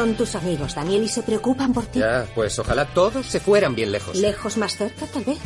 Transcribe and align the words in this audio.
Son 0.00 0.14
tus 0.14 0.34
amigos, 0.34 0.74
Daniel, 0.74 1.02
y 1.02 1.08
se 1.08 1.22
preocupan 1.22 1.74
por 1.74 1.84
ti. 1.84 1.98
Ya, 1.98 2.26
pues 2.34 2.58
ojalá 2.58 2.86
todos 2.86 3.26
se 3.26 3.38
fueran 3.38 3.74
bien 3.74 3.92
lejos. 3.92 4.16
Lejos 4.16 4.56
más 4.56 4.74
cerca, 4.74 5.04
tal 5.04 5.24
vez. 5.24 5.38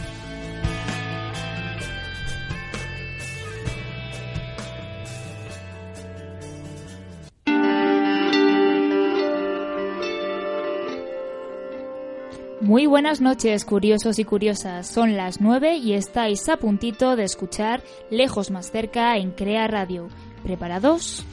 Muy 12.60 12.86
buenas 12.86 13.20
noches, 13.20 13.64
curiosos 13.64 14.20
y 14.20 14.24
curiosas. 14.24 14.86
Son 14.86 15.16
las 15.16 15.40
9 15.40 15.78
y 15.78 15.94
estáis 15.94 16.48
a 16.48 16.58
puntito 16.58 17.16
de 17.16 17.24
escuchar 17.24 17.82
Lejos 18.08 18.52
más 18.52 18.70
cerca 18.70 19.16
en 19.16 19.32
Crea 19.32 19.66
Radio. 19.66 20.06
¿Preparados? 20.44 21.26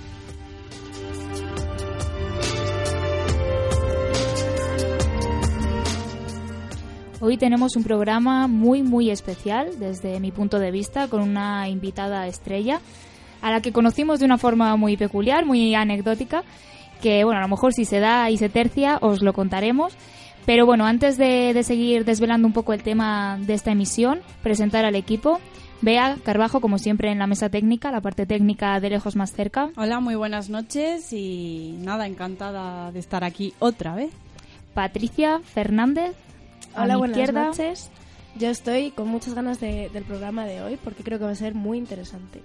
Hoy 7.23 7.37
tenemos 7.37 7.75
un 7.75 7.83
programa 7.83 8.47
muy 8.47 8.81
muy 8.81 9.11
especial 9.11 9.77
desde 9.77 10.19
mi 10.19 10.31
punto 10.31 10.57
de 10.57 10.71
vista 10.71 11.07
con 11.07 11.21
una 11.21 11.69
invitada 11.69 12.25
estrella 12.25 12.81
a 13.43 13.51
la 13.51 13.61
que 13.61 13.71
conocimos 13.71 14.19
de 14.19 14.25
una 14.25 14.39
forma 14.39 14.75
muy 14.75 14.97
peculiar, 14.97 15.45
muy 15.45 15.75
anecdótica, 15.75 16.43
que 16.99 17.23
bueno, 17.23 17.37
a 17.37 17.43
lo 17.43 17.47
mejor 17.47 17.73
si 17.73 17.85
se 17.85 17.99
da 17.99 18.31
y 18.31 18.37
se 18.37 18.49
tercia 18.49 18.97
os 19.01 19.21
lo 19.21 19.33
contaremos. 19.33 19.93
Pero 20.47 20.65
bueno, 20.65 20.87
antes 20.87 21.19
de, 21.19 21.53
de 21.53 21.61
seguir 21.61 22.05
desvelando 22.05 22.47
un 22.47 22.53
poco 22.53 22.73
el 22.73 22.81
tema 22.81 23.37
de 23.39 23.53
esta 23.53 23.71
emisión, 23.71 24.21
presentar 24.41 24.83
al 24.83 24.95
equipo. 24.95 25.39
Bea 25.81 26.17
Carbajo, 26.23 26.59
como 26.59 26.79
siempre, 26.79 27.11
en 27.11 27.19
la 27.19 27.27
mesa 27.27 27.49
técnica, 27.49 27.91
la 27.91 28.01
parte 28.01 28.25
técnica 28.25 28.79
de 28.79 28.89
lejos 28.89 29.15
más 29.15 29.31
cerca. 29.31 29.69
Hola, 29.77 29.99
muy 29.99 30.15
buenas 30.15 30.49
noches 30.49 31.13
y 31.13 31.77
nada, 31.81 32.07
encantada 32.07 32.91
de 32.91 32.99
estar 32.99 33.23
aquí 33.23 33.53
otra 33.59 33.93
vez. 33.93 34.11
Patricia 34.73 35.39
Fernández, 35.43 36.15
a 36.75 36.83
Hola, 36.83 36.93
mi 36.95 36.99
buenas 36.99 37.17
izquierda. 37.17 37.45
noches. 37.47 37.89
Yo 38.37 38.49
estoy 38.49 38.91
con 38.91 39.07
muchas 39.09 39.33
ganas 39.33 39.59
de- 39.59 39.89
del 39.93 40.03
programa 40.03 40.45
de 40.45 40.61
hoy 40.61 40.77
porque 40.83 41.03
creo 41.03 41.19
que 41.19 41.25
va 41.25 41.31
a 41.31 41.35
ser 41.35 41.53
muy 41.53 41.77
interesante. 41.77 42.41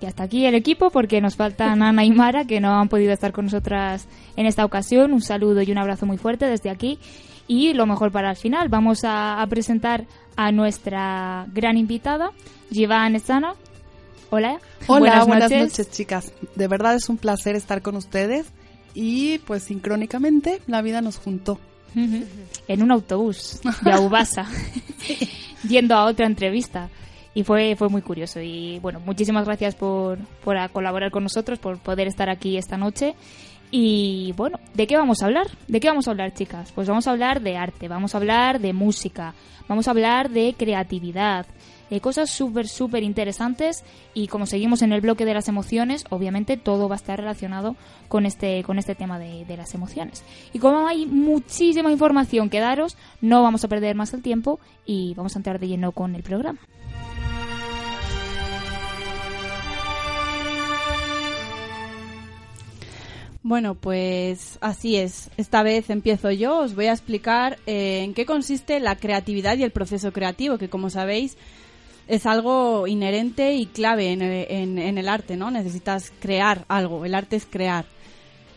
Y 0.00 0.06
hasta 0.06 0.22
aquí 0.22 0.46
el 0.46 0.54
equipo 0.54 0.90
porque 0.90 1.20
nos 1.20 1.36
faltan 1.36 1.82
Ana 1.82 2.04
y 2.04 2.10
Mara 2.10 2.46
que 2.46 2.60
no 2.60 2.80
han 2.80 2.88
podido 2.88 3.12
estar 3.12 3.32
con 3.32 3.44
nosotras 3.46 4.06
en 4.36 4.46
esta 4.46 4.64
ocasión. 4.64 5.12
Un 5.12 5.20
saludo 5.20 5.60
y 5.62 5.70
un 5.70 5.78
abrazo 5.78 6.06
muy 6.06 6.16
fuerte 6.16 6.46
desde 6.46 6.70
aquí. 6.70 6.98
Y 7.46 7.74
lo 7.74 7.84
mejor 7.84 8.12
para 8.12 8.30
el 8.30 8.36
final, 8.36 8.68
vamos 8.68 9.04
a, 9.04 9.42
a 9.42 9.46
presentar 9.48 10.06
a 10.36 10.52
nuestra 10.52 11.46
gran 11.52 11.76
invitada, 11.76 12.30
Jivan 12.70 13.16
Esana. 13.16 13.54
Hola. 14.30 14.60
Hola, 14.86 15.24
buenas, 15.24 15.50
noches. 15.50 15.90
chicas. 15.90 16.32
De 16.54 16.68
verdad 16.68 16.94
es 16.94 17.08
un 17.08 17.16
placer 17.18 17.56
estar 17.56 17.82
con 17.82 17.96
ustedes 17.96 18.46
y 18.94 19.38
pues 19.38 19.64
sincrónicamente 19.64 20.62
la 20.68 20.80
vida 20.80 21.02
nos 21.02 21.18
juntó. 21.18 21.58
En 21.94 22.82
un 22.82 22.90
autobús 22.90 23.60
de 23.82 23.92
Aubasa, 23.92 24.46
yendo 25.68 25.94
a 25.94 26.04
otra 26.04 26.26
entrevista. 26.26 26.88
Y 27.32 27.44
fue, 27.44 27.76
fue 27.76 27.88
muy 27.88 28.02
curioso. 28.02 28.40
Y 28.40 28.78
bueno, 28.80 29.00
muchísimas 29.00 29.44
gracias 29.44 29.74
por, 29.74 30.18
por 30.42 30.56
colaborar 30.70 31.10
con 31.10 31.22
nosotros, 31.22 31.58
por 31.58 31.78
poder 31.78 32.08
estar 32.08 32.28
aquí 32.28 32.56
esta 32.56 32.76
noche. 32.76 33.14
Y 33.70 34.32
bueno, 34.36 34.58
¿de 34.74 34.86
qué 34.86 34.96
vamos 34.96 35.22
a 35.22 35.26
hablar? 35.26 35.46
¿De 35.68 35.78
qué 35.78 35.88
vamos 35.88 36.08
a 36.08 36.10
hablar, 36.10 36.34
chicas? 36.34 36.72
Pues 36.72 36.88
vamos 36.88 37.06
a 37.06 37.12
hablar 37.12 37.40
de 37.40 37.56
arte, 37.56 37.86
vamos 37.86 38.14
a 38.14 38.18
hablar 38.18 38.60
de 38.60 38.72
música, 38.72 39.34
vamos 39.68 39.86
a 39.86 39.92
hablar 39.92 40.30
de 40.30 40.54
creatividad, 40.58 41.46
de 41.90 42.00
cosas 42.00 42.30
súper, 42.30 42.68
súper 42.68 43.02
interesantes. 43.02 43.84
Y 44.14 44.28
como 44.28 44.46
seguimos 44.46 44.82
en 44.82 44.92
el 44.92 45.00
bloque 45.00 45.24
de 45.24 45.34
las 45.34 45.48
emociones, 45.48 46.04
obviamente 46.10 46.56
todo 46.56 46.88
va 46.88 46.94
a 46.94 46.96
estar 46.96 47.18
relacionado 47.18 47.76
con 48.08 48.26
este, 48.26 48.62
con 48.62 48.78
este 48.78 48.94
tema 48.94 49.18
de, 49.18 49.44
de 49.44 49.56
las 49.56 49.74
emociones. 49.74 50.24
Y 50.52 50.58
como 50.58 50.86
hay 50.86 51.06
muchísima 51.06 51.90
información 51.90 52.48
que 52.48 52.60
daros, 52.60 52.96
no 53.20 53.42
vamos 53.42 53.64
a 53.64 53.68
perder 53.68 53.96
más 53.96 54.14
el 54.14 54.22
tiempo 54.22 54.60
y 54.86 55.14
vamos 55.14 55.36
a 55.36 55.38
entrar 55.38 55.58
de 55.58 55.68
lleno 55.68 55.92
con 55.92 56.14
el 56.14 56.22
programa. 56.22 56.60
Bueno, 63.42 63.74
pues 63.74 64.58
así 64.60 64.96
es. 64.96 65.30
Esta 65.36 65.62
vez 65.62 65.88
empiezo 65.88 66.30
yo. 66.30 66.58
Os 66.58 66.74
voy 66.74 66.86
a 66.86 66.92
explicar 66.92 67.58
eh, 67.66 68.02
en 68.04 68.12
qué 68.12 68.26
consiste 68.26 68.80
la 68.80 68.96
creatividad 68.96 69.56
y 69.56 69.62
el 69.62 69.70
proceso 69.70 70.12
creativo, 70.12 70.58
que 70.58 70.68
como 70.68 70.90
sabéis 70.90 71.38
es 72.10 72.26
algo 72.26 72.88
inherente 72.88 73.54
y 73.54 73.66
clave 73.66 74.10
en 74.10 74.78
el, 74.78 75.08
arte, 75.08 75.36
¿no? 75.36 75.52
Necesitas 75.52 76.12
crear 76.18 76.64
algo. 76.66 77.04
El 77.04 77.14
arte 77.14 77.36
es 77.36 77.46
crear. 77.48 77.84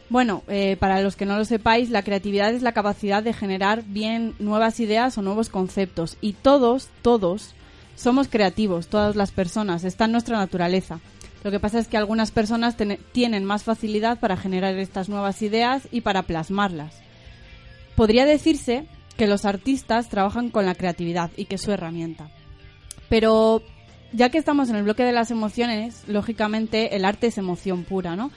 Bueno, 0.09 0.41
eh, 0.47 0.75
para 0.80 1.02
los 1.02 1.16
que 1.16 1.28
no 1.28 1.38
lo 1.38 1.46
sepáis, 1.46 1.91
la 1.91 2.02
creatividad 2.02 2.52
es 2.52 2.64
la 2.64 2.72
capacidad 2.72 3.22
de 3.22 3.31
generar 3.31 3.84
bien 3.86 4.34
nuevas 4.40 4.80
ideas 4.80 5.19
o 5.19 5.22
nuevos 5.22 5.50
conceptos. 5.50 6.18
Y 6.19 6.34
todos, 6.34 6.90
todos, 7.03 7.53
somos 7.96 8.28
creativos, 8.28 8.88
todas 8.88 9.16
las 9.16 9.30
personas. 9.30 9.84
Está 9.84 10.06
en 10.06 10.14
nuestra 10.14 10.40
naturaleza. 10.40 11.00
Lo 11.44 11.52
que 11.52 11.59
pasa 11.59 11.78
es 11.78 11.88
que 11.88 11.97
algunas 11.97 12.31
personas 12.31 12.75
tienen 13.12 13.46
más 13.46 13.64
facilidad 13.64 14.20
para 14.20 14.35
generar 14.35 14.75
estas 14.80 15.09
nuevas 15.09 15.44
ideas 15.44 15.88
y 15.91 16.02
para 16.02 16.24
plasmarlas. 16.24 16.96
Podría 17.96 18.25
decirse 18.25 18.85
que 19.16 19.28
los 19.28 19.46
artistas 19.46 20.09
trabajan 20.09 20.50
con 20.50 20.66
la 20.66 20.74
creatividad 20.74 21.30
y 21.38 21.46
que 21.46 21.56
es 21.56 21.62
su 21.62 21.72
herramienta. 21.72 22.31
Pero 23.13 23.62
ya 24.12 24.29
que 24.29 24.40
estamos 24.40 24.72
en 24.72 24.75
el 24.75 24.85
bloque 24.85 25.03
de 25.03 25.12
las 25.12 25.29
emociones, 25.29 26.01
lógicamente 26.07 26.96
el 26.96 27.06
arte 27.06 27.28
es 27.28 27.38
emoción 27.38 27.84
pura, 27.84 28.16
¿no? 28.16 28.31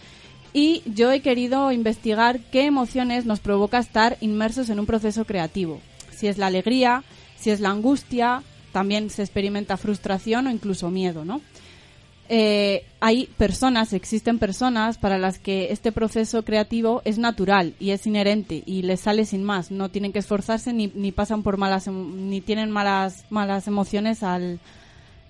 Y 0.52 0.82
yo 0.84 1.10
he 1.10 1.22
querido 1.22 1.72
investigar 1.72 2.40
qué 2.52 2.66
emociones 2.66 3.24
nos 3.24 3.40
provoca 3.40 3.78
estar 3.78 4.18
inmersos 4.20 4.68
en 4.68 4.78
un 4.78 4.84
proceso 4.84 5.24
creativo. 5.24 5.80
Si 6.14 6.26
es 6.26 6.36
la 6.36 6.48
alegría, 6.48 7.04
si 7.38 7.48
es 7.48 7.60
la 7.60 7.70
angustia, 7.70 8.42
también 8.70 9.08
se 9.08 9.22
experimenta 9.22 9.78
frustración 9.78 10.46
o 10.46 10.50
incluso 10.50 10.90
miedo, 10.90 11.24
¿no? 11.24 11.40
Eh, 12.28 12.84
hay 13.00 13.26
personas, 13.38 13.92
existen 13.92 14.38
personas 14.38 14.98
para 14.98 15.18
las 15.18 15.38
que 15.38 15.72
este 15.72 15.92
proceso 15.92 16.44
creativo 16.44 17.02
es 17.04 17.18
natural 17.18 17.74
y 17.78 17.90
es 17.90 18.06
inherente 18.06 18.62
y 18.66 18.82
les 18.82 19.00
sale 19.00 19.24
sin 19.24 19.44
más. 19.44 19.70
No 19.70 19.90
tienen 19.90 20.12
que 20.12 20.18
esforzarse 20.18 20.72
ni, 20.72 20.88
ni 20.94 21.12
pasan 21.12 21.42
por 21.42 21.56
malas, 21.56 21.86
em- 21.86 22.28
ni 22.28 22.40
tienen 22.40 22.70
malas, 22.70 23.24
malas 23.30 23.68
emociones 23.68 24.22
al, 24.24 24.58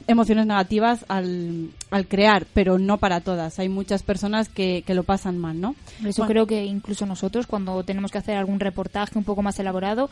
emociones 0.07 0.47
negativas 0.47 1.05
al, 1.09 1.71
al 1.91 2.07
crear, 2.07 2.47
pero 2.55 2.79
no 2.79 2.97
para 2.99 3.21
todas. 3.21 3.59
Hay 3.59 3.69
muchas 3.69 4.03
personas 4.03 4.49
que, 4.49 4.83
que 4.87 4.95
lo 4.95 5.03
pasan 5.03 5.37
mal, 5.37 5.61
¿no? 5.61 5.75
Por 6.01 6.09
eso 6.09 6.23
Bueno. 6.23 6.33
creo 6.33 6.47
que 6.47 6.65
incluso 6.65 7.05
nosotros, 7.05 7.47
cuando 7.47 7.83
tenemos 7.83 8.11
que 8.11 8.19
hacer 8.19 8.37
algún 8.37 8.61
reportaje 8.61 9.19
un 9.19 9.25
poco 9.25 9.43
más 9.43 9.59
elaborado, 9.59 10.09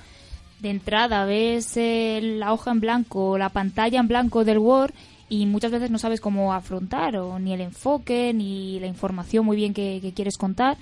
de 0.61 0.71
entrada 0.71 1.25
ves 1.25 1.77
eh, 1.77 2.21
la 2.23 2.53
hoja 2.53 2.71
en 2.73 2.81
blanco, 2.81 3.39
la 3.39 3.49
pantalla 3.51 4.01
en 4.01 4.09
blanco 4.09 4.45
del 4.45 4.59
Word 4.59 4.93
y 5.35 5.47
muchas 5.47 5.73
veces 5.73 5.91
no 5.91 5.99
sabes 5.99 6.21
cómo 6.21 6.53
afrontar 6.53 7.17
o 7.17 7.41
ni 7.41 7.53
el 7.53 7.61
enfoque 7.61 8.33
ni 8.33 8.79
la 8.79 8.87
información 8.87 9.45
muy 9.45 9.57
bien 9.57 9.75
que, 9.75 10.13
quieres 10.15 10.37
contar. 10.37 10.77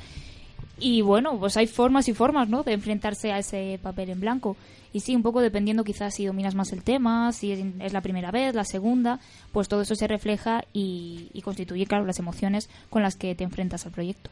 Y 0.79 1.01
bueno, 1.01 1.39
pues 1.39 1.57
hay 1.57 1.67
formas 1.67 2.07
y 2.09 2.13
formas, 2.13 2.51
¿no? 2.51 2.63
De 2.63 2.73
enfrentarse 2.73 3.33
a 3.33 3.39
ese 3.39 3.79
papel 3.83 4.11
en 4.11 4.21
blanco. 4.21 4.57
Y 4.93 5.01
sí, 5.01 5.17
un 5.17 5.23
poco 5.23 5.41
dependiendo 5.41 5.85
quizás 5.85 6.15
si 6.15 6.27
dominas 6.27 6.55
más 6.55 6.71
el 6.73 6.83
tema, 6.83 7.33
si 7.33 7.53
es, 7.53 7.93
la 7.95 8.03
primera 8.03 8.31
vez, 8.31 8.55
la 8.55 8.65
segunda, 8.65 9.21
pues 9.53 9.69
todo 9.69 9.81
eso 9.81 9.95
se 9.95 10.07
refleja 10.07 10.65
y, 10.75 11.29
y 11.33 11.41
constituye, 11.41 11.87
claro, 11.87 12.05
las 12.05 12.19
emociones 12.19 12.69
con 12.91 13.01
las 13.01 13.17
que 13.17 13.35
te 13.35 13.45
enfrentas 13.45 13.87
al 13.87 13.93
proyecto. 13.93 14.29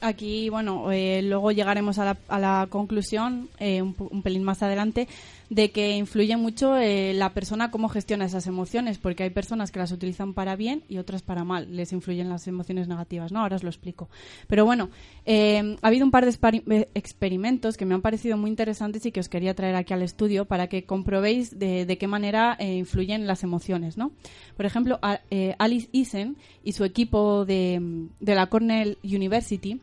Aquí, 0.00 0.48
bueno, 0.48 0.92
eh, 0.92 1.22
luego 1.22 1.50
llegaremos 1.50 1.98
a 1.98 2.04
la, 2.04 2.16
a 2.28 2.38
la 2.38 2.68
conclusión, 2.70 3.48
eh, 3.58 3.82
un, 3.82 3.96
un 3.98 4.22
pelín 4.22 4.44
más 4.44 4.62
adelante, 4.62 5.08
de 5.48 5.70
que 5.70 5.96
influye 5.96 6.36
mucho 6.36 6.76
eh, 6.76 7.12
la 7.14 7.32
persona 7.32 7.70
cómo 7.70 7.88
gestiona 7.88 8.24
esas 8.24 8.46
emociones, 8.46 8.98
porque 8.98 9.22
hay 9.22 9.30
personas 9.30 9.70
que 9.70 9.78
las 9.78 9.92
utilizan 9.92 10.34
para 10.34 10.56
bien 10.56 10.82
y 10.88 10.98
otras 10.98 11.22
para 11.22 11.44
mal. 11.44 11.74
Les 11.76 11.92
influyen 11.92 12.28
las 12.28 12.48
emociones 12.48 12.88
negativas, 12.88 13.30
¿no? 13.32 13.40
Ahora 13.40 13.56
os 13.56 13.62
lo 13.62 13.68
explico. 13.68 14.08
Pero 14.48 14.64
bueno, 14.64 14.90
eh, 15.24 15.76
ha 15.82 15.86
habido 15.86 16.04
un 16.04 16.10
par 16.10 16.26
de 16.26 16.36
eh, 16.70 16.88
experimentos 16.94 17.76
que 17.76 17.86
me 17.86 17.94
han 17.94 18.02
parecido 18.02 18.36
muy 18.36 18.50
interesantes 18.50 19.06
y 19.06 19.12
que 19.12 19.20
os 19.20 19.28
quería 19.28 19.54
traer 19.54 19.76
aquí 19.76 19.94
al 19.94 20.02
estudio 20.02 20.46
para 20.46 20.66
que 20.68 20.84
comprobéis 20.84 21.58
de, 21.58 21.96
qué 21.98 22.06
manera 22.08 22.56
influyen 22.60 23.26
las 23.26 23.42
emociones, 23.42 23.96
¿no? 23.96 24.12
Por 24.56 24.66
ejemplo, 24.66 24.98
a- 25.02 25.20
Alice 25.58 25.88
Eisen 25.92 26.36
y 26.64 26.72
su 26.72 26.84
equipo 26.84 27.44
de, 27.44 27.80
de 28.20 28.34
la 28.34 28.46
Cornell 28.48 28.98
University 29.04 29.80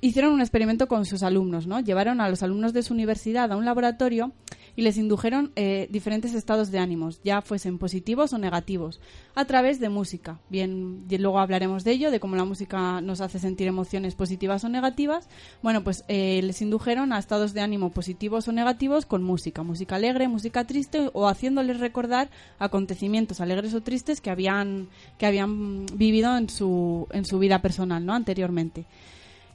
hicieron 0.00 0.32
un 0.32 0.40
experimento 0.40 0.86
con 0.88 1.04
sus 1.04 1.22
alumnos, 1.22 1.66
¿no? 1.66 1.80
Llevaron 1.80 2.20
a 2.20 2.28
los 2.28 2.42
alumnos 2.42 2.72
de 2.72 2.82
su 2.82 2.94
universidad 2.94 3.50
a 3.52 3.56
un 3.56 3.64
laboratorio 3.64 4.32
y 4.78 4.82
les 4.82 4.96
indujeron 4.96 5.50
eh, 5.56 5.88
diferentes 5.90 6.34
estados 6.34 6.70
de 6.70 6.78
ánimos, 6.78 7.20
ya 7.24 7.42
fuesen 7.42 7.78
positivos 7.78 8.32
o 8.32 8.38
negativos, 8.38 9.00
a 9.34 9.44
través 9.44 9.80
de 9.80 9.88
música. 9.88 10.38
Bien, 10.50 11.04
y 11.10 11.18
luego 11.18 11.40
hablaremos 11.40 11.82
de 11.82 11.90
ello, 11.90 12.12
de 12.12 12.20
cómo 12.20 12.36
la 12.36 12.44
música 12.44 13.00
nos 13.00 13.20
hace 13.20 13.40
sentir 13.40 13.66
emociones 13.66 14.14
positivas 14.14 14.62
o 14.62 14.68
negativas. 14.68 15.28
Bueno, 15.64 15.82
pues 15.82 16.04
eh, 16.06 16.42
les 16.44 16.62
indujeron 16.62 17.12
a 17.12 17.18
estados 17.18 17.54
de 17.54 17.60
ánimo 17.60 17.90
positivos 17.90 18.46
o 18.46 18.52
negativos 18.52 19.04
con 19.04 19.24
música, 19.24 19.64
música 19.64 19.96
alegre, 19.96 20.28
música 20.28 20.64
triste 20.64 21.10
o 21.12 21.26
haciéndoles 21.26 21.80
recordar 21.80 22.30
acontecimientos 22.60 23.40
alegres 23.40 23.74
o 23.74 23.80
tristes 23.80 24.20
que 24.20 24.30
habían 24.30 24.86
que 25.18 25.26
habían 25.26 25.86
vivido 25.86 26.36
en 26.36 26.48
su 26.48 27.08
en 27.10 27.24
su 27.24 27.40
vida 27.40 27.60
personal, 27.62 28.06
¿no? 28.06 28.14
Anteriormente. 28.14 28.86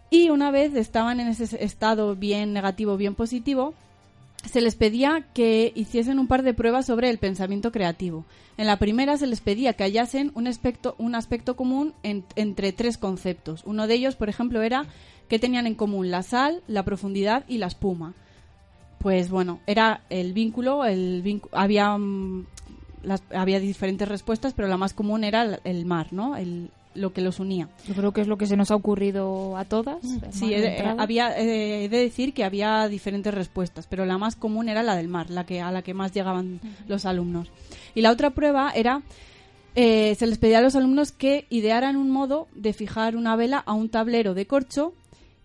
Y 0.09 0.31
una 0.31 0.51
vez 0.51 0.75
estaban 0.75 1.21
en 1.21 1.29
ese 1.29 1.63
estado 1.63 2.13
bien 2.17 2.51
negativo, 2.51 2.97
bien 2.97 3.15
positivo, 3.15 3.73
se 4.43 4.61
les 4.61 4.75
pedía 4.75 5.25
que 5.33 5.71
hiciesen 5.75 6.19
un 6.19 6.27
par 6.27 6.43
de 6.43 6.53
pruebas 6.53 6.85
sobre 6.85 7.09
el 7.09 7.17
pensamiento 7.17 7.71
creativo. 7.71 8.25
En 8.57 8.67
la 8.67 8.77
primera 8.77 9.17
se 9.17 9.27
les 9.27 9.41
pedía 9.41 9.73
que 9.73 9.83
hallasen 9.83 10.31
un 10.35 10.47
aspecto, 10.47 10.95
un 10.97 11.15
aspecto 11.15 11.55
común 11.55 11.93
en- 12.03 12.25
entre 12.35 12.71
tres 12.73 12.97
conceptos. 12.97 13.63
Uno 13.65 13.87
de 13.87 13.95
ellos, 13.95 14.15
por 14.15 14.29
ejemplo, 14.29 14.61
era 14.61 14.85
que 15.29 15.39
tenían 15.39 15.65
en 15.65 15.75
común 15.75 16.11
la 16.11 16.21
sal, 16.23 16.61
la 16.67 16.83
profundidad 16.83 17.45
y 17.47 17.57
la 17.57 17.67
espuma. 17.67 18.13
Pues 18.99 19.29
bueno, 19.29 19.59
era 19.65 20.01
el 20.09 20.33
vínculo, 20.33 20.85
el 20.85 21.23
víncu- 21.23 21.49
había 21.51 21.97
mm, 21.97 22.45
había 23.35 23.59
diferentes 23.59 24.07
respuestas, 24.07 24.53
pero 24.53 24.67
la 24.69 24.77
más 24.77 24.93
común 24.93 25.23
era 25.25 25.41
el, 25.43 25.59
el 25.65 25.85
mar, 25.85 26.07
¿no? 26.11 26.35
El- 26.37 26.69
lo 26.95 27.13
que 27.13 27.21
los 27.21 27.39
unía. 27.39 27.69
Yo 27.87 27.93
creo 27.93 28.11
que 28.11 28.21
es 28.21 28.27
lo 28.27 28.37
que 28.37 28.45
se 28.45 28.57
nos 28.57 28.71
ha 28.71 28.75
ocurrido 28.75 29.57
a 29.57 29.65
todas. 29.65 30.03
el 30.03 30.33
Sí, 30.33 30.53
entrada. 30.53 31.01
había, 31.01 31.37
eh, 31.37 31.85
he 31.85 31.89
de 31.89 31.97
decir 31.97 32.33
que 32.33 32.43
había 32.43 32.87
diferentes 32.87 33.33
respuestas, 33.33 33.87
pero 33.87 34.05
la 34.05 34.17
más 34.17 34.35
común 34.35 34.69
era 34.69 34.83
la 34.83 34.95
del 34.95 35.07
mar, 35.07 35.29
la 35.29 35.45
que 35.45 35.61
a 35.61 35.71
la 35.71 35.81
que 35.81 35.93
más 35.93 36.11
llegaban 36.13 36.59
los 36.87 37.05
alumnos. 37.05 37.49
Y 37.95 38.01
la 38.01 38.11
otra 38.11 38.31
prueba 38.31 38.71
era 38.75 39.01
eh, 39.75 40.15
se 40.15 40.27
les 40.27 40.37
pedía 40.37 40.59
a 40.59 40.61
los 40.61 40.75
alumnos 40.75 41.11
que 41.11 41.47
idearan 41.49 41.95
un 41.95 42.11
modo 42.11 42.47
de 42.53 42.73
fijar 42.73 43.15
una 43.15 43.35
vela 43.35 43.57
a 43.57 43.73
un 43.73 43.89
tablero 43.89 44.33
de 44.35 44.45
corcho 44.45 44.93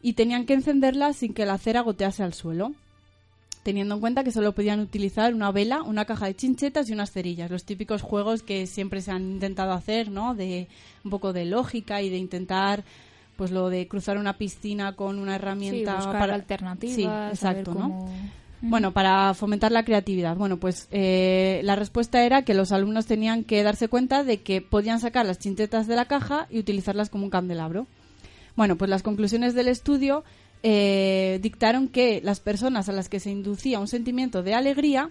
y 0.02 0.12
tenían 0.12 0.44
que 0.44 0.54
encenderla 0.54 1.12
sin 1.14 1.32
que 1.32 1.46
la 1.46 1.58
cera 1.58 1.80
gotease 1.80 2.22
al 2.22 2.34
suelo. 2.34 2.72
Teniendo 3.68 3.96
en 3.96 4.00
cuenta 4.00 4.24
que 4.24 4.32
solo 4.32 4.54
podían 4.54 4.80
utilizar 4.80 5.34
una 5.34 5.52
vela, 5.52 5.82
una 5.82 6.06
caja 6.06 6.24
de 6.24 6.34
chinchetas 6.34 6.88
y 6.88 6.94
unas 6.94 7.12
cerillas, 7.12 7.50
los 7.50 7.64
típicos 7.64 8.00
juegos 8.00 8.42
que 8.42 8.66
siempre 8.66 9.02
se 9.02 9.10
han 9.10 9.30
intentado 9.30 9.72
hacer, 9.72 10.10
¿no? 10.10 10.34
De 10.34 10.68
un 11.04 11.10
poco 11.10 11.34
de 11.34 11.44
lógica 11.44 12.00
y 12.00 12.08
de 12.08 12.16
intentar 12.16 12.82
pues 13.36 13.50
lo 13.50 13.68
de 13.68 13.86
cruzar 13.86 14.16
una 14.16 14.38
piscina 14.38 14.96
con 14.96 15.18
una 15.18 15.32
Sí, 15.32 15.34
herramienta 15.36 15.96
buscar 15.96 16.18
para 16.18 16.34
alternativas. 16.34 16.94
Sí, 16.94 17.04
exacto, 17.04 17.74
¿no? 17.74 18.08
Bueno, 18.62 18.92
para 18.94 19.34
fomentar 19.34 19.70
la 19.70 19.84
creatividad. 19.84 20.34
Bueno, 20.34 20.56
pues 20.56 20.88
eh, 20.90 21.60
la 21.62 21.76
respuesta 21.76 22.24
era 22.24 22.46
que 22.46 22.54
los 22.54 22.72
alumnos 22.72 23.04
tenían 23.04 23.44
que 23.44 23.62
darse 23.62 23.88
cuenta 23.88 24.24
de 24.24 24.40
que 24.40 24.62
podían 24.62 24.98
sacar 24.98 25.26
las 25.26 25.40
chinchetas 25.40 25.86
de 25.86 25.94
la 25.94 26.06
caja 26.06 26.46
y 26.48 26.58
utilizarlas 26.58 27.10
como 27.10 27.24
un 27.24 27.30
candelabro. 27.30 27.86
Bueno, 28.56 28.76
pues 28.76 28.88
las 28.88 29.02
conclusiones 29.02 29.54
del 29.54 29.68
estudio 29.68 30.24
eh, 30.62 31.38
dictaron 31.42 31.88
que 31.88 32.20
las 32.22 32.40
personas 32.40 32.88
a 32.88 32.92
las 32.92 33.08
que 33.08 33.20
se 33.20 33.30
inducía 33.30 33.80
un 33.80 33.88
sentimiento 33.88 34.42
de 34.42 34.54
alegría 34.54 35.10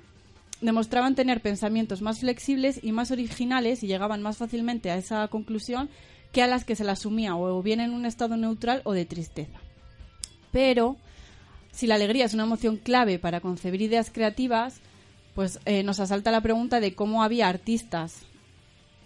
demostraban 0.62 1.16
tener 1.16 1.42
pensamientos 1.42 2.02
más 2.02 2.20
flexibles 2.20 2.80
y 2.84 2.92
más 2.92 3.12
originales 3.12 3.84
y 3.84 3.88
llegaban 3.88 4.22
más 4.22 4.38
fácilmente 4.38 4.92
a 4.92 4.98
esa 4.98 5.28
conclusión 5.28 5.90
que 6.32 6.42
a 6.42 6.48
las 6.48 6.66
que 6.66 6.76
se 6.76 6.84
la 6.84 6.94
asumía 6.94 7.36
o 7.36 7.62
bien 7.64 7.80
en 7.80 7.94
un 7.94 8.06
estado 8.06 8.36
neutral 8.38 8.82
o 8.84 8.94
de 8.94 9.06
tristeza. 9.06 9.60
Pero 10.52 10.98
si 11.72 11.88
la 11.88 11.96
alegría 11.96 12.26
es 12.26 12.34
una 12.34 12.44
emoción 12.44 12.78
clave 12.78 13.20
para 13.20 13.40
concebir 13.40 13.82
ideas 13.82 14.10
creativas, 14.12 14.82
pues 15.36 15.60
eh, 15.66 15.84
nos 15.84 16.00
asalta 16.00 16.32
la 16.32 16.42
pregunta 16.42 16.80
de 16.80 16.96
cómo 16.96 17.24
había 17.24 17.48
artistas 17.48 18.27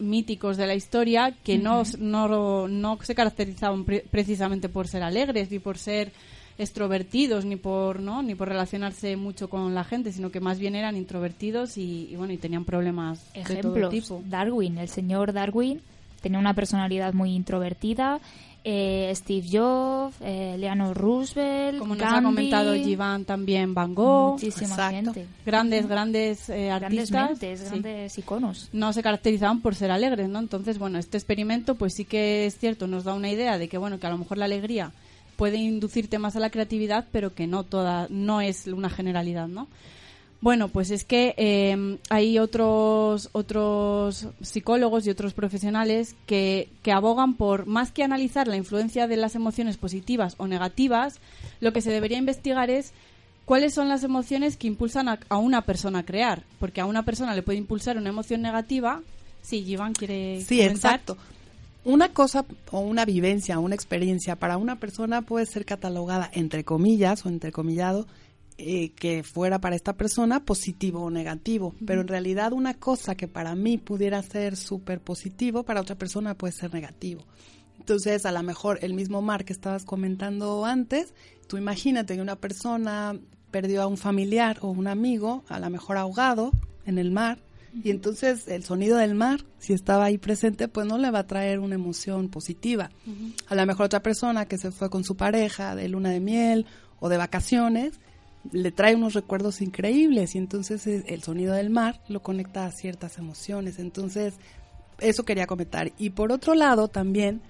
míticos 0.02 0.58
de 0.58 0.68
la 0.68 0.76
historia 0.76 1.34
que 1.44 1.58
no, 1.58 1.84
no, 2.00 2.68
no 2.68 2.98
se 3.02 3.16
caracterizaban 3.16 3.86
pre- 3.86 4.04
precisamente 4.10 4.68
por 4.70 4.88
ser 4.88 5.04
alegres 5.04 5.50
ni 5.52 5.60
por 5.60 5.78
ser 5.78 6.12
extrovertidos 6.58 7.46
ni 7.46 7.56
por 7.56 8.00
no 8.02 8.22
ni 8.22 8.36
por 8.36 8.48
relacionarse 8.50 9.16
mucho 9.16 9.50
con 9.50 9.74
la 9.74 9.84
gente 9.84 10.12
sino 10.12 10.30
que 10.30 10.40
más 10.40 10.60
bien 10.60 10.76
eran 10.76 10.96
introvertidos 10.96 11.78
y, 11.78 12.10
y, 12.12 12.16
bueno 12.16 12.34
y 12.34 12.38
tenían 12.38 12.66
problemas 12.66 13.26
de 13.34 13.42
todo 13.44 13.54
Ejemplos. 13.78 13.90
tipo 13.90 14.22
Darwin, 14.28 14.78
el 14.78 14.90
señor 14.90 15.34
Darwin, 15.34 15.82
tenía 16.22 16.38
una 16.40 16.54
personalidad 16.54 17.14
muy 17.14 17.34
introvertida. 17.34 18.20
Eh, 18.64 19.12
Steve 19.16 19.48
Jobs, 19.52 20.16
eh, 20.22 20.56
Roosevelt, 20.94 21.80
como 21.80 21.96
nos 21.96 22.14
ha 22.14 22.22
comentado 22.22 22.76
Jivan 22.76 23.26
también 23.26 23.74
Van 23.74 23.96
Gogh 23.96 24.34
muchísima 24.34 24.70
Exacto. 24.70 25.14
gente. 25.14 25.28
grandes 25.46 25.88
grandes 25.88 26.50
eh, 26.50 26.68
Grandes 26.68 26.84
artistas 26.84 27.30
mentes, 27.30 27.60
sí. 27.60 27.66
grandes 27.66 28.18
iconos. 28.18 28.70
no 28.72 28.94
se 28.94 29.02
caracterizaban 29.02 29.62
por 29.62 29.76
ser 29.76 29.90
alegres, 29.92 30.30
¿no? 30.30 30.40
Entonces, 30.40 30.78
bueno, 30.78 31.00
este 31.00 31.18
experimento, 31.18 31.76
pues 31.76 31.94
sí 31.96 32.06
que 32.06 32.46
es 32.46 32.58
cierto, 32.58 32.88
nos 32.88 33.04
da 33.04 33.14
una 33.14 33.30
idea 33.30 33.58
de 33.58 33.68
que, 33.68 33.78
bueno, 33.78 34.00
que 34.00 34.08
a 34.08 34.12
lo 34.12 34.18
mejor 34.18 34.38
la 34.38 34.46
alegría 34.46 34.92
puede 35.38 35.58
inducirte 35.58 36.20
más 36.20 36.36
a 36.36 36.40
la 36.40 36.52
creatividad, 36.52 37.08
pero 37.12 37.34
que 37.34 37.48
no 37.48 37.64
toda, 37.64 38.08
no 38.10 38.42
es 38.42 38.68
una 38.68 38.90
generalidad, 38.90 39.48
¿no? 39.48 39.68
Bueno, 40.42 40.70
pues 40.70 40.90
es 40.90 41.04
que 41.06 41.36
eh, 41.38 41.98
hay 42.10 42.40
otros 42.40 43.30
otros 43.32 44.28
psicólogos 44.42 45.06
y 45.06 45.12
otros 45.12 45.34
profesionales 45.34 46.16
que, 46.26 46.68
que 46.82 46.92
abogan 46.92 47.36
por, 47.36 47.68
más 47.68 47.92
que 47.92 48.04
analizar 48.04 48.48
la 48.48 48.58
influencia 48.58 49.06
de 49.08 49.18
las 49.18 49.36
emociones 49.36 49.78
positivas 49.78 50.34
o 50.40 50.48
negativas, 50.48 51.20
lo 51.60 51.74
que 51.74 51.82
se 51.82 51.92
debería 51.92 52.18
investigar 52.18 52.72
es 52.72 52.92
cuáles 53.46 53.76
son 53.76 53.88
las 53.88 54.04
emociones 54.04 54.58
que 54.58 54.66
impulsan 54.66 55.10
a, 55.10 55.20
a 55.30 55.38
una 55.38 55.62
persona 55.62 56.00
a 56.00 56.06
crear. 56.06 56.42
Porque 56.60 56.82
a 56.82 56.86
una 56.88 57.04
persona 57.04 57.36
le 57.36 57.44
puede 57.44 57.60
impulsar 57.60 57.98
una 57.98 58.10
emoción 58.10 58.42
negativa. 58.42 59.02
Sí, 59.44 59.64
Iván 59.68 59.94
quiere 59.94 60.42
Sí, 60.42 60.58
comentar. 60.58 60.76
exacto. 60.96 61.18
Una 61.84 62.10
cosa 62.10 62.46
o 62.72 62.80
una 62.80 63.06
vivencia, 63.06 63.60
una 63.60 63.76
experiencia 63.76 64.36
para 64.36 64.58
una 64.58 64.80
persona 64.80 65.22
puede 65.22 65.46
ser 65.46 65.66
catalogada 65.66 66.30
entre 66.34 66.64
comillas 66.64 67.26
o 67.26 67.30
entrecomillado 67.30 68.08
eh, 68.64 68.92
que 68.96 69.24
fuera 69.24 69.60
para 69.60 69.76
esta 69.76 69.94
persona 69.94 70.46
positivo 70.46 71.02
o 71.02 71.10
negativo, 71.10 71.74
pero 71.86 72.02
en 72.02 72.08
realidad 72.08 72.54
una 72.54 72.76
cosa 72.76 73.16
que 73.16 73.28
para 73.28 73.56
mí 73.56 73.78
pudiera 73.78 74.22
ser 74.22 74.56
súper 74.56 75.02
positivo, 75.02 75.64
para 75.64 75.82
otra 75.82 75.96
persona 75.96 76.36
puede 76.36 76.54
ser 76.54 76.74
negativo. 76.74 77.24
Entonces, 77.80 78.26
a 78.28 78.32
lo 78.32 78.44
mejor 78.44 78.78
el 78.84 78.94
mismo 78.94 79.24
mar 79.24 79.46
que 79.46 79.54
estabas 79.54 79.86
comentando 79.86 80.64
antes, 80.66 81.16
tú 81.48 81.58
imagínate 81.58 82.16
que 82.16 82.22
una 82.22 82.36
persona 82.36 83.20
perdió 83.50 83.82
a 83.82 83.88
un 83.88 83.98
familiar 83.98 84.60
o 84.62 84.70
un 84.70 84.88
amigo, 84.88 85.44
a 85.50 85.60
lo 85.60 85.70
mejor 85.72 85.98
ahogado 85.98 86.52
en 86.86 87.00
el 87.00 87.10
mar, 87.10 87.40
y 87.84 87.90
entonces 87.90 88.48
el 88.48 88.64
sonido 88.64 88.98
del 88.98 89.16
mar, 89.16 89.46
si 89.58 89.74
estaba 89.74 90.06
ahí 90.06 90.18
presente, 90.18 90.68
pues 90.68 90.86
no 90.86 90.98
le 90.98 91.10
va 91.10 91.20
a 91.20 91.28
traer 91.28 91.60
una 91.60 91.76
emoción 91.76 92.30
positiva. 92.30 92.92
A 93.48 93.56
lo 93.56 93.66
mejor 93.66 93.86
otra 93.86 94.04
persona 94.04 94.46
que 94.46 94.58
se 94.58 94.72
fue 94.72 94.90
con 94.90 95.04
su 95.04 95.16
pareja 95.16 95.76
de 95.76 95.88
luna 95.88 96.10
de 96.10 96.20
miel 96.20 96.66
o 97.00 97.10
de 97.10 97.18
vacaciones, 97.18 98.00
le 98.52 98.72
trae 98.72 98.96
unos 98.96 99.14
recuerdos 99.14 99.62
increíbles 99.62 100.36
y 100.36 100.38
entonces 100.38 100.88
el 100.88 101.24
sonido 101.24 101.54
del 101.54 101.70
mar 101.70 102.02
lo 102.08 102.22
conecta 102.22 102.66
a 102.66 102.72
ciertas 102.72 103.18
emociones. 103.18 103.80
Entonces, 103.80 104.36
eso 105.00 105.24
quería 105.24 105.48
comentar. 105.48 105.92
Y 105.98 106.12
por 106.12 106.32
otro 106.32 106.56
lado, 106.56 106.88
también, 106.88 107.42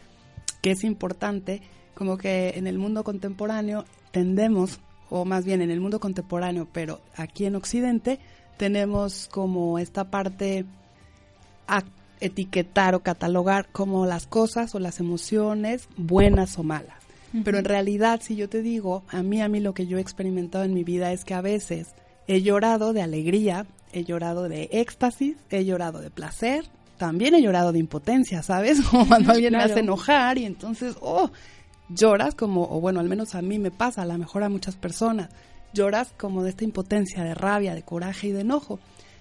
que 0.61 0.71
es 0.71 0.83
importante, 0.83 1.61
como 1.93 2.17
que 2.17 2.53
en 2.55 2.67
el 2.67 2.77
mundo 2.77 3.03
contemporáneo 3.03 3.85
tendemos, 4.11 4.79
o 5.09 5.25
más 5.25 5.45
bien 5.45 5.61
en 5.61 5.71
el 5.71 5.79
mundo 5.79 5.99
contemporáneo, 5.99 6.67
pero 6.71 7.01
aquí 7.15 7.45
en 7.45 7.55
Occidente, 7.55 8.19
tenemos 8.57 9.27
como 9.31 9.79
esta 9.79 10.11
parte 10.11 10.65
a 11.67 11.83
etiquetar 12.19 12.95
o 12.95 12.99
catalogar 12.99 13.67
como 13.71 14.05
las 14.05 14.27
cosas 14.27 14.75
o 14.75 14.79
las 14.79 14.99
emociones 14.99 15.89
buenas 15.97 16.57
o 16.59 16.63
malas. 16.63 17.00
Pero 17.43 17.59
en 17.59 17.65
realidad, 17.65 18.19
si 18.21 18.35
yo 18.35 18.49
te 18.49 18.61
digo, 18.61 19.03
a 19.07 19.23
mí, 19.23 19.41
a 19.41 19.47
mí 19.47 19.59
lo 19.61 19.73
que 19.73 19.87
yo 19.87 19.97
he 19.97 20.01
experimentado 20.01 20.65
en 20.65 20.73
mi 20.73 20.83
vida 20.83 21.13
es 21.13 21.23
que 21.23 21.33
a 21.33 21.41
veces 21.41 21.95
he 22.27 22.41
llorado 22.41 22.91
de 22.91 23.01
alegría, 23.01 23.65
he 23.93 24.03
llorado 24.03 24.49
de 24.49 24.69
éxtasis, 24.71 25.37
he 25.49 25.63
llorado 25.63 26.01
de 26.01 26.09
placer, 26.09 26.65
también 26.97 27.33
he 27.33 27.41
llorado 27.41 27.71
de 27.71 27.79
impotencia, 27.79 28.43
¿sabes? 28.43 28.81
Como 28.91 29.07
cuando 29.07 29.31
alguien 29.31 29.53
me 29.53 29.63
hace 29.63 29.79
enojar 29.79 30.37
y 30.37 30.45
entonces, 30.45 30.95
oh, 31.01 31.31
lloras 31.89 32.35
como, 32.35 32.63
o 32.63 32.79
bueno, 32.79 32.99
al 32.99 33.09
menos 33.09 33.35
a 33.35 33.41
mí 33.41 33.59
me 33.59 33.71
pasa, 33.71 34.01
a 34.01 34.05
lo 34.05 34.17
mejor 34.17 34.43
a 34.43 34.49
muchas 34.49 34.75
personas, 34.75 35.29
lloras 35.73 36.13
como 36.17 36.43
de 36.43 36.49
esta 36.51 36.63
impotencia, 36.63 37.23
de 37.23 37.33
rabia, 37.33 37.73
de 37.75 37.83
coraje 37.83 38.27
y 38.27 38.31
de 38.31 38.41
enojo. 38.41 38.79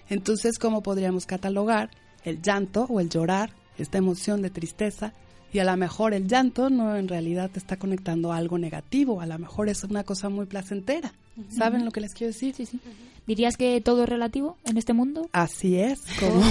Entonces, 0.09 0.59
¿cómo 0.59 0.83
podríamos 0.83 1.25
catalogar 1.25 1.89
el 2.23 2.41
llanto 2.41 2.85
o 2.89 2.99
el 2.99 3.09
llorar, 3.09 3.51
esta 3.77 3.97
emoción 3.97 4.41
de 4.41 4.49
tristeza? 4.49 5.13
Y 5.53 5.59
a 5.59 5.63
lo 5.65 5.75
mejor 5.75 6.13
el 6.13 6.27
llanto 6.27 6.69
no 6.69 6.95
en 6.95 7.07
realidad 7.07 7.49
te 7.51 7.59
está 7.59 7.77
conectando 7.77 8.31
a 8.31 8.37
algo 8.37 8.57
negativo, 8.57 9.19
a 9.21 9.25
lo 9.25 9.37
mejor 9.37 9.67
es 9.69 9.83
una 9.83 10.03
cosa 10.03 10.29
muy 10.29 10.45
placentera. 10.45 11.13
¿Saben 11.49 11.85
lo 11.85 11.91
que 11.91 12.01
les 12.01 12.13
quiero 12.13 12.31
decir? 12.31 12.53
Sí, 12.55 12.65
sí. 12.65 12.79
¿Dirías 13.27 13.57
que 13.57 13.79
todo 13.81 14.03
es 14.03 14.09
relativo 14.09 14.57
en 14.65 14.77
este 14.77 14.93
mundo? 14.93 15.29
Así 15.31 15.77
es, 15.77 16.01
como. 16.19 16.41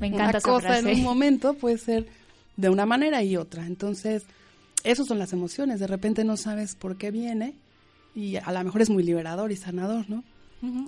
Me 0.00 0.06
encanta 0.08 0.28
una 0.28 0.38
esa 0.38 0.40
cosa 0.40 0.68
frase. 0.68 0.92
en 0.92 0.98
un 0.98 1.02
momento 1.02 1.54
puede 1.54 1.78
ser 1.78 2.06
de 2.56 2.68
una 2.68 2.86
manera 2.86 3.22
y 3.22 3.36
otra. 3.36 3.66
Entonces, 3.66 4.24
esas 4.84 5.06
son 5.06 5.18
las 5.18 5.32
emociones. 5.32 5.80
De 5.80 5.86
repente 5.86 6.24
no 6.24 6.36
sabes 6.36 6.74
por 6.74 6.96
qué 6.96 7.10
viene 7.10 7.54
y 8.14 8.36
a 8.36 8.52
lo 8.52 8.64
mejor 8.64 8.82
es 8.82 8.90
muy 8.90 9.02
liberador 9.02 9.52
y 9.52 9.56
sanador, 9.56 10.08
¿no? 10.08 10.24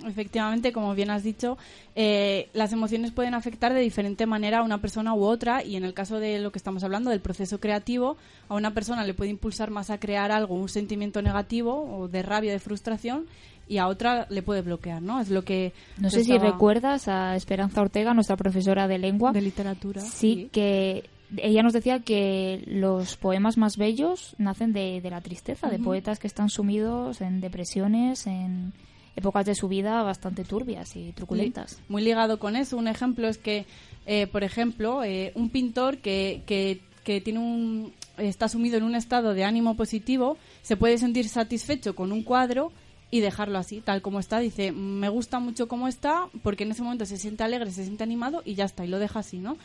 Efectivamente, 0.05 0.71
como 0.71 0.93
bien 0.93 1.09
has 1.09 1.23
dicho, 1.23 1.57
eh, 1.95 2.49
las 2.53 2.73
emociones 2.73 3.11
pueden 3.11 3.33
afectar 3.33 3.73
de 3.73 3.79
diferente 3.79 4.25
manera 4.25 4.59
a 4.59 4.63
una 4.63 4.79
persona 4.79 5.13
u 5.13 5.23
otra 5.23 5.63
y 5.63 5.75
en 5.75 5.83
el 5.83 5.93
caso 5.93 6.19
de 6.19 6.39
lo 6.39 6.51
que 6.51 6.59
estamos 6.59 6.83
hablando 6.83 7.09
del 7.09 7.21
proceso 7.21 7.59
creativo, 7.59 8.17
a 8.49 8.55
una 8.55 8.73
persona 8.73 9.03
le 9.03 9.13
puede 9.13 9.31
impulsar 9.31 9.71
más 9.71 9.89
a 9.89 9.99
crear 9.99 10.31
algo, 10.31 10.55
un 10.55 10.69
sentimiento 10.69 11.21
negativo 11.21 11.97
o 11.97 12.07
de 12.07 12.21
rabia, 12.21 12.51
de 12.51 12.59
frustración 12.59 13.25
y 13.67 13.77
a 13.77 13.87
otra 13.87 14.27
le 14.29 14.43
puede 14.43 14.61
bloquear, 14.61 15.01
¿no? 15.01 15.19
Es 15.19 15.29
lo 15.29 15.43
que 15.43 15.73
No 15.97 16.09
sé 16.09 16.23
si 16.23 16.37
recuerdas 16.37 17.07
a 17.07 17.35
Esperanza 17.35 17.81
Ortega, 17.81 18.13
nuestra 18.13 18.35
profesora 18.35 18.87
de 18.87 18.97
lengua. 18.97 19.31
de 19.31 19.41
literatura. 19.41 20.01
Sí, 20.01 20.49
que 20.51 21.09
ella 21.37 21.63
nos 21.63 21.73
decía 21.73 21.99
que 21.99 22.63
los 22.67 23.17
poemas 23.17 23.57
más 23.57 23.77
bellos 23.77 24.35
nacen 24.37 24.73
de, 24.73 25.01
de 25.01 25.09
la 25.09 25.21
tristeza, 25.21 25.69
de 25.69 25.79
poetas 25.79 26.19
que 26.19 26.27
están 26.27 26.49
sumidos 26.49 27.21
en 27.21 27.41
depresiones, 27.41 28.27
en 28.27 28.73
épocas 29.15 29.45
de 29.45 29.55
su 29.55 29.67
vida 29.67 30.01
bastante 30.03 30.43
turbias 30.43 30.95
y 30.95 31.11
truculentas. 31.11 31.79
Muy 31.87 32.03
ligado 32.03 32.39
con 32.39 32.55
eso, 32.55 32.77
un 32.77 32.87
ejemplo 32.87 33.27
es 33.27 33.37
que, 33.37 33.65
eh, 34.05 34.27
por 34.27 34.43
ejemplo, 34.43 35.03
eh, 35.03 35.31
un 35.35 35.49
pintor 35.49 35.97
que, 35.97 36.43
que, 36.45 36.81
que 37.03 37.21
tiene 37.21 37.39
un, 37.39 37.93
está 38.17 38.47
sumido 38.47 38.77
en 38.77 38.83
un 38.83 38.95
estado 38.95 39.33
de 39.33 39.43
ánimo 39.43 39.75
positivo 39.75 40.37
se 40.61 40.77
puede 40.77 40.97
sentir 40.97 41.27
satisfecho 41.27 41.95
con 41.95 42.11
un 42.11 42.23
cuadro 42.23 42.71
y 43.11 43.19
dejarlo 43.19 43.59
así, 43.59 43.81
tal 43.81 44.01
como 44.01 44.19
está. 44.19 44.39
Dice, 44.39 44.71
me 44.71 45.09
gusta 45.09 45.39
mucho 45.39 45.67
cómo 45.67 45.87
está, 45.87 46.29
porque 46.41 46.63
en 46.63 46.71
ese 46.71 46.81
momento 46.81 47.05
se 47.05 47.17
siente 47.17 47.43
alegre, 47.43 47.71
se 47.71 47.83
siente 47.83 48.03
animado 48.03 48.41
y 48.43 48.55
ya 48.55 48.65
está, 48.65 48.85
y 48.85 48.87
lo 48.87 48.97
deja 48.97 49.19
así, 49.19 49.37
¿no? 49.37 49.57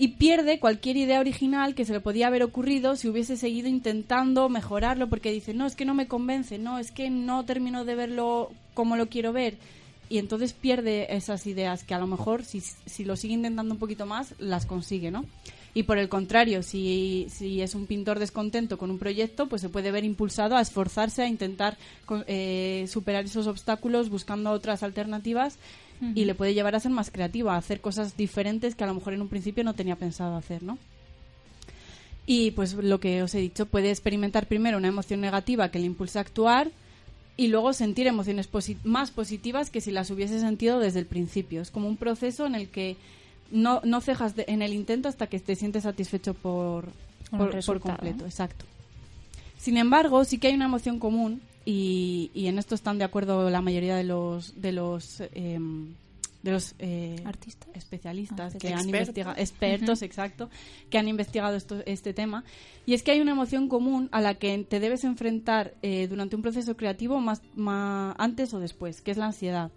Y 0.00 0.08
pierde 0.08 0.60
cualquier 0.60 0.96
idea 0.96 1.20
original 1.20 1.74
que 1.74 1.84
se 1.84 1.92
le 1.92 2.00
podía 2.00 2.28
haber 2.28 2.42
ocurrido 2.42 2.96
si 2.96 3.06
hubiese 3.06 3.36
seguido 3.36 3.68
intentando 3.68 4.48
mejorarlo, 4.48 5.10
porque 5.10 5.30
dice, 5.30 5.52
no, 5.52 5.66
es 5.66 5.76
que 5.76 5.84
no 5.84 5.92
me 5.92 6.08
convence, 6.08 6.56
no, 6.56 6.78
es 6.78 6.90
que 6.90 7.10
no 7.10 7.44
termino 7.44 7.84
de 7.84 7.96
verlo 7.96 8.50
como 8.72 8.96
lo 8.96 9.10
quiero 9.10 9.34
ver. 9.34 9.58
Y 10.08 10.16
entonces 10.16 10.54
pierde 10.54 11.14
esas 11.14 11.46
ideas 11.46 11.84
que 11.84 11.92
a 11.92 11.98
lo 11.98 12.06
mejor, 12.06 12.46
si, 12.46 12.62
si 12.62 13.04
lo 13.04 13.14
sigue 13.14 13.34
intentando 13.34 13.74
un 13.74 13.78
poquito 13.78 14.06
más, 14.06 14.34
las 14.38 14.64
consigue, 14.64 15.10
¿no? 15.10 15.26
Y 15.74 15.82
por 15.82 15.98
el 15.98 16.08
contrario, 16.08 16.62
si, 16.62 17.26
si 17.28 17.60
es 17.60 17.74
un 17.74 17.86
pintor 17.86 18.18
descontento 18.18 18.78
con 18.78 18.90
un 18.90 18.98
proyecto, 18.98 19.50
pues 19.50 19.60
se 19.60 19.68
puede 19.68 19.90
ver 19.90 20.04
impulsado 20.04 20.56
a 20.56 20.62
esforzarse, 20.62 21.24
a 21.24 21.28
intentar 21.28 21.76
eh, 22.26 22.86
superar 22.88 23.26
esos 23.26 23.46
obstáculos 23.46 24.08
buscando 24.08 24.50
otras 24.50 24.82
alternativas 24.82 25.58
y 26.14 26.24
le 26.24 26.34
puede 26.34 26.54
llevar 26.54 26.74
a 26.74 26.80
ser 26.80 26.92
más 26.92 27.10
creativo, 27.10 27.50
a 27.50 27.56
hacer 27.56 27.80
cosas 27.80 28.16
diferentes 28.16 28.74
que 28.74 28.84
a 28.84 28.86
lo 28.86 28.94
mejor 28.94 29.12
en 29.12 29.20
un 29.22 29.28
principio 29.28 29.64
no 29.64 29.74
tenía 29.74 29.96
pensado 29.96 30.34
hacer, 30.36 30.62
¿no? 30.62 30.78
Y 32.26 32.52
pues 32.52 32.74
lo 32.74 33.00
que 33.00 33.22
os 33.22 33.34
he 33.34 33.38
dicho, 33.38 33.66
puede 33.66 33.90
experimentar 33.90 34.46
primero 34.46 34.78
una 34.78 34.88
emoción 34.88 35.20
negativa 35.20 35.70
que 35.70 35.78
le 35.78 35.86
impulsa 35.86 36.20
a 36.20 36.22
actuar 36.22 36.70
y 37.36 37.48
luego 37.48 37.72
sentir 37.72 38.06
emociones 38.06 38.48
más 38.84 39.10
positivas 39.10 39.70
que 39.70 39.80
si 39.80 39.90
las 39.90 40.10
hubiese 40.10 40.38
sentido 40.40 40.78
desde 40.78 41.00
el 41.00 41.06
principio. 41.06 41.60
Es 41.62 41.70
como 41.70 41.88
un 41.88 41.96
proceso 41.96 42.46
en 42.46 42.54
el 42.54 42.68
que 42.68 42.96
no, 43.50 43.80
no 43.84 44.00
cejas 44.00 44.36
de- 44.36 44.44
en 44.48 44.62
el 44.62 44.74
intento 44.74 45.08
hasta 45.08 45.26
que 45.26 45.40
te 45.40 45.56
sientes 45.56 45.82
satisfecho 45.84 46.34
por, 46.34 46.84
por, 47.30 47.50
por 47.64 47.80
completo. 47.80 48.24
Exacto. 48.26 48.64
Sin 49.58 49.76
embargo, 49.76 50.24
sí 50.24 50.38
que 50.38 50.48
hay 50.48 50.54
una 50.54 50.66
emoción 50.66 50.98
común 50.98 51.40
y, 51.70 52.30
y 52.34 52.46
en 52.48 52.58
esto 52.58 52.74
están 52.74 52.98
de 52.98 53.04
acuerdo 53.04 53.48
la 53.50 53.60
mayoría 53.60 53.94
de 53.96 54.04
los 54.04 54.60
de 54.60 54.72
los 54.72 55.22
em, 55.34 55.94
de 56.42 56.52
los 56.52 56.74
eh, 56.78 57.22
¿Artistas? 57.26 57.68
especialistas 57.74 58.54
Ah, 58.54 58.58
que 58.58 58.68
han 58.68 58.74
expertos. 58.80 58.86
investigado 59.00 59.36
expertos 59.38 60.02
exacto 60.02 60.50
que 60.88 60.98
han 60.98 61.06
investigado 61.06 61.54
esto- 61.56 61.82
este 61.86 62.12
tema 62.14 62.44
y 62.86 62.94
es 62.94 63.02
que 63.02 63.10
hay 63.12 63.20
una 63.20 63.32
emoción 63.32 63.68
común 63.68 64.08
a 64.10 64.20
la 64.20 64.34
que 64.34 64.56
te 64.64 64.80
debes 64.80 65.04
enfrentar 65.04 65.74
eh, 65.82 66.06
durante 66.08 66.36
un 66.36 66.42
proceso 66.42 66.76
creativo 66.76 67.20
más, 67.20 67.42
más 67.54 68.14
antes 68.18 68.52
o 68.54 68.58
después 68.58 69.02
que 69.02 69.10
es 69.10 69.18
la 69.18 69.26
ansiedad 69.26 69.70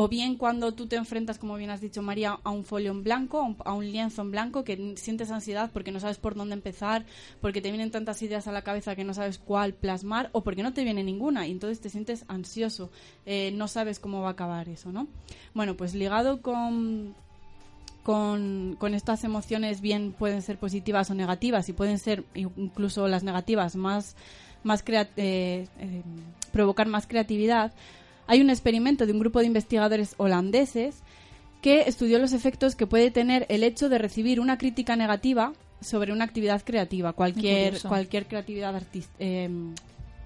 o 0.00 0.06
bien 0.06 0.36
cuando 0.36 0.74
tú 0.74 0.86
te 0.86 0.94
enfrentas, 0.94 1.40
como 1.40 1.56
bien 1.56 1.70
has 1.70 1.80
dicho 1.80 2.02
María, 2.02 2.38
a 2.44 2.50
un 2.50 2.64
folio 2.64 2.92
en 2.92 3.02
blanco, 3.02 3.56
a 3.64 3.72
un, 3.72 3.84
lienzo 3.84 4.22
en 4.22 4.30
blanco, 4.30 4.62
que 4.62 4.94
sientes 4.96 5.32
ansiedad 5.32 5.70
porque 5.72 5.90
no 5.90 5.98
sabes 5.98 6.18
por 6.18 6.36
dónde 6.36 6.54
empezar, 6.54 7.04
porque 7.40 7.60
te 7.60 7.72
vienen 7.72 7.90
tantas 7.90 8.22
ideas 8.22 8.46
a 8.46 8.52
la 8.52 8.62
cabeza 8.62 8.94
que 8.94 9.02
no 9.02 9.12
sabes 9.12 9.38
cuál 9.38 9.74
plasmar, 9.74 10.30
o 10.30 10.44
porque 10.44 10.62
no 10.62 10.72
te 10.72 10.84
viene 10.84 11.02
ninguna 11.02 11.48
y 11.48 11.50
entonces 11.50 11.80
te 11.80 11.90
sientes 11.90 12.24
ansioso, 12.28 12.92
eh, 13.26 13.50
no 13.56 13.66
sabes 13.66 13.98
cómo 13.98 14.22
va 14.22 14.28
a 14.28 14.32
acabar 14.32 14.68
eso, 14.68 14.92
¿no? 14.92 15.08
Bueno, 15.52 15.76
pues 15.76 15.96
ligado 15.96 16.42
con, 16.42 17.16
con, 18.04 18.76
con 18.78 18.94
estas 18.94 19.24
emociones 19.24 19.80
bien 19.80 20.12
pueden 20.12 20.42
ser 20.42 20.58
positivas 20.58 21.10
o 21.10 21.14
negativas 21.16 21.68
y 21.70 21.72
pueden 21.72 21.98
ser 21.98 22.22
incluso 22.36 23.08
las 23.08 23.24
negativas 23.24 23.74
más, 23.74 24.14
más 24.62 24.84
eh, 24.86 25.66
eh, 25.76 26.02
provocar 26.52 26.86
más 26.86 27.08
creatividad. 27.08 27.72
Hay 28.28 28.40
un 28.40 28.50
experimento 28.50 29.04
de 29.06 29.12
un 29.12 29.18
grupo 29.18 29.40
de 29.40 29.46
investigadores 29.46 30.14
holandeses 30.18 31.00
que 31.62 31.82
estudió 31.88 32.20
los 32.20 32.32
efectos 32.32 32.76
que 32.76 32.86
puede 32.86 33.10
tener 33.10 33.44
el 33.48 33.64
hecho 33.64 33.88
de 33.88 33.98
recibir 33.98 34.38
una 34.38 34.58
crítica 34.58 34.94
negativa 34.94 35.52
sobre 35.80 36.12
una 36.12 36.24
actividad 36.24 36.62
creativa, 36.64 37.12
cualquier, 37.14 37.72
cualquier 37.88 38.26
creatividad 38.26 38.74
artis- 38.76 39.08
eh, 39.18 39.48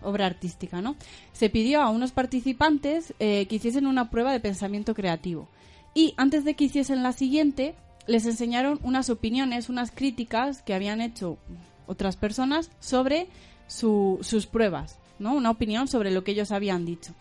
obra 0.02 0.26
artística, 0.26 0.82
¿no? 0.82 0.96
Se 1.32 1.48
pidió 1.48 1.80
a 1.80 1.88
unos 1.90 2.10
participantes 2.12 3.14
eh, 3.18 3.46
que 3.46 3.56
hiciesen 3.56 3.86
una 3.86 4.10
prueba 4.10 4.32
de 4.32 4.40
pensamiento 4.40 4.94
creativo. 4.94 5.48
Y 5.94 6.14
antes 6.16 6.44
de 6.44 6.54
que 6.54 6.64
hiciesen 6.64 7.02
la 7.02 7.12
siguiente, 7.12 7.74
les 8.06 8.26
enseñaron 8.26 8.80
unas 8.82 9.08
opiniones, 9.10 9.68
unas 9.68 9.90
críticas 9.90 10.60
que 10.62 10.74
habían 10.74 11.00
hecho 11.00 11.38
otras 11.86 12.16
personas 12.16 12.70
sobre 12.80 13.28
su- 13.68 14.18
sus 14.22 14.46
pruebas, 14.46 14.98
¿no? 15.18 15.34
Una 15.34 15.50
opinión 15.50 15.86
sobre 15.86 16.10
lo 16.10 16.24
que 16.24 16.32
ellos 16.32 16.50
habían 16.50 16.84
dicho. 16.84 17.12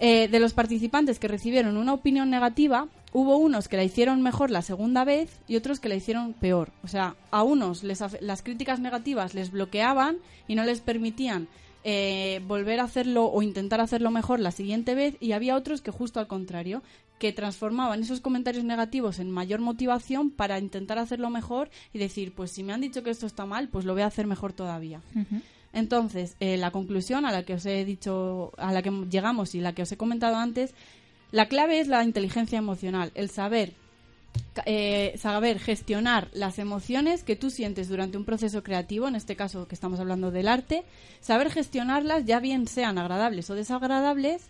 Eh, 0.00 0.28
de 0.28 0.40
los 0.40 0.54
participantes 0.54 1.18
que 1.18 1.28
recibieron 1.28 1.76
una 1.76 1.92
opinión 1.92 2.28
negativa, 2.28 2.88
hubo 3.12 3.36
unos 3.36 3.68
que 3.68 3.76
la 3.76 3.84
hicieron 3.84 4.22
mejor 4.22 4.50
la 4.50 4.62
segunda 4.62 5.04
vez 5.04 5.38
y 5.46 5.56
otros 5.56 5.78
que 5.78 5.88
la 5.88 5.94
hicieron 5.94 6.32
peor. 6.32 6.72
O 6.82 6.88
sea, 6.88 7.14
a 7.30 7.42
unos 7.42 7.84
les 7.84 8.02
las 8.20 8.42
críticas 8.42 8.80
negativas 8.80 9.34
les 9.34 9.50
bloqueaban 9.50 10.18
y 10.48 10.56
no 10.56 10.64
les 10.64 10.80
permitían 10.80 11.48
eh, 11.84 12.40
volver 12.46 12.80
a 12.80 12.84
hacerlo 12.84 13.26
o 13.26 13.42
intentar 13.42 13.80
hacerlo 13.80 14.10
mejor 14.10 14.40
la 14.40 14.50
siguiente 14.50 14.94
vez 14.94 15.16
y 15.20 15.32
había 15.32 15.54
otros 15.54 15.80
que 15.80 15.90
justo 15.90 16.18
al 16.18 16.26
contrario, 16.26 16.82
que 17.18 17.32
transformaban 17.32 18.02
esos 18.02 18.20
comentarios 18.20 18.64
negativos 18.64 19.18
en 19.18 19.30
mayor 19.30 19.60
motivación 19.60 20.30
para 20.30 20.58
intentar 20.58 20.98
hacerlo 20.98 21.30
mejor 21.30 21.70
y 21.92 21.98
decir, 21.98 22.34
pues 22.34 22.50
si 22.50 22.62
me 22.64 22.72
han 22.72 22.80
dicho 22.80 23.02
que 23.02 23.10
esto 23.10 23.26
está 23.26 23.46
mal, 23.46 23.68
pues 23.68 23.84
lo 23.84 23.92
voy 23.92 24.02
a 24.02 24.06
hacer 24.06 24.26
mejor 24.26 24.52
todavía. 24.52 25.00
Entonces, 25.74 26.36
eh, 26.38 26.56
la 26.56 26.70
conclusión 26.70 27.26
a 27.26 27.32
la 27.32 27.42
que 27.42 27.54
os 27.54 27.66
he 27.66 27.84
dicho, 27.84 28.52
a 28.56 28.72
la 28.72 28.80
que 28.80 28.90
llegamos 29.10 29.54
y 29.54 29.60
la 29.60 29.74
que 29.74 29.82
os 29.82 29.92
he 29.92 29.96
comentado 29.96 30.36
antes, 30.36 30.72
la 31.32 31.48
clave 31.48 31.80
es 31.80 31.88
la 31.88 32.04
inteligencia 32.04 32.58
emocional, 32.58 33.10
el 33.16 33.28
saber, 33.28 33.72
eh, 34.66 35.14
saber 35.18 35.58
gestionar 35.58 36.28
las 36.32 36.60
emociones 36.60 37.24
que 37.24 37.34
tú 37.34 37.50
sientes 37.50 37.88
durante 37.88 38.16
un 38.16 38.24
proceso 38.24 38.62
creativo, 38.62 39.08
en 39.08 39.16
este 39.16 39.34
caso 39.34 39.66
que 39.66 39.74
estamos 39.74 39.98
hablando 39.98 40.30
del 40.30 40.46
arte, 40.46 40.84
saber 41.20 41.50
gestionarlas, 41.50 42.24
ya 42.24 42.38
bien 42.38 42.68
sean 42.68 42.96
agradables 42.96 43.50
o 43.50 43.56
desagradables, 43.56 44.42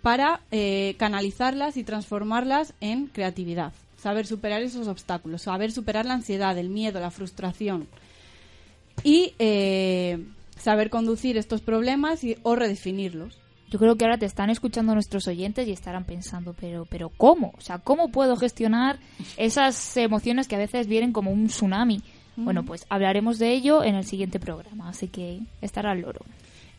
para 0.00 0.42
eh, 0.52 0.94
canalizarlas 0.98 1.76
y 1.76 1.82
transformarlas 1.82 2.72
en 2.80 3.08
creatividad. 3.08 3.72
Saber 3.96 4.26
superar 4.26 4.62
esos 4.62 4.86
obstáculos, 4.86 5.42
saber 5.42 5.72
superar 5.72 6.06
la 6.06 6.14
ansiedad, 6.14 6.56
el 6.56 6.68
miedo, 6.68 7.00
la 7.00 7.10
frustración 7.10 7.88
y 9.02 9.34
eh, 9.38 10.24
saber 10.56 10.90
conducir 10.90 11.36
estos 11.36 11.60
problemas 11.60 12.24
y, 12.24 12.36
o 12.42 12.56
redefinirlos. 12.56 13.38
Yo 13.68 13.78
creo 13.78 13.96
que 13.96 14.04
ahora 14.04 14.18
te 14.18 14.26
están 14.26 14.50
escuchando 14.50 14.94
nuestros 14.94 15.26
oyentes 15.26 15.66
y 15.66 15.72
estarán 15.72 16.04
pensando, 16.04 16.54
pero, 16.58 16.86
pero 16.88 17.08
¿cómo? 17.08 17.52
O 17.58 17.60
sea, 17.60 17.78
¿cómo 17.78 18.08
puedo 18.10 18.36
gestionar 18.36 18.98
esas 19.36 19.96
emociones 19.96 20.46
que 20.46 20.54
a 20.54 20.60
veces 20.60 20.86
vienen 20.86 21.12
como 21.12 21.32
un 21.32 21.48
tsunami? 21.48 22.02
Bueno, 22.36 22.64
pues 22.64 22.84
hablaremos 22.90 23.38
de 23.38 23.52
ello 23.52 23.82
en 23.82 23.94
el 23.94 24.04
siguiente 24.04 24.38
programa, 24.38 24.90
así 24.90 25.08
que 25.08 25.40
estará 25.62 25.92
al 25.92 26.02
loro. 26.02 26.20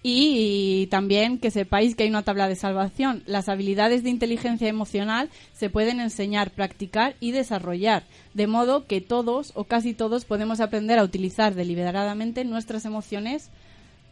Y, 0.03 0.87
también 0.87 1.39
que 1.39 1.51
sepáis 1.51 1.95
que 1.95 2.03
hay 2.03 2.09
una 2.09 2.23
tabla 2.23 2.47
de 2.47 2.55
salvación. 2.55 3.23
Las 3.25 3.49
habilidades 3.49 4.03
de 4.03 4.11
inteligencia 4.11 4.69
emocional 4.69 5.29
se 5.53 5.69
pueden 5.69 5.99
enseñar, 5.99 6.51
practicar 6.51 7.15
y 7.19 7.31
desarrollar, 7.31 8.03
de 8.33 8.47
modo 8.47 8.85
que 8.85 9.01
todos 9.01 9.51
o 9.55 9.63
casi 9.63 9.93
todos 9.93 10.23
podemos 10.23 10.61
aprender 10.61 10.99
a 10.99 11.03
utilizar 11.03 11.55
deliberadamente 11.55 12.45
nuestras 12.45 12.85
emociones 12.85 13.49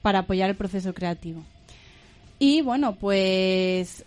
para 0.06 0.20
apoyar 0.20 0.52
el 0.52 0.56
proceso 0.56 0.94
creativo. 0.94 1.42
Y 2.38 2.62
bueno, 2.62 2.94
pues 2.94 4.06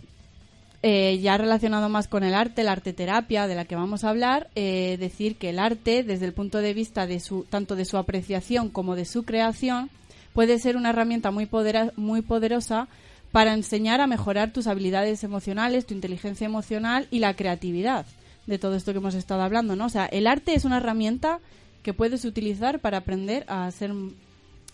eh, 0.85 1.19
ya 1.21 1.37
relacionado 1.37 1.89
más 1.89 2.07
con 2.07 2.23
el 2.23 2.35
arte, 2.35 2.63
la 2.63 2.71
arte 2.71 2.93
terapia 2.93 3.49
de 3.49 3.57
la 3.57 3.65
que 3.65 3.75
vamos 3.75 4.05
a 4.05 4.11
hablar, 4.11 4.49
eh, 4.55 4.97
decir 5.01 5.35
que 5.35 5.51
el 5.51 5.59
arte, 5.59 6.05
desde 6.05 6.27
el 6.27 6.35
punto 6.35 6.59
de 6.59 6.73
vista 6.73 7.09
de 7.09 7.19
su, 7.19 7.47
tanto 7.51 7.75
de 7.75 7.85
su 7.85 7.97
apreciación 7.97 8.69
como 8.69 8.95
de 8.95 9.07
su 9.07 9.25
creación, 9.25 9.91
puede 10.35 10.61
ser 10.61 10.77
una 10.77 10.91
herramienta 10.91 11.33
muy, 11.33 11.47
podera- 11.47 11.93
muy 11.97 12.23
poderosa 12.23 12.87
para 13.33 13.53
enseñar 13.53 14.01
a 14.01 14.07
mejorar 14.07 14.53
tus 14.53 14.69
habilidades 14.69 15.25
emocionales, 15.25 15.85
tu 15.85 15.95
inteligencia 15.95 16.45
emocional 16.45 17.09
y 17.11 17.19
la 17.19 17.35
creatividad 17.35 18.07
de 18.47 18.59
todo 18.61 18.77
esto 18.77 18.93
que 18.93 18.99
hemos 18.99 19.17
estado 19.17 19.43
hablando, 19.43 19.75
¿no? 19.75 19.87
O 19.87 19.91
sea, 19.91 20.07
el 20.07 20.29
arte 20.29 20.55
es 20.55 20.65
una 20.65 20.77
herramienta 20.77 21.41
que 21.83 21.93
puedes 21.93 22.25
utilizar 22.25 22.79
para 22.79 22.99
aprender 22.99 23.45
a 23.49 23.69
ser 23.73 23.91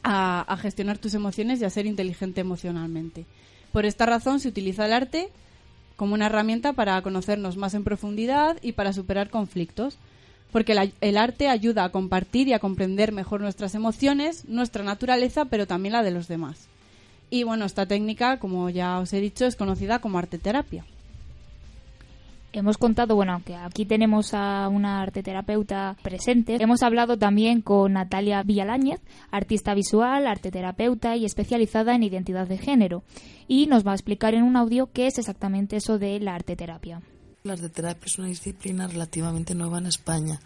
a, 0.05 0.57
gestionar 0.61 0.99
tus 0.99 1.15
emociones 1.15 1.61
y 1.61 1.65
a 1.65 1.71
ser 1.71 1.87
inteligente 1.87 2.43
emocionalmente. 2.43 3.25
Por 3.73 3.87
esta 3.87 4.07
razón 4.07 4.39
se 4.39 4.49
utiliza 4.49 4.87
el 4.87 4.93
arte 4.93 5.31
como 5.97 6.15
una 6.15 6.27
herramienta 6.27 6.75
para 6.75 7.01
conocernos 7.03 7.57
más 7.57 7.75
en 7.75 7.85
profundidad 7.85 8.59
y 8.63 8.73
para 8.73 8.93
superar 8.93 9.31
conflictos, 9.31 9.97
porque 10.53 10.93
el 11.01 11.17
arte 11.17 11.49
ayuda 11.49 11.85
a 11.85 11.89
compartir 11.89 12.47
y 12.49 12.53
a 12.53 12.59
comprender 12.59 13.13
mejor 13.13 13.41
nuestras 13.41 13.75
emociones, 13.75 14.45
nuestra 14.49 14.85
naturaleza, 14.85 15.47
pero 15.47 15.67
también 15.67 15.95
la 15.95 16.03
de 16.03 16.11
los 16.13 16.29
demás. 16.29 16.69
Y 17.31 17.43
bueno, 17.43 17.65
esta 17.65 17.87
técnica, 17.87 18.39
como 18.39 18.71
ya 18.71 18.99
os 19.01 19.13
he 19.13 19.21
dicho, 19.21 19.47
es 19.47 19.57
conocida 19.57 19.99
como 19.99 20.19
arte 20.19 20.39
terapia. 20.39 20.85
Hemos 22.55 22.79
contado, 22.79 23.15
bueno, 23.15 23.33
aunque 23.33 23.55
aquí 23.55 23.85
tenemos 23.85 24.33
a 24.33 24.69
una 24.69 25.03
arteterapeuta 25.03 25.97
presente, 26.03 26.57
hemos 26.61 26.83
hablado 26.83 27.19
también 27.19 27.61
con 27.61 27.95
Natalia 27.95 28.43
Villaláñez, 28.43 29.01
artista 29.31 29.75
visual, 29.75 30.27
arteterapeuta 30.27 31.17
y 31.17 31.25
especializada 31.25 31.95
en 31.95 32.05
identidad 32.05 32.47
de 32.47 32.59
género, 32.59 33.03
y 33.49 33.67
nos 33.67 33.87
va 33.87 33.93
a 33.93 33.95
explicar 33.95 34.35
en 34.35 34.45
un 34.45 34.57
audio 34.57 34.91
qué 34.93 35.07
es 35.07 35.19
exactamente 35.19 35.77
eso 35.77 35.99
de 35.99 36.21
la 36.21 36.35
arteterapia. 36.35 37.03
La 37.43 37.55
arteterapia 37.55 38.07
es 38.07 38.19
una 38.19 38.29
disciplina 38.29 38.87
relativamente 38.87 39.55
nueva 39.55 39.79
en 39.79 39.87
España, 39.87 40.41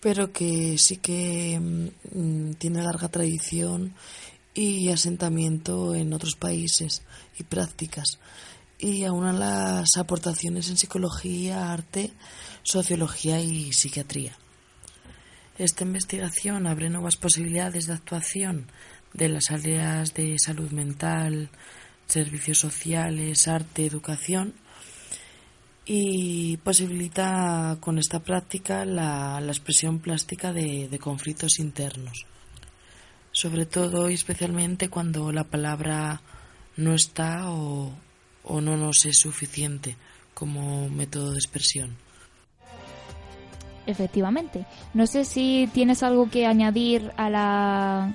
pero 0.00 0.32
que 0.32 0.76
sí 0.78 0.96
que 0.96 1.60
mm, 1.60 2.54
tiene 2.54 2.82
larga 2.82 3.08
tradición 3.08 3.94
y 4.54 4.88
asentamiento 4.88 5.94
en 5.94 6.12
otros 6.12 6.36
países 6.36 7.02
y 7.38 7.44
prácticas 7.44 8.18
y 8.84 9.04
aúna 9.04 9.32
las 9.32 9.96
aportaciones 9.96 10.68
en 10.68 10.76
psicología, 10.76 11.72
arte, 11.72 12.12
sociología 12.62 13.40
y 13.40 13.72
psiquiatría. 13.72 14.36
Esta 15.56 15.84
investigación 15.84 16.66
abre 16.66 16.90
nuevas 16.90 17.16
posibilidades 17.16 17.86
de 17.86 17.94
actuación 17.94 18.66
de 19.14 19.30
las 19.30 19.50
áreas 19.50 20.12
de 20.12 20.38
salud 20.38 20.70
mental, 20.70 21.48
servicios 22.06 22.58
sociales, 22.58 23.48
arte, 23.48 23.86
educación 23.86 24.52
y 25.86 26.58
posibilita 26.58 27.78
con 27.80 27.98
esta 27.98 28.20
práctica 28.20 28.84
la, 28.84 29.40
expresión 29.46 29.98
plástica 29.98 30.52
de, 30.52 30.88
de 30.90 30.98
conflictos 30.98 31.58
internos, 31.58 32.26
sobre 33.32 33.64
todo 33.64 34.10
y 34.10 34.14
especialmente 34.14 34.90
cuando 34.90 35.32
la 35.32 35.44
palabra 35.44 36.20
no 36.76 36.94
está 36.94 37.50
o, 37.50 38.03
o 38.44 38.60
no 38.60 38.76
nos 38.76 39.04
es 39.06 39.18
suficiente 39.18 39.96
como 40.34 40.88
método 40.88 41.32
de 41.32 41.38
expresión. 41.38 41.96
Efectivamente. 43.86 44.64
No 44.94 45.06
sé 45.06 45.24
si 45.24 45.68
tienes 45.72 46.02
algo 46.02 46.30
que 46.30 46.46
añadir 46.46 47.12
a 47.16 47.28
la, 47.28 48.14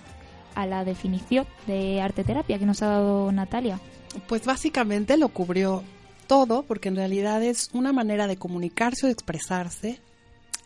a 0.56 0.66
la 0.66 0.84
definición 0.84 1.46
de 1.68 2.02
arte 2.02 2.24
terapia 2.24 2.58
que 2.58 2.66
nos 2.66 2.82
ha 2.82 2.88
dado 2.88 3.32
Natalia. 3.32 3.80
Pues 4.28 4.46
básicamente 4.46 5.18
lo 5.18 5.30
cubrió 5.30 5.84
todo, 6.28 6.64
porque 6.64 6.90
en 6.90 6.96
realidad 6.96 7.44
es 7.44 7.70
una 7.74 7.92
manera 7.94 8.28
de 8.28 8.38
comunicarse 8.38 9.06
o 9.06 9.08
de 9.08 9.14
expresarse, 9.14 10.00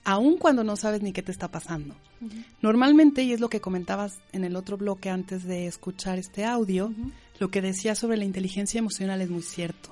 aun 0.03 0.37
cuando 0.37 0.63
no 0.63 0.75
sabes 0.75 1.01
ni 1.01 1.13
qué 1.13 1.21
te 1.21 1.31
está 1.31 1.49
pasando. 1.49 1.95
Normalmente, 2.61 3.23
y 3.23 3.33
es 3.33 3.41
lo 3.41 3.49
que 3.49 3.59
comentabas 3.59 4.19
en 4.31 4.45
el 4.45 4.55
otro 4.55 4.77
bloque 4.77 5.09
antes 5.09 5.43
de 5.43 5.67
escuchar 5.67 6.17
este 6.17 6.45
audio, 6.45 6.93
lo 7.39 7.49
que 7.49 7.61
decía 7.61 7.95
sobre 7.95 8.17
la 8.17 8.25
inteligencia 8.25 8.79
emocional 8.79 9.21
es 9.21 9.29
muy 9.29 9.41
cierto. 9.41 9.91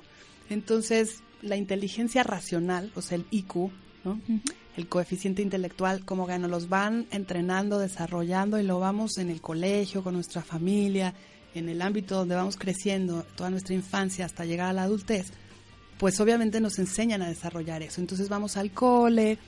Entonces, 0.50 1.22
la 1.40 1.56
inteligencia 1.56 2.22
racional, 2.22 2.92
o 2.94 3.02
sea, 3.02 3.16
el 3.16 3.26
IQ, 3.30 3.70
el 4.76 4.88
coeficiente 4.88 5.42
intelectual, 5.42 6.04
como 6.04 6.26
que 6.26 6.38
nos 6.38 6.50
los 6.50 6.68
van 6.68 7.06
entrenando, 7.10 7.78
desarrollando 7.78 8.58
y 8.58 8.62
lo 8.62 8.78
vamos 8.80 9.18
en 9.18 9.30
el 9.30 9.40
colegio, 9.40 10.02
con 10.02 10.14
nuestra 10.14 10.42
familia, 10.42 11.14
en 11.54 11.68
el 11.68 11.82
ámbito 11.82 12.16
donde 12.16 12.34
vamos 12.34 12.56
creciendo, 12.56 13.26
toda 13.36 13.50
nuestra 13.50 13.74
infancia 13.74 14.24
hasta 14.24 14.44
llegar 14.44 14.68
a 14.68 14.72
la 14.72 14.84
adultez, 14.84 15.32
pues 15.98 16.18
obviamente 16.20 16.60
nos 16.60 16.78
enseñan 16.78 17.22
a 17.22 17.28
desarrollar 17.28 17.82
eso. 17.82 18.00
Entonces 18.00 18.28
vamos 18.28 18.56
al 18.56 18.70
cole, 18.72 19.38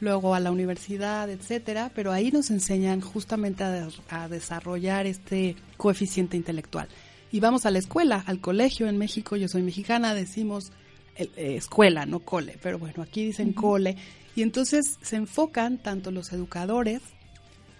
luego 0.00 0.34
a 0.34 0.40
la 0.40 0.50
universidad, 0.50 1.30
etcétera, 1.30 1.90
pero 1.94 2.12
ahí 2.12 2.30
nos 2.30 2.50
enseñan 2.50 3.00
justamente 3.00 3.64
a 3.64 4.28
desarrollar 4.28 5.06
este 5.06 5.56
coeficiente 5.76 6.36
intelectual 6.36 6.88
y 7.34 7.40
vamos 7.40 7.66
a 7.66 7.72
la 7.72 7.80
escuela, 7.80 8.22
al 8.28 8.38
colegio 8.38 8.86
en 8.86 8.96
México, 8.96 9.34
yo 9.34 9.48
soy 9.48 9.62
mexicana, 9.62 10.14
decimos 10.14 10.70
eh, 11.16 11.56
escuela, 11.56 12.06
no 12.06 12.20
cole, 12.20 12.56
pero 12.62 12.78
bueno, 12.78 13.02
aquí 13.02 13.24
dicen 13.24 13.52
cole, 13.52 13.96
y 14.36 14.42
entonces 14.42 15.00
se 15.02 15.16
enfocan 15.16 15.78
tanto 15.78 16.12
los 16.12 16.32
educadores 16.32 17.00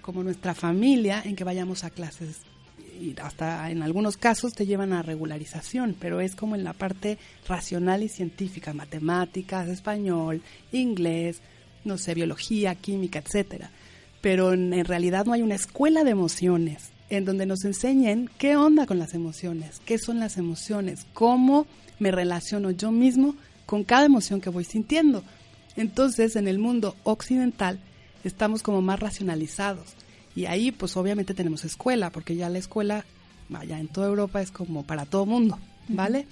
como 0.03 0.25
nuestra 0.25 0.55
familia 0.55 1.23
en 1.25 1.37
que 1.37 1.45
vayamos 1.45 1.85
a 1.85 1.91
clases. 1.91 2.41
Y 3.01 3.15
hasta 3.23 3.71
en 3.71 3.83
algunos 3.83 4.17
casos 4.17 4.55
te 4.55 4.67
llevan 4.67 4.93
a 4.93 5.03
regularización, 5.03 5.95
pero 6.01 6.21
es 6.21 6.35
como 6.35 6.57
en 6.57 6.65
la 6.65 6.73
parte 6.73 7.17
racional 7.47 8.03
y 8.03 8.09
científica, 8.09 8.73
matemáticas, 8.73 9.69
español, 9.69 10.43
inglés, 10.73 11.43
no 11.85 11.97
sé, 11.97 12.15
biología, 12.15 12.75
química, 12.75 13.21
etcétera. 13.21 13.71
Pero 14.21 14.53
en 14.53 14.85
realidad 14.85 15.27
no 15.27 15.33
hay 15.33 15.43
una 15.43 15.55
escuela 15.55 16.03
de 16.03 16.11
emociones 16.11 16.91
en 17.15 17.25
donde 17.25 17.47
nos 17.47 17.65
enseñen 17.65 18.31
qué 18.39 18.57
onda 18.57 18.87
con 18.87 18.99
las 18.99 19.15
emociones, 19.15 19.81
qué 19.85 19.99
son 19.99 20.21
las 20.21 20.37
emociones, 20.37 21.07
cómo 21.13 21.67
me 21.99 22.11
relaciono 22.11 22.71
yo 22.71 22.91
mismo 22.91 23.35
con 23.67 23.85
cada 23.85 24.05
emoción 24.05 24.41
que 24.41 24.51
voy 24.51 24.65
sintiendo. 24.65 25.23
Entonces, 25.77 26.37
en 26.37 26.49
el 26.49 26.59
mundo 26.59 26.97
occidental 27.05 27.79
estamos 28.23 28.63
como 28.63 28.83
más 28.83 29.01
racionalizados 29.01 29.95
y 30.35 30.47
ahí 30.47 30.73
pues 30.73 30.97
obviamente 30.97 31.35
tenemos 31.35 31.65
escuela, 31.65 32.11
porque 32.11 32.37
ya 32.37 32.49
la 32.49 32.59
escuela, 32.59 33.05
vaya, 33.49 33.79
en 33.79 33.89
toda 33.89 34.09
Europa 34.09 34.43
es 34.43 34.51
como 34.51 34.85
para 34.85 35.07
todo 35.07 35.27
mundo, 35.27 35.59
¿vale? 35.89 36.27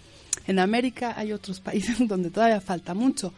En 0.46 0.58
América 0.58 1.14
hay 1.16 1.32
otros 1.32 1.60
países 1.60 1.96
donde 2.08 2.30
todavía 2.30 2.60
falta 2.60 2.94
mucho, 2.94 3.32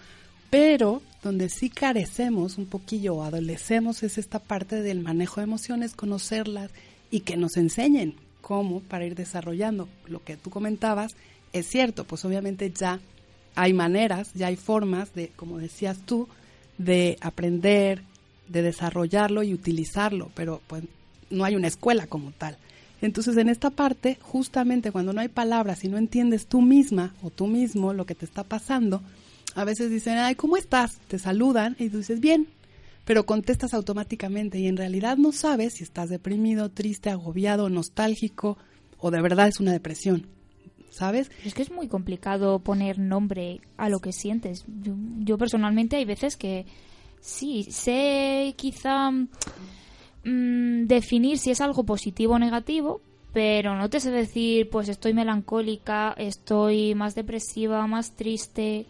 pero 0.51 1.03
donde 1.23 1.49
sí 1.49 1.71
carecemos 1.71 2.59
un 2.59 2.67
poquillo 2.67 3.17
o 3.17 3.23
adolecemos 3.23 4.03
es 4.03 4.19
esta 4.19 4.39
parte 4.39 4.83
del 4.83 5.01
manejo 5.01 5.41
de 5.41 5.45
emociones, 5.45 5.95
conocerlas 5.95 6.71
y 7.11 7.21
que 7.21 7.37
nos 7.37 7.57
enseñen 7.57 8.15
cómo 8.41 8.81
para 8.81 9.07
ir 9.07 9.15
desarrollando 9.15 9.89
lo 10.07 10.23
que 10.23 10.37
tú 10.37 10.51
comentabas. 10.51 11.17
Es 11.53 11.67
cierto, 11.67 12.05
pues 12.05 12.25
obviamente 12.25 12.71
ya 12.71 13.01
hay 13.55 13.73
maneras, 13.73 14.33
ya 14.35 14.49
hay 14.49 14.57
formas 14.57 15.15
de, 15.15 15.29
como 15.37 15.59
decías 15.59 15.99
tú, 16.05 16.29
de 16.79 17.17
aprender, 17.21 18.03
de 18.49 18.63
desarrollarlo 18.63 19.43
y 19.43 19.55
utilizarlo, 19.55 20.31
pero 20.35 20.61
pues 20.67 20.85
no 21.31 21.45
hay 21.45 21.57
una 21.57 21.69
escuela 21.69 22.07
como 22.07 22.33
tal. 22.33 22.59
Entonces, 23.01 23.37
en 23.37 23.49
esta 23.49 23.71
parte, 23.71 24.19
justamente 24.23 24.93
cuando 24.93 25.13
no 25.13 25.21
hay 25.21 25.29
palabras 25.29 25.85
y 25.85 25.89
no 25.89 25.99
entiendes 25.99 26.47
tú 26.47 26.63
misma 26.63 27.15
o 27.23 27.31
tú 27.31 27.47
mismo 27.47 27.93
lo 27.93 28.07
que 28.07 28.15
te 28.15 28.25
está 28.25 28.45
pasando, 28.45 29.03
a 29.55 29.65
veces 29.65 29.91
dicen, 29.91 30.19
ay, 30.19 30.35
¿cómo 30.35 30.57
estás? 30.57 30.99
Te 31.09 31.19
saludan 31.19 31.77
y 31.79 31.89
tú 31.89 31.99
dices, 31.99 32.21
bien, 32.21 32.49
pero 33.05 33.27
contestas 33.27 33.75
automáticamente 33.75 34.59
y 34.59 34.67
en 34.67 34.77
realidad 34.77 35.17
no 35.17 35.33
sabes 35.33 35.75
si 35.75 35.85
estás 35.85 36.09
deprimido, 36.09 36.71
triste, 36.71 37.11
agobiado, 37.11 37.69
nostálgico 37.69 38.57
o 38.99 39.11
de 39.11 39.21
verdad 39.21 39.49
es 39.49 39.61
una 39.61 39.73
depresión. 39.73 40.27
¿Sabes? 40.91 41.31
Es 41.45 41.55
que 41.55 41.63
es 41.63 41.73
muy 41.73 41.89
complicado 41.89 42.61
poner 42.61 43.01
nombre 43.01 43.61
a 43.77 43.89
lo 43.89 43.99
que 43.99 44.13
sientes. 44.13 44.65
Yo, 45.25 45.37
personalmente 45.37 45.97
hay 45.97 46.05
veces 46.05 46.37
que 46.37 46.67
sí, 47.21 47.65
sé 47.65 48.55
quizá 48.57 49.11
mm, 49.11 50.87
definir 50.87 51.39
si 51.39 51.51
es 51.51 51.61
algo 51.61 51.83
positivo 51.83 52.35
o 52.35 52.39
negativo, 52.39 53.01
pero 53.33 53.75
no 53.75 53.91
te 53.91 53.99
sé 53.99 54.13
decir, 54.13 54.71
pues 54.71 54.89
estoy 54.89 55.15
melancólica, 55.15 56.15
estoy 56.17 56.95
más 56.95 57.17
depresiva, 57.17 57.85
más 57.89 58.15
triste. 58.15 58.87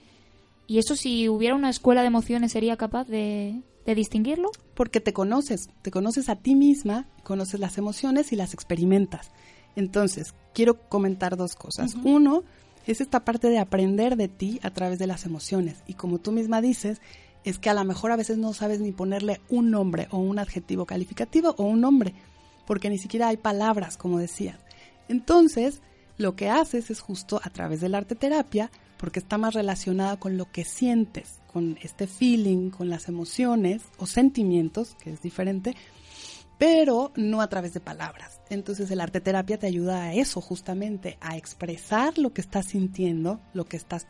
Y 0.67 0.77
eso 0.77 0.97
si 0.97 1.31
hubiera 1.31 1.55
una 1.55 1.71
escuela 1.71 2.03
de 2.03 2.09
emociones 2.09 2.53
sería 2.53 2.77
capaz 2.77 3.09
de, 3.09 3.63
de 3.87 3.95
distinguirlo? 3.95 4.51
Porque 4.75 5.01
te 5.01 5.13
conoces, 5.13 5.69
te 5.83 5.91
conoces 5.91 6.29
a 6.29 6.37
ti 6.37 6.55
misma, 6.55 7.07
conoces 7.23 7.61
las 7.61 7.79
emociones 7.79 8.33
y 8.33 8.37
las 8.37 8.55
experimentas. 8.55 9.31
Entonces, 9.77 10.35
quiero 10.53 10.89
comentar 10.89 11.37
dos 11.37 11.57
cosas. 11.57 11.97
Uno, 12.05 12.45
es 12.87 13.01
esta 13.01 13.25
parte 13.25 13.49
de 13.49 13.59
aprender 13.59 14.17
de 14.17 14.29
ti 14.29 14.61
a 14.63 14.71
través 14.71 14.99
de 14.99 15.07
las 15.07 15.25
emociones. 15.25 15.83
Y 15.87 15.95
como 15.95 16.19
tú 16.19 16.33
misma 16.33 16.61
dices, 16.61 17.01
es 17.45 17.59
que 17.59 17.71
a 17.71 17.75
lo 17.75 17.85
mejor 17.85 18.13
a 18.13 18.17
veces 18.17 18.39
no 18.39 18.53
sabes 18.53 18.81
ni 18.81 18.93
ponerle 18.93 19.41
un 19.49 19.71
nombre 19.71 20.09
o 20.11 20.19
un 20.19 20.39
adjetivo 20.39 20.87
calificativo 20.87 21.55
o 21.59 21.65
un 21.65 21.81
nombre, 21.81 22.15
porque 22.67 22.91
ni 22.91 22.99
siquiera 22.99 23.29
hay 23.29 23.37
palabras, 23.37 23.97
como 23.97 24.19
decías. 24.19 24.59
Entonces, 25.09 25.81
lo 26.17 26.37
que 26.37 26.49
haces 26.49 26.91
es 26.91 27.01
justo 27.01 27.41
a 27.43 27.51
través 27.51 27.81
del 27.81 27.95
arte 27.95 28.15
terapia, 28.15 28.71
porque 28.97 29.19
está 29.19 29.37
más 29.39 29.55
relacionada 29.55 30.19
con 30.19 30.39
lo 30.39 30.51
que 30.51 30.65
sientes, 30.65 31.41
con 31.55 31.79
este 31.83 32.09
feeling, 32.09 32.71
con 32.71 32.91
las 32.91 33.07
emociones 33.09 33.83
o 33.99 34.07
sentimientos, 34.07 34.97
que 34.97 35.11
es 35.11 35.23
diferente, 35.23 35.77
pero 36.59 37.13
no 37.15 37.41
a 37.41 37.49
través 37.49 37.73
de 37.75 37.79
palabras. 37.79 38.41
Entonces 38.51 38.91
el 38.91 39.01
arte 39.01 39.21
terapia 39.21 39.57
te 39.57 39.69
ayuda 39.69 40.03
a 40.03 40.15
eso, 40.15 40.41
justamente, 40.41 41.17
a 41.21 41.37
expresar 41.37 42.19
lo 42.19 42.33
que 42.33 42.41
estás 42.41 42.67
sintiendo, 42.67 43.41
lo 43.53 43.67
que 43.67 43.77
estás 43.77 44.09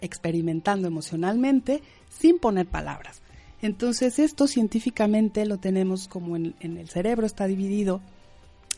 experimentando 0.00 0.88
emocionalmente, 0.88 1.82
sin 2.08 2.38
poner 2.38 2.66
palabras. 2.66 3.20
Entonces 3.60 4.18
esto 4.18 4.46
científicamente 4.46 5.44
lo 5.44 5.58
tenemos 5.58 6.08
como 6.08 6.36
en, 6.36 6.54
el 6.58 6.88
cerebro, 6.88 7.26
está 7.26 7.46
dividido 7.46 8.00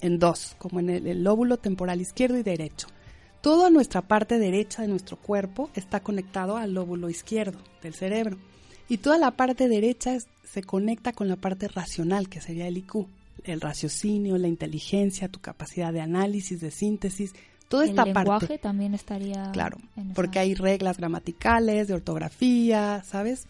en 0.01 0.19
dos, 0.19 0.57
como 0.59 0.81
en 0.81 0.91
el 0.91 1.23
lóbulo 1.23 1.59
temporal 1.59 2.01
izquierdo 2.01 2.39
y 2.39 2.43
derecho. 2.43 2.89
Toda 3.43 3.71
nuestra 3.71 4.03
parte 4.03 4.39
derecha 4.39 4.83
de 4.83 4.89
nuestro 4.89 5.17
cuerpo 5.17 5.71
está 5.75 6.01
conectado 6.01 6.57
al 6.57 6.75
lóbulo 6.75 7.09
izquierdo 7.09 7.59
del 7.83 7.95
cerebro 7.95 8.37
y 8.89 8.99
toda 8.99 9.17
la 9.19 9.31
parte 9.31 9.69
derecha 9.69 10.19
se 10.45 10.63
conecta 10.63 11.13
con 11.13 11.29
la 11.29 11.37
parte 11.37 11.69
racional, 11.69 12.29
que 12.29 12.41
sería 12.41 12.67
el 12.69 12.77
IQ, 12.77 13.07
el 13.45 13.61
raciocinio, 13.61 14.37
la 14.37 14.49
inteligencia, 14.49 15.29
tu 15.29 15.41
capacidad 15.41 15.93
de 15.93 16.01
análisis, 16.01 16.61
de 16.61 16.71
síntesis, 16.71 17.33
Toda 17.69 17.85
el 17.85 17.91
esta 17.91 18.05
lenguaje 18.05 18.27
parte. 18.49 18.59
también 18.59 18.95
estaría. 18.95 19.51
Claro, 19.53 19.79
en 19.97 20.07
esa- 20.07 20.15
porque 20.15 20.41
hay 20.41 20.55
reglas 20.55 20.97
gramaticales, 20.99 21.87
de 21.87 21.95
ortografía, 21.95 23.03
¿sabes? 23.07 23.47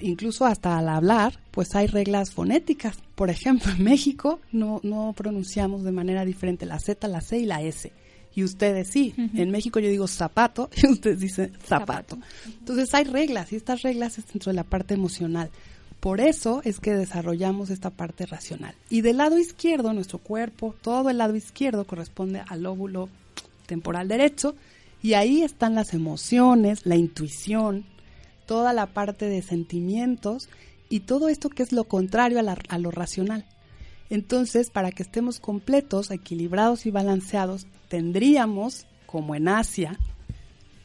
Incluso 0.00 0.44
hasta 0.44 0.76
al 0.78 0.88
hablar, 0.88 1.38
pues 1.50 1.74
hay 1.74 1.86
reglas 1.86 2.30
fonéticas. 2.32 2.98
Por 3.14 3.30
ejemplo, 3.30 3.72
en 3.72 3.84
México 3.84 4.38
no, 4.52 4.80
no 4.82 5.14
pronunciamos 5.16 5.82
de 5.82 5.92
manera 5.92 6.24
diferente 6.26 6.66
la 6.66 6.78
Z, 6.78 7.08
la 7.08 7.20
C 7.22 7.38
y 7.38 7.46
la 7.46 7.62
S. 7.62 7.90
Y 8.34 8.44
ustedes 8.44 8.88
sí. 8.88 9.14
En 9.16 9.50
México 9.50 9.78
yo 9.80 9.88
digo 9.88 10.06
zapato 10.08 10.70
y 10.82 10.86
ustedes 10.88 11.20
dicen 11.20 11.52
zapato. 11.66 12.18
Entonces 12.46 12.92
hay 12.94 13.04
reglas 13.04 13.52
y 13.52 13.56
estas 13.56 13.82
reglas 13.82 14.18
es 14.18 14.26
dentro 14.26 14.50
de 14.50 14.56
la 14.56 14.64
parte 14.64 14.94
emocional. 14.94 15.50
Por 16.00 16.20
eso 16.20 16.62
es 16.64 16.80
que 16.80 16.94
desarrollamos 16.94 17.70
esta 17.70 17.90
parte 17.90 18.26
racional. 18.26 18.74
Y 18.90 19.02
del 19.02 19.18
lado 19.18 19.38
izquierdo, 19.38 19.92
nuestro 19.92 20.18
cuerpo, 20.18 20.74
todo 20.82 21.10
el 21.10 21.18
lado 21.18 21.36
izquierdo 21.36 21.84
corresponde 21.86 22.42
al 22.48 22.62
lóbulo 22.64 23.08
temporal 23.66 24.08
derecho 24.08 24.56
y 25.02 25.14
ahí 25.14 25.42
están 25.42 25.74
las 25.76 25.94
emociones, 25.94 26.86
la 26.86 26.96
intuición, 26.96 27.84
toda 28.46 28.72
la 28.72 28.86
parte 28.86 29.26
de 29.26 29.42
sentimientos 29.42 30.48
y 30.88 31.00
todo 31.00 31.28
esto 31.28 31.48
que 31.50 31.62
es 31.62 31.72
lo 31.72 31.84
contrario 31.84 32.38
a, 32.40 32.42
la- 32.42 32.58
a 32.68 32.78
lo 32.78 32.90
racional. 32.90 33.44
Entonces, 34.12 34.68
para 34.68 34.92
que 34.92 35.02
estemos 35.02 35.40
completos, 35.40 36.10
equilibrados 36.10 36.84
y 36.84 36.90
balanceados, 36.90 37.66
tendríamos, 37.88 38.84
como 39.06 39.34
en 39.34 39.48
Asia, 39.48 39.98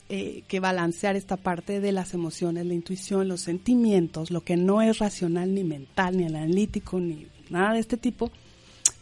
eh, 0.07 0.43
que 0.47 0.61
balancear 0.61 1.17
esta 1.17 1.35
parte 1.35 1.81
de 1.81 1.91
las 1.91 2.13
emociones, 2.13 2.65
la 2.65 2.73
intuición, 2.73 3.27
los 3.27 3.41
sentimientos, 3.41 4.31
lo 4.31 4.45
que 4.45 4.55
no 4.55 4.81
es 4.81 4.99
racional 4.99 5.53
ni 5.53 5.65
mental, 5.65 6.15
ni 6.15 6.23
analítico, 6.23 7.01
ni 7.01 7.27
nada 7.49 7.73
de 7.73 7.79
este 7.79 7.97
tipo. 7.97 8.31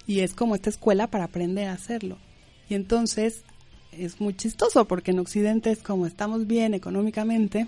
Y 0.07 0.21
es 0.21 0.33
como 0.33 0.55
esta 0.55 0.71
escuela 0.71 1.05
para 1.05 1.25
aprender 1.25 1.67
a 1.67 1.73
hacerlo. 1.73 2.17
Y 2.67 2.73
entonces 2.73 3.43
es 3.91 4.19
muy 4.19 4.35
chistoso 4.35 4.85
porque 4.85 5.11
en 5.11 5.19
Occidente 5.19 5.69
es 5.69 5.83
como 5.83 6.07
estamos 6.07 6.47
bien 6.47 6.73
económicamente, 6.73 7.67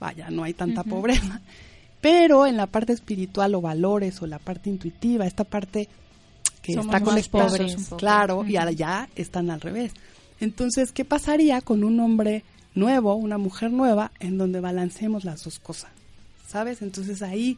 vaya, 0.00 0.28
no 0.30 0.42
hay 0.42 0.54
tanta 0.54 0.82
pobreza. 0.82 1.40
Pero 2.04 2.46
en 2.46 2.58
la 2.58 2.66
parte 2.66 2.92
espiritual 2.92 3.54
o 3.54 3.62
valores 3.62 4.20
o 4.20 4.26
la 4.26 4.38
parte 4.38 4.68
intuitiva, 4.68 5.24
esta 5.26 5.44
parte 5.44 5.88
que 6.60 6.74
Somos 6.74 6.94
está 6.94 7.00
conectada, 7.00 7.56
claro, 7.96 8.44
y 8.46 8.58
Ujú. 8.58 8.68
allá 8.68 9.08
están 9.16 9.50
al 9.50 9.62
revés. 9.62 9.92
Entonces, 10.38 10.92
¿qué 10.92 11.06
pasaría 11.06 11.62
con 11.62 11.82
un 11.82 11.98
hombre 12.00 12.44
nuevo, 12.74 13.14
una 13.14 13.38
mujer 13.38 13.72
nueva, 13.72 14.12
en 14.20 14.36
donde 14.36 14.60
balanceemos 14.60 15.24
las 15.24 15.44
dos 15.44 15.58
cosas? 15.58 15.92
¿Sabes? 16.46 16.82
Entonces 16.82 17.22
ahí, 17.22 17.56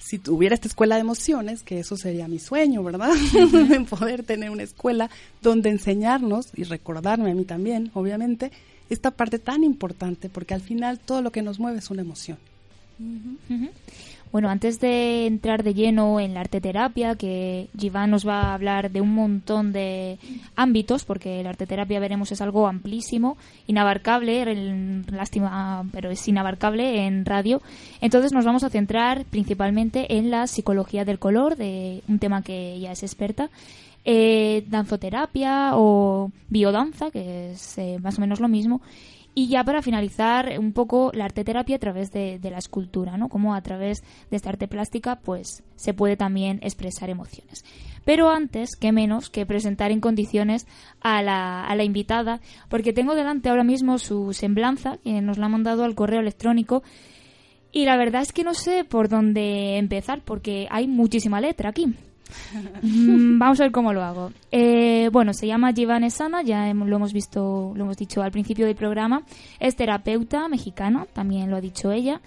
si 0.00 0.18
tuviera 0.18 0.56
esta 0.56 0.66
escuela 0.66 0.96
de 0.96 1.02
emociones, 1.02 1.62
que 1.62 1.78
eso 1.78 1.96
sería 1.96 2.26
mi 2.26 2.40
sueño, 2.40 2.82
¿verdad? 2.82 3.12
en 3.72 3.86
poder 3.86 4.24
tener 4.24 4.50
una 4.50 4.64
escuela 4.64 5.08
donde 5.40 5.70
enseñarnos 5.70 6.48
y 6.56 6.64
recordarme 6.64 7.30
a 7.30 7.34
mí 7.36 7.44
también, 7.44 7.92
obviamente, 7.94 8.50
esta 8.90 9.12
parte 9.12 9.38
tan 9.38 9.62
importante, 9.62 10.28
porque 10.28 10.54
al 10.54 10.62
final 10.62 10.98
todo 10.98 11.22
lo 11.22 11.30
que 11.30 11.42
nos 11.42 11.60
mueve 11.60 11.78
es 11.78 11.90
una 11.90 12.02
emoción. 12.02 12.38
Bueno, 14.30 14.50
antes 14.50 14.78
de 14.78 15.26
entrar 15.26 15.62
de 15.62 15.72
lleno 15.72 16.20
en 16.20 16.34
la 16.34 16.40
arteterapia, 16.40 17.14
que 17.14 17.68
Jivan 17.78 18.10
nos 18.10 18.28
va 18.28 18.42
a 18.42 18.54
hablar 18.54 18.90
de 18.90 19.00
un 19.00 19.14
montón 19.14 19.72
de 19.72 20.18
ámbitos, 20.54 21.06
porque 21.06 21.42
la 21.42 21.48
arteterapia 21.48 21.98
veremos 21.98 22.30
es 22.30 22.42
algo 22.42 22.66
amplísimo, 22.66 23.38
inabarcable, 23.66 25.04
lástima, 25.10 25.86
pero 25.92 26.10
es 26.10 26.28
inabarcable 26.28 27.06
en 27.06 27.24
radio. 27.24 27.62
Entonces 28.02 28.32
nos 28.34 28.44
vamos 28.44 28.64
a 28.64 28.68
centrar 28.70 29.24
principalmente 29.24 30.18
en 30.18 30.30
la 30.30 30.46
psicología 30.46 31.06
del 31.06 31.18
color, 31.18 31.56
de 31.56 32.02
un 32.06 32.18
tema 32.18 32.42
que 32.42 32.74
ella 32.74 32.92
es 32.92 33.02
experta. 33.02 33.48
eh, 34.04 34.64
danzoterapia 34.68 35.72
o 35.74 36.30
biodanza, 36.48 37.10
que 37.10 37.52
es 37.52 37.76
eh, 37.78 37.98
más 38.02 38.18
o 38.18 38.20
menos 38.20 38.40
lo 38.40 38.48
mismo. 38.48 38.80
Y 39.38 39.46
ya 39.46 39.62
para 39.62 39.82
finalizar, 39.82 40.58
un 40.58 40.72
poco 40.72 41.12
la 41.14 41.24
arteterapia 41.24 41.76
a 41.76 41.78
través 41.78 42.10
de, 42.10 42.40
de 42.40 42.50
la 42.50 42.58
escultura, 42.58 43.16
¿no? 43.16 43.28
Como 43.28 43.54
a 43.54 43.62
través 43.62 44.02
de 44.32 44.36
esta 44.36 44.48
arte 44.50 44.66
plástica, 44.66 45.20
pues 45.20 45.62
se 45.76 45.94
puede 45.94 46.16
también 46.16 46.58
expresar 46.60 47.08
emociones. 47.08 47.64
Pero 48.04 48.30
antes, 48.30 48.74
qué 48.74 48.90
menos 48.90 49.30
que 49.30 49.46
presentar 49.46 49.92
en 49.92 50.00
condiciones 50.00 50.66
a 51.00 51.22
la, 51.22 51.64
a 51.64 51.76
la 51.76 51.84
invitada, 51.84 52.40
porque 52.68 52.92
tengo 52.92 53.14
delante 53.14 53.48
ahora 53.48 53.62
mismo 53.62 53.98
su 53.98 54.32
semblanza, 54.32 54.98
que 55.04 55.20
nos 55.20 55.38
la 55.38 55.46
ha 55.46 55.50
mandado 55.50 55.84
al 55.84 55.94
correo 55.94 56.18
electrónico, 56.18 56.82
y 57.70 57.84
la 57.84 57.96
verdad 57.96 58.22
es 58.22 58.32
que 58.32 58.42
no 58.42 58.54
sé 58.54 58.82
por 58.82 59.08
dónde 59.08 59.78
empezar, 59.78 60.20
porque 60.24 60.66
hay 60.68 60.88
muchísima 60.88 61.40
letra 61.40 61.70
aquí. 61.70 61.94
Mm, 62.82 63.38
Vamos 63.38 63.60
a 63.60 63.64
ver 63.64 63.72
cómo 63.72 63.92
lo 63.92 64.02
hago. 64.02 64.32
Eh, 64.52 64.77
bueno, 65.10 65.32
se 65.32 65.46
llama 65.46 65.72
Giovanni 65.72 66.10
Sana, 66.10 66.42
ya 66.42 66.72
lo 66.72 66.96
hemos 66.96 67.12
visto, 67.12 67.72
lo 67.74 67.84
hemos 67.84 67.96
dicho 67.96 68.22
al 68.22 68.30
principio 68.30 68.66
del 68.66 68.76
programa. 68.76 69.22
Es 69.60 69.76
terapeuta 69.76 70.48
mexicana, 70.48 71.06
también 71.12 71.50
lo 71.50 71.56
ha 71.56 71.60
dicho 71.60 71.92
ella. 71.92 72.20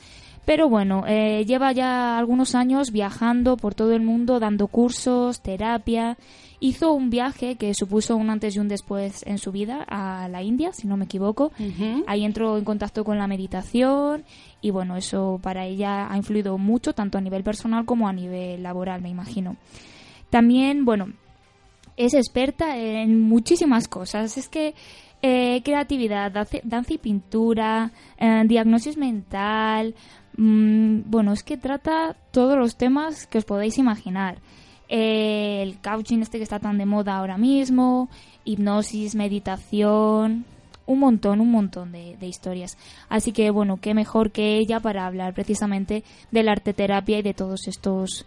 Pero 0.45 0.69
bueno, 0.69 1.03
eh, 1.07 1.45
lleva 1.45 1.71
ya 1.71 2.17
algunos 2.17 2.55
años 2.55 2.91
viajando 2.91 3.57
por 3.57 3.75
todo 3.75 3.93
el 3.93 4.01
mundo, 4.01 4.39
dando 4.39 4.67
cursos, 4.67 5.41
terapia. 5.41 6.17
Hizo 6.59 6.93
un 6.93 7.09
viaje 7.09 7.55
que 7.55 7.73
supuso 7.73 8.15
un 8.15 8.29
antes 8.29 8.55
y 8.55 8.59
un 8.59 8.67
después 8.67 9.23
en 9.25 9.37
su 9.37 9.51
vida 9.51 9.85
a 9.87 10.27
la 10.29 10.41
India, 10.41 10.73
si 10.73 10.87
no 10.87 10.97
me 10.97 11.05
equivoco. 11.05 11.51
Ahí 12.07 12.23
entró 12.23 12.57
en 12.57 12.65
contacto 12.65 13.03
con 13.03 13.17
la 13.17 13.27
meditación 13.27 14.23
y 14.61 14.71
bueno, 14.71 14.95
eso 14.95 15.39
para 15.41 15.65
ella 15.65 16.11
ha 16.11 16.17
influido 16.17 16.57
mucho, 16.57 16.93
tanto 16.93 17.17
a 17.17 17.21
nivel 17.21 17.43
personal 17.43 17.85
como 17.85 18.07
a 18.07 18.13
nivel 18.13 18.61
laboral, 18.61 19.01
me 19.01 19.09
imagino. 19.09 19.57
También, 20.29 20.85
bueno, 20.85 21.13
es 21.97 22.13
experta 22.13 22.77
en 22.77 23.21
muchísimas 23.21 23.87
cosas. 23.87 24.37
Es 24.37 24.47
que 24.47 24.73
eh, 25.21 25.61
creatividad, 25.63 26.31
danza 26.31 26.93
y 26.93 26.97
pintura, 26.97 27.91
eh, 28.17 28.43
diagnosis 28.45 28.97
mental, 28.97 29.93
mm, 30.37 31.01
bueno, 31.05 31.33
es 31.33 31.43
que 31.43 31.57
trata 31.57 32.15
todos 32.31 32.57
los 32.57 32.75
temas 32.75 33.27
que 33.27 33.37
os 33.37 33.45
podéis 33.45 33.77
imaginar. 33.77 34.39
Eh, 34.89 35.61
el 35.61 35.77
coaching 35.79 36.19
este 36.19 36.37
que 36.37 36.43
está 36.43 36.59
tan 36.59 36.77
de 36.77 36.85
moda 36.85 37.17
ahora 37.17 37.37
mismo, 37.37 38.09
hipnosis, 38.43 39.15
meditación, 39.15 40.45
un 40.85 40.99
montón, 40.99 41.39
un 41.39 41.51
montón 41.51 41.91
de, 41.91 42.17
de 42.17 42.27
historias. 42.27 42.77
Así 43.07 43.31
que 43.31 43.51
bueno, 43.51 43.77
qué 43.77 43.93
mejor 43.93 44.31
que 44.31 44.57
ella 44.57 44.79
para 44.79 45.05
hablar 45.05 45.33
precisamente 45.33 46.03
de 46.31 46.43
la 46.43 46.51
arteterapia 46.53 47.19
y 47.19 47.21
de 47.21 47.33
todos 47.33 47.67
estos 47.67 48.25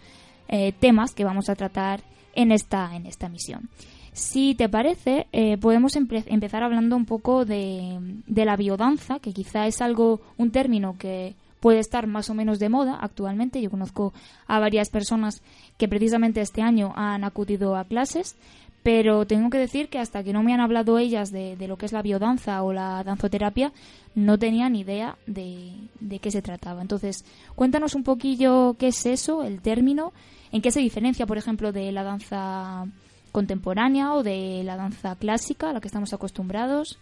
eh, 0.48 0.72
temas 0.72 1.14
que 1.14 1.24
vamos 1.24 1.48
a 1.48 1.54
tratar 1.54 2.00
en 2.34 2.52
esta, 2.52 2.94
en 2.94 3.06
esta 3.06 3.28
misión. 3.28 3.68
Si 4.12 4.54
te 4.54 4.68
parece, 4.68 5.26
eh, 5.32 5.56
podemos 5.58 5.96
empe- 5.96 6.24
empezar 6.26 6.62
hablando 6.62 6.94
un 6.96 7.04
poco 7.04 7.44
de, 7.44 7.98
de 8.26 8.44
la 8.44 8.56
biodanza, 8.56 9.18
que 9.18 9.32
quizá 9.32 9.66
es 9.66 9.80
algo, 9.80 10.20
un 10.38 10.50
término 10.50 10.96
que 10.98 11.34
puede 11.58 11.80
estar 11.80 12.06
más 12.06 12.30
o 12.30 12.34
menos 12.34 12.58
de 12.58 12.68
moda 12.68 12.98
actualmente. 13.00 13.60
Yo 13.60 13.70
conozco 13.70 14.12
a 14.46 14.60
varias 14.60 14.90
personas 14.90 15.42
que 15.78 15.88
precisamente 15.88 16.40
este 16.42 16.62
año 16.62 16.92
han 16.94 17.24
acudido 17.24 17.74
a 17.74 17.84
clases, 17.84 18.36
pero 18.84 19.26
tengo 19.26 19.48
que 19.48 19.58
decir 19.58 19.88
que 19.88 19.98
hasta 19.98 20.22
que 20.22 20.34
no 20.34 20.42
me 20.42 20.52
han 20.52 20.60
hablado 20.60 20.98
ellas 20.98 21.32
de, 21.32 21.56
de 21.56 21.66
lo 21.66 21.78
que 21.78 21.86
es 21.86 21.92
la 21.92 22.02
biodanza 22.02 22.62
o 22.62 22.72
la 22.72 23.02
danzoterapia, 23.02 23.72
no 24.14 24.38
tenía 24.38 24.68
ni 24.68 24.80
idea 24.80 25.16
de, 25.26 25.72
de 26.00 26.18
qué 26.18 26.30
se 26.30 26.42
trataba. 26.42 26.82
Entonces, 26.82 27.24
cuéntanos 27.56 27.94
un 27.94 28.04
poquillo 28.04 28.76
qué 28.78 28.88
es 28.88 29.06
eso, 29.06 29.42
el 29.42 29.62
término, 29.62 30.12
en 30.54 30.62
qué 30.62 30.70
se 30.70 30.78
diferencia, 30.78 31.26
por 31.26 31.36
ejemplo, 31.36 31.72
de 31.72 31.90
la 31.90 32.04
danza 32.04 32.86
contemporánea 33.32 34.14
o 34.14 34.22
de 34.22 34.62
la 34.62 34.76
danza 34.76 35.16
clásica 35.16 35.70
a 35.70 35.72
la 35.72 35.80
que 35.80 35.88
estamos 35.88 36.12
acostumbrados. 36.12 36.96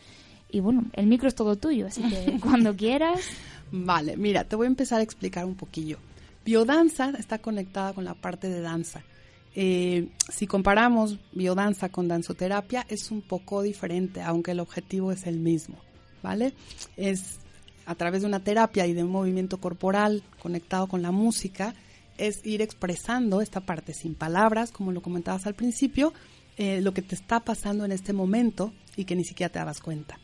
Y 0.50 0.60
bueno, 0.60 0.86
el 0.94 1.06
micro 1.06 1.28
es 1.28 1.34
todo 1.34 1.56
tuyo, 1.56 1.86
así 1.86 2.02
que 2.02 2.38
cuando 2.42 2.74
quieras. 2.74 3.20
Vale, 3.70 4.16
mira, 4.16 4.44
te 4.44 4.56
voy 4.56 4.64
a 4.64 4.68
empezar 4.68 5.00
a 5.00 5.02
explicar 5.02 5.44
un 5.44 5.54
poquillo. 5.54 5.98
Biodanza 6.46 7.10
está 7.18 7.40
conectada 7.40 7.92
con 7.92 8.06
la 8.06 8.14
parte 8.14 8.48
de 8.48 8.62
danza. 8.62 9.02
Eh, 9.54 10.08
si 10.30 10.46
comparamos 10.46 11.18
biodanza 11.32 11.90
con 11.90 12.08
danzoterapia, 12.08 12.86
es 12.88 13.10
un 13.10 13.20
poco 13.20 13.60
diferente, 13.60 14.22
aunque 14.22 14.52
el 14.52 14.60
objetivo 14.60 15.12
es 15.12 15.26
el 15.26 15.38
mismo, 15.38 15.76
¿vale? 16.22 16.54
Es 16.96 17.38
a 17.84 17.94
través 17.96 18.22
de 18.22 18.28
una 18.28 18.40
terapia 18.40 18.86
y 18.86 18.94
de 18.94 19.04
un 19.04 19.10
movimiento 19.10 19.58
corporal 19.58 20.22
conectado 20.40 20.86
con 20.86 21.02
la 21.02 21.10
música, 21.10 21.74
es 22.18 22.44
ir 22.44 22.62
expresando 22.62 23.40
esta 23.40 23.60
parte 23.60 23.94
sin 23.94 24.14
palabras, 24.14 24.70
como 24.70 24.92
lo 24.92 25.02
comentabas 25.02 25.46
al 25.46 25.54
principio, 25.54 26.12
eh, 26.56 26.80
lo 26.80 26.92
que 26.92 27.02
te 27.02 27.14
está 27.14 27.40
pasando 27.40 27.84
en 27.84 27.92
este 27.92 28.12
momento 28.12 28.72
y 28.96 29.04
que 29.04 29.16
ni 29.16 29.24
siquiera 29.24 29.50
te 29.50 29.58
dabas 29.58 29.80
cuenta. 29.80 30.18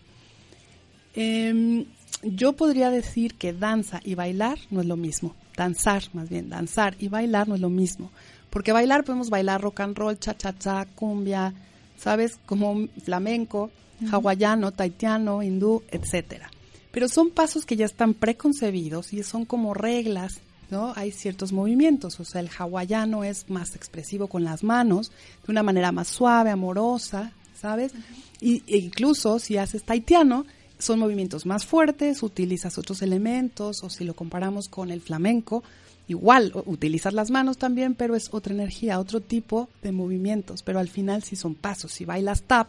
Em, 1.14 1.86
yo 2.22 2.52
podría 2.52 2.90
decir 2.90 3.34
que 3.34 3.52
danza 3.52 4.00
y 4.04 4.14
bailar 4.14 4.58
no 4.70 4.80
es 4.80 4.86
lo 4.86 4.96
mismo. 4.96 5.34
Danzar, 5.56 6.04
más 6.12 6.28
bien, 6.28 6.48
danzar 6.48 6.96
y 6.98 7.08
bailar 7.08 7.48
no 7.48 7.54
es 7.54 7.60
lo 7.60 7.70
mismo. 7.70 8.10
Porque 8.50 8.72
bailar 8.72 9.04
podemos 9.04 9.30
bailar 9.30 9.60
rock 9.60 9.80
and 9.80 9.96
roll, 9.96 10.18
cha-cha-cha, 10.18 10.86
cumbia, 10.94 11.54
¿sabes? 11.96 12.38
Como 12.46 12.88
flamenco, 13.04 13.70
hawaiano, 14.10 14.72
taitiano, 14.72 15.42
hindú, 15.42 15.82
etcétera. 15.90 16.50
Pero 16.90 17.08
son 17.08 17.30
pasos 17.30 17.66
que 17.66 17.76
ya 17.76 17.86
están 17.86 18.14
preconcebidos 18.14 19.12
y 19.12 19.22
son 19.22 19.44
como 19.44 19.74
reglas, 19.74 20.40
¿no? 20.70 20.92
Hay 20.96 21.12
ciertos 21.12 21.52
movimientos, 21.52 22.18
o 22.20 22.24
sea, 22.24 22.40
el 22.40 22.50
hawaiano 22.56 23.24
es 23.24 23.48
más 23.48 23.74
expresivo 23.76 24.26
con 24.26 24.44
las 24.44 24.62
manos, 24.62 25.10
de 25.46 25.52
una 25.52 25.62
manera 25.62 25.92
más 25.92 26.08
suave, 26.08 26.50
amorosa, 26.50 27.32
¿sabes? 27.60 27.92
Y, 28.40 28.62
e 28.66 28.78
incluso 28.78 29.38
si 29.38 29.56
haces 29.56 29.84
taitiano, 29.84 30.46
son 30.78 30.98
movimientos 30.98 31.44
más 31.46 31.66
fuertes, 31.66 32.22
utilizas 32.22 32.78
otros 32.78 33.02
elementos, 33.02 33.82
o 33.82 33.90
si 33.90 34.04
lo 34.04 34.14
comparamos 34.14 34.68
con 34.68 34.90
el 34.90 35.00
flamenco, 35.00 35.64
igual, 36.06 36.52
utilizas 36.66 37.12
las 37.12 37.30
manos 37.30 37.58
también, 37.58 37.94
pero 37.94 38.14
es 38.14 38.28
otra 38.32 38.54
energía, 38.54 39.00
otro 39.00 39.20
tipo 39.20 39.68
de 39.82 39.92
movimientos, 39.92 40.62
pero 40.62 40.78
al 40.78 40.88
final 40.88 41.22
si 41.22 41.36
son 41.36 41.54
pasos, 41.54 41.92
si 41.92 42.04
bailas 42.04 42.42
tap, 42.42 42.68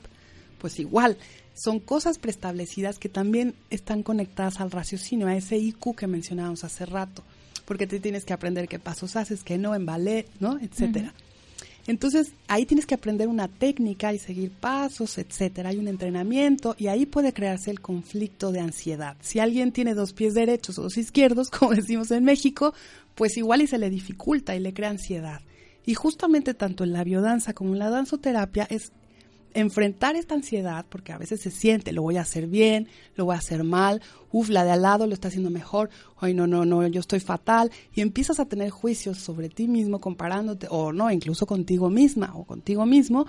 pues 0.60 0.80
igual, 0.80 1.18
son 1.54 1.80
cosas 1.80 2.20
preestablecidas 2.20 3.00
que 3.00 3.10
también 3.10 3.56
están 3.70 4.04
conectadas 4.04 4.60
al 4.60 4.72
raciocinio, 4.72 5.28
a 5.28 5.36
ese 5.36 5.58
IQ 5.58 5.96
que 5.96 6.08
mencionábamos 6.08 6.64
hace 6.64 6.86
rato, 6.86 7.24
porque 7.70 7.86
te 7.86 8.00
tienes 8.00 8.26
que 8.26 8.34
aprender 8.34 8.68
qué 8.68 8.80
pasos 8.80 9.16
haces, 9.16 9.44
qué 9.44 9.60
no 9.60 9.76
en 9.76 9.86
ballet, 9.86 10.26
¿no? 10.40 10.58
etcétera. 10.60 11.14
Entonces, 11.86 12.32
ahí 12.48 12.66
tienes 12.66 12.88
que 12.88 12.96
aprender 12.96 13.28
una 13.28 13.48
técnica 13.48 14.12
y 14.12 14.18
seguir 14.18 14.50
pasos, 14.50 15.20
etcétera. 15.20 15.70
Hay 15.70 15.78
un 15.78 15.88
entrenamiento 15.88 16.76
y 16.80 16.88
ahí 16.88 17.06
puede 17.06 17.32
crearse 17.32 17.70
el 17.70 17.80
conflicto 17.80 18.52
de 18.52 18.62
ansiedad. 18.62 19.18
Si 19.22 19.38
alguien 19.38 19.72
tiene 19.72 19.94
dos 19.94 20.14
pies 20.14 20.34
derechos 20.34 20.80
o 20.80 20.82
dos 20.82 20.98
izquierdos, 20.98 21.50
como 21.52 21.76
decimos 21.76 22.10
en 22.10 22.24
México, 22.24 22.74
pues 23.14 23.38
igual 23.38 23.62
y 23.62 23.68
se 23.68 23.78
le 23.78 23.92
dificulta 23.92 24.56
y 24.56 24.60
le 24.60 24.74
crea 24.74 24.90
ansiedad. 24.90 25.42
Y 25.86 25.94
justamente 25.94 26.56
tanto 26.56 26.84
en 26.84 26.92
la 26.92 27.04
biodanza 27.04 27.54
como 27.54 27.74
en 27.74 27.80
la 27.80 27.92
danzoterapia 27.92 28.66
es 28.72 28.94
enfrentar 29.54 30.16
esta 30.16 30.36
ansiedad, 30.36 30.86
porque 30.90 31.12
a 31.12 31.18
veces 31.18 31.42
se 31.42 31.52
siente, 31.52 31.92
lo 31.92 32.02
voy 32.02 32.18
a 32.18 32.22
hacer 32.22 32.48
bien, 32.48 32.88
lo 33.16 33.26
voy 33.26 33.36
a 33.36 33.40
hacer 33.40 33.64
mal, 33.64 34.02
uff, 34.32 34.50
la 34.50 34.64
de 34.64 34.72
al 34.72 34.82
lado 34.82 35.08
lo 35.08 35.14
está 35.14 35.30
haciendo 35.30 35.50
mejor, 35.50 35.90
ay, 36.20 36.34
no, 36.34 36.48
no, 36.48 36.66
no, 36.66 36.86
yo 36.88 37.00
estoy 37.00 37.20
fatal, 37.20 37.72
y 37.94 38.02
empiezas 38.02 38.40
a 38.40 38.46
tener 38.46 38.70
juicios 38.70 39.18
sobre 39.18 39.50
ti 39.50 39.68
mismo 39.68 40.00
comparándote, 40.00 40.68
o 40.70 40.94
no, 40.94 41.12
incluso 41.12 41.46
contigo 41.46 41.90
misma 41.90 42.32
o 42.36 42.46
contigo 42.46 42.86
mismo, 42.86 43.26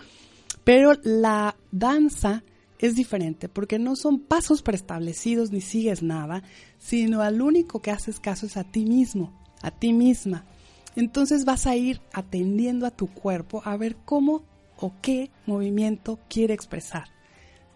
pero 0.64 0.92
la 1.02 1.56
danza 1.72 2.42
es 2.78 2.94
diferente, 2.94 3.48
porque 3.48 3.78
no 3.78 3.94
son 3.96 4.20
pasos 4.20 4.62
preestablecidos 4.62 5.52
ni 5.52 5.61
sigues 5.61 6.02
nada, 6.02 6.42
sino 6.78 7.20
al 7.20 7.42
único 7.42 7.80
que 7.80 7.90
haces 7.90 8.20
caso 8.20 8.46
es 8.46 8.56
a 8.56 8.64
ti 8.64 8.85
mismo, 8.85 9.38
a 9.62 9.70
ti 9.70 9.92
misma. 9.92 10.46
Entonces 10.96 11.44
vas 11.44 11.66
a 11.66 11.76
ir 11.76 12.00
atendiendo 12.12 12.87
a 12.87 12.90
tu 12.90 13.06
cuerpo 13.06 13.62
a 13.64 13.76
ver 13.76 13.96
cómo 14.04 14.42
o 14.81 14.93
qué 15.01 15.31
movimiento 15.47 16.19
quiere 16.29 16.55
expresar. 16.55 17.09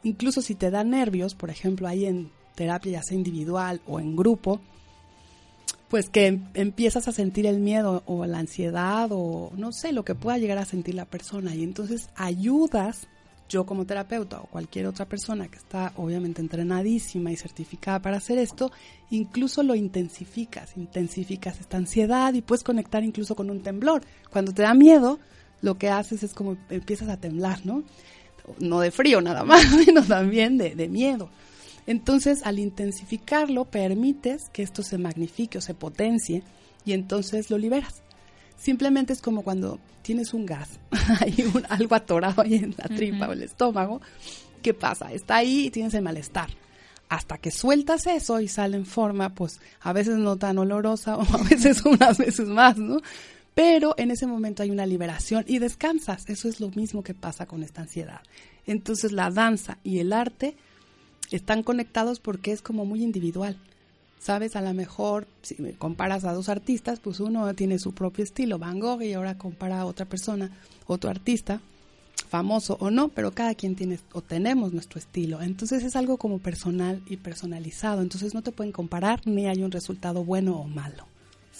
Incluso 0.02 0.42
si 0.42 0.54
te 0.54 0.70
da 0.70 0.84
nervios, 0.84 1.34
por 1.34 1.50
ejemplo, 1.50 1.88
ahí 1.88 2.06
en 2.06 2.30
terapia 2.54 2.92
ya 2.92 3.02
sea 3.02 3.16
individual 3.16 3.80
o 3.86 4.00
en 4.00 4.16
grupo, 4.16 4.60
pues 5.88 6.08
que 6.08 6.26
em, 6.26 6.44
empiezas 6.54 7.08
a 7.08 7.12
sentir 7.12 7.46
el 7.46 7.60
miedo 7.60 8.02
o 8.06 8.26
la 8.26 8.38
ansiedad 8.38 9.08
o 9.12 9.52
no 9.56 9.72
sé, 9.72 9.92
lo 9.92 10.04
que 10.04 10.14
pueda 10.14 10.38
llegar 10.38 10.58
a 10.58 10.64
sentir 10.64 10.94
la 10.94 11.04
persona 11.04 11.54
y 11.54 11.62
entonces 11.62 12.08
ayudas, 12.16 13.06
yo 13.48 13.64
como 13.64 13.84
terapeuta 13.84 14.40
o 14.40 14.46
cualquier 14.46 14.86
otra 14.86 15.06
persona 15.06 15.48
que 15.48 15.58
está 15.58 15.92
obviamente 15.96 16.40
entrenadísima 16.40 17.30
y 17.30 17.36
certificada 17.36 18.00
para 18.00 18.16
hacer 18.16 18.38
esto, 18.38 18.72
incluso 19.10 19.62
lo 19.62 19.74
intensificas, 19.74 20.76
intensificas 20.76 21.60
esta 21.60 21.76
ansiedad 21.76 22.34
y 22.34 22.42
puedes 22.42 22.64
conectar 22.64 23.04
incluso 23.04 23.36
con 23.36 23.50
un 23.50 23.62
temblor. 23.62 24.02
Cuando 24.30 24.52
te 24.52 24.62
da 24.62 24.74
miedo, 24.74 25.20
lo 25.64 25.78
que 25.78 25.88
haces 25.88 26.22
es 26.22 26.34
como 26.34 26.58
empiezas 26.68 27.08
a 27.08 27.16
temblar, 27.16 27.64
¿no? 27.64 27.82
No 28.58 28.80
de 28.80 28.90
frío 28.90 29.22
nada 29.22 29.44
más, 29.44 29.62
sino 29.84 30.02
también 30.04 30.58
de, 30.58 30.74
de 30.74 30.88
miedo. 30.88 31.30
Entonces, 31.86 32.42
al 32.44 32.58
intensificarlo, 32.58 33.64
permites 33.64 34.42
que 34.52 34.62
esto 34.62 34.82
se 34.82 34.98
magnifique 34.98 35.58
o 35.58 35.60
se 35.62 35.74
potencie 35.74 36.42
y 36.84 36.92
entonces 36.92 37.50
lo 37.50 37.56
liberas. 37.56 38.02
Simplemente 38.58 39.14
es 39.14 39.22
como 39.22 39.42
cuando 39.42 39.80
tienes 40.02 40.34
un 40.34 40.44
gas, 40.44 40.78
hay 41.20 41.50
un, 41.54 41.64
algo 41.70 41.94
atorado 41.94 42.42
ahí 42.42 42.56
en 42.56 42.74
la 42.76 42.94
tripa 42.94 43.28
o 43.28 43.32
el 43.32 43.42
estómago. 43.42 44.02
¿Qué 44.62 44.74
pasa? 44.74 45.12
Está 45.12 45.36
ahí 45.36 45.66
y 45.66 45.70
tienes 45.70 45.94
el 45.94 46.02
malestar. 46.02 46.50
Hasta 47.08 47.38
que 47.38 47.50
sueltas 47.50 48.06
eso 48.06 48.40
y 48.40 48.48
sale 48.48 48.76
en 48.76 48.86
forma, 48.86 49.34
pues 49.34 49.60
a 49.80 49.92
veces 49.92 50.16
no 50.16 50.36
tan 50.36 50.58
olorosa 50.58 51.16
o 51.18 51.22
a 51.22 51.42
veces 51.42 51.84
unas 51.84 52.18
veces 52.18 52.48
más, 52.48 52.76
¿no? 52.76 52.98
Pero 53.54 53.94
en 53.98 54.10
ese 54.10 54.26
momento 54.26 54.62
hay 54.62 54.70
una 54.70 54.86
liberación 54.86 55.44
y 55.46 55.58
descansas. 55.58 56.24
Eso 56.28 56.48
es 56.48 56.60
lo 56.60 56.70
mismo 56.70 57.02
que 57.02 57.14
pasa 57.14 57.46
con 57.46 57.62
esta 57.62 57.82
ansiedad. 57.82 58.20
Entonces 58.66 59.12
la 59.12 59.30
danza 59.30 59.78
y 59.84 60.00
el 60.00 60.12
arte 60.12 60.56
están 61.30 61.62
conectados 61.62 62.20
porque 62.20 62.52
es 62.52 62.62
como 62.62 62.84
muy 62.84 63.02
individual. 63.02 63.56
Sabes, 64.18 64.56
a 64.56 64.62
lo 64.62 64.72
mejor 64.72 65.26
si 65.42 65.54
comparas 65.74 66.24
a 66.24 66.32
dos 66.32 66.48
artistas, 66.48 66.98
pues 66.98 67.20
uno 67.20 67.52
tiene 67.54 67.78
su 67.78 67.92
propio 67.92 68.24
estilo, 68.24 68.58
Van 68.58 68.80
Gogh, 68.80 69.02
y 69.02 69.12
ahora 69.12 69.36
compara 69.36 69.80
a 69.80 69.84
otra 69.84 70.06
persona, 70.06 70.50
otro 70.86 71.10
artista, 71.10 71.60
famoso 72.28 72.78
o 72.80 72.90
no, 72.90 73.08
pero 73.08 73.32
cada 73.32 73.54
quien 73.54 73.76
tiene 73.76 73.98
o 74.12 74.22
tenemos 74.22 74.72
nuestro 74.72 74.98
estilo. 74.98 75.42
Entonces 75.42 75.84
es 75.84 75.94
algo 75.94 76.16
como 76.16 76.38
personal 76.38 77.02
y 77.06 77.18
personalizado. 77.18 78.00
Entonces 78.00 78.32
no 78.32 78.42
te 78.42 78.50
pueden 78.50 78.72
comparar 78.72 79.20
ni 79.26 79.46
hay 79.46 79.62
un 79.62 79.70
resultado 79.70 80.24
bueno 80.24 80.56
o 80.56 80.64
malo. 80.64 81.06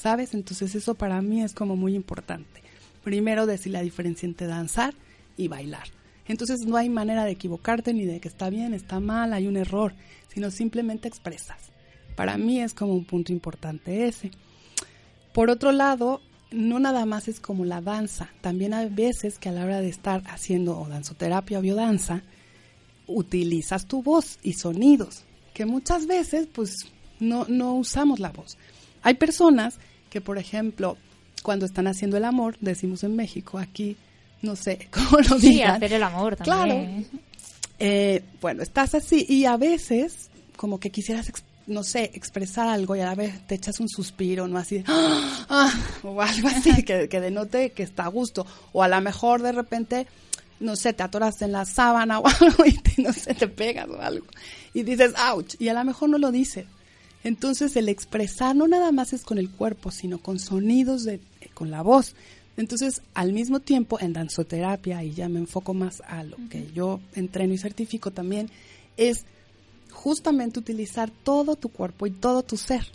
Entonces 0.05 0.75
eso 0.75 0.95
para 0.95 1.23
mí 1.23 1.43
es 1.43 1.55
como 1.55 1.77
muy 1.77 1.95
importante. 1.95 2.63
Primero 3.03 3.47
decir 3.47 3.73
la 3.73 3.83
diferencia 3.83 4.27
entre 4.27 4.47
danzar 4.47 4.95
y 5.37 5.49
bailar. 5.49 5.89
Entonces 6.27 6.61
no 6.67 6.77
hay 6.77 6.89
manera 6.91 7.25
de 7.25 7.33
equivocarte 7.33 7.95
ni 7.95 8.05
de 8.05 8.21
que 8.21 8.29
está 8.29 8.51
bien, 8.51 8.75
está 8.75 9.01
mal, 9.01 9.33
hay 9.33 9.47
un 9.47 9.57
error, 9.57 9.95
sino 10.29 10.51
simplemente 10.51 11.09
expresas. 11.09 11.57
Para 12.17 12.37
mí 12.37 12.61
es 12.61 12.75
como 12.75 12.95
un 12.95 13.05
punto 13.05 13.33
importante 13.33 14.07
ese. 14.07 14.31
Por 15.33 15.51
otro 15.51 15.73
lado, 15.73 16.21
no 16.51 16.79
nada 16.79 17.07
más 17.07 17.27
es 17.29 17.41
como 17.41 17.65
la 17.65 17.81
danza, 17.81 18.29
también 18.41 18.75
hay 18.75 18.89
veces 18.89 19.39
que 19.39 19.49
a 19.49 19.53
la 19.53 19.65
hora 19.65 19.81
de 19.81 19.89
estar 19.89 20.23
haciendo 20.27 20.79
o 20.79 20.89
danzoterapia 20.89 21.59
o 21.59 21.63
biodanza, 21.63 22.23
utilizas 23.07 23.87
tu 23.87 24.03
voz 24.03 24.39
y 24.43 24.53
sonidos, 24.55 25.25
que 25.53 25.67
muchas 25.67 26.07
veces 26.07 26.47
pues 26.53 26.77
no, 27.21 27.47
no 27.49 27.75
usamos 27.75 28.21
la 28.21 28.31
voz. 28.31 28.57
Hay 29.03 29.15
personas 29.15 29.79
que, 30.15 30.21
por 30.21 30.39
ejemplo, 30.39 30.97
cuando 31.43 31.67
están 31.67 31.89
haciendo 31.89 32.17
el 32.17 32.25
amor, 32.25 32.57
decimos 32.61 33.03
en 33.03 33.17
México, 33.17 33.59
aquí, 33.59 33.97
no 34.43 34.55
sé 34.55 34.87
cómo 34.93 35.19
lo 35.29 35.39
digan. 35.41 35.41
Sí, 35.41 35.63
hacer 35.63 35.93
el 35.93 36.03
amor 36.05 36.37
también. 36.37 37.03
Claro. 37.03 37.21
Eh, 37.81 38.23
bueno, 38.41 38.63
estás 38.63 38.95
así 38.95 39.27
y 39.29 39.45
a 39.47 39.57
veces 39.57 40.31
como 40.55 40.79
que 40.79 40.91
quisieras, 40.91 41.33
no 41.67 41.83
sé, 41.83 42.13
expresar 42.15 42.69
algo 42.69 42.95
y 42.95 43.01
a 43.01 43.07
la 43.07 43.17
vez 43.17 43.45
te 43.49 43.57
echas 43.57 43.81
un 43.81 43.89
suspiro, 43.89 44.47
¿no? 44.47 44.57
Así, 44.57 44.85
¡Ah! 44.87 45.73
o 46.05 46.23
algo 46.23 46.47
así 46.47 46.83
que, 46.85 47.09
que 47.09 47.21
denote 47.21 47.71
que 47.71 47.83
está 47.83 48.05
a 48.05 48.09
gusto. 48.09 48.47
O 48.73 48.85
a 48.85 48.89
lo 48.89 49.01
mejor 49.01 49.43
de 49.43 49.51
repente 49.51 50.07
no 50.61 50.77
sé, 50.77 50.93
te 50.93 51.03
atoras 51.03 51.43
en 51.43 51.51
la 51.51 51.65
sábana 51.65 52.19
o 52.21 52.29
algo 52.29 52.65
y 52.65 53.03
no 53.03 53.13
sé, 53.13 53.35
te 53.35 53.49
pegas 53.49 53.89
o 53.89 54.01
algo. 54.01 54.27
Y 54.75 54.85
dices, 54.85 55.13
ouch, 55.33 55.57
y 55.59 55.67
a 55.71 55.75
lo 55.75 55.83
mejor 55.83 56.09
no 56.09 56.19
lo 56.19 56.31
dices. 56.31 56.67
Entonces 57.25 57.75
el 57.77 57.89
expresar 57.89 58.55
no 58.55 58.69
nada 58.69 58.93
más 58.93 59.15
es 59.15 59.25
con 59.25 59.39
el 59.39 59.51
cuerpo, 59.51 59.91
sino 59.91 60.19
con 60.19 60.39
sonidos 60.39 61.05
de, 61.05 61.21
con 61.55 61.71
la 61.71 61.83
voz. 61.83 62.15
Entonces, 62.57 63.03
al 63.15 63.33
mismo 63.33 63.59
tiempo, 63.59 63.99
en 63.99 64.13
danzoterapia, 64.13 65.03
y 65.03 65.13
ya 65.13 65.29
me 65.29 65.41
enfoco 65.41 65.75
más 65.75 66.03
a 66.07 66.23
lo 66.23 66.37
que 66.49 66.71
yo 66.73 67.01
entreno 67.15 67.53
y 67.53 67.59
certifico 67.59 68.13
también, 68.13 68.49
es 68.97 69.25
justamente 69.91 70.61
utilizar 70.61 71.11
todo 71.11 71.57
tu 71.57 71.71
cuerpo 71.71 72.07
y 72.07 72.11
todo 72.11 72.43
tu 72.43 72.57
ser, 72.57 72.87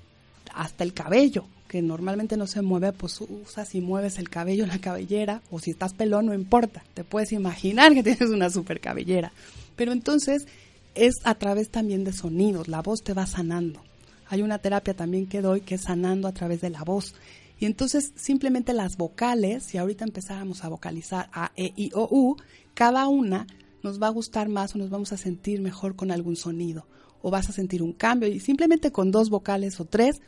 hasta 0.54 0.84
el 0.84 0.94
cabello, 0.94 1.46
que 1.68 1.82
normalmente 1.82 2.38
no 2.38 2.48
se 2.48 2.62
mueve, 2.62 2.94
pues 2.94 3.20
usas 3.20 3.76
y 3.76 3.82
mueves 3.82 4.18
el 4.18 4.30
cabello 4.30 4.64
en 4.64 4.70
la 4.70 4.80
cabellera, 4.80 5.42
o 5.52 5.60
si 5.60 5.72
estás 5.72 5.94
pelón, 5.94 6.28
no 6.28 6.34
importa, 6.34 6.84
te 6.94 7.04
puedes 7.04 7.34
imaginar 7.34 7.94
que 7.94 8.04
tienes 8.04 8.30
una 8.30 8.50
super 8.50 8.80
cabellera. 8.80 9.34
Pero 9.76 9.92
entonces 9.92 10.48
es 10.96 11.16
a 11.24 11.36
través 11.36 11.70
también 11.70 12.06
de 12.06 12.14
sonidos, 12.14 12.70
la 12.70 12.82
voz 12.82 13.02
te 13.02 13.14
va 13.14 13.26
sanando. 13.26 13.82
Hay 14.30 14.42
una 14.42 14.60
terapia 14.60 14.94
también 14.94 15.28
que 15.28 15.42
doy 15.42 15.62
que 15.62 15.76
es 15.76 15.82
sanando 15.82 16.28
a 16.28 16.34
través 16.34 16.62
de 16.62 16.70
la 16.70 16.84
voz. 16.84 17.16
Y 17.60 17.66
entonces 17.66 18.14
simplemente 18.16 18.74
las 18.74 18.96
vocales, 18.96 19.64
si 19.64 19.78
ahorita 19.78 20.06
empezáramos 20.06 20.64
a 20.64 20.70
vocalizar 20.70 21.30
A, 21.34 21.52
E, 21.58 21.74
I, 21.76 21.92
O, 21.94 22.08
U, 22.10 22.38
cada 22.74 23.08
una 23.08 23.48
nos 23.84 24.02
va 24.02 24.08
a 24.08 24.12
gustar 24.12 24.48
más 24.48 24.76
o 24.76 24.78
nos 24.78 24.90
vamos 24.90 25.12
a 25.12 25.18
sentir 25.18 25.62
mejor 25.62 25.96
con 25.96 26.12
algún 26.12 26.36
sonido. 26.36 26.86
O 27.22 27.32
vas 27.32 27.50
a 27.50 27.54
sentir 27.54 27.84
un 27.84 27.92
cambio 27.92 28.30
y 28.30 28.40
simplemente 28.40 28.92
con 28.92 29.12
dos 29.12 29.30
vocales 29.30 29.80
o 29.80 29.86
tres 29.86 30.22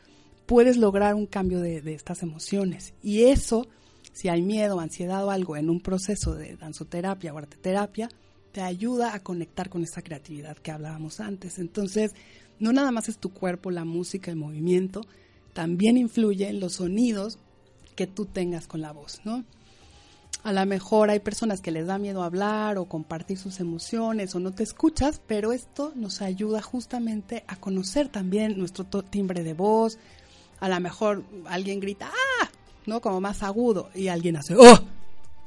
puedes 0.46 0.76
lograr 0.76 1.14
un 1.14 1.26
cambio 1.26 1.60
de, 1.60 1.78
estas 1.94 2.22
emociones. 2.22 2.92
Y 3.02 3.24
eso, 3.24 3.68
si 4.12 4.28
hay 4.28 4.42
miedo, 4.42 4.80
ansiedad 4.80 5.24
o 5.24 5.30
algo 5.30 5.56
en 5.56 5.70
un 5.70 5.80
proceso 5.80 6.34
de 6.34 6.56
danzoterapia 6.56 7.32
o 7.32 7.38
arteterapia, 7.38 8.08
te 8.52 8.60
ayuda 8.60 9.14
a 9.14 9.20
conectar 9.20 9.70
con 9.70 9.82
esa 9.82 10.02
creatividad 10.02 10.58
que 10.58 10.70
hablábamos 10.70 11.20
antes. 11.20 11.58
Entonces, 11.58 12.12
no 12.62 12.72
nada 12.72 12.92
más 12.92 13.08
es 13.08 13.18
tu 13.18 13.32
cuerpo, 13.32 13.72
la 13.72 13.84
música, 13.84 14.30
el 14.30 14.36
movimiento, 14.36 15.02
también 15.52 15.98
influye 15.98 16.48
en 16.48 16.60
los 16.60 16.74
sonidos 16.74 17.38
que 17.96 18.06
tú 18.06 18.24
tengas 18.24 18.68
con 18.68 18.80
la 18.80 18.92
voz, 18.92 19.20
¿no? 19.24 19.44
A 20.44 20.52
lo 20.52 20.64
mejor 20.64 21.10
hay 21.10 21.18
personas 21.18 21.60
que 21.60 21.72
les 21.72 21.88
da 21.88 21.98
miedo 21.98 22.22
hablar 22.22 22.78
o 22.78 22.86
compartir 22.86 23.36
sus 23.36 23.58
emociones 23.58 24.34
o 24.34 24.40
no 24.40 24.52
te 24.52 24.62
escuchas, 24.62 25.20
pero 25.26 25.52
esto 25.52 25.92
nos 25.96 26.22
ayuda 26.22 26.62
justamente 26.62 27.42
a 27.48 27.56
conocer 27.56 28.08
también 28.08 28.56
nuestro 28.56 28.84
timbre 28.84 29.42
de 29.42 29.54
voz. 29.54 29.98
A 30.60 30.68
lo 30.68 30.78
mejor 30.80 31.24
alguien 31.46 31.80
grita, 31.80 32.10
¡ah! 32.12 32.48
¿No? 32.86 33.00
Como 33.00 33.20
más 33.20 33.42
agudo 33.42 33.90
y 33.94 34.06
alguien 34.06 34.36
hace, 34.36 34.54
¡oh! 34.56 34.84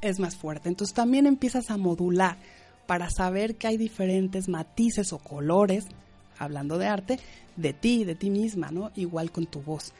Es 0.01 0.19
más 0.19 0.35
fuerte. 0.35 0.67
Entonces 0.67 0.93
también 0.93 1.27
empiezas 1.27 1.71
a 1.71 1.77
modular 1.77 2.37
para 2.87 3.09
saber 3.09 3.55
que 3.55 3.67
hay 3.67 3.77
diferentes 3.77 4.47
matices 4.49 5.13
o 5.13 5.17
colores, 5.17 5.85
hablando 6.37 6.77
de 6.77 6.87
arte, 6.87 7.19
de 7.55 7.73
ti, 7.73 8.03
de 8.03 8.15
ti 8.15 8.29
misma, 8.29 8.71
¿no? 8.71 8.91
Igual 8.95 9.31
con 9.31 9.45
tu 9.45 9.61
voz. 9.61 9.93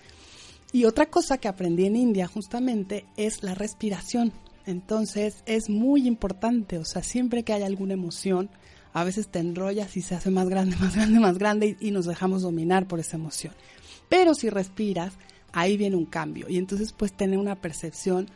Y 0.72 0.86
otra 0.86 1.06
cosa 1.06 1.38
que 1.38 1.48
aprendí 1.48 1.86
en 1.86 1.96
India 1.96 2.28
justamente 2.28 3.06
es 3.16 3.44
la 3.44 3.56
respiración. 3.56 4.34
Entonces 4.66 5.44
es 5.46 5.70
muy 5.70 6.08
importante, 6.08 6.78
o 6.78 6.86
sea, 6.86 7.04
siempre 7.04 7.44
que 7.44 7.54
hay 7.54 7.64
alguna 7.64 7.94
emoción, 7.94 8.50
a 8.94 9.04
veces 9.04 9.28
te 9.28 9.40
enrollas 9.40 9.96
y 9.98 10.02
se 10.02 10.16
hace 10.16 10.32
más 10.32 10.50
grande, 10.50 10.76
más 10.80 10.96
grande, 10.96 11.20
más 11.20 11.38
grande 11.38 11.78
y, 11.80 11.92
nos 11.92 12.06
dejamos 12.06 12.42
dominar 12.42 12.88
por 12.88 13.00
esa 13.00 13.18
emoción. 13.18 13.54
Pero 14.10 14.34
si 14.34 14.50
respiras, 14.50 15.14
ahí 15.54 15.78
viene 15.78 15.96
un 15.96 16.06
cambio 16.06 16.48
y 16.50 16.58
entonces 16.58 16.94
puedes 16.94 17.16
tener 17.16 17.38
una 17.38 17.56
percepción 17.56 18.28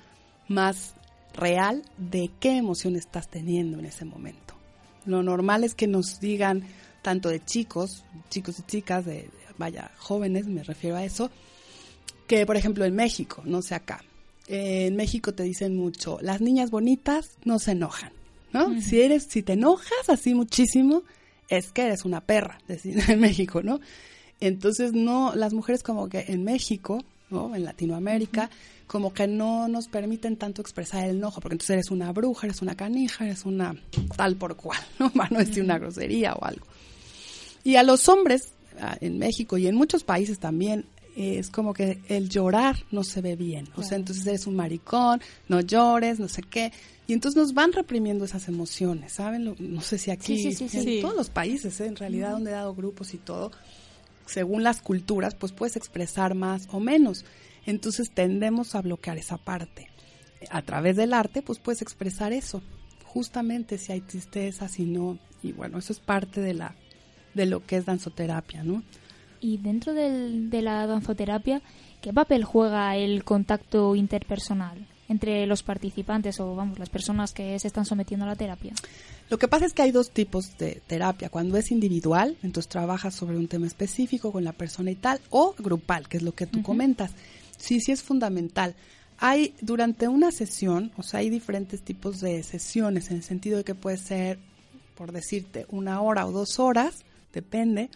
más 0.47 0.93
real 1.33 1.83
de 1.97 2.29
qué 2.39 2.57
emoción 2.57 2.95
estás 2.95 3.29
teniendo 3.29 3.79
en 3.79 3.85
ese 3.85 4.05
momento. 4.05 4.53
Lo 5.05 5.23
normal 5.23 5.63
es 5.63 5.75
que 5.75 5.87
nos 5.87 6.19
digan, 6.19 6.63
tanto 7.01 7.29
de 7.29 7.43
chicos, 7.43 8.03
chicos 8.29 8.59
y 8.59 8.63
chicas, 8.63 9.05
de, 9.05 9.29
vaya, 9.57 9.91
jóvenes, 9.97 10.47
me 10.47 10.63
refiero 10.63 10.95
a 10.95 11.03
eso, 11.03 11.29
que 12.27 12.45
por 12.45 12.57
ejemplo 12.57 12.85
en 12.85 12.95
México, 12.95 13.41
no 13.45 13.61
sé 13.61 13.75
acá, 13.75 14.03
eh, 14.47 14.87
en 14.87 14.95
México 14.95 15.33
te 15.33 15.43
dicen 15.43 15.75
mucho, 15.75 16.17
las 16.21 16.41
niñas 16.41 16.71
bonitas 16.71 17.31
no 17.43 17.59
se 17.59 17.71
enojan, 17.71 18.11
¿no? 18.53 18.81
Si 18.81 19.01
eres, 19.01 19.27
si 19.29 19.43
te 19.43 19.53
enojas 19.53 20.09
así 20.09 20.33
muchísimo, 20.33 21.03
es 21.49 21.71
que 21.71 21.83
eres 21.83 22.05
una 22.05 22.21
perra, 22.21 22.59
decir 22.67 22.99
en 23.07 23.19
México, 23.19 23.61
¿no? 23.61 23.79
Entonces 24.39 24.93
no, 24.93 25.33
las 25.35 25.53
mujeres 25.53 25.83
como 25.83 26.07
que 26.07 26.25
en 26.29 26.43
México, 26.43 27.03
¿no? 27.29 27.55
En 27.55 27.63
Latinoamérica, 27.63 28.49
como 28.87 29.13
que 29.13 29.27
no 29.27 29.67
nos 29.67 29.87
permiten 29.87 30.35
tanto 30.35 30.63
expresar 30.63 31.03
el 31.03 31.17
enojo, 31.17 31.41
porque 31.41 31.53
entonces 31.53 31.73
eres 31.75 31.91
una 31.91 32.11
bruja, 32.11 32.47
eres 32.47 32.63
una 32.63 32.75
canija, 32.75 33.25
eres 33.25 33.45
una 33.45 33.75
tal 34.15 34.35
por 34.35 34.55
cual, 34.55 34.79
¿no? 34.97 35.09
Para 35.13 35.29
no 35.29 35.39
decir 35.39 35.63
una 35.63 35.77
grosería 35.77 36.33
o 36.33 36.43
algo. 36.43 36.65
Y 37.69 37.75
a 37.75 37.83
los 37.83 38.09
hombres, 38.09 38.53
ah, 38.81 38.97
en 39.01 39.17
México 39.19 39.57
y 39.57 39.67
en 39.67 39.75
muchos 39.75 40.03
países 40.03 40.39
también, 40.39 40.85
es 41.15 41.49
como 41.49 41.73
que 41.73 41.99
el 42.07 42.29
llorar 42.29 42.77
no 42.91 43.03
se 43.03 43.21
ve 43.21 43.35
bien. 43.35 43.67
O 43.75 43.83
sea, 43.83 43.97
entonces 43.97 44.25
eres 44.25 44.47
un 44.47 44.55
maricón, 44.55 45.21
no 45.49 45.59
llores, 45.59 46.19
no 46.19 46.27
sé 46.29 46.41
qué. 46.43 46.71
Y 47.07 47.13
entonces 47.13 47.35
nos 47.37 47.53
van 47.53 47.73
reprimiendo 47.73 48.23
esas 48.25 48.47
emociones, 48.47 49.13
¿saben? 49.13 49.43
Lo- 49.45 49.55
No 49.59 49.81
sé 49.81 49.97
si 49.97 50.11
aquí, 50.11 50.37
Sí, 50.37 50.53
sí, 50.53 50.69
sí, 50.69 50.95
en 50.95 51.01
todos 51.01 51.15
los 51.15 51.29
países, 51.29 51.79
¿eh? 51.81 51.87
en 51.87 51.95
realidad, 51.95 52.31
donde 52.31 52.51
he 52.51 52.53
dado 52.53 52.73
grupos 52.73 53.13
y 53.13 53.17
todo, 53.17 53.51
según 54.25 54.63
las 54.63 54.81
culturas, 54.81 55.35
pues 55.35 55.51
puedes 55.51 55.75
expresar 55.75 56.35
más 56.35 56.67
o 56.71 56.79
menos. 56.79 57.25
Entonces 57.65 58.11
tendemos 58.11 58.75
a 58.75 58.81
bloquear 58.81 59.17
esa 59.17 59.37
parte. 59.37 59.89
A 60.51 60.61
través 60.61 60.95
del 60.95 61.13
arte, 61.13 61.41
pues 61.41 61.59
puedes 61.59 61.81
expresar 61.81 62.31
eso. 62.31 62.61
Justamente 63.03 63.77
si 63.77 63.91
hay 63.91 64.01
tristeza, 64.01 64.69
si 64.69 64.85
no. 64.85 65.17
Y 65.43 65.51
bueno, 65.51 65.79
eso 65.79 65.91
es 65.93 65.99
parte 65.99 66.39
de 66.41 66.53
la 66.53 66.75
de 67.33 67.45
lo 67.45 67.65
que 67.65 67.77
es 67.77 67.85
danzoterapia, 67.85 68.63
¿no? 68.63 68.83
Y 69.41 69.57
dentro 69.57 69.93
del- 69.93 70.49
de 70.49 70.61
la 70.61 70.85
danzoterapia, 70.87 71.61
¿qué 72.01 72.11
papel 72.13 72.43
juega 72.43 72.95
el 72.97 73.23
contacto 73.23 73.95
interpersonal 73.95 74.85
entre 75.07 75.45
los 75.47 75.63
participantes 75.63 76.39
o, 76.39 76.55
vamos, 76.55 76.77
las 76.77 76.89
personas 76.89 77.31
que 77.33 77.57
se 77.57 77.67
están 77.67 77.85
sometiendo 77.85 78.25
a 78.25 78.29
la 78.29 78.35
terapia? 78.35 78.73
Lo 79.29 79.37
que 79.39 79.47
pasa 79.47 79.65
es 79.65 79.73
que 79.73 79.81
hay 79.81 79.91
dos 79.91 80.11
tipos 80.11 80.57
de 80.57 80.81
terapia. 80.87 81.29
Cuando 81.29 81.57
es 81.57 81.71
individual, 81.71 82.35
entonces 82.43 82.69
trabajas 82.69 83.15
sobre 83.15 83.37
un 83.37 83.47
tema 83.47 83.65
específico 83.67 84.31
con 84.31 84.43
la 84.43 84.53
persona 84.53 84.91
y 84.91 84.95
tal, 84.95 85.19
o 85.29 85.55
grupal, 85.57 86.07
que 86.07 86.17
es 86.17 86.23
lo 86.23 86.33
que 86.33 86.45
tú 86.47 86.61
comentas. 86.61 87.11
Sí, 87.57 87.79
sí 87.79 87.91
es 87.91 88.03
fundamental. 88.03 88.75
Hay 89.19 89.53
durante 89.61 90.07
una 90.07 90.31
sesión, 90.31 90.91
o 90.97 91.03
sea, 91.03 91.19
hay 91.21 91.29
diferentes 91.29 91.81
tipos 91.81 92.21
de 92.21 92.41
sesiones 92.43 93.09
en 93.11 93.17
el 93.17 93.23
sentido 93.23 93.57
de 93.57 93.63
que 93.63 93.75
puede 93.75 93.97
ser, 93.97 94.39
por 94.95 95.11
decirte, 95.11 95.65
una 95.69 96.01
hora 96.01 96.25
o 96.25 96.31
dos 96.31 96.57
horas, 96.59 97.03
depende. 97.33 97.89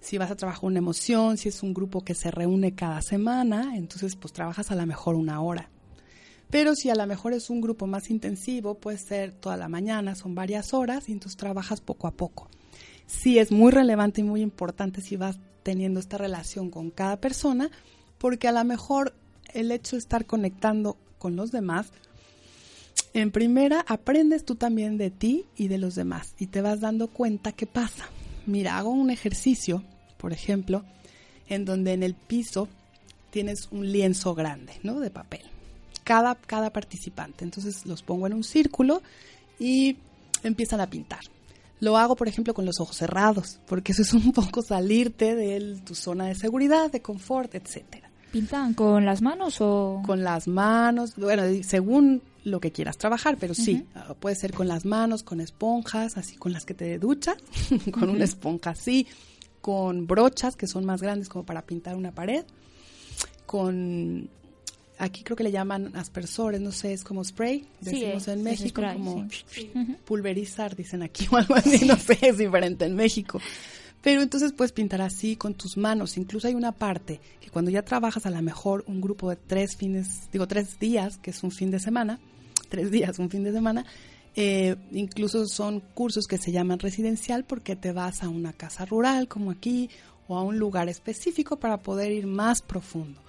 Si 0.00 0.16
vas 0.18 0.30
a 0.30 0.36
trabajar 0.36 0.64
una 0.64 0.78
emoción, 0.78 1.36
si 1.36 1.48
es 1.48 1.62
un 1.62 1.74
grupo 1.74 2.04
que 2.04 2.14
se 2.14 2.30
reúne 2.30 2.74
cada 2.74 3.02
semana, 3.02 3.76
entonces 3.76 4.16
pues 4.16 4.32
trabajas 4.32 4.70
a 4.70 4.76
lo 4.76 4.86
mejor 4.86 5.16
una 5.16 5.40
hora. 5.40 5.70
Pero 6.50 6.74
si 6.74 6.88
a 6.88 6.94
lo 6.94 7.06
mejor 7.06 7.32
es 7.32 7.50
un 7.50 7.60
grupo 7.60 7.86
más 7.86 8.10
intensivo, 8.10 8.74
puede 8.74 8.98
ser 8.98 9.32
toda 9.32 9.56
la 9.56 9.68
mañana, 9.68 10.14
son 10.14 10.34
varias 10.34 10.72
horas 10.72 11.08
y 11.08 11.12
entonces 11.12 11.36
trabajas 11.36 11.80
poco 11.80 12.06
a 12.06 12.12
poco. 12.12 12.48
Sí 13.06 13.38
es 13.38 13.52
muy 13.52 13.70
relevante 13.70 14.20
y 14.20 14.24
muy 14.24 14.40
importante 14.40 15.00
si 15.00 15.16
vas 15.16 15.38
teniendo 15.62 16.00
esta 16.00 16.16
relación 16.16 16.70
con 16.70 16.90
cada 16.90 17.20
persona, 17.20 17.70
porque 18.16 18.48
a 18.48 18.52
lo 18.52 18.64
mejor 18.64 19.14
el 19.52 19.72
hecho 19.72 19.96
de 19.96 20.00
estar 20.00 20.24
conectando 20.24 20.96
con 21.18 21.36
los 21.36 21.50
demás, 21.50 21.90
en 23.12 23.30
primera 23.30 23.84
aprendes 23.86 24.44
tú 24.44 24.54
también 24.54 24.96
de 24.96 25.10
ti 25.10 25.46
y 25.56 25.68
de 25.68 25.78
los 25.78 25.94
demás 25.94 26.34
y 26.38 26.46
te 26.46 26.62
vas 26.62 26.80
dando 26.80 27.08
cuenta 27.08 27.52
qué 27.52 27.66
pasa. 27.66 28.06
Mira, 28.48 28.78
hago 28.78 28.90
un 28.90 29.10
ejercicio, 29.10 29.84
por 30.16 30.32
ejemplo, 30.32 30.82
en 31.48 31.64
donde 31.64 31.92
en 31.92 32.02
el 32.02 32.14
piso 32.14 32.68
tienes 33.30 33.68
un 33.70 33.92
lienzo 33.92 34.34
grande, 34.34 34.72
¿no? 34.82 34.98
De 34.98 35.10
papel 35.10 35.42
cada, 36.08 36.36
cada 36.36 36.70
participante. 36.70 37.44
Entonces 37.44 37.84
los 37.84 38.02
pongo 38.02 38.26
en 38.26 38.32
un 38.32 38.42
círculo 38.42 39.02
y 39.58 39.98
empiezan 40.42 40.80
a 40.80 40.88
pintar. 40.88 41.20
Lo 41.80 41.98
hago, 41.98 42.16
por 42.16 42.28
ejemplo, 42.28 42.54
con 42.54 42.64
los 42.64 42.80
ojos 42.80 42.96
cerrados, 42.96 43.60
porque 43.66 43.92
eso 43.92 44.00
es 44.00 44.14
un 44.14 44.32
poco 44.32 44.62
salirte 44.62 45.36
de 45.36 45.78
tu 45.84 45.94
zona 45.94 46.24
de 46.24 46.34
seguridad, 46.34 46.90
de 46.90 47.02
confort, 47.02 47.54
etcétera. 47.54 48.07
¿Pintan 48.32 48.74
con 48.74 49.04
las 49.04 49.22
manos 49.22 49.60
o...? 49.60 50.02
Con 50.04 50.22
las 50.22 50.48
manos, 50.48 51.16
bueno, 51.16 51.42
según 51.62 52.22
lo 52.44 52.60
que 52.60 52.72
quieras 52.72 52.98
trabajar, 52.98 53.36
pero 53.38 53.54
sí, 53.54 53.84
uh, 53.94 54.14
puede 54.14 54.36
ser 54.36 54.52
con 54.52 54.68
las 54.68 54.84
manos, 54.84 55.22
con 55.22 55.40
esponjas, 55.40 56.16
así 56.16 56.36
con 56.36 56.52
las 56.52 56.64
que 56.64 56.74
te 56.74 56.98
duchas, 56.98 57.36
con 57.92 58.08
una 58.08 58.24
esponja 58.24 58.70
así, 58.70 59.06
con 59.60 60.06
brochas 60.06 60.56
que 60.56 60.66
son 60.66 60.84
más 60.84 61.02
grandes 61.02 61.28
como 61.28 61.44
para 61.44 61.62
pintar 61.62 61.96
una 61.96 62.12
pared, 62.12 62.44
con 63.46 64.28
aquí 64.98 65.22
creo 65.22 65.36
que 65.36 65.44
le 65.44 65.52
llaman 65.52 65.92
aspersores, 65.96 66.60
no 66.60 66.72
sé, 66.72 66.92
es 66.92 67.04
como 67.04 67.24
spray, 67.24 67.66
decimos 67.80 68.24
sí, 68.24 68.30
en 68.30 68.42
México, 68.42 68.80
spray, 68.82 68.94
como 68.94 69.28
sí. 69.50 69.70
pulverizar, 70.04 70.76
dicen 70.76 71.02
aquí 71.02 71.26
o 71.30 71.36
algo 71.36 71.54
así, 71.54 71.84
no 71.84 71.96
sé, 71.96 72.18
es 72.20 72.38
diferente 72.38 72.84
en 72.84 72.94
México. 72.94 73.40
Pero 74.02 74.22
entonces 74.22 74.52
puedes 74.52 74.72
pintar 74.72 75.02
así 75.02 75.36
con 75.36 75.54
tus 75.54 75.76
manos. 75.76 76.16
Incluso 76.16 76.46
hay 76.46 76.54
una 76.54 76.72
parte 76.72 77.20
que 77.40 77.50
cuando 77.50 77.70
ya 77.70 77.82
trabajas 77.82 78.26
a 78.26 78.30
lo 78.30 78.40
mejor 78.42 78.84
un 78.86 79.00
grupo 79.00 79.30
de 79.30 79.36
tres 79.36 79.76
fines, 79.76 80.30
digo 80.32 80.46
tres 80.46 80.78
días, 80.78 81.18
que 81.18 81.30
es 81.30 81.42
un 81.42 81.50
fin 81.50 81.70
de 81.70 81.80
semana, 81.80 82.20
tres 82.68 82.90
días, 82.90 83.18
un 83.18 83.30
fin 83.30 83.42
de 83.42 83.52
semana, 83.52 83.84
eh, 84.36 84.76
incluso 84.92 85.46
son 85.46 85.80
cursos 85.80 86.26
que 86.26 86.38
se 86.38 86.52
llaman 86.52 86.78
residencial 86.78 87.44
porque 87.44 87.74
te 87.74 87.92
vas 87.92 88.22
a 88.22 88.28
una 88.28 88.52
casa 88.52 88.84
rural 88.84 89.26
como 89.26 89.50
aquí 89.50 89.90
o 90.28 90.36
a 90.36 90.42
un 90.42 90.58
lugar 90.58 90.88
específico 90.88 91.56
para 91.56 91.78
poder 91.78 92.12
ir 92.12 92.26
más 92.26 92.62
profundo. 92.62 93.20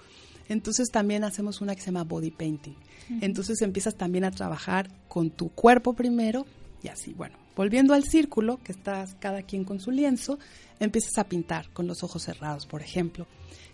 Entonces 0.48 0.90
también 0.90 1.24
hacemos 1.24 1.60
una 1.60 1.74
que 1.74 1.80
se 1.80 1.86
llama 1.86 2.04
body 2.04 2.30
painting. 2.30 2.74
Entonces 3.20 3.60
empiezas 3.62 3.96
también 3.96 4.24
a 4.24 4.30
trabajar 4.30 4.88
con 5.08 5.30
tu 5.30 5.48
cuerpo 5.48 5.94
primero 5.94 6.46
y 6.82 6.88
así, 6.88 7.12
bueno, 7.12 7.36
volviendo 7.56 7.94
al 7.94 8.04
círculo, 8.04 8.58
que 8.62 8.72
estás 8.72 9.14
cada 9.20 9.42
quien 9.42 9.64
con 9.64 9.80
su 9.80 9.90
lienzo, 9.90 10.38
empiezas 10.78 11.18
a 11.18 11.24
pintar 11.24 11.68
con 11.72 11.86
los 11.86 12.02
ojos 12.02 12.22
cerrados, 12.22 12.66
por 12.66 12.82
ejemplo. 12.82 13.26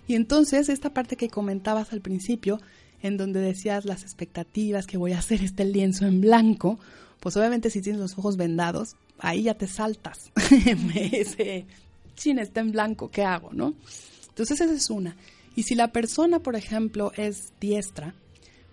Y 0.08 0.14
entonces 0.14 0.68
esta 0.68 0.90
parte 0.90 1.16
que 1.16 1.28
comentabas 1.28 1.92
al 1.92 2.00
principio, 2.00 2.60
en 3.02 3.16
donde 3.16 3.40
decías 3.40 3.84
las 3.84 4.02
expectativas, 4.02 4.86
que 4.86 4.98
voy 4.98 5.12
a 5.12 5.18
hacer 5.18 5.42
este 5.42 5.64
lienzo 5.64 6.06
en 6.06 6.20
blanco, 6.20 6.78
pues 7.20 7.36
obviamente 7.36 7.70
si 7.70 7.80
tienes 7.80 8.00
los 8.00 8.18
ojos 8.18 8.36
vendados, 8.36 8.96
ahí 9.18 9.44
ya 9.44 9.54
te 9.54 9.66
saltas. 9.66 10.30
Ese 11.12 11.66
chin 12.14 12.38
está 12.38 12.60
en 12.60 12.72
blanco, 12.72 13.10
¿qué 13.10 13.24
hago, 13.24 13.52
no? 13.52 13.74
Entonces 14.28 14.60
esa 14.60 14.72
es 14.72 14.90
una. 14.90 15.16
Y 15.54 15.62
si 15.62 15.74
la 15.74 15.88
persona, 15.88 16.40
por 16.40 16.54
ejemplo, 16.54 17.12
es 17.16 17.52
diestra, 17.60 18.14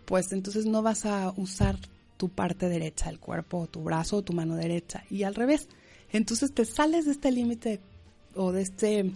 pues 0.05 0.31
entonces 0.31 0.65
no 0.65 0.81
vas 0.81 1.05
a 1.05 1.33
usar 1.37 1.77
tu 2.23 2.29
parte 2.29 2.69
derecha 2.69 3.07
del 3.07 3.19
cuerpo, 3.19 3.57
o 3.57 3.67
tu 3.67 3.83
brazo 3.83 4.15
o 4.15 4.21
tu 4.21 4.31
mano 4.31 4.55
derecha, 4.55 5.03
y 5.09 5.23
al 5.23 5.36
revés. 5.36 5.67
Entonces 6.09 6.53
te 6.53 6.63
sales 6.63 7.03
de 7.03 7.12
este 7.12 7.33
límite 7.33 7.81
o 8.33 8.53
de 8.53 8.62
este, 8.62 9.12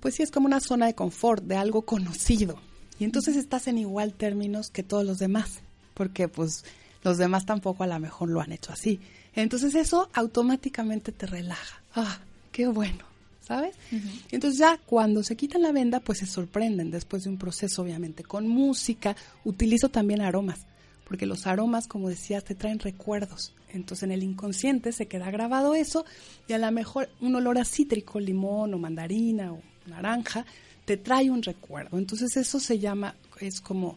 pues 0.00 0.14
sí 0.14 0.22
es 0.22 0.30
como 0.30 0.46
una 0.46 0.60
zona 0.60 0.86
de 0.86 0.94
confort, 0.94 1.44
de 1.44 1.56
algo 1.56 1.82
conocido. 1.82 2.58
Y 2.98 3.04
entonces 3.04 3.36
estás 3.36 3.68
en 3.68 3.76
igual 3.76 4.14
términos 4.14 4.70
que 4.70 4.82
todos 4.82 5.04
los 5.04 5.18
demás, 5.18 5.60
porque 5.92 6.28
pues 6.28 6.64
los 7.04 7.18
demás 7.18 7.44
tampoco 7.44 7.84
a 7.84 7.86
lo 7.86 8.00
mejor 8.00 8.30
lo 8.30 8.40
han 8.40 8.52
hecho 8.52 8.72
así. 8.72 9.00
Entonces 9.34 9.74
eso 9.74 10.08
automáticamente 10.14 11.12
te 11.12 11.26
relaja. 11.26 11.82
Ah, 11.94 12.20
qué 12.52 12.68
bueno. 12.68 13.04
¿sabes? 13.42 13.74
Uh 13.92 13.96
-huh. 13.96 14.22
Entonces 14.30 14.58
ya 14.58 14.78
cuando 14.86 15.22
se 15.22 15.36
quitan 15.36 15.62
la 15.62 15.72
venda, 15.72 16.00
pues 16.00 16.20
se 16.20 16.26
sorprenden 16.26 16.90
después 16.90 17.24
de 17.24 17.30
un 17.30 17.38
proceso, 17.38 17.82
obviamente, 17.82 18.22
con 18.22 18.48
música. 18.48 19.14
Utilizo 19.44 19.88
también 19.88 20.20
aromas, 20.20 20.60
porque 21.08 21.26
los 21.26 21.46
aromas, 21.46 21.88
como 21.88 22.08
decías, 22.08 22.44
te 22.44 22.54
traen 22.54 22.78
recuerdos. 22.78 23.54
Entonces 23.72 24.04
en 24.04 24.12
el 24.12 24.22
inconsciente 24.22 24.92
se 24.92 25.06
queda 25.06 25.30
grabado 25.30 25.74
eso 25.74 26.04
y 26.46 26.52
a 26.52 26.58
lo 26.58 26.70
mejor 26.70 27.08
un 27.20 27.34
olor 27.34 27.58
a 27.58 27.64
cítrico, 27.64 28.20
limón 28.20 28.74
o 28.74 28.78
mandarina 28.78 29.52
o 29.52 29.60
naranja, 29.86 30.44
te 30.84 30.96
trae 30.96 31.30
un 31.30 31.42
recuerdo. 31.42 31.98
Entonces 31.98 32.36
eso 32.36 32.60
se 32.60 32.78
llama, 32.78 33.14
es 33.40 33.60
como 33.60 33.96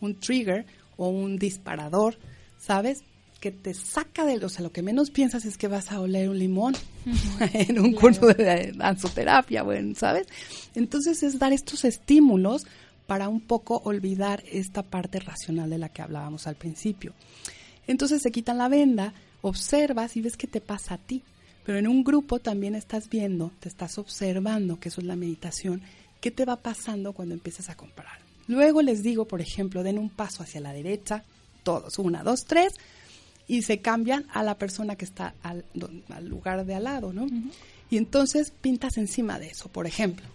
un 0.00 0.14
trigger 0.18 0.64
o 0.96 1.08
un 1.08 1.38
disparador, 1.38 2.16
¿sabes? 2.58 3.02
que 3.42 3.50
te 3.50 3.74
saca 3.74 4.24
de, 4.24 4.36
o 4.36 4.48
sea, 4.48 4.62
lo 4.62 4.70
que 4.70 4.82
menos 4.82 5.10
piensas 5.10 5.44
es 5.44 5.58
que 5.58 5.66
vas 5.66 5.90
a 5.90 5.98
oler 5.98 6.28
un 6.28 6.38
limón 6.38 6.74
en 7.52 7.80
un 7.80 7.92
curso 7.92 8.28
de 8.28 8.72
danzoterapia, 8.72 9.64
bueno, 9.64 9.96
¿sabes? 9.96 10.28
Entonces 10.76 11.24
es 11.24 11.40
dar 11.40 11.52
estos 11.52 11.84
estímulos 11.84 12.66
para 13.06 13.28
un 13.28 13.40
poco 13.40 13.82
olvidar 13.84 14.42
esta 14.50 14.82
parte 14.82 15.20
racional 15.20 15.70
de 15.70 15.78
la 15.78 15.88
que 15.88 16.02
hablábamos 16.02 16.46
al 16.46 16.56
principio. 16.56 17.12
Entonces 17.86 18.22
se 18.22 18.30
quitan 18.30 18.58
la 18.58 18.68
venda, 18.68 19.12
observas 19.42 20.16
y 20.16 20.22
ves 20.22 20.36
qué 20.36 20.46
te 20.46 20.60
pasa 20.60 20.94
a 20.94 20.98
ti. 20.98 21.22
Pero 21.64 21.78
en 21.78 21.86
un 21.86 22.02
grupo 22.02 22.40
también 22.40 22.74
estás 22.74 23.08
viendo, 23.08 23.52
te 23.60 23.68
estás 23.68 23.98
observando, 23.98 24.80
que 24.80 24.88
eso 24.88 25.00
es 25.00 25.06
la 25.06 25.16
meditación, 25.16 25.82
qué 26.20 26.30
te 26.30 26.44
va 26.44 26.56
pasando 26.56 27.12
cuando 27.12 27.34
empiezas 27.34 27.68
a 27.68 27.76
comparar. 27.76 28.18
Luego 28.48 28.82
les 28.82 29.02
digo, 29.02 29.26
por 29.26 29.40
ejemplo, 29.40 29.82
den 29.82 29.98
un 29.98 30.10
paso 30.10 30.42
hacia 30.42 30.60
la 30.60 30.72
derecha, 30.72 31.22
todos, 31.62 31.98
una, 31.98 32.24
dos, 32.24 32.44
tres, 32.46 32.74
y 33.46 33.62
se 33.62 33.78
cambian 33.78 34.26
a 34.32 34.42
la 34.42 34.58
persona 34.58 34.96
que 34.96 35.04
está 35.04 35.34
al, 35.42 35.64
lugar 36.22 36.64
de 36.64 36.74
al 36.74 36.84
lado, 36.84 37.12
¿no? 37.12 37.26
Y 37.90 37.96
entonces 37.96 38.52
pintas 38.60 38.96
encima 38.96 39.38
de 39.38 39.48
eso, 39.48 39.68
por 39.68 39.86
ejemplo. 39.86 40.26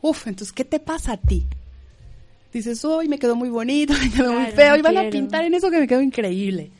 Uf, 0.00 0.26
entonces, 0.26 0.52
¿qué 0.52 0.64
te 0.64 0.80
pasa 0.80 1.12
a 1.12 1.16
ti? 1.16 1.46
Dices, 2.52 2.84
hoy 2.84 3.08
me 3.08 3.18
quedó 3.18 3.36
muy 3.36 3.48
bonito, 3.48 3.94
me 4.02 4.10
quedó 4.10 4.32
muy 4.32 4.50
feo, 4.52 4.76
y 4.76 4.82
van 4.82 4.98
a 4.98 5.10
pintar 5.10 5.44
en 5.44 5.54
eso 5.54 5.70
que 5.70 5.78
me 5.78 5.88
quedó 5.88 6.00
increíble, 6.00 6.70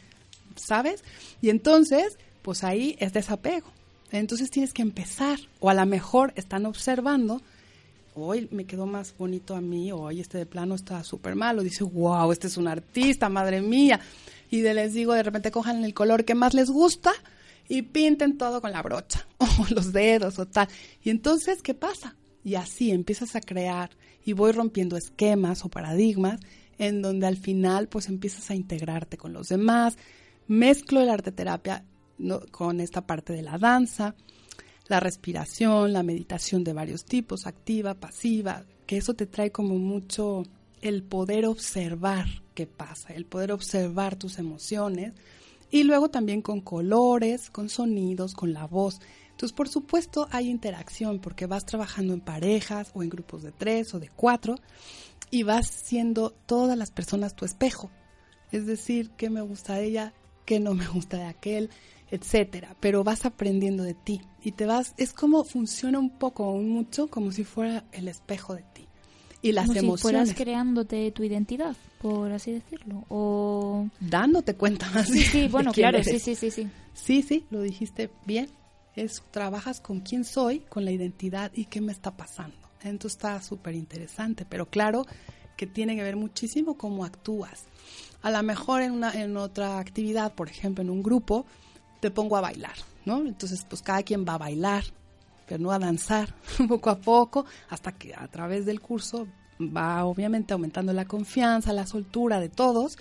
¿sabes? 0.57 1.03
Y 1.41 1.51
entonces, 1.51 2.19
pues 2.43 2.65
ahí 2.65 2.97
es 2.99 3.13
desapego. 3.13 3.69
Entonces 4.11 4.51
tienes 4.51 4.75
que 4.75 4.83
empezar, 4.83 5.39
o 5.61 5.71
a 5.71 5.75
lo 5.75 5.87
mejor 5.87 6.33
están 6.37 6.67
observando, 6.67 7.41
hoy 8.15 8.49
me 8.51 8.67
quedó 8.67 8.85
más 8.85 9.15
bonito 9.17 9.55
a 9.55 9.61
mí, 9.61 9.91
hoy 9.91 10.21
este 10.21 10.37
de 10.37 10.47
plano 10.47 10.75
está 10.75 11.03
súper 11.03 11.35
malo, 11.35 11.63
dice, 11.63 11.85
wow, 11.85 12.31
este 12.31 12.49
es 12.49 12.59
un 12.59 12.69
artista, 12.69 13.31
madre 13.31 13.63
mía 13.63 14.01
y 14.53 14.61
de, 14.61 14.75
les 14.75 14.93
digo, 14.93 15.15
de 15.15 15.23
repente 15.23 15.51
cojan 15.51 15.83
el 15.83 15.95
color 15.95 16.27
que 16.27 16.35
más 16.35 16.53
les 16.53 16.69
gusta 16.69 17.13
y 17.69 17.81
pinten 17.81 18.37
todo 18.37 18.61
con 18.61 18.71
la 18.71 18.83
brocha 18.83 19.27
o 19.39 19.49
los 19.71 19.95
dedos 19.95 20.39
o 20.39 20.47
tal. 20.47 20.69
Y 21.03 21.09
entonces, 21.09 21.63
¿qué 21.63 21.73
pasa? 21.73 22.17
Y 22.45 22.57
así 22.57 22.91
empiezas 22.91 23.35
a 23.35 23.41
crear 23.41 23.91
y 24.25 24.33
voy 24.33 24.53
rompiendo 24.53 24.97
esquemas 24.97 25.65
o 25.65 25.69
paradigmas 25.69 26.41
en 26.79 27.03
donde 27.03 27.27
al 27.27 27.37
final 27.37 27.89
pues 27.89 28.09
empiezas 28.09 28.51
a 28.51 28.55
integrarte 28.55 29.17
con 29.17 29.33
los 29.33 29.49
demás. 29.49 29.97
Mezclo 30.49 31.01
el 31.01 31.11
arte 31.11 31.33
terapia 31.33 31.85
con 32.51 32.81
esta 32.81 33.07
parte 33.07 33.33
de 33.33 33.43
la 33.43 33.59
danza, 33.59 34.15
la 34.89 35.01
respiración, 35.01 35.93
la 35.93 36.03
meditación 36.03 36.65
de 36.65 36.73
varios 36.73 37.05
tipos, 37.05 37.47
activa, 37.47 37.95
pasiva, 37.95 38.65
que 38.87 38.97
eso 38.97 39.15
te 39.15 39.27
trae 39.27 39.51
como 39.51 39.79
mucho 39.79 40.43
el 40.81 41.03
poder 41.03 41.47
observar 41.47 42.27
qué 42.55 42.67
pasa, 42.67 43.15
el 43.15 43.25
poder 43.25 43.53
observar 43.53 44.17
tus 44.17 44.39
emociones 44.39 45.13
y 45.71 45.85
luego 45.85 46.11
también 46.11 46.43
con 46.43 46.61
colores, 46.61 47.49
con 47.49 47.69
sonidos, 47.69 48.35
con 48.35 48.53
la 48.53 48.67
voz. 48.67 49.01
Entonces, 49.33 49.53
por 49.53 49.69
supuesto, 49.69 50.29
hay 50.31 50.49
interacción 50.49 51.19
porque 51.19 51.47
vas 51.47 51.67
trabajando 51.67 52.15
en 52.15 52.21
parejas 52.21 52.93
o 52.95 53.03
en 53.03 53.09
grupos 53.09 53.43
de 53.43 53.53
tres 53.53 53.93
o 53.95 54.01
de 54.01 54.09
cuatro 54.09 54.55
y 55.31 55.43
vas 55.43 55.67
siendo 55.67 56.31
todas 56.47 56.79
las 56.79 56.91
personas 56.91 57.35
tu 57.35 57.45
espejo. 57.45 57.91
Es 58.53 58.67
decir, 58.67 59.11
qué 59.17 59.31
me 59.31 59.41
gusta 59.41 59.75
de 59.75 59.87
ella, 59.87 60.13
qué 60.45 60.61
no 60.61 60.75
me 60.75 60.87
gusta 60.87 61.17
de 61.17 61.25
aquel, 61.25 61.71
etcétera. 62.11 62.77
Pero 62.81 63.03
vas 63.03 63.25
aprendiendo 63.25 63.83
de 63.83 63.95
ti 63.95 64.21
y 64.43 64.53
te 64.53 64.67
vas, 64.67 64.95
es 64.99 65.13
como 65.13 65.45
funciona 65.45 65.99
un 65.99 66.11
poco 66.11 66.47
o 66.47 66.59
mucho 66.59 67.09
como 67.09 67.33
si 67.33 67.45
fuera 67.45 67.85
el 67.93 68.09
espejo 68.09 68.55
de 68.55 68.63
ti 68.75 68.87
y 69.43 69.53
las 69.53 69.67
Como 69.67 69.79
emociones. 69.81 70.29
Si 70.29 70.35
fueras 70.35 70.35
creándote 70.35 71.11
tu 71.11 71.25
identidad, 71.25 71.77
por 72.01 72.31
así 72.33 72.53
decirlo, 72.53 73.05
o 73.09 73.89
dándote 74.01 74.55
cuenta 74.55 74.89
más. 74.91 75.09
Sí, 75.09 75.23
sí, 75.23 75.49
bueno, 75.51 75.73
claro, 75.73 76.03
sí, 76.05 76.19
sí, 76.19 76.35
sí, 76.35 76.51
sí. 76.51 76.69
Sí, 76.95 77.23
sí, 77.23 77.47
lo 77.51 77.63
dijiste 77.63 78.11
bien. 78.25 78.49
Es 78.97 79.23
trabajas 79.31 79.81
con 79.81 80.01
quién 80.01 80.25
soy, 80.25 80.61
con 80.61 80.85
la 80.85 80.91
identidad 80.91 81.51
y 81.55 81.67
qué 81.67 81.81
me 81.81 81.93
está 81.93 82.17
pasando. 82.17 82.57
Entonces 82.83 83.17
está 83.17 83.41
súper 83.41 83.75
interesante, 83.75 84.45
pero 84.45 84.67
claro 84.67 85.07
que 85.57 85.67
tiene 85.67 85.97
que 85.97 86.03
ver 86.03 86.17
muchísimo 86.17 86.77
cómo 86.77 87.05
actúas. 87.05 87.65
A 88.23 88.31
lo 88.31 88.43
mejor 88.43 88.83
en 88.83 88.93
una 88.93 89.13
en 89.13 89.37
otra 89.37 89.79
actividad, 89.79 90.35
por 90.35 90.49
ejemplo, 90.49 90.83
en 90.83 90.91
un 90.91 91.03
grupo, 91.03 91.47
te 92.01 92.11
pongo 92.11 92.37
a 92.37 92.41
bailar, 92.41 92.75
¿no? 93.05 93.19
Entonces, 93.19 93.65
pues 93.69 93.83
cada 93.83 94.03
quien 94.03 94.25
va 94.29 94.35
a 94.35 94.39
bailar, 94.39 94.85
pero 95.47 95.63
no 95.63 95.71
a 95.71 95.79
danzar 95.79 96.35
poco 96.69 96.91
a 96.91 96.99
poco, 96.99 97.47
hasta 97.69 97.93
que 97.93 98.15
a 98.15 98.27
través 98.29 98.67
del 98.67 98.81
curso 98.81 99.29
va 99.61 100.05
obviamente 100.05 100.53
aumentando 100.53 100.93
la 100.93 101.05
confianza, 101.05 101.73
la 101.73 101.87
soltura 101.87 102.41
de 102.41 102.49
todos, 102.49 102.99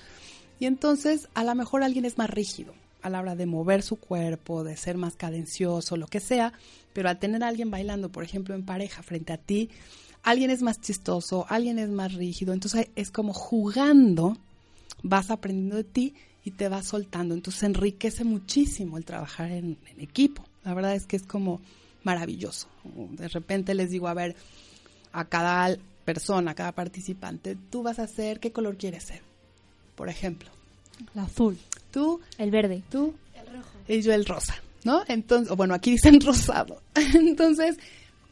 y 0.59 0.67
entonces 0.67 1.27
a 1.33 1.43
lo 1.43 1.55
mejor 1.55 1.83
alguien 1.83 2.05
es 2.05 2.17
más 2.17 2.29
rígido 2.29 2.73
a 3.01 3.09
la 3.09 3.19
hora 3.19 3.35
de 3.35 3.45
mover 3.45 3.83
su 3.83 3.95
cuerpo, 3.97 4.63
de 4.63 4.77
ser 4.77 4.97
más 4.97 5.15
cadencioso, 5.15 5.97
lo 5.97 6.07
que 6.07 6.19
sea, 6.19 6.53
pero 6.93 7.09
al 7.09 7.19
tener 7.19 7.43
a 7.43 7.47
alguien 7.47 7.71
bailando, 7.71 8.09
por 8.09 8.23
ejemplo, 8.23 8.55
en 8.55 8.63
pareja 8.63 9.03
frente 9.03 9.33
a 9.33 9.37
ti, 9.37 9.69
alguien 10.23 10.51
es 10.51 10.61
más 10.61 10.81
chistoso, 10.81 11.45
alguien 11.49 11.79
es 11.79 11.89
más 11.89 12.13
rígido, 12.13 12.53
entonces 12.53 12.89
es 12.95 13.11
como 13.11 13.33
jugando, 13.33 14.37
vas 15.03 15.31
aprendiendo 15.31 15.77
de 15.77 15.83
ti 15.83 16.15
y 16.43 16.51
te 16.51 16.69
vas 16.69 16.87
soltando, 16.87 17.33
entonces 17.33 17.63
enriquece 17.63 18.23
muchísimo 18.23 18.97
el 18.97 19.05
trabajar 19.05 19.51
en, 19.51 19.77
equipo. 19.97 20.43
La 20.63 20.73
verdad 20.73 20.95
es 20.95 21.05
que 21.05 21.15
es 21.15 21.23
como 21.23 21.59
maravilloso. 22.03 22.67
De 23.11 23.27
repente 23.27 23.73
les 23.73 23.89
digo, 23.89 24.07
a 24.07 24.13
ver, 24.13 24.35
a 25.11 25.25
cada 25.25 25.75
persona, 26.05 26.51
a 26.51 26.55
cada 26.55 26.71
participante, 26.71 27.57
tú 27.69 27.83
vas 27.83 27.99
a 27.99 28.03
hacer, 28.03 28.39
¿qué 28.39 28.51
color 28.51 28.77
quieres 28.77 29.03
ser? 29.03 29.21
Por 29.95 30.09
ejemplo. 30.09 30.49
El 31.15 31.21
azul. 31.21 31.57
Tú. 31.91 32.19
El 32.37 32.51
verde. 32.51 32.83
Tú. 32.89 33.13
El 33.33 33.53
rojo. 33.53 33.69
Y 33.87 34.01
yo 34.01 34.13
el 34.13 34.25
rosa, 34.25 34.55
¿no? 34.83 35.03
Entonces, 35.07 35.55
bueno, 35.55 35.73
aquí 35.73 35.91
dicen 35.91 36.19
rosado. 36.25 36.81
Entonces, 36.95 37.77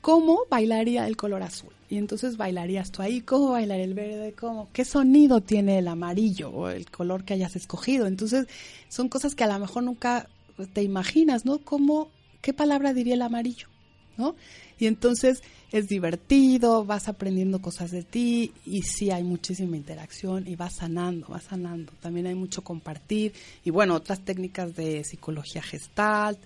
¿cómo 0.02 0.42
bailaría 0.50 1.08
el 1.08 1.18
color 1.18 1.44
azul? 1.44 1.74
Y 1.90 1.98
entonces 1.98 2.38
bailarías 2.38 2.92
tú 2.92 3.02
ahí, 3.02 3.22
¿cómo 3.22 3.52
bailar 3.52 3.80
el 3.80 3.96
verde? 3.96 4.34
¿Cómo? 4.34 4.70
¿Qué 4.74 4.86
sonido 4.86 5.42
tiene 5.42 5.80
el 5.80 5.88
amarillo 5.88 6.52
o 6.52 6.70
el 6.70 6.90
color 6.90 7.24
que 7.24 7.34
hayas 7.34 7.56
escogido? 7.56 8.06
Entonces, 8.06 8.48
son 8.90 9.10
cosas 9.10 9.34
que 9.34 9.44
a 9.44 9.48
lo 9.48 9.58
mejor 9.58 9.84
nunca 9.84 10.30
te 10.74 10.84
imaginas, 10.84 11.46
¿no? 11.46 11.60
¿Cómo 11.60 12.12
¿qué 12.42 12.54
palabra 12.54 12.94
diría 12.94 13.16
el 13.16 13.22
amarillo? 13.22 13.68
¿No? 14.18 14.36
Y 14.78 14.88
entonces 14.88 15.44
es 15.72 15.88
divertido, 15.88 16.84
vas 16.84 17.08
aprendiendo 17.08 17.62
cosas 17.62 17.92
de 17.92 18.04
ti 18.04 18.52
y 18.66 18.82
sí 18.82 19.12
hay 19.12 19.24
muchísima 19.24 19.78
interacción 19.78 20.48
y 20.48 20.56
vas 20.56 20.76
sanando, 20.78 21.28
vas 21.28 21.44
sanando. 21.44 21.94
También 22.02 22.28
hay 22.28 22.36
mucho 22.36 22.64
compartir 22.64 23.34
y 23.64 23.70
bueno, 23.70 23.94
otras 23.94 24.22
técnicas 24.22 24.76
de 24.76 25.04
psicología 25.04 25.62
gestalt, 25.62 26.40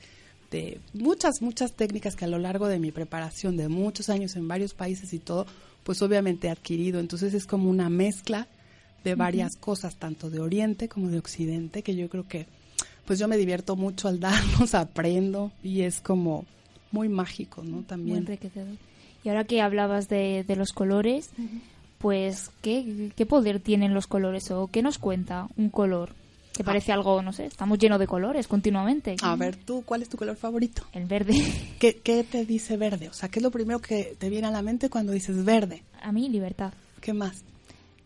de 0.52 0.80
muchas, 0.94 1.42
muchas 1.42 1.74
técnicas 1.74 2.16
que 2.16 2.26
a 2.26 2.28
lo 2.28 2.38
largo 2.38 2.68
de 2.68 2.80
mi 2.80 2.92
preparación 2.92 3.56
de 3.58 3.70
muchos 3.70 4.10
años 4.10 4.36
en 4.36 4.48
varios 4.48 4.74
países 4.74 5.14
y 5.14 5.20
todo, 5.20 5.48
pues 5.84 6.02
obviamente 6.02 6.48
he 6.48 6.52
adquirido. 6.52 7.00
Entonces 7.00 7.34
es 7.34 7.46
como 7.46 7.70
una 7.70 7.90
mezcla 7.90 8.48
de 9.04 9.16
varias 9.16 9.56
cosas, 9.56 9.96
tanto 9.96 10.30
de 10.30 10.40
Oriente 10.40 10.88
como 10.88 11.10
de 11.10 11.18
Occidente, 11.18 11.82
que 11.82 11.96
yo 11.96 12.10
creo 12.10 12.28
que 12.28 12.46
pues 13.06 13.20
yo 13.20 13.28
me 13.28 13.38
divierto 13.38 13.76
mucho 13.76 14.08
al 14.08 14.20
darlos, 14.20 14.74
aprendo 14.76 15.52
y 15.62 15.82
es 15.82 16.00
como 16.02 16.46
muy 16.92 17.10
mágico, 17.10 17.64
¿no? 17.64 17.82
También. 17.84 18.18
Muy 18.18 18.26
enriquecedor. 18.26 18.78
Y 19.24 19.30
ahora 19.30 19.44
que 19.46 19.62
hablabas 19.62 20.10
de, 20.10 20.44
de 20.48 20.56
los 20.56 20.74
colores, 20.74 21.30
pues 21.98 22.52
¿qué, 22.62 23.12
¿qué 23.16 23.26
poder 23.26 23.60
tienen 23.60 23.94
los 23.94 24.08
colores 24.08 24.52
o 24.52 24.68
qué 24.68 24.82
nos 24.82 24.98
cuenta 24.98 25.48
un 25.58 25.70
color? 25.70 26.14
Que 26.54 26.62
Ah. 26.62 26.66
parece 26.66 26.92
algo, 26.92 27.22
no 27.24 27.34
sé, 27.34 27.46
estamos 27.46 27.80
llenos 27.80 27.98
de 28.00 28.06
colores 28.06 28.48
continuamente. 28.48 29.16
A 29.24 29.36
ver, 29.36 29.56
tú, 29.56 29.82
¿cuál 29.86 30.04
es 30.04 30.10
tu 30.10 30.18
color 30.18 30.36
favorito? 30.36 30.84
El 30.92 31.06
verde. 31.06 31.34
¿Qué, 31.80 31.96
¿Qué 32.04 32.24
te 32.24 32.46
dice 32.46 32.78
verde? 32.78 33.10
O 33.10 33.14
sea, 33.14 33.30
¿qué 33.30 33.40
es 33.40 33.44
lo 33.44 33.50
primero 33.50 33.80
que 33.80 34.16
te 34.20 34.30
viene 34.30 34.48
a 34.48 34.52
la 34.52 34.62
mente 34.62 34.90
cuando 34.90 35.14
dices 35.14 35.44
verde? 35.46 35.82
A 36.02 36.12
mí, 36.12 36.30
libertad. 36.30 36.74
¿Qué 37.02 37.12
más? 37.14 37.44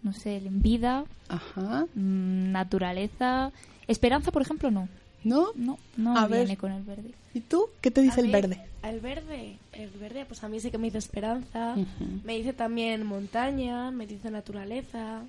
No 0.03 0.13
sé, 0.13 0.41
vida, 0.49 1.03
Ajá. 1.27 1.87
mm, 1.95 2.51
naturaleza. 2.51 3.51
Esperanza, 3.87 4.31
por 4.31 4.43
ejemplo, 4.43 4.71
no. 4.71 4.87
¿No? 5.23 5.47
No, 5.55 5.77
no 5.97 6.17
A 6.17 6.27
viene 6.27 6.45
ver. 6.45 6.57
con 6.57 6.71
el 6.71 6.83
verde. 6.83 7.11
¿Y 7.33 7.41
tú? 7.41 7.67
¿Qué 7.81 7.91
te 7.91 8.01
dice 8.01 8.21
A 8.21 8.23
el 8.23 8.31
ver, 8.31 8.47
verde? 8.47 8.61
El 8.83 8.99
verde, 9.01 9.57
el 9.73 9.89
verde, 9.91 10.25
pues 10.25 10.43
a 10.43 10.47
mí 10.49 10.59
sí 10.59 10.71
que 10.71 10.77
me 10.77 10.85
dice 10.87 10.99
esperanza, 10.99 11.75
me 12.23 12.37
dice 12.37 12.53
también 12.53 13.05
montaña, 13.05 13.91
me 13.91 14.07
dice 14.07 14.31
naturaleza, 14.31 15.21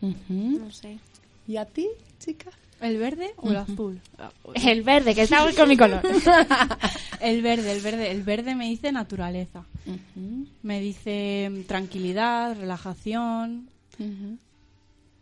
no 0.00 0.70
sé. 0.70 0.98
¿Y 1.46 1.56
a 1.56 1.64
ti, 1.66 1.88
chica? 2.20 2.50
¿El 2.80 2.96
verde 2.98 3.32
o 3.36 3.50
el 3.50 3.56
azul? 3.56 4.00
El 4.54 4.82
verde, 4.82 5.14
que 5.14 5.22
estamos 5.22 5.54
con 5.54 5.68
mi 5.68 5.76
color. 5.76 6.00
El 7.20 7.40
verde, 7.42 7.70
el 7.72 7.80
verde. 7.80 8.10
El 8.10 8.22
verde 8.24 8.54
me 8.56 8.68
dice 8.68 8.90
naturaleza. 8.90 9.64
Me 10.64 10.80
dice 10.80 11.48
mm, 11.52 11.62
tranquilidad, 11.68 12.56
relajación. 12.58 13.68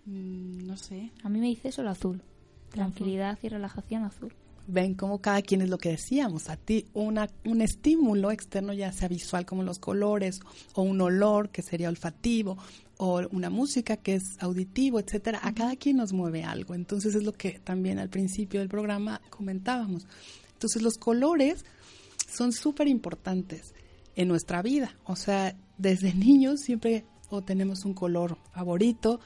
Mm, 0.06 0.66
No 0.66 0.76
sé. 0.78 1.10
A 1.22 1.28
mí 1.28 1.38
me 1.38 1.46
dice 1.48 1.68
eso 1.68 1.82
el 1.82 1.88
azul. 1.88 2.20
Tranquilidad 2.70 3.38
y 3.42 3.48
relajación 3.48 4.04
azul. 4.04 4.32
Ven 4.66 4.94
cómo 4.94 5.20
cada 5.20 5.42
quien 5.42 5.62
es 5.62 5.68
lo 5.68 5.78
que 5.78 5.90
decíamos. 5.90 6.48
A 6.48 6.56
ti 6.56 6.86
una, 6.94 7.28
un 7.44 7.60
estímulo 7.60 8.30
externo, 8.30 8.72
ya 8.72 8.92
sea 8.92 9.08
visual 9.08 9.44
como 9.44 9.62
los 9.62 9.78
colores, 9.78 10.40
o 10.74 10.82
un 10.82 11.00
olor 11.00 11.50
que 11.50 11.62
sería 11.62 11.88
olfativo, 11.88 12.56
o 12.96 13.22
una 13.32 13.50
música 13.50 13.96
que 13.96 14.14
es 14.16 14.22
auditivo, 14.38 15.00
etcétera, 15.00 15.40
a 15.42 15.54
cada 15.54 15.74
quien 15.76 15.96
nos 15.96 16.12
mueve 16.12 16.44
algo. 16.44 16.74
Entonces 16.74 17.14
es 17.14 17.24
lo 17.24 17.32
que 17.32 17.58
también 17.58 17.98
al 17.98 18.10
principio 18.10 18.60
del 18.60 18.68
programa 18.68 19.20
comentábamos. 19.30 20.06
Entonces 20.52 20.82
los 20.82 20.98
colores 20.98 21.64
son 22.28 22.52
súper 22.52 22.86
importantes 22.86 23.74
en 24.14 24.28
nuestra 24.28 24.62
vida. 24.62 24.94
O 25.04 25.16
sea, 25.16 25.56
desde 25.78 26.14
niños 26.14 26.60
siempre 26.60 27.04
o 27.30 27.42
tenemos 27.42 27.84
un 27.84 27.94
color 27.94 28.36
favorito, 28.52 29.20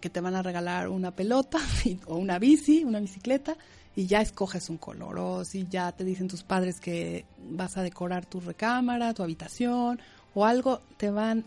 que 0.00 0.10
te 0.10 0.20
van 0.20 0.34
a 0.34 0.42
regalar 0.42 0.88
una 0.88 1.10
pelota 1.10 1.58
o 2.06 2.16
una 2.16 2.38
bici, 2.38 2.84
una 2.84 3.00
bicicleta, 3.00 3.56
y 3.96 4.06
ya 4.06 4.20
escoges 4.20 4.70
un 4.70 4.78
color. 4.78 5.18
O 5.18 5.44
si 5.44 5.66
ya 5.68 5.92
te 5.92 6.04
dicen 6.04 6.28
tus 6.28 6.42
padres 6.42 6.80
que 6.80 7.24
vas 7.50 7.76
a 7.76 7.82
decorar 7.82 8.26
tu 8.26 8.40
recámara, 8.40 9.14
tu 9.14 9.22
habitación 9.22 10.00
o 10.34 10.44
algo, 10.44 10.80
te 10.96 11.10
van 11.10 11.44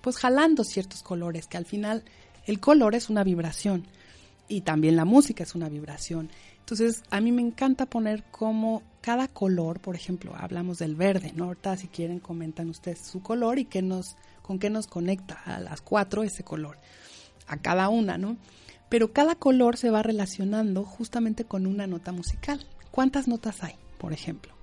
pues 0.00 0.18
jalando 0.18 0.64
ciertos 0.64 1.02
colores, 1.02 1.46
que 1.46 1.56
al 1.56 1.64
final 1.64 2.04
el 2.46 2.60
color 2.60 2.94
es 2.94 3.10
una 3.10 3.24
vibración 3.24 3.84
y 4.48 4.60
también 4.60 4.96
la 4.96 5.04
música 5.04 5.42
es 5.42 5.54
una 5.54 5.68
vibración. 5.68 6.30
Entonces, 6.60 7.02
a 7.10 7.20
mí 7.20 7.32
me 7.32 7.42
encanta 7.42 7.86
poner 7.86 8.24
como 8.30 8.82
cada 9.00 9.28
color, 9.28 9.80
por 9.80 9.94
ejemplo, 9.94 10.34
hablamos 10.36 10.78
del 10.78 10.96
verde, 10.96 11.32
¿no? 11.34 11.44
Ahorita 11.44 11.76
si 11.76 11.86
quieren 11.88 12.18
comentan 12.18 12.68
ustedes 12.68 13.00
su 13.00 13.22
color 13.22 13.58
y 13.58 13.66
qué 13.66 13.82
nos, 13.82 14.16
con 14.42 14.58
qué 14.58 14.68
nos 14.70 14.88
conecta 14.88 15.40
a 15.44 15.60
las 15.60 15.80
cuatro 15.80 16.24
ese 16.24 16.42
color, 16.42 16.78
a 17.46 17.56
cada 17.58 17.88
una, 17.88 18.18
¿no? 18.18 18.36
Pero 18.88 19.12
cada 19.12 19.34
color 19.34 19.76
se 19.76 19.90
va 19.90 20.02
relacionando 20.02 20.84
justamente 20.84 21.44
con 21.44 21.66
una 21.66 21.86
nota 21.86 22.12
musical. 22.12 22.64
¿Cuántas 22.90 23.28
notas 23.28 23.62
hay, 23.62 23.74
por 23.98 24.12
ejemplo? 24.12 24.56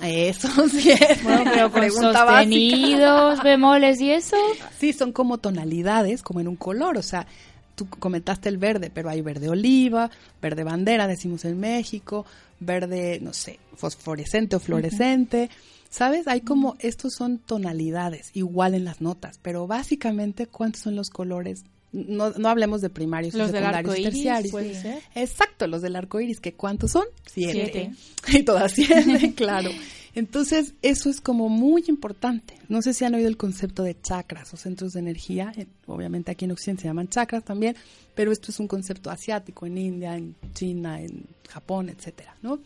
Eso, 0.00 0.48
sí. 0.68 0.92
Bueno, 1.22 1.50
pero 1.52 1.70
con 1.70 1.90
sostenidos, 1.90 3.42
bemoles 3.42 4.00
y 4.00 4.10
eso. 4.10 4.36
Sí, 4.78 4.92
son 4.92 5.12
como 5.12 5.38
tonalidades, 5.38 6.22
como 6.22 6.40
en 6.40 6.48
un 6.48 6.56
color. 6.56 6.96
O 6.96 7.02
sea, 7.02 7.26
tú 7.74 7.88
comentaste 7.88 8.48
el 8.48 8.58
verde, 8.58 8.90
pero 8.92 9.10
hay 9.10 9.20
verde 9.20 9.48
oliva, 9.48 10.10
verde 10.40 10.64
bandera, 10.64 11.06
decimos 11.06 11.44
en 11.44 11.60
México, 11.60 12.24
verde, 12.60 13.18
no 13.20 13.32
sé, 13.32 13.58
fosforescente 13.76 14.56
o 14.56 14.60
fluorescente. 14.60 15.50
¿Sabes? 15.90 16.28
Hay 16.28 16.40
como, 16.40 16.76
estos 16.78 17.14
son 17.14 17.38
tonalidades, 17.38 18.30
igual 18.32 18.74
en 18.74 18.84
las 18.84 19.00
notas, 19.00 19.38
pero 19.42 19.66
básicamente, 19.66 20.46
¿cuántos 20.46 20.82
son 20.82 20.96
los 20.96 21.10
colores 21.10 21.64
no, 21.92 22.30
no 22.30 22.48
hablemos 22.48 22.80
de 22.80 22.88
primarios 22.88 23.34
los 23.34 23.50
secundarios 23.50 23.94
del 23.94 24.04
terciarios. 24.04 24.52
Puede 24.52 24.80
ser. 24.80 25.02
Exacto, 25.14 25.66
los 25.66 25.82
del 25.82 25.96
arco 25.96 26.20
iris, 26.20 26.40
que 26.40 26.54
¿cuántos 26.54 26.92
son? 26.92 27.04
Siete. 27.26 27.92
Y 28.28 28.42
todas 28.44 28.72
siete, 28.72 29.34
claro. 29.36 29.70
Entonces, 30.14 30.74
eso 30.82 31.08
es 31.08 31.20
como 31.20 31.48
muy 31.48 31.84
importante. 31.88 32.54
No 32.68 32.82
sé 32.82 32.94
si 32.94 33.04
han 33.04 33.14
oído 33.14 33.28
el 33.28 33.36
concepto 33.36 33.82
de 33.82 34.00
chakras 34.00 34.52
o 34.54 34.56
centros 34.56 34.92
de 34.92 35.00
energía. 35.00 35.52
Eh, 35.56 35.66
Obviamente 35.86 36.30
aquí 36.30 36.44
en 36.44 36.52
Occidente 36.52 36.82
se 36.82 36.88
llaman 36.88 37.08
chakras 37.08 37.44
también, 37.44 37.76
pero 38.14 38.30
esto 38.30 38.52
es 38.52 38.60
un 38.60 38.68
concepto 38.68 39.10
asiático 39.10 39.66
en 39.66 39.78
India, 39.78 40.16
en 40.16 40.36
China, 40.54 41.00
en 41.00 41.26
Japón, 41.48 41.88
etcétera, 41.88 42.36
¿no? 42.42 42.60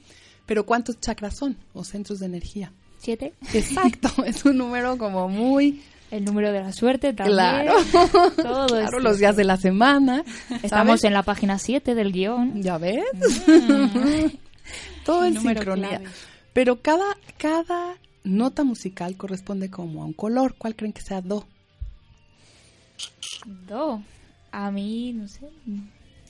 Pero 0.47 0.67
¿cuántos 0.67 1.01
chakras 1.01 1.37
son 1.37 1.57
o 1.73 1.85
centros 1.85 2.19
de 2.19 2.27
energía? 2.27 2.73
Siete. 3.05 3.35
Exacto, 3.53 4.09
es 4.25 4.45
un 4.45 4.57
número 4.59 4.97
como 4.99 5.29
muy 5.29 5.83
El 6.11 6.25
número 6.25 6.51
de 6.53 6.61
la 6.61 6.73
suerte 6.73 7.13
también. 7.13 7.37
Claro. 7.37 7.75
Todo 8.37 8.67
claro, 8.67 8.79
esto. 8.81 8.99
los 9.01 9.19
días 9.19 9.37
de 9.37 9.45
la 9.45 9.57
semana. 9.59 10.25
Estamos 10.63 11.01
¿sabes? 11.01 11.05
en 11.05 11.13
la 11.13 11.23
página 11.23 11.59
7 11.59 11.95
del 11.95 12.13
guion. 12.13 12.63
¿Ya 12.63 12.79
ves? 12.79 13.05
Mm. 13.47 14.27
Todo 15.05 15.25
en 15.27 15.35
número 15.35 15.61
sincronía. 15.61 15.89
clave. 15.89 16.05
Pero 16.55 16.81
cada, 16.81 17.05
cada 17.37 17.97
nota 18.23 18.65
musical 18.65 19.17
corresponde 19.17 19.69
como 19.71 20.03
a 20.03 20.07
un 20.07 20.13
color. 20.15 20.55
¿Cuál 20.57 20.75
creen 20.77 20.93
que 20.95 21.03
sea 21.03 21.21
do? 21.21 21.47
Do. 23.69 24.03
A 24.53 24.71
mí, 24.71 25.13
no 25.13 25.27
sé. 25.29 25.49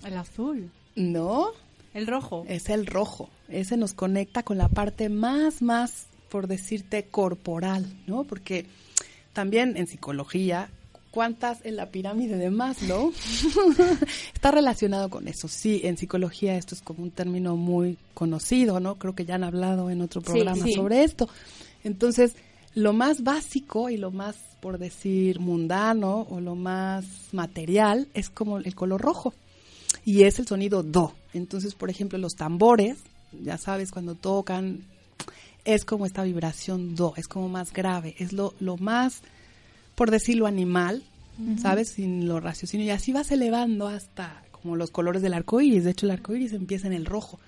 El 0.05 0.17
azul. 0.17 0.71
No, 0.97 1.49
El 1.93 2.07
rojo. 2.07 2.45
es 2.49 2.69
el 2.71 2.87
rojo. 2.87 3.29
Ese 3.49 3.77
nos 3.77 3.93
conecta 3.95 4.43
con 4.43 4.59
la 4.59 4.69
parte 4.69 5.09
más, 5.09 5.61
más, 5.61 6.07
por 6.35 6.49
decirte, 6.49 7.05
corporal, 7.05 7.87
¿no? 8.09 8.25
Porque 8.25 8.67
también 9.33 9.77
en 9.77 9.87
psicología, 9.87 10.69
¿cuántas 11.13 11.65
en 11.65 11.77
la 11.77 11.91
pirámide 11.91 12.37
de 12.37 12.51
Maslow? 12.51 13.13
Está 14.35 14.51
relacionado 14.51 15.11
con 15.11 15.29
eso. 15.29 15.47
Sí, 15.47 15.83
en 15.85 15.97
psicología 15.97 16.57
esto 16.57 16.75
es 16.75 16.83
como 16.83 17.05
un 17.05 17.13
término 17.13 17.55
muy 17.55 17.99
conocido, 18.15 18.81
¿no? 18.81 18.97
Creo 18.97 19.15
que 19.15 19.25
ya 19.25 19.37
han 19.37 19.45
hablado 19.45 19.91
en 19.91 20.01
otro 20.01 20.23
programa 20.23 20.65
sí. 20.65 20.73
sobre 20.73 21.05
esto. 21.05 21.29
Entonces, 21.85 22.35
lo 22.75 22.93
más 22.93 23.23
básico 23.23 23.89
y 23.89 23.97
lo 23.97 24.11
más, 24.11 24.35
por 24.59 24.79
decir, 24.79 25.39
mundano 25.39 26.27
o 26.29 26.41
lo 26.41 26.57
más 26.57 27.05
material 27.31 28.09
es 28.13 28.29
como 28.29 28.59
el 28.59 28.75
color 28.75 29.01
rojo 29.01 29.35
y 30.05 30.25
es 30.25 30.41
el 30.41 30.49
sonido 30.49 30.83
do. 30.83 31.15
Entonces, 31.33 31.77
por 31.77 31.91
ejemplo, 31.91 32.19
los 32.19 32.35
tambores, 32.35 32.99
ya 33.41 33.57
sabes, 33.57 33.93
cuando 33.93 34.17
tocan, 34.17 34.83
es 35.65 35.85
como 35.85 36.07
esta 36.07 36.23
vibración 36.23 36.95
do, 36.95 37.15
es 37.17 37.27
como 37.27 37.49
más 37.49 37.73
grave, 37.73 38.15
es 38.19 38.33
lo, 38.33 38.55
lo 38.61 38.77
más, 38.77 39.23
por 39.95 40.11
decirlo, 40.11 40.47
animal, 40.47 41.03
¿sabes? 41.61 41.91
Sin 41.91 42.29
lo 42.29 42.41
raciocinio. 42.41 42.87
Y 42.87 42.91
así 42.91 43.13
vas 43.13 43.31
elevando 43.31 43.89
hasta 43.89 44.45
como 44.51 44.77
los 44.77 44.91
colores 44.91 45.23
del 45.23 45.35
arco 45.35 45.61
iris. 45.61 45.85
De 45.85 45.91
hecho, 45.91 46.07
el 46.07 46.13
arco 46.13 46.35
iris 46.35 46.53
empieza 46.53 46.87
en 46.87 46.93
el 46.93 47.07
rojo. 47.07 47.39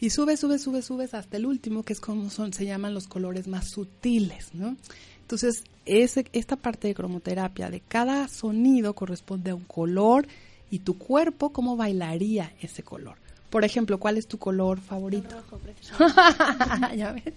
Y 0.00 0.10
sube, 0.10 0.36
sube, 0.36 0.58
sube, 0.58 0.82
subes 0.82 1.14
hasta 1.14 1.36
el 1.36 1.46
último, 1.46 1.82
que 1.82 1.92
es 1.92 2.00
como 2.00 2.30
son, 2.30 2.52
se 2.52 2.64
llaman 2.64 2.94
los 2.94 3.06
colores 3.06 3.48
más 3.48 3.70
sutiles, 3.70 4.54
¿no? 4.54 4.76
Entonces, 5.20 5.64
ese, 5.84 6.24
esta 6.32 6.56
parte 6.56 6.88
de 6.88 6.94
cromoterapia, 6.94 7.70
de 7.70 7.80
cada 7.80 8.26
sonido 8.28 8.94
corresponde 8.94 9.50
a 9.50 9.54
un 9.54 9.64
color 9.64 10.26
y 10.70 10.80
tu 10.80 10.96
cuerpo, 10.96 11.52
cómo 11.52 11.76
bailaría 11.76 12.54
ese 12.60 12.82
color. 12.82 13.16
Por 13.50 13.64
ejemplo, 13.64 13.98
¿cuál 13.98 14.16
es 14.16 14.26
tu 14.28 14.38
color 14.38 14.80
favorito? 14.80 15.34
Rojo, 15.34 15.58
precisamente. 15.62 16.96
ya 16.96 17.12
ves. 17.12 17.34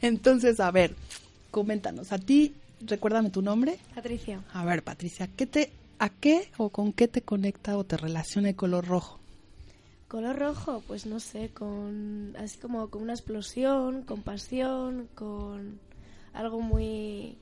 Entonces, 0.00 0.60
a 0.60 0.70
ver, 0.70 0.94
coméntanos. 1.50 2.12
A 2.12 2.18
ti, 2.18 2.54
recuérdame 2.80 3.30
tu 3.30 3.42
nombre. 3.42 3.78
Patricia. 3.94 4.42
A 4.52 4.64
ver, 4.64 4.82
Patricia, 4.82 5.28
¿qué 5.36 5.46
te, 5.46 5.72
¿a 5.98 6.08
qué 6.08 6.48
o 6.56 6.70
con 6.70 6.92
qué 6.92 7.08
te 7.08 7.22
conecta 7.22 7.76
o 7.76 7.84
te 7.84 7.96
relaciona 7.96 8.50
el 8.50 8.56
color 8.56 8.86
rojo? 8.86 9.18
Color 10.08 10.38
rojo, 10.38 10.82
pues 10.86 11.06
no 11.06 11.20
sé, 11.20 11.50
con 11.50 12.34
así 12.38 12.58
como 12.58 12.88
con 12.88 13.02
una 13.02 13.12
explosión, 13.12 14.02
con 14.02 14.22
pasión, 14.22 15.08
con 15.14 15.78
algo 16.32 16.60
muy 16.60 17.36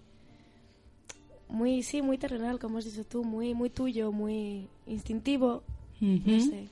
muy 1.49 1.83
sí, 1.83 2.03
muy 2.03 2.19
terrenal, 2.19 2.59
como 2.59 2.77
has 2.79 2.85
dicho 2.85 3.05
tú, 3.05 3.25
muy 3.25 3.55
muy 3.55 3.71
tuyo, 3.71 4.13
muy 4.13 4.69
instintivo, 4.87 5.63
no 6.01 6.41
sé. 6.41 6.69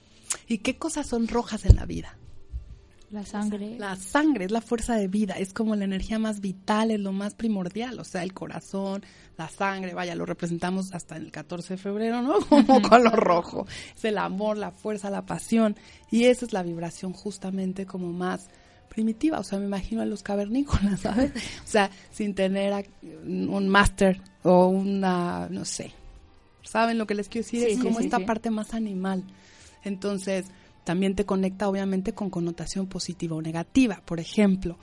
¿Y 0.49 0.59
qué 0.59 0.77
cosas 0.77 1.07
son 1.07 1.29
rojas 1.29 1.65
en 1.65 1.77
la 1.77 1.87
vida? 1.87 2.17
La 3.11 3.25
sangre. 3.25 3.77
La 3.79 3.95
sangre 3.95 4.47
es 4.47 4.51
la 4.51 4.61
fuerza 4.61 4.97
de 4.97 5.07
vida, 5.07 5.35
es 5.35 5.53
como 5.53 5.77
la 5.77 5.85
energía 5.85 6.19
más 6.19 6.41
vital, 6.41 6.91
es 6.91 6.99
lo 6.99 7.13
más 7.13 7.35
primordial, 7.35 8.01
o 8.01 8.05
sea, 8.05 8.25
el 8.25 8.35
corazón, 8.35 9.05
la 9.39 9.49
sangre, 9.49 9.95
vaya, 9.95 10.17
lo 10.17 10.27
representamos 10.27 10.93
hasta 10.93 11.17
el 11.17 11.31
14 11.31 11.75
de 11.75 11.79
febrero, 11.79 12.21
¿no? 12.23 12.41
Como 12.49 12.83
color 12.83 13.15
rojo. 13.15 13.65
Es 13.97 14.05
el 14.05 14.19
amor, 14.19 14.57
la 14.57 14.73
fuerza, 14.73 15.09
la 15.09 15.25
pasión, 15.25 15.77
y 16.11 16.25
esa 16.25 16.45
es 16.47 16.53
la 16.53 16.65
vibración 16.65 17.13
justamente 17.13 17.87
como 17.87 18.13
más 18.13 18.49
primitiva, 18.89 19.39
o 19.39 19.45
sea, 19.45 19.61
me 19.61 19.67
imagino 19.67 20.03
a 20.03 20.07
los 20.07 20.25
cavernícolas, 20.25 20.99
¿sabes? 21.01 21.31
O 21.65 21.67
sea, 21.69 21.91
sin 22.11 22.35
tener 22.35 22.73
a- 22.73 22.83
un 23.03 23.69
máster 23.69 24.21
o 24.43 24.67
una, 24.67 25.47
no 25.49 25.65
sé, 25.65 25.93
¿saben 26.65 26.99
lo 26.99 27.07
que 27.07 27.15
les 27.15 27.29
quiero 27.29 27.45
decir? 27.45 27.61
Sí, 27.69 27.73
es 27.75 27.79
como 27.79 27.99
sí, 28.01 28.07
esta 28.07 28.19
sí. 28.19 28.25
parte 28.25 28.51
más 28.51 28.75
animal. 28.75 29.23
Entonces, 29.87 30.47
también 30.85 31.15
te 31.15 31.25
conecta 31.25 31.69
obviamente 31.69 32.13
con 32.13 32.31
connotación 32.31 32.87
positiva 32.87 33.37
o 33.37 33.43
negativa. 33.43 34.03
Por 34.05 34.21
ejemplo, 34.21 34.79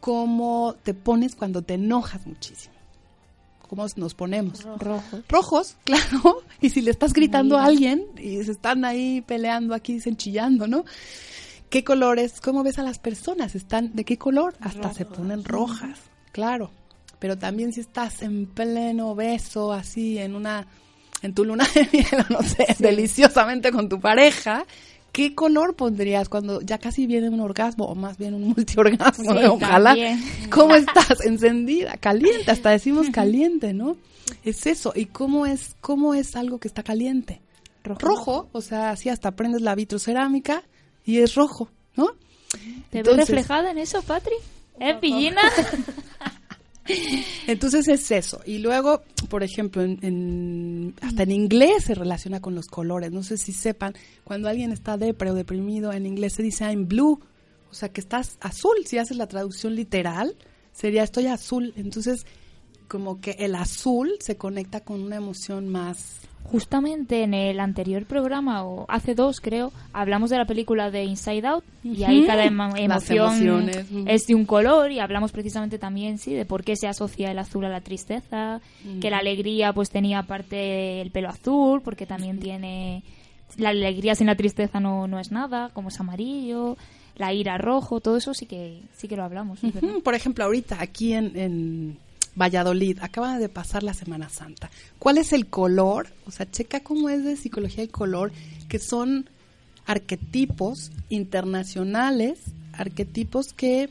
cómo 0.00 0.76
te 0.82 0.94
pones 0.94 1.34
cuando 1.34 1.62
te 1.62 1.74
enojas 1.74 2.26
muchísimo. 2.26 2.74
¿Cómo 3.68 3.86
nos 3.94 4.14
ponemos? 4.14 4.64
Rojo. 4.78 5.22
Rojos, 5.28 5.76
claro. 5.84 6.42
Y 6.60 6.70
si 6.70 6.82
le 6.82 6.90
estás 6.90 7.12
gritando 7.12 7.56
a 7.56 7.64
alguien 7.64 8.04
y 8.18 8.42
se 8.42 8.50
están 8.50 8.84
ahí 8.84 9.22
peleando 9.22 9.74
aquí, 9.74 9.94
dicen 9.94 10.16
chillando, 10.16 10.66
¿no? 10.66 10.84
¿Qué 11.68 11.84
colores? 11.84 12.40
¿Cómo 12.40 12.64
ves 12.64 12.80
a 12.80 12.82
las 12.82 12.98
personas? 12.98 13.54
¿Están 13.54 13.94
de 13.94 14.04
qué 14.04 14.18
color? 14.18 14.56
Hasta 14.60 14.92
se 14.92 15.04
ponen 15.04 15.44
rojas, 15.44 16.00
claro. 16.32 16.72
Pero 17.20 17.38
también 17.38 17.72
si 17.72 17.80
estás 17.80 18.22
en 18.22 18.46
pleno 18.46 19.14
beso, 19.14 19.72
así, 19.72 20.18
en 20.18 20.34
una, 20.34 20.66
en 21.22 21.34
tu 21.34 21.44
luna 21.44 21.66
de 21.74 21.88
miel, 21.92 22.26
no 22.30 22.42
sé, 22.42 22.66
deliciosamente 22.78 23.70
con 23.72 23.88
tu 23.88 24.00
pareja, 24.00 24.64
¿qué 25.12 25.34
color 25.34 25.74
pondrías 25.74 26.28
cuando 26.28 26.60
ya 26.60 26.78
casi 26.78 27.06
viene 27.06 27.28
un 27.28 27.40
orgasmo 27.40 27.86
o 27.86 27.94
más 27.94 28.18
bien 28.18 28.34
un 28.34 28.48
multiorgasmo? 28.48 29.32
Sí, 29.32 29.44
Ojalá. 29.46 29.90
también. 29.90 30.22
¿Cómo 30.50 30.74
estás? 30.74 31.20
Encendida, 31.24 31.96
caliente, 31.98 32.50
hasta 32.50 32.70
decimos 32.70 33.08
caliente, 33.10 33.72
¿no? 33.72 33.96
Es 34.44 34.66
eso. 34.66 34.92
¿Y 34.94 35.06
cómo 35.06 35.46
es, 35.46 35.74
cómo 35.80 36.14
es 36.14 36.36
algo 36.36 36.58
que 36.58 36.68
está 36.68 36.82
caliente? 36.82 37.40
Rojo. 37.82 38.00
Rojo, 38.00 38.48
o 38.52 38.60
sea, 38.60 38.90
así 38.90 39.08
hasta 39.08 39.32
prendes 39.32 39.62
la 39.62 39.74
vitrocerámica 39.74 40.62
y 41.04 41.18
es 41.18 41.34
rojo, 41.34 41.70
¿no? 41.96 42.08
¿Te 42.90 43.02
ves 43.02 43.16
reflejada 43.16 43.70
en 43.70 43.78
eso, 43.78 44.02
Patri? 44.02 44.34
¿Eh, 44.78 44.94
pillina? 45.00 45.40
Entonces 47.46 47.88
es 47.88 48.10
eso. 48.10 48.40
Y 48.46 48.58
luego, 48.58 49.02
por 49.28 49.42
ejemplo, 49.42 49.82
en, 49.82 49.98
en- 50.02 50.94
hasta 51.02 51.22
en 51.24 51.32
inglés 51.32 51.84
se 51.84 51.94
relaciona 51.94 52.40
con 52.40 52.54
los 52.54 52.66
colores. 52.66 53.10
No 53.12 53.22
sé 53.22 53.36
si 53.36 53.52
sepan, 53.52 53.94
cuando 54.24 54.48
alguien 54.48 54.72
está 54.72 54.96
depre 54.96 55.30
o 55.30 55.34
deprimido, 55.34 55.92
en 55.92 56.06
inglés 56.06 56.34
se 56.34 56.42
dice 56.42 56.64
I'm 56.64 56.86
blue. 56.88 57.20
O 57.70 57.74
sea, 57.74 57.88
que 57.90 58.00
estás 58.00 58.36
azul. 58.40 58.76
Si 58.86 58.98
haces 58.98 59.16
la 59.16 59.26
traducción 59.28 59.74
literal, 59.74 60.36
sería 60.72 61.02
estoy 61.04 61.26
azul. 61.26 61.72
Entonces, 61.76 62.26
como 62.88 63.20
que 63.20 63.32
el 63.38 63.54
azul 63.54 64.10
se 64.20 64.36
conecta 64.36 64.80
con 64.80 65.00
una 65.00 65.16
emoción 65.16 65.68
más... 65.68 66.16
Justamente 66.44 67.22
en 67.22 67.32
el 67.32 67.60
anterior 67.60 68.04
programa, 68.06 68.64
o 68.64 68.84
hace 68.88 69.14
dos 69.14 69.40
creo, 69.40 69.72
hablamos 69.92 70.30
de 70.30 70.36
la 70.38 70.46
película 70.46 70.90
de 70.90 71.04
Inside 71.04 71.46
Out 71.46 71.64
y 71.84 72.02
ahí 72.02 72.26
cada 72.26 72.44
emo- 72.44 72.76
emoción 72.76 73.66
es 74.08 74.26
de 74.26 74.34
un 74.34 74.44
color 74.46 74.90
y 74.90 74.98
hablamos 74.98 75.30
precisamente 75.30 75.78
también, 75.78 76.18
sí, 76.18 76.34
de 76.34 76.44
por 76.46 76.64
qué 76.64 76.74
se 76.74 76.88
asocia 76.88 77.30
el 77.30 77.38
azul 77.38 77.64
a 77.66 77.68
la 77.68 77.80
tristeza, 77.82 78.60
que 79.00 79.10
la 79.10 79.18
alegría 79.18 79.72
pues 79.72 79.90
tenía 79.90 80.24
parte 80.24 81.00
el 81.00 81.10
pelo 81.12 81.28
azul, 81.28 81.82
porque 81.82 82.04
también 82.06 82.40
tiene... 82.40 83.04
La 83.56 83.70
alegría 83.70 84.14
sin 84.14 84.26
la 84.28 84.36
tristeza 84.36 84.78
no, 84.80 85.06
no 85.08 85.18
es 85.20 85.30
nada, 85.32 85.70
como 85.72 85.88
es 85.88 85.98
amarillo, 86.00 86.76
la 87.16 87.32
ira 87.32 87.58
rojo, 87.58 88.00
todo 88.00 88.16
eso 88.16 88.32
sí 88.34 88.46
que 88.46 88.80
sí 88.96 89.06
que 89.08 89.16
lo 89.16 89.24
hablamos. 89.24 89.60
Por 90.04 90.14
ejemplo, 90.14 90.44
ahorita 90.44 90.78
aquí 90.80 91.12
en, 91.14 91.36
en 91.36 91.98
Valladolid 92.34 92.98
acaba 93.00 93.38
de 93.38 93.48
pasar 93.48 93.82
la 93.82 93.94
Semana 93.94 94.28
Santa. 94.28 94.70
¿Cuál 94.98 95.18
es 95.18 95.32
el 95.32 95.46
color? 95.46 96.08
O 96.26 96.30
sea, 96.30 96.50
checa 96.50 96.80
cómo 96.80 97.08
es 97.08 97.24
de 97.24 97.36
psicología 97.36 97.82
el 97.82 97.90
color, 97.90 98.32
que 98.68 98.78
son 98.78 99.28
arquetipos 99.86 100.92
internacionales, 101.08 102.38
arquetipos 102.72 103.52
que 103.52 103.90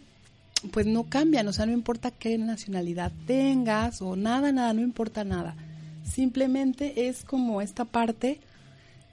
pues 0.72 0.86
no 0.86 1.06
cambian, 1.06 1.48
o 1.48 1.54
sea, 1.54 1.66
no 1.66 1.72
importa 1.72 2.12
qué 2.12 2.38
nacionalidad 2.38 3.12
tengas 3.26 4.02
o 4.02 4.16
nada, 4.16 4.52
nada, 4.52 4.74
no 4.74 4.82
importa 4.82 5.24
nada. 5.24 5.56
Simplemente 6.04 7.08
es 7.08 7.24
como 7.24 7.62
esta 7.62 7.86
parte 7.86 8.40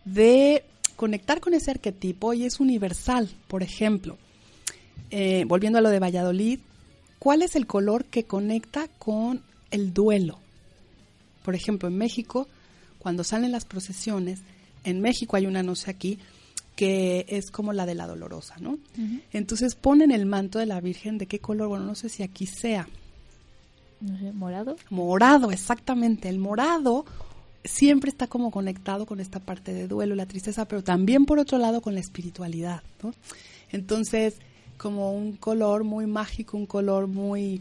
de 0.05 0.65
conectar 0.97 1.41
con 1.41 1.55
ese 1.55 1.71
arquetipo 1.71 2.33
y 2.35 2.45
es 2.45 2.59
universal. 2.59 3.29
Por 3.49 3.63
ejemplo, 3.63 4.17
eh, 5.11 5.45
volviendo 5.47 5.79
a 5.79 5.83
lo 5.83 5.91
de 5.91 6.01
Valladolid, 6.01 6.61
¿cuál 7.19 7.43
es 7.43 7.57
el 7.57 7.67
color 7.67 8.05
que 8.05 8.25
conecta 8.25 8.89
con 8.99 9.43
el 9.71 9.93
duelo? 9.93 10.39
Por 11.45 11.55
ejemplo, 11.55 11.89
en 11.89 11.97
México, 11.97 12.49
cuando 12.99 13.25
salen 13.25 13.53
las 13.53 13.65
procesiones, 13.65 14.41
en 14.85 15.01
México 15.01 15.37
hay 15.37 15.47
una, 15.47 15.63
no 15.63 15.75
sé 15.77 15.91
aquí, 15.91 16.19
que 16.75 17.25
es 17.29 17.51
como 17.51 17.73
la 17.73 17.87
de 17.87 17.95
la 17.95 18.07
dolorosa, 18.07 18.57
¿no? 18.61 18.79
Entonces 19.33 19.75
ponen 19.75 20.11
el 20.11 20.27
manto 20.27 20.59
de 20.59 20.67
la 20.67 20.81
Virgen 20.81 21.17
de 21.19 21.27
qué 21.27 21.39
color, 21.39 21.69
bueno, 21.69 21.85
no 21.87 21.95
sé 21.95 22.09
si 22.09 22.23
aquí 22.23 22.47
sea, 22.47 22.87
No 24.01 24.19
sé, 24.19 24.33
morado. 24.33 24.77
morado, 24.91 25.51
exactamente. 25.53 26.29
El 26.29 26.39
morado 26.39 27.07
siempre 27.65 28.11
está 28.11 28.27
como 28.27 28.51
conectado 28.51 29.07
con 29.07 29.21
esta 29.21 29.41
parte 29.41 29.73
de 29.73 29.89
duelo, 29.89 30.15
la 30.15 30.27
tristeza, 30.27 30.67
pero 30.67 30.85
también 30.85 31.25
por 31.25 31.39
otro 31.39 31.59
lado 31.59 31.81
con 31.81 31.95
la 31.95 32.01
espiritualidad, 32.01 32.83
¿no? 33.03 33.15
Entonces, 33.73 34.35
como 34.77 35.13
un 35.13 35.33
color 35.37 35.85
muy 35.85 36.07
mágico, 36.07 36.57
un 36.57 36.67
color 36.67 37.07
muy, 37.07 37.61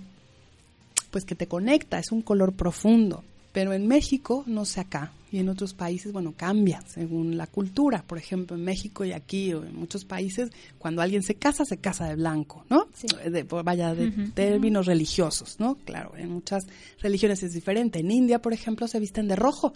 pues 1.11 1.25
que 1.25 1.35
te 1.35 1.47
conecta, 1.47 1.99
es 1.99 2.11
un 2.11 2.21
color 2.21 2.53
profundo. 2.53 3.23
Pero 3.51 3.71
en 3.71 3.87
México, 3.87 4.43
no 4.47 4.65
sé 4.65 4.81
acá, 4.81 5.13
y 5.31 5.39
en 5.39 5.47
otros 5.47 5.73
países, 5.73 6.11
bueno, 6.11 6.33
cambia 6.35 6.81
según 6.87 7.37
la 7.37 7.47
cultura. 7.47 8.03
Por 8.05 8.17
ejemplo, 8.17 8.57
en 8.57 8.65
México 8.65 9.05
y 9.05 9.13
aquí, 9.13 9.53
o 9.53 9.63
en 9.63 9.73
muchos 9.77 10.03
países, 10.03 10.49
cuando 10.77 11.01
alguien 11.01 11.23
se 11.23 11.35
casa, 11.35 11.63
se 11.63 11.77
casa 11.77 12.05
de 12.09 12.15
blanco, 12.15 12.65
¿no? 12.69 12.87
Sí. 12.93 13.07
De- 13.29 13.43
vaya, 13.43 13.95
de 13.95 14.11
términos 14.33 14.87
religiosos, 14.87 15.57
¿no? 15.57 15.75
Claro, 15.85 16.11
en 16.17 16.31
muchas 16.31 16.65
religiones 16.99 17.43
es 17.43 17.53
diferente. 17.53 17.99
En 17.99 18.11
India, 18.11 18.41
por 18.41 18.51
ejemplo, 18.51 18.89
se 18.89 18.99
visten 18.99 19.29
de 19.29 19.37
rojo. 19.37 19.73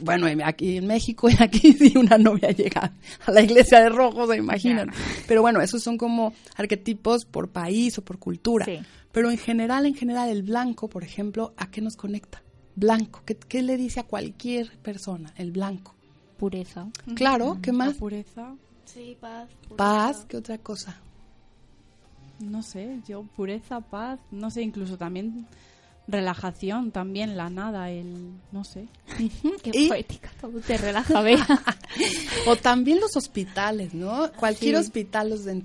Bueno, 0.00 0.26
en- 0.26 0.42
aquí 0.42 0.76
en 0.78 0.86
México 0.86 1.28
y 1.30 1.34
aquí 1.42 1.72
si 1.74 1.96
una 1.96 2.18
novia 2.18 2.50
llega 2.50 2.92
a 3.26 3.30
la 3.30 3.40
iglesia 3.42 3.80
de 3.80 3.88
rojo, 3.88 4.26
se 4.26 4.36
imaginan. 4.36 4.90
Pero 5.28 5.42
bueno, 5.42 5.60
esos 5.60 5.82
son 5.82 5.96
como 5.98 6.32
arquetipos 6.56 7.24
por 7.24 7.50
país 7.50 7.98
o 7.98 8.04
por 8.04 8.18
cultura. 8.18 8.64
Sí. 8.64 8.78
Pero 9.12 9.30
en 9.30 9.38
general, 9.38 9.84
en 9.86 9.94
general, 9.94 10.28
el 10.30 10.42
blanco, 10.42 10.88
por 10.88 11.04
ejemplo, 11.04 11.52
¿a 11.56 11.70
qué 11.70 11.80
nos 11.82 11.96
conecta? 11.96 12.42
Blanco. 12.74 13.22
¿Qué, 13.26 13.36
qué 13.36 13.60
le 13.62 13.76
dice 13.76 14.00
a 14.00 14.04
cualquier 14.04 14.70
persona? 14.78 15.32
El 15.36 15.52
blanco. 15.52 15.94
Pureza. 16.38 16.88
Claro, 17.14 17.58
¿qué 17.62 17.70
La 17.72 17.78
más? 17.78 17.94
pureza, 17.94 18.54
Sí, 18.86 19.16
paz. 19.20 19.48
pureza. 19.68 19.76
Paz, 19.76 20.26
¿qué 20.28 20.36
otra 20.38 20.58
cosa? 20.58 20.98
no 22.40 22.62
sé, 22.62 22.98
yo 23.06 23.22
pureza, 23.36 23.80
paz, 23.80 24.18
no 24.32 24.50
sé, 24.50 24.62
incluso 24.62 24.96
también 24.98 25.46
relajación, 26.08 26.90
también 26.90 27.36
la 27.36 27.48
nada, 27.48 27.90
el, 27.90 28.32
no 28.50 28.64
sé. 28.64 28.86
Qué 29.62 29.70
Y- 29.72 29.88
poética, 29.88 30.30
todo 30.40 30.58
te 30.60 30.76
relaja, 30.76 31.20
vea. 31.22 31.46
O 32.46 32.56
también 32.56 32.98
los 33.00 33.16
hospitales, 33.16 33.94
¿no? 33.94 34.30
Cualquier 34.32 34.74
Sí. 34.76 34.80
hospital, 34.80 35.30
los 35.30 35.46
eh, 35.46 35.62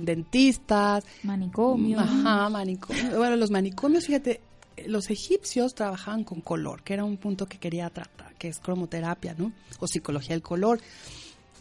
dentistas, 0.00 1.04
Manicomio. 1.22 2.00
Ajá, 2.00 2.48
manicomio. 2.48 3.16
Bueno, 3.18 3.36
los 3.36 3.50
manicomios, 3.50 4.06
fíjate, 4.06 4.40
los 4.86 5.10
egipcios 5.10 5.74
trabajaban 5.74 6.24
con 6.24 6.40
color, 6.40 6.82
que 6.82 6.94
era 6.94 7.04
un 7.04 7.16
punto 7.16 7.46
que 7.46 7.58
quería 7.58 7.90
tratar, 7.90 8.34
que 8.34 8.48
es 8.48 8.58
cromoterapia, 8.58 9.34
¿no? 9.36 9.52
O 9.80 9.86
psicología 9.86 10.30
del 10.34 10.42
color. 10.42 10.80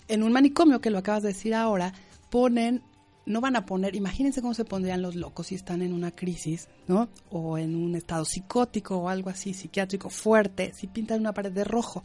En 0.07 0.23
un 0.23 0.31
manicomio, 0.31 0.79
que 0.81 0.89
lo 0.89 0.97
acabas 0.99 1.23
de 1.23 1.29
decir 1.29 1.53
ahora, 1.53 1.93
ponen, 2.29 2.81
no 3.25 3.41
van 3.41 3.55
a 3.55 3.65
poner, 3.65 3.95
imagínense 3.95 4.41
cómo 4.41 4.53
se 4.53 4.65
pondrían 4.65 5.01
los 5.01 5.15
locos 5.15 5.47
si 5.47 5.55
están 5.55 5.81
en 5.81 5.93
una 5.93 6.11
crisis, 6.11 6.67
¿no? 6.87 7.09
O 7.29 7.57
en 7.57 7.75
un 7.75 7.95
estado 7.95 8.25
psicótico 8.25 8.97
o 8.97 9.09
algo 9.09 9.29
así, 9.29 9.53
psiquiátrico 9.53 10.09
fuerte, 10.09 10.73
si 10.73 10.87
pintan 10.87 11.21
una 11.21 11.33
pared 11.33 11.51
de 11.51 11.63
rojo. 11.63 12.03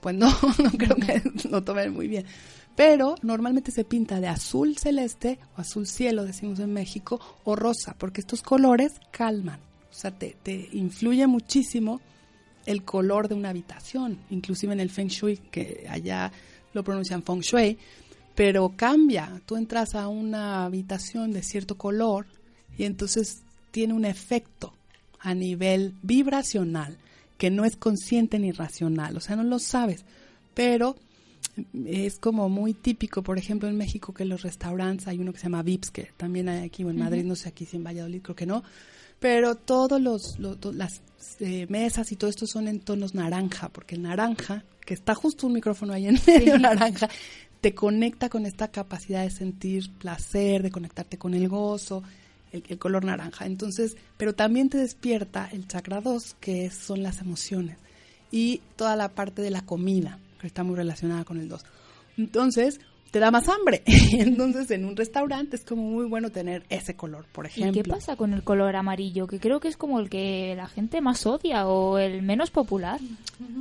Pues 0.00 0.14
no, 0.14 0.28
no 0.62 0.70
creo 0.70 0.96
que 0.96 1.22
lo 1.50 1.62
tomen 1.62 1.92
muy 1.92 2.08
bien. 2.08 2.24
Pero 2.74 3.14
normalmente 3.22 3.72
se 3.72 3.84
pinta 3.84 4.20
de 4.20 4.28
azul 4.28 4.76
celeste 4.76 5.38
o 5.56 5.60
azul 5.60 5.86
cielo, 5.86 6.24
decimos 6.24 6.60
en 6.60 6.72
México, 6.72 7.20
o 7.44 7.56
rosa, 7.56 7.94
porque 7.98 8.20
estos 8.20 8.42
colores 8.42 8.92
calman. 9.10 9.60
O 9.90 9.94
sea, 9.94 10.10
te, 10.10 10.36
te 10.42 10.68
influye 10.72 11.26
muchísimo 11.26 12.00
el 12.66 12.84
color 12.84 13.28
de 13.28 13.34
una 13.34 13.50
habitación, 13.50 14.18
inclusive 14.28 14.72
en 14.72 14.80
el 14.80 14.90
Feng 14.90 15.08
Shui, 15.08 15.38
que 15.50 15.86
allá 15.88 16.32
lo 16.74 16.84
pronuncian 16.84 17.22
Feng 17.22 17.40
Shui, 17.40 17.78
pero 18.36 18.72
cambia. 18.76 19.40
Tú 19.46 19.56
entras 19.56 19.94
a 19.96 20.06
una 20.06 20.64
habitación 20.64 21.32
de 21.32 21.42
cierto 21.42 21.76
color 21.76 22.26
y 22.78 22.84
entonces 22.84 23.42
tiene 23.72 23.94
un 23.94 24.04
efecto 24.04 24.72
a 25.18 25.34
nivel 25.34 25.94
vibracional 26.02 26.96
que 27.38 27.50
no 27.50 27.64
es 27.64 27.76
consciente 27.76 28.38
ni 28.38 28.52
racional, 28.52 29.16
o 29.16 29.20
sea, 29.20 29.34
no 29.36 29.42
lo 29.42 29.58
sabes, 29.58 30.04
pero 30.54 30.96
es 31.86 32.18
como 32.18 32.48
muy 32.48 32.72
típico, 32.74 33.22
por 33.22 33.38
ejemplo, 33.38 33.68
en 33.68 33.76
México 33.76 34.14
que 34.14 34.22
en 34.22 34.28
los 34.30 34.42
restaurantes 34.42 35.06
hay 35.08 35.18
uno 35.18 35.32
que 35.32 35.38
se 35.38 35.44
llama 35.44 35.62
Vips, 35.62 35.90
que 35.90 36.10
también 36.16 36.48
hay 36.48 36.64
aquí 36.64 36.84
o 36.84 36.90
en 36.90 36.98
Madrid, 36.98 37.24
no 37.24 37.34
sé 37.36 37.48
aquí 37.48 37.64
si 37.66 37.76
en 37.76 37.84
Valladolid, 37.84 38.22
creo 38.22 38.36
que 38.36 38.46
no, 38.46 38.62
pero 39.20 39.54
todos 39.54 40.00
los, 40.00 40.38
los- 40.38 40.58
to- 40.60 40.72
las 40.72 41.00
eh, 41.40 41.66
mesas 41.68 42.12
y 42.12 42.16
todo 42.16 42.30
esto 42.30 42.46
son 42.46 42.68
en 42.68 42.80
tonos 42.80 43.14
naranja, 43.14 43.68
porque 43.70 43.94
el 43.96 44.02
naranja, 44.02 44.64
que 44.84 44.94
está 44.94 45.14
justo 45.14 45.46
un 45.46 45.54
micrófono 45.54 45.92
ahí 45.92 46.06
en 46.06 46.18
medio 46.26 46.58
naranja, 46.58 47.08
te 47.60 47.74
conecta 47.74 48.28
con 48.28 48.46
esta 48.46 48.68
capacidad 48.68 49.22
de 49.22 49.30
sentir 49.30 49.90
placer, 49.98 50.62
de 50.62 50.70
conectarte 50.70 51.18
con 51.18 51.34
el 51.34 51.48
gozo, 51.48 52.02
el, 52.52 52.62
el 52.68 52.78
color 52.78 53.04
naranja. 53.04 53.46
Entonces, 53.46 53.96
pero 54.16 54.34
también 54.34 54.68
te 54.68 54.78
despierta 54.78 55.48
el 55.52 55.66
chakra 55.66 56.00
2, 56.00 56.36
que 56.40 56.70
son 56.70 57.02
las 57.02 57.20
emociones, 57.20 57.76
y 58.30 58.60
toda 58.76 58.96
la 58.96 59.08
parte 59.10 59.42
de 59.42 59.50
la 59.50 59.62
comida, 59.62 60.18
que 60.40 60.46
está 60.46 60.62
muy 60.62 60.76
relacionada 60.76 61.24
con 61.24 61.38
el 61.40 61.48
2. 61.48 61.64
Entonces, 62.18 62.80
te 63.10 63.20
da 63.20 63.30
más 63.30 63.48
hambre. 63.48 63.82
Entonces, 64.12 64.70
en 64.70 64.84
un 64.84 64.96
restaurante 64.96 65.56
es 65.56 65.64
como 65.64 65.82
muy 65.82 66.06
bueno 66.06 66.30
tener 66.30 66.64
ese 66.68 66.94
color, 66.94 67.24
por 67.32 67.46
¿Y 67.46 67.48
ejemplo. 67.48 67.82
qué 67.82 67.88
pasa 67.88 68.16
con 68.16 68.32
el 68.34 68.42
color 68.42 68.76
amarillo? 68.76 69.26
Que 69.26 69.40
creo 69.40 69.60
que 69.60 69.68
es 69.68 69.76
como 69.76 70.00
el 70.00 70.10
que 70.10 70.54
la 70.56 70.66
gente 70.66 71.00
más 71.00 71.24
odia 71.26 71.66
o 71.66 71.98
el 71.98 72.22
menos 72.22 72.50
popular. 72.50 73.00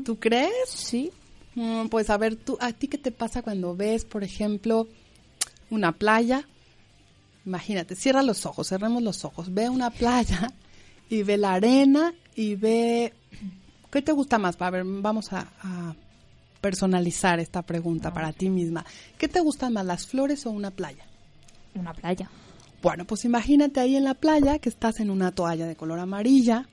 ¿Tú 0.03 0.17
crees? 0.17 0.51
Sí. 0.67 1.11
Mm, 1.55 1.87
Pues 1.87 2.09
a 2.09 2.17
ver, 2.17 2.35
tú, 2.35 2.57
¿a 2.59 2.71
ti 2.73 2.87
qué 2.87 2.97
te 2.97 3.11
pasa 3.11 3.41
cuando 3.41 3.75
ves, 3.75 4.05
por 4.05 4.23
ejemplo, 4.23 4.87
una 5.69 5.93
playa? 5.93 6.47
Imagínate, 7.45 7.95
cierra 7.95 8.23
los 8.23 8.45
ojos, 8.45 8.67
cerremos 8.69 9.03
los 9.03 9.23
ojos, 9.23 9.53
ve 9.53 9.69
una 9.69 9.89
playa 9.91 10.51
y 11.09 11.23
ve 11.23 11.37
la 11.37 11.53
arena 11.53 12.13
y 12.35 12.55
ve... 12.55 13.13
¿Qué 13.91 14.01
te 14.01 14.11
gusta 14.11 14.37
más? 14.37 14.59
A 14.59 14.69
ver, 14.69 14.83
vamos 14.85 15.31
a, 15.31 15.47
a 15.61 15.95
personalizar 16.59 17.39
esta 17.39 17.61
pregunta 17.61 18.13
para 18.13 18.33
ti 18.33 18.49
misma. 18.49 18.83
¿Qué 19.17 19.29
te 19.29 19.39
gusta 19.39 19.69
más, 19.69 19.85
las 19.85 20.05
flores 20.05 20.45
o 20.45 20.49
una 20.51 20.71
playa? 20.71 21.05
Una 21.75 21.93
playa. 21.93 22.29
Bueno, 22.81 23.05
pues 23.05 23.23
imagínate 23.23 23.79
ahí 23.79 23.95
en 23.95 24.03
la 24.03 24.13
playa 24.15 24.59
que 24.59 24.67
estás 24.69 24.99
en 24.99 25.09
una 25.09 25.31
toalla 25.31 25.65
de 25.65 25.75
color 25.77 25.99
amarilla, 25.99 26.67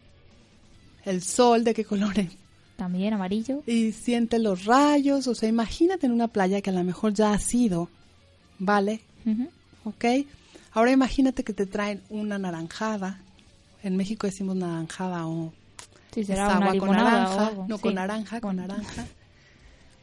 el 1.05 1.22
sol 1.22 1.62
de 1.62 1.74
qué 1.74 1.85
color 1.85 2.18
es, 2.18 2.33
También 2.83 3.14
amarillo. 3.14 3.62
y 3.64 3.93
siente 3.93 4.41
los 4.41 4.64
rayos, 4.64 5.28
o 5.28 5.37
sea, 5.37 5.49
imagínate 5.49 6.07
en 6.07 6.12
una 6.12 6.26
playa 6.26 6.61
que 6.61 6.70
a 6.70 6.72
lo 6.72 6.83
mejor 6.83 7.12
ya 7.14 7.33
has 7.33 7.55
ido, 7.55 7.89
¿vale? 8.59 9.01
Ujú. 9.24 9.49
¿Ok? 9.85 10.05
Ahora 10.72 10.91
imagínate 10.91 11.45
que 11.45 11.53
te 11.53 11.66
traen 11.66 12.01
una 12.11 12.39
naranjada 12.39 13.20
En 13.85 13.97
México 13.97 14.26
decimos 14.26 14.57
naranjada 14.57 15.26
o 15.28 15.53
Sí, 16.12 16.24
será 16.24 16.47
es 16.49 16.55
agua 16.55 16.76
con 16.76 16.91
naranja, 16.91 17.53
no 17.68 17.76
sí. 17.76 17.83
con 17.83 17.95
naranja, 17.95 18.41
con 18.41 18.57
naranja. 18.57 19.07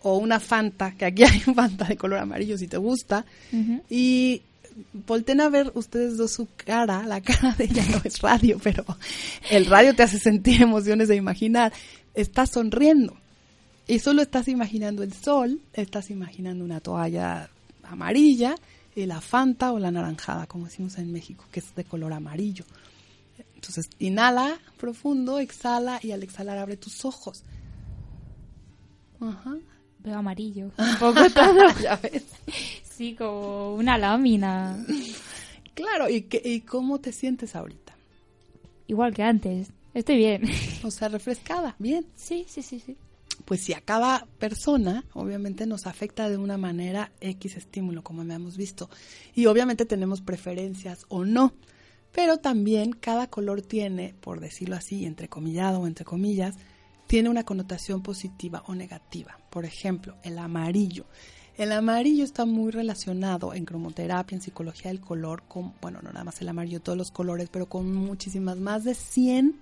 O 0.01 0.17
una 0.17 0.39
Fanta, 0.39 0.91
que 0.97 1.03
aquí 1.05 1.23
hay 1.29 1.39
Fanta 1.41 1.83
de 1.85 1.97
color 1.97 2.19
amarillo 2.19 2.57
si 2.57 2.67
te 2.67 2.77
gusta. 2.77 3.25
Y 3.89 4.41
volten 4.93 5.41
a 5.41 5.49
ver 5.49 5.71
ustedes 5.75 6.15
dos 6.17 6.31
su 6.31 6.47
cara, 6.55 7.03
la 7.05 7.19
cara 7.21 7.53
de 7.57 7.65
ella 7.65 7.83
no 7.91 8.01
es 8.05 8.21
radio, 8.21 8.57
pero 8.63 8.85
el 9.49 9.65
radio 9.65 9.93
te 9.95 10.03
hace 10.03 10.19
sentir 10.19 10.61
emociones 10.69 11.07
de 11.09 11.15
imaginar. 11.17 11.73
Estás 12.13 12.51
sonriendo 12.51 13.15
y 13.87 13.99
solo 13.99 14.21
estás 14.21 14.47
imaginando 14.47 15.03
el 15.03 15.13
sol, 15.13 15.61
estás 15.73 16.09
imaginando 16.09 16.63
una 16.65 16.79
toalla 16.79 17.49
amarilla 17.83 18.55
y 18.95 19.05
la 19.05 19.21
Fanta 19.21 19.71
o 19.71 19.79
la 19.79 19.91
naranjada, 19.91 20.45
como 20.47 20.65
decimos 20.65 20.97
en 20.97 21.11
México, 21.11 21.45
que 21.51 21.59
es 21.59 21.73
de 21.75 21.83
color 21.85 22.13
amarillo. 22.13 22.65
Entonces, 23.55 23.89
inhala 23.99 24.57
profundo, 24.77 25.39
exhala 25.39 25.99
y 26.03 26.11
al 26.11 26.23
exhalar 26.23 26.57
abre 26.57 26.77
tus 26.77 27.03
ojos. 27.05 27.43
Ajá. 29.19 29.55
Veo 29.99 30.17
amarillo. 30.17 30.71
Un 30.77 30.95
poco 30.99 31.29
todo. 31.29 31.67
ya 31.81 31.95
ves. 31.97 32.23
Sí, 32.89 33.15
como 33.15 33.75
una 33.75 33.97
lámina. 33.97 34.77
Claro, 35.73 36.09
¿y, 36.09 36.21
qué- 36.23 36.41
¿y 36.43 36.61
cómo 36.61 36.99
te 36.99 37.11
sientes 37.11 37.55
ahorita? 37.55 37.93
Igual 38.87 39.13
que 39.13 39.23
antes. 39.23 39.69
Estoy 39.99 40.15
bien. 40.15 40.43
O 40.85 40.91
sea, 40.91 41.09
refrescada, 41.09 41.75
bien. 41.77 42.05
Sí, 42.15 42.45
sí, 42.47 42.61
sí, 42.61 42.79
sí. 42.79 42.95
Pues 43.43 43.59
si 43.59 43.73
a 43.73 43.81
cada 43.81 44.25
persona, 44.39 45.03
obviamente 45.13 45.65
nos 45.65 45.87
afecta 45.87 46.29
de 46.29 46.37
una 46.37 46.57
manera 46.57 47.11
X 47.19 47.57
estímulo, 47.57 48.01
como 48.01 48.21
hemos 48.21 48.55
visto. 48.55 48.89
Y 49.35 49.47
obviamente 49.47 49.85
tenemos 49.85 50.21
preferencias 50.21 51.05
o 51.09 51.25
no. 51.25 51.53
Pero 52.13 52.37
también 52.37 52.93
cada 52.93 53.27
color 53.27 53.61
tiene, 53.61 54.15
por 54.21 54.39
decirlo 54.39 54.77
así, 54.77 55.05
entrecomillado 55.05 55.81
o 55.81 55.87
entre 55.87 56.05
comillas, 56.05 56.55
tiene 57.07 57.27
una 57.27 57.43
connotación 57.43 58.01
positiva 58.01 58.63
o 58.67 58.75
negativa. 58.75 59.37
Por 59.49 59.65
ejemplo, 59.65 60.15
el 60.23 60.39
amarillo. 60.39 61.07
El 61.57 61.73
amarillo 61.73 62.23
está 62.23 62.45
muy 62.45 62.71
relacionado 62.71 63.53
en 63.53 63.65
cromoterapia, 63.65 64.37
en 64.37 64.41
psicología 64.41 64.91
del 64.91 65.01
color, 65.01 65.43
con, 65.45 65.73
bueno, 65.81 65.99
no 66.01 66.13
nada 66.13 66.23
más 66.23 66.39
el 66.39 66.47
amarillo, 66.47 66.79
todos 66.79 66.97
los 66.97 67.11
colores, 67.11 67.49
pero 67.51 67.65
con 67.65 67.93
muchísimas, 67.93 68.57
más 68.59 68.85
de 68.85 68.95
100, 68.95 69.59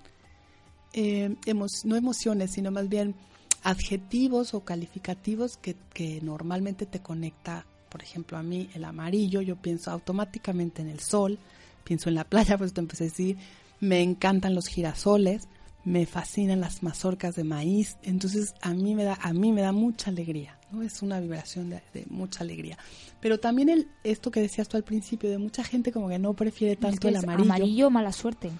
eh, 0.92 1.34
emo- 1.46 1.66
no 1.84 1.96
emociones, 1.96 2.52
sino 2.52 2.70
más 2.70 2.88
bien 2.88 3.14
adjetivos 3.62 4.54
o 4.54 4.60
calificativos 4.60 5.56
que, 5.56 5.76
que 5.92 6.20
normalmente 6.22 6.86
te 6.86 7.00
conecta, 7.00 7.66
por 7.88 8.02
ejemplo, 8.02 8.38
a 8.38 8.42
mí 8.42 8.68
el 8.74 8.84
amarillo, 8.84 9.40
yo 9.40 9.56
pienso 9.56 9.90
automáticamente 9.90 10.82
en 10.82 10.88
el 10.88 11.00
sol, 11.00 11.38
pienso 11.84 12.08
en 12.08 12.14
la 12.14 12.24
playa, 12.24 12.56
pues 12.58 12.72
te 12.72 12.80
empecé 12.80 13.04
a 13.04 13.06
decir, 13.08 13.36
me 13.80 14.00
encantan 14.02 14.54
los 14.54 14.66
girasoles, 14.66 15.48
me 15.84 16.06
fascinan 16.06 16.60
las 16.60 16.82
mazorcas 16.82 17.34
de 17.36 17.44
maíz, 17.44 17.96
entonces 18.02 18.54
a 18.60 18.74
mí 18.74 18.94
me 18.94 19.04
da, 19.04 19.18
a 19.22 19.32
mí 19.32 19.52
me 19.52 19.62
da 19.62 19.72
mucha 19.72 20.10
alegría, 20.10 20.58
¿no? 20.70 20.82
Es 20.82 21.02
una 21.02 21.18
vibración 21.20 21.70
de, 21.70 21.82
de 21.94 22.04
mucha 22.10 22.44
alegría. 22.44 22.76
Pero 23.20 23.38
también 23.38 23.68
el, 23.70 23.88
esto 24.04 24.30
que 24.30 24.40
decías 24.40 24.68
tú 24.68 24.76
al 24.76 24.84
principio, 24.84 25.30
de 25.30 25.38
mucha 25.38 25.64
gente 25.64 25.90
como 25.92 26.08
que 26.08 26.18
no 26.18 26.34
prefiere 26.34 26.74
Es 26.74 26.80
tanto 26.80 27.00
que 27.00 27.08
el 27.08 27.16
amarillo. 27.16 27.44
amarillo, 27.52 27.90
mala 27.90 28.12
suerte. 28.12 28.50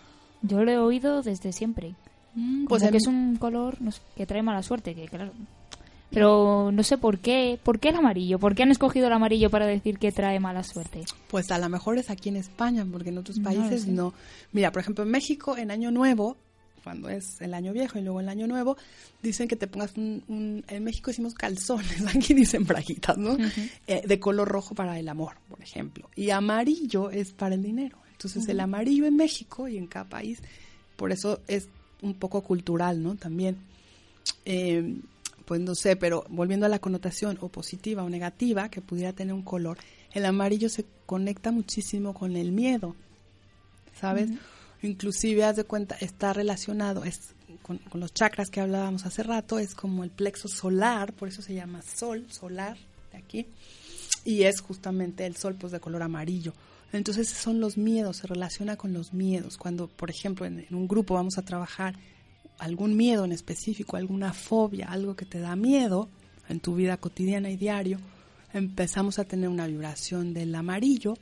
Yo 0.43 0.65
lo 0.65 0.71
he 0.71 0.79
oído 0.79 1.23
desde 1.23 1.53
siempre. 1.53 1.95
Mm, 2.39 2.67
Pues 2.67 2.83
que 2.91 2.97
es 2.97 3.07
un 3.07 3.37
color 3.37 3.81
no 3.81 3.91
sé, 3.93 4.01
que 4.17 4.27
trae 4.27 4.43
mala 4.43 4.63
suerte, 4.63 4.95
que 4.95 5.07
claro. 5.09 5.33
Pero 6.11 6.71
no 6.73 6.83
sé 6.83 6.97
por 6.97 7.19
qué. 7.19 7.59
¿Por 7.63 7.79
qué 7.81 7.91
el 7.91 7.97
amarillo? 7.97 8.39
¿Por 8.39 8.55
qué 8.55 8.63
han 8.63 8.71
escogido 8.71 9.07
el 9.09 9.13
amarillo 9.13 9.51
para 9.51 9.67
decir 9.67 9.99
que 9.99 10.11
trae 10.11 10.41
mala 10.41 10.63
suerte? 10.63 11.03
Pues 11.29 11.51
a 11.51 11.59
lo 11.59 11.69
mejor 11.69 11.99
es 11.99 12.09
aquí 12.09 12.31
en 12.31 12.37
España, 12.37 12.87
porque 12.91 13.11
en 13.11 13.19
otros 13.19 13.37
No 13.39 13.45
países 13.45 13.83
sé. 13.83 13.91
no. 13.91 14.15
Mira, 14.53 14.73
por 14.73 14.81
ejemplo, 14.81 15.05
en 15.05 15.11
México, 15.11 15.57
en 15.59 15.71
Año 15.71 15.91
Nuevo, 15.91 16.39
cuando 16.83 17.11
es 17.11 17.39
el 17.43 17.53
Año 17.53 17.75
Viejo 17.75 17.99
y 17.99 18.03
luego 18.03 18.21
el 18.21 18.29
Año 18.31 18.47
Nuevo, 18.47 18.79
dicen 19.23 19.49
que 19.49 19.57
te 19.57 19.67
pongas 19.67 19.95
un... 19.99 20.23
un- 20.29 20.65
en 20.69 20.83
México 20.83 21.11
decimos 21.11 21.35
calzones, 21.35 22.03
aquí 22.17 22.33
dicen 22.33 22.65
braguitas, 22.65 23.19
¿no? 23.19 23.37
Eh, 23.87 24.01
de 24.07 24.19
color 24.19 24.49
rojo 24.49 24.75
para 24.75 24.99
el 24.99 25.09
amor, 25.11 25.35
por 25.51 25.61
ejemplo. 25.61 26.09
Y 26.17 26.31
amarillo 26.31 27.11
es 27.11 27.33
para 27.33 27.55
el 27.55 27.63
dinero. 27.63 27.99
Entonces, 28.13 28.49
el 28.49 28.61
amarillo 28.61 29.05
en 29.05 29.15
México 29.17 29.69
y 29.69 29.77
en 29.77 29.87
cada 29.87 30.07
país, 30.09 30.41
por 30.97 31.13
eso 31.13 31.41
es 31.47 31.69
un 32.03 32.15
poco 32.15 32.43
cultural, 32.43 33.03
¿no? 33.03 33.17
También. 33.17 33.59
Eh, 34.45 34.97
pues 35.49 35.63
no 35.63 35.75
sé, 35.75 35.97
pero 35.97 36.27
volviendo 36.29 36.67
a 36.67 36.69
la 36.69 36.79
connotación 36.79 37.39
o 37.41 37.49
positiva 37.49 38.03
o 38.03 38.11
negativa 38.11 38.69
que 38.69 38.83
pudiera 38.83 39.15
tener 39.15 39.33
un 39.33 39.43
color, 39.43 39.79
el 40.13 40.27
amarillo 40.27 40.69
se 40.69 40.85
conecta 41.07 41.51
muchísimo 41.53 42.13
con 42.13 42.37
el 42.37 42.53
miedo, 42.53 42.95
¿sabes? 43.99 44.29
Inclusive, 44.83 45.45
haz 45.45 45.57
de 45.57 45.65
cuenta, 45.65 45.97
está 46.01 46.35
relacionado 46.35 47.03
es 47.05 47.31
con, 47.63 47.79
con 47.79 48.01
los 48.01 48.13
chakras 48.13 48.51
que 48.51 48.61
hablábamos 48.61 49.07
hace 49.07 49.23
rato, 49.23 49.59
es 49.59 49.75
como 49.75 50.05
el 50.05 50.11
plexo 50.11 50.49
solar, 50.49 51.15
por 51.15 51.29
eso 51.29 51.41
se 51.41 51.55
llama 51.55 51.81
sol, 51.81 52.27
solar, 52.31 52.77
de 53.13 53.19
aquí, 53.19 53.47
y 54.27 54.43
es 54.43 54.61
justamente 54.61 55.25
el 55.25 55.35
sol 55.37 55.57
pues 55.59 55.73
de 55.73 55.81
color 55.81 56.03
amarillo. 56.03 56.53
Entonces 56.93 57.29
son 57.29 57.61
los 57.61 57.77
miedos, 57.77 58.19
se 58.19 58.27
relaciona 58.27 58.77
con 58.77 58.93
los 58.93 59.13
miedos. 59.13 59.59
Cuando, 59.59 59.89
por 59.89 60.11
ejemplo, 60.11 60.47
en, 60.47 60.61
en 60.61 60.75
un 60.75 60.89
grupo 60.89 61.15
vamos 61.15 61.39
a 61.39 61.43
trabajar 61.43 61.95
algún 62.59 62.97
miedo 62.97 63.25
en 63.25 63.33
específico, 63.33 63.97
alguna 63.97 64.33
fobia, 64.33 64.89
algo 64.89 65.15
que 65.15 65.27
te 65.27 65.39
da 65.39 65.55
miedo 65.57 66.09
en 66.49 66.61
tu 66.61 66.75
vida 66.75 66.97
cotidiana 66.97 67.51
y 67.51 67.57
diario, 67.57 67.99
empezamos 68.53 69.19
a 69.19 69.25
tener 69.25 69.49
una 69.49 69.67
vibración 69.67 70.33
del 70.35 70.55
amarillo, 70.55 71.15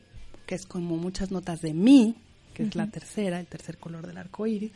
que 0.47 0.55
es 0.55 0.67
como 0.67 0.97
muchas 0.97 1.31
notas 1.31 1.61
de 1.61 1.75
mi, 1.75 2.15
que 2.55 2.63
es 2.63 2.75
la 2.75 2.87
tercera, 2.87 3.41
el 3.41 3.47
tercer 3.47 3.79
color 3.79 4.07
del 4.07 4.17
arco 4.17 4.47
iris. 4.47 4.73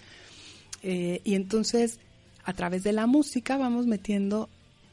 Eh, 0.83 1.21
y 1.25 1.35
entonces, 1.35 1.99
a 2.45 2.53
través 2.53 2.83
de 2.83 2.93
la 2.93 3.07
música 3.07 3.57
vamos 3.57 3.87
metiendo, 3.87 4.49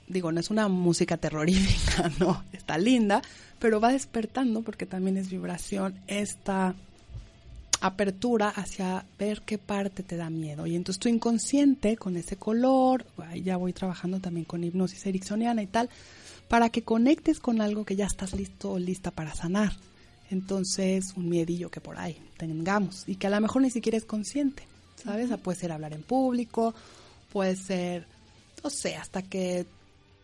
digo, 0.07 0.31
no 0.31 0.39
es 0.39 0.49
una 0.49 0.67
música 0.67 1.17
terrorífica, 1.17 2.11
no, 2.19 2.43
está 2.51 2.77
linda, 2.77 3.21
pero 3.59 3.79
va 3.79 3.91
despertando, 3.91 4.61
porque 4.61 4.85
también 4.85 5.17
es 5.17 5.29
vibración, 5.29 5.95
esta 6.07 6.75
apertura 7.79 8.49
hacia 8.49 9.05
ver 9.19 9.41
qué 9.41 9.57
parte 9.57 10.03
te 10.03 10.17
da 10.17 10.29
miedo. 10.29 10.65
Y 10.65 10.75
entonces 10.75 10.99
tu 10.99 11.09
inconsciente, 11.09 11.97
con 11.97 12.17
ese 12.17 12.35
color, 12.37 13.05
ahí 13.17 13.43
ya 13.43 13.57
voy 13.57 13.73
trabajando 13.73 14.19
también 14.19 14.45
con 14.45 14.63
hipnosis 14.63 15.05
ericksoniana 15.05 15.61
y 15.61 15.67
tal, 15.67 15.89
para 16.47 16.69
que 16.69 16.83
conectes 16.83 17.39
con 17.39 17.61
algo 17.61 17.85
que 17.85 17.95
ya 17.95 18.05
estás 18.05 18.33
listo 18.33 18.71
o 18.71 18.79
lista 18.79 19.11
para 19.11 19.35
sanar. 19.35 19.73
Entonces, 20.29 21.13
un 21.15 21.29
miedillo 21.29 21.69
que 21.69 21.81
por 21.81 21.97
ahí 21.97 22.17
tengamos 22.37 23.03
y 23.07 23.15
que 23.15 23.27
a 23.27 23.29
lo 23.29 23.39
mejor 23.39 23.61
ni 23.61 23.69
siquiera 23.69 23.97
es 23.97 24.05
consciente, 24.05 24.63
¿sabes? 25.01 25.29
Puede 25.39 25.57
ser 25.57 25.71
hablar 25.71 25.93
en 25.93 26.03
público, 26.03 26.73
puede 27.31 27.55
ser, 27.55 28.07
no 28.63 28.69
sé, 28.69 28.95
hasta 28.95 29.21
que 29.21 29.65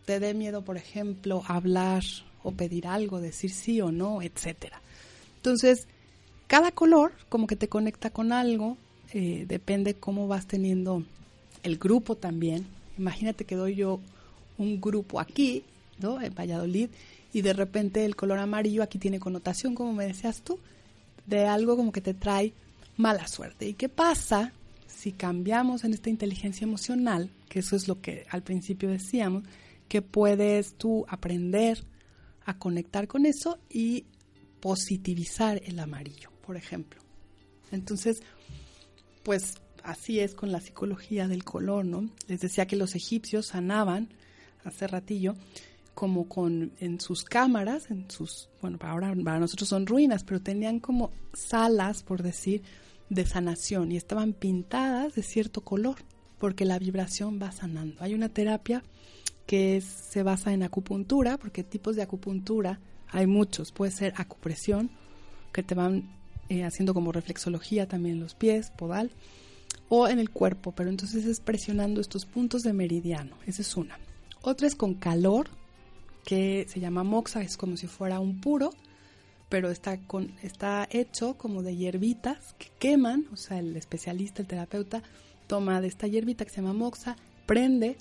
te 0.04 0.20
dé 0.20 0.34
miedo, 0.34 0.62
por 0.62 0.76
ejemplo, 0.76 1.42
hablar 1.46 2.02
o 2.42 2.52
pedir 2.52 2.86
algo, 2.86 3.20
decir 3.20 3.50
sí 3.50 3.80
o 3.80 3.90
no, 3.90 4.22
etcétera. 4.22 4.80
Entonces, 5.36 5.86
cada 6.46 6.72
color 6.72 7.12
como 7.28 7.46
que 7.46 7.56
te 7.56 7.68
conecta 7.68 8.10
con 8.10 8.32
algo, 8.32 8.76
eh, 9.12 9.44
depende 9.48 9.94
cómo 9.94 10.28
vas 10.28 10.46
teniendo 10.46 11.04
el 11.62 11.78
grupo 11.78 12.16
también. 12.16 12.66
Imagínate 12.98 13.44
que 13.44 13.56
doy 13.56 13.76
yo 13.76 14.00
un 14.58 14.80
grupo 14.80 15.20
aquí, 15.20 15.64
¿no? 15.98 16.20
En 16.20 16.34
Valladolid, 16.34 16.90
y 17.32 17.42
de 17.42 17.52
repente 17.52 18.04
el 18.04 18.14
color 18.14 18.38
amarillo 18.38 18.82
aquí 18.82 18.98
tiene 18.98 19.18
connotación, 19.18 19.74
como 19.74 19.92
me 19.92 20.06
decías 20.06 20.42
tú, 20.42 20.58
de 21.26 21.46
algo 21.46 21.76
como 21.76 21.92
que 21.92 22.00
te 22.00 22.14
trae 22.14 22.52
mala 22.96 23.26
suerte. 23.26 23.66
¿Y 23.66 23.74
qué 23.74 23.88
pasa 23.88 24.52
si 24.86 25.12
cambiamos 25.12 25.84
en 25.84 25.92
esta 25.94 26.10
inteligencia 26.10 26.64
emocional, 26.64 27.30
que 27.48 27.58
eso 27.58 27.74
es 27.76 27.88
lo 27.88 28.00
que 28.00 28.24
al 28.30 28.42
principio 28.42 28.88
decíamos, 28.88 29.44
que 29.88 30.02
puedes 30.02 30.74
tú 30.74 31.04
aprender 31.08 31.84
a 32.44 32.58
conectar 32.58 33.06
con 33.06 33.26
eso 33.26 33.58
y 33.68 34.06
positivizar 34.60 35.60
el 35.64 35.78
amarillo, 35.78 36.30
por 36.46 36.56
ejemplo. 36.56 37.00
Entonces, 37.70 38.22
pues 39.22 39.54
así 39.82 40.20
es 40.20 40.34
con 40.34 40.52
la 40.52 40.60
psicología 40.60 41.28
del 41.28 41.44
color, 41.44 41.84
¿no? 41.84 42.08
Les 42.28 42.40
decía 42.40 42.66
que 42.66 42.76
los 42.76 42.94
egipcios 42.94 43.46
sanaban 43.46 44.08
hace 44.64 44.86
ratillo 44.86 45.36
como 45.94 46.28
con 46.28 46.72
en 46.80 47.00
sus 47.00 47.24
cámaras, 47.24 47.90
en 47.90 48.10
sus, 48.10 48.48
bueno, 48.60 48.78
para 48.78 48.92
ahora 48.92 49.14
para 49.22 49.38
nosotros 49.38 49.68
son 49.68 49.86
ruinas, 49.86 50.24
pero 50.24 50.40
tenían 50.40 50.80
como 50.80 51.10
salas, 51.32 52.02
por 52.02 52.22
decir, 52.22 52.62
de 53.10 53.26
sanación 53.26 53.92
y 53.92 53.96
estaban 53.96 54.32
pintadas 54.32 55.14
de 55.14 55.22
cierto 55.22 55.60
color, 55.62 55.96
porque 56.38 56.64
la 56.64 56.78
vibración 56.78 57.40
va 57.40 57.52
sanando. 57.52 58.02
Hay 58.02 58.14
una 58.14 58.28
terapia 58.28 58.82
que 59.46 59.80
se 59.80 60.22
basa 60.22 60.52
en 60.52 60.62
acupuntura, 60.62 61.38
porque 61.38 61.62
tipos 61.62 61.96
de 61.96 62.02
acupuntura 62.02 62.80
hay 63.08 63.26
muchos, 63.26 63.72
puede 63.72 63.92
ser 63.92 64.14
acupresión, 64.16 64.90
que 65.52 65.62
te 65.62 65.74
van 65.74 66.10
eh, 66.48 66.64
haciendo 66.64 66.94
como 66.94 67.12
reflexología 67.12 67.86
también 67.86 68.16
en 68.16 68.20
los 68.20 68.34
pies, 68.34 68.70
podal, 68.70 69.10
o 69.88 70.08
en 70.08 70.18
el 70.18 70.30
cuerpo, 70.30 70.72
pero 70.72 70.90
entonces 70.90 71.24
es 71.26 71.40
presionando 71.40 72.00
estos 72.00 72.26
puntos 72.26 72.62
de 72.62 72.72
meridiano, 72.72 73.36
esa 73.46 73.62
es 73.62 73.76
una. 73.76 73.98
Otra 74.42 74.66
es 74.66 74.74
con 74.74 74.94
calor, 74.94 75.48
que 76.24 76.66
se 76.68 76.80
llama 76.80 77.04
moxa, 77.04 77.42
es 77.42 77.56
como 77.56 77.76
si 77.76 77.86
fuera 77.86 78.18
un 78.18 78.40
puro, 78.40 78.70
pero 79.48 79.70
está, 79.70 79.98
con, 79.98 80.32
está 80.42 80.88
hecho 80.90 81.34
como 81.34 81.62
de 81.62 81.76
hierbitas 81.76 82.54
que 82.58 82.68
queman, 82.78 83.26
o 83.32 83.36
sea, 83.36 83.58
el 83.58 83.76
especialista, 83.76 84.42
el 84.42 84.48
terapeuta, 84.48 85.02
toma 85.46 85.80
de 85.80 85.88
esta 85.88 86.06
hierbita 86.06 86.44
que 86.44 86.50
se 86.50 86.56
llama 86.56 86.72
moxa, 86.72 87.16
prende, 87.46 87.96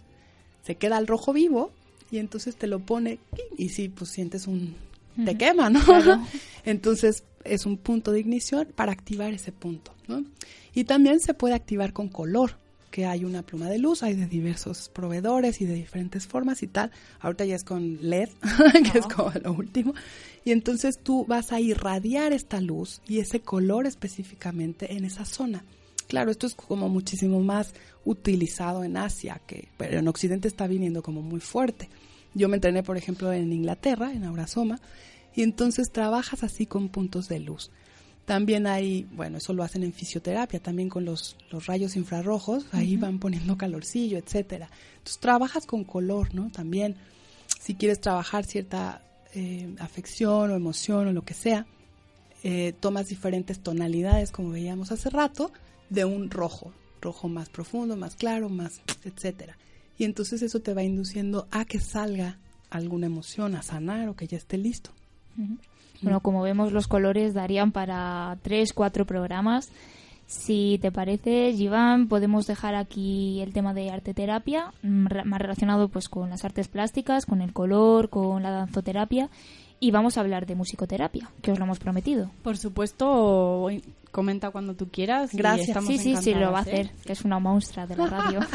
se 0.65 0.75
queda 0.75 0.97
al 0.97 1.07
rojo 1.07 1.33
vivo 1.33 1.71
y 2.11 2.17
entonces 2.17 2.55
te 2.55 2.67
lo 2.67 2.79
pone 2.79 3.19
y 3.57 3.69
sí, 3.69 3.89
pues 3.89 4.09
sientes 4.09 4.47
un... 4.47 4.75
te 5.23 5.37
quema, 5.37 5.69
¿no? 5.69 5.81
entonces 6.65 7.23
es 7.43 7.65
un 7.65 7.77
punto 7.77 8.11
de 8.11 8.19
ignición 8.19 8.67
para 8.75 8.91
activar 8.91 9.33
ese 9.33 9.51
punto, 9.51 9.93
¿no? 10.07 10.23
Y 10.73 10.85
también 10.85 11.19
se 11.19 11.33
puede 11.33 11.53
activar 11.53 11.93
con 11.93 12.07
color, 12.09 12.57
que 12.93 13.07
hay 13.07 13.25
una 13.25 13.41
pluma 13.41 13.69
de 13.69 13.79
luz, 13.79 14.03
hay 14.03 14.13
de 14.13 14.27
diversos 14.27 14.89
proveedores 14.89 15.61
y 15.61 15.65
de 15.65 15.73
diferentes 15.73 16.27
formas 16.27 16.61
y 16.61 16.67
tal. 16.67 16.91
Ahorita 17.19 17.43
ya 17.43 17.55
es 17.55 17.63
con 17.63 17.97
LED, 18.01 18.29
que 18.93 18.99
es 18.99 19.07
como 19.07 19.31
lo 19.43 19.51
último. 19.53 19.95
Y 20.45 20.51
entonces 20.51 20.99
tú 20.99 21.25
vas 21.25 21.51
a 21.51 21.59
irradiar 21.59 22.33
esta 22.33 22.61
luz 22.61 23.01
y 23.07 23.17
ese 23.17 23.39
color 23.39 23.87
específicamente 23.87 24.93
en 24.93 25.05
esa 25.05 25.25
zona. 25.25 25.63
Claro, 26.07 26.31
esto 26.31 26.47
es 26.47 26.55
como 26.55 26.89
muchísimo 26.89 27.39
más 27.39 27.73
utilizado 28.05 28.83
en 28.83 28.97
Asia, 28.97 29.41
que 29.47 29.69
pero 29.77 29.99
en 29.99 30.07
Occidente 30.07 30.47
está 30.47 30.67
viniendo 30.67 31.01
como 31.01 31.21
muy 31.21 31.39
fuerte. 31.39 31.89
Yo 32.33 32.49
me 32.49 32.55
entrené, 32.55 32.83
por 32.83 32.97
ejemplo, 32.97 33.31
en 33.31 33.53
Inglaterra, 33.53 34.11
en 34.11 34.23
Aurasoma, 34.23 34.79
y 35.35 35.43
entonces 35.43 35.91
trabajas 35.91 36.43
así 36.43 36.65
con 36.65 36.89
puntos 36.89 37.27
de 37.27 37.39
luz. 37.39 37.71
También 38.25 38.67
hay, 38.67 39.05
bueno, 39.11 39.37
eso 39.37 39.53
lo 39.53 39.63
hacen 39.63 39.83
en 39.83 39.91
fisioterapia, 39.91 40.61
también 40.61 40.87
con 40.87 41.03
los, 41.03 41.35
los 41.51 41.65
rayos 41.65 41.95
infrarrojos, 41.97 42.65
ahí 42.71 42.95
van 42.95 43.19
poniendo 43.19 43.57
calorcillo, 43.57 44.17
etcétera. 44.17 44.69
Entonces 44.93 45.19
trabajas 45.19 45.65
con 45.65 45.83
color, 45.83 46.33
¿no? 46.33 46.49
También, 46.49 46.95
si 47.59 47.75
quieres 47.75 47.99
trabajar 47.99 48.45
cierta 48.45 49.01
eh, 49.33 49.75
afección 49.79 50.51
o 50.51 50.55
emoción 50.55 51.07
o 51.07 51.11
lo 51.11 51.23
que 51.23 51.33
sea, 51.33 51.65
eh, 52.43 52.73
tomas 52.79 53.07
diferentes 53.07 53.59
tonalidades, 53.59 54.31
como 54.31 54.51
veíamos 54.51 54.91
hace 54.91 55.09
rato, 55.09 55.51
de 55.93 56.05
un 56.05 56.29
rojo, 56.31 56.73
rojo 57.01 57.29
más 57.29 57.49
profundo, 57.49 57.95
más 57.95 58.15
claro, 58.15 58.49
más, 58.49 58.81
etcétera. 59.03 59.57
Y 59.97 60.05
entonces 60.05 60.41
eso 60.41 60.59
te 60.59 60.73
va 60.73 60.83
induciendo 60.83 61.47
a 61.51 61.65
que 61.65 61.79
salga 61.79 62.37
alguna 62.69 63.05
emoción, 63.05 63.55
a 63.55 63.61
sanar 63.61 64.09
o 64.09 64.15
que 64.15 64.27
ya 64.27 64.37
esté 64.37 64.57
listo. 64.57 64.89
Bueno, 66.01 66.19
como 66.19 66.41
vemos, 66.41 66.71
los 66.71 66.87
colores 66.87 67.33
darían 67.33 67.71
para 67.71 68.37
tres, 68.41 68.73
cuatro 68.73 69.05
programas. 69.05 69.71
Si 70.25 70.79
te 70.81 70.91
parece, 70.91 71.53
Jivan, 71.53 72.07
podemos 72.07 72.47
dejar 72.47 72.73
aquí 72.73 73.41
el 73.41 73.53
tema 73.53 73.73
de 73.73 73.91
arte 73.91 74.13
terapia, 74.13 74.73
mm, 74.81 75.07
más 75.25 75.41
relacionado 75.41 75.89
pues 75.89 76.09
con 76.09 76.29
las 76.29 76.43
artes 76.43 76.67
plásticas, 76.67 77.25
con 77.25 77.41
el 77.41 77.53
color, 77.53 78.09
con 78.09 78.41
la 78.41 78.49
danzoterapia 78.49 79.29
y 79.83 79.91
vamos 79.91 80.17
a 80.17 80.21
hablar 80.21 80.45
de 80.45 80.55
musicoterapia, 80.55 81.29
que 81.41 81.51
os 81.51 81.59
lo 81.59 81.65
hemos 81.65 81.77
prometido. 81.77 82.31
Por 82.41 82.57
supuesto, 82.57 83.67
comenta 84.11 84.49
cuando 84.49 84.75
tú 84.75 84.87
quieras. 84.89 85.31
Gracias. 85.33 85.77
Sí, 85.85 85.97
sí, 85.97 86.15
sí, 86.15 86.33
lo 86.33 86.53
va 86.53 86.59
a 86.59 86.61
hacer, 86.61 86.91
que 87.05 87.11
es 87.11 87.25
una 87.25 87.37
monstrua 87.39 87.85
de 87.85 87.97
la 87.97 88.07
radio. 88.07 88.39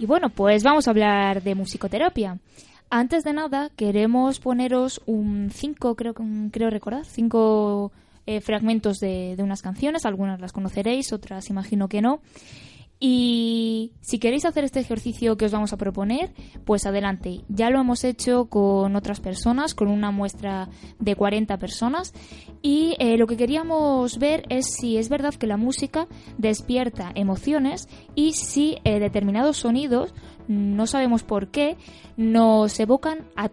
Y 0.00 0.06
bueno, 0.06 0.30
pues 0.30 0.62
vamos 0.62 0.86
a 0.86 0.92
hablar 0.92 1.42
de 1.42 1.56
musicoterapia. 1.56 2.38
Antes 2.88 3.24
de 3.24 3.32
nada, 3.32 3.68
queremos 3.74 4.38
poneros 4.38 5.00
un 5.06 5.50
cinco, 5.52 5.96
creo, 5.96 6.14
creo 6.52 6.70
recordar, 6.70 7.04
cinco 7.04 7.90
eh, 8.24 8.40
fragmentos 8.40 8.98
de, 9.00 9.34
de, 9.36 9.42
unas 9.42 9.60
canciones. 9.60 10.06
Algunas 10.06 10.40
las 10.40 10.52
conoceréis, 10.52 11.12
otras 11.12 11.50
imagino 11.50 11.88
que 11.88 12.00
no. 12.00 12.20
Y 13.00 13.92
si 14.00 14.18
queréis 14.18 14.44
hacer 14.44 14.64
este 14.64 14.80
ejercicio 14.80 15.36
que 15.36 15.44
os 15.44 15.52
vamos 15.52 15.72
a 15.72 15.76
proponer, 15.76 16.32
pues 16.64 16.84
adelante. 16.84 17.44
Ya 17.48 17.70
lo 17.70 17.80
hemos 17.80 18.02
hecho 18.02 18.46
con 18.46 18.96
otras 18.96 19.20
personas, 19.20 19.74
con 19.74 19.88
una 19.88 20.10
muestra 20.10 20.68
de 20.98 21.14
40 21.14 21.58
personas. 21.58 22.12
Y 22.60 22.96
eh, 22.98 23.16
lo 23.16 23.28
que 23.28 23.36
queríamos 23.36 24.18
ver 24.18 24.44
es 24.48 24.66
si 24.74 24.96
es 24.96 25.08
verdad 25.08 25.34
que 25.34 25.46
la 25.46 25.56
música 25.56 26.08
despierta 26.38 27.12
emociones 27.14 27.88
y 28.16 28.32
si 28.32 28.78
eh, 28.82 28.98
determinados 28.98 29.58
sonidos 29.58 30.12
no 30.48 30.86
sabemos 30.86 31.22
por 31.22 31.48
qué, 31.48 31.76
nos 32.16 32.80
evocan 32.80 33.26
a, 33.36 33.48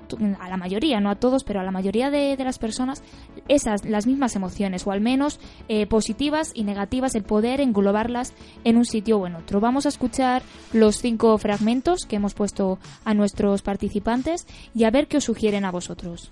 la 0.50 0.58
mayoría, 0.58 1.00
no 1.00 1.12
a 1.12 1.16
todos, 1.16 1.43
pero 1.43 1.60
a 1.60 1.64
la 1.64 1.72
mayoría 1.72 2.10
de, 2.10 2.36
las 2.38 2.58
personas 2.58 3.04
esas, 3.48 3.86
las 3.86 4.08
mismas 4.08 4.36
emociones, 4.36 4.88
o 4.88 4.91
al 4.91 5.02
menos 5.02 5.39
eh, 5.68 5.86
positivas 5.86 6.52
y 6.56 6.64
negativas, 6.64 7.14
el 7.16 7.24
poder 7.24 7.62
englobarlas 7.62 8.34
en 8.64 8.78
un 8.78 8.86
sitio 8.86 9.20
o 9.20 9.28
en 9.28 9.36
otro. 9.36 9.60
Vamos 9.60 9.86
a 9.86 9.89
escuchar 9.89 10.41
los 10.74 10.98
cinco 10.98 11.38
fragmentos 11.38 12.06
que 12.06 12.16
hemos 12.16 12.34
puesto 12.34 12.80
a 13.04 13.14
nuestros 13.14 13.62
participantes 13.62 14.48
y 14.74 14.86
a 14.86 14.91
ver 14.91 15.08
qué 15.08 15.18
os 15.18 15.26
sugieren 15.26 15.66
a 15.66 15.72
vosotros. 15.72 16.32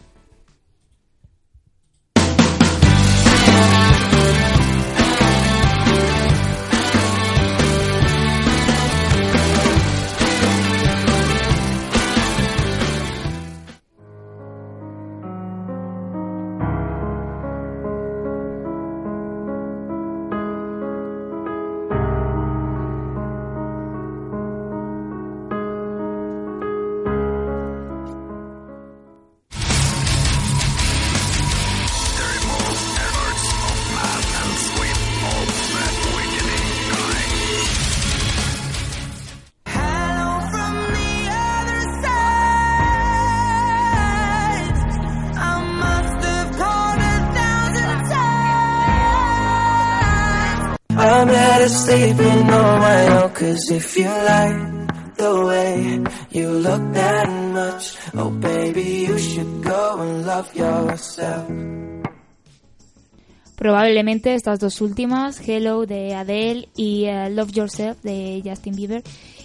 Probablemente 63.55 64.33
estas 64.33 64.59
dos 64.59 64.81
últimas, 64.81 65.39
Hello 65.47 65.85
de 65.85 66.15
Adele 66.15 66.67
y 66.75 67.05
uh, 67.05 67.29
Love 67.29 67.51
Yourself 67.51 68.01
de 68.01 68.41
Justin 68.43 68.75
Bieber, 68.75 69.03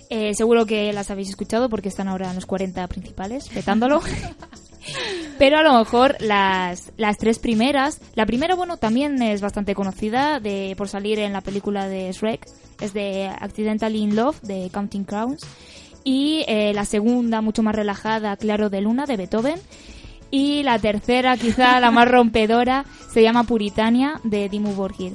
eh, 0.09 0.33
seguro 0.33 0.65
que 0.65 0.91
las 0.95 1.11
habéis 1.11 1.29
escuchado 1.29 1.69
porque 1.69 1.91
están 1.91 2.09
ahora 2.09 2.31
en 2.31 2.37
los 2.37 2.47
40 2.47 2.87
principales, 2.87 3.51
petándolo. 3.51 4.01
Pero 5.39 5.59
a 5.59 5.63
lo 5.63 5.79
mejor 5.79 6.17
las, 6.21 6.93
las 6.97 7.17
tres 7.17 7.39
primeras, 7.39 8.01
la 8.15 8.27
primera, 8.27 8.55
bueno, 8.55 8.77
también 8.77 9.23
es 9.23 9.41
bastante 9.41 9.75
conocida 9.75 10.41
de, 10.41 10.75
por 10.77 10.89
salir 10.89 11.21
en 11.21 11.33
la 11.33 11.41
película 11.41 11.89
de 11.89 12.11
Shrek, 12.13 12.45
es 12.81 12.93
de 12.93 13.29
Accidentally 13.29 13.99
in 13.99 14.17
Love 14.17 14.41
de 14.43 14.69
Counting 14.73 15.05
Crowns. 15.05 15.47
Y 16.05 16.45
eh, 16.49 16.73
la 16.75 16.85
segunda, 16.85 17.41
mucho 17.41 17.63
más 17.63 17.75
relajada, 17.75 18.37
Claro 18.37 18.71
de 18.71 18.81
Luna 18.81 19.07
de 19.07 19.17
Beethoven. 19.17 19.61
Y 20.31 20.63
la 20.63 20.79
tercera, 20.79 21.37
quizá 21.37 21.81
la 21.81 21.91
más 21.91 22.09
rompedora, 22.09 22.85
se 23.13 23.23
llama 23.23 23.45
Puritania 23.45 24.21
de 24.25 24.49
Dimmu 24.49 24.75
Borgir. 24.75 25.15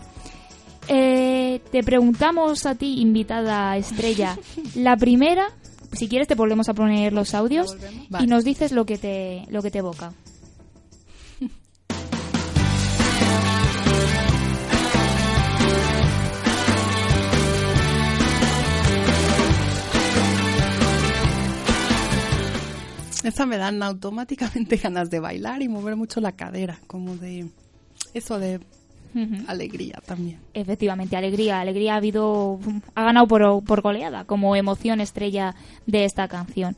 Eh, 0.87 1.61
te 1.71 1.83
preguntamos 1.83 2.65
a 2.65 2.75
ti, 2.75 2.99
invitada 2.99 3.75
estrella, 3.77 4.37
la 4.75 4.97
primera, 4.97 5.47
si 5.95 6.07
quieres 6.07 6.27
te 6.27 6.35
volvemos 6.35 6.69
a 6.69 6.73
poner 6.73 7.13
los 7.13 7.33
audios 7.33 7.75
y 8.19 8.27
nos 8.27 8.43
dices 8.43 8.71
lo 8.71 8.85
que 8.85 8.97
te, 8.97 9.45
lo 9.49 9.61
que 9.61 9.71
te 9.71 9.79
evoca. 9.79 10.13
Esa 23.23 23.45
me 23.45 23.57
dan 23.57 23.81
automáticamente 23.83 24.77
ganas 24.83 25.09
de 25.09 25.19
bailar 25.19 25.61
y 25.61 25.69
mover 25.69 25.95
mucho 25.95 26.21
la 26.21 26.33
cadera, 26.33 26.79
como 26.87 27.15
de 27.15 27.47
eso 28.13 28.39
de 28.39 28.59
alegría 29.47 30.01
también. 30.05 30.39
Efectivamente, 30.53 31.15
alegría. 31.15 31.59
Alegría 31.59 31.93
ha 31.93 31.97
habido, 31.97 32.59
ha 32.95 33.03
ganado 33.03 33.27
por, 33.27 33.63
por 33.63 33.81
goleada 33.81 34.25
como 34.25 34.55
emoción 34.55 35.01
estrella 35.01 35.55
de 35.85 36.05
esta 36.05 36.27
canción. 36.27 36.75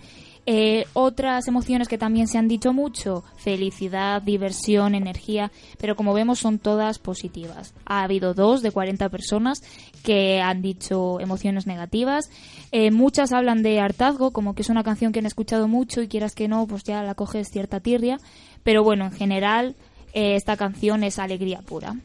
Eh, 0.48 0.86
otras 0.94 1.48
emociones 1.48 1.88
que 1.88 1.98
también 1.98 2.28
se 2.28 2.38
han 2.38 2.48
dicho 2.48 2.72
mucho, 2.72 3.24
felicidad, 3.36 4.22
diversión, 4.22 4.94
energía, 4.94 5.52
pero 5.80 5.96
como 5.96 6.14
vemos 6.14 6.38
son 6.38 6.60
todas 6.60 7.00
positivas. 7.00 7.74
Ha 7.86 8.04
habido 8.04 8.36
dos 8.36 8.62
de 8.62 8.72
40 8.72 9.10
personas 9.10 9.64
que 10.04 10.42
han 10.42 10.62
dicho 10.62 11.20
emociones 11.20 11.66
negativas. 11.66 12.30
Eh, 12.72 12.92
muchas 12.92 13.32
hablan 13.32 13.64
de 13.64 13.80
hartazgo, 13.80 14.32
como 14.32 14.54
que 14.54 14.62
es 14.62 14.70
una 14.70 14.84
canción 14.84 15.12
que 15.12 15.20
han 15.20 15.26
escuchado 15.26 15.68
mucho 15.68 16.04
y 16.04 16.08
quieras 16.08 16.36
que 16.36 16.48
no, 16.48 16.68
pues 16.68 16.84
ya 16.84 17.02
la 17.02 17.16
coges 17.16 17.50
cierta 17.50 17.80
tirria. 17.80 18.20
Pero 18.64 18.84
bueno, 18.84 19.06
en 19.06 19.12
general 19.14 19.76
eh, 20.14 20.36
esta 20.36 20.58
canción 20.58 21.04
es 21.04 21.18
alegría 21.18 21.62
pura. 21.62 21.96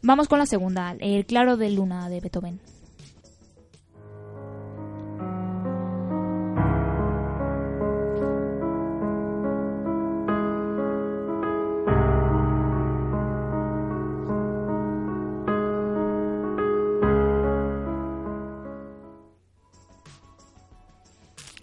Vamos 0.00 0.28
con 0.28 0.38
la 0.38 0.46
segunda, 0.46 0.94
El 1.00 1.26
claro 1.26 1.56
de 1.56 1.70
luna 1.70 2.08
de 2.08 2.20
Beethoven. 2.20 2.60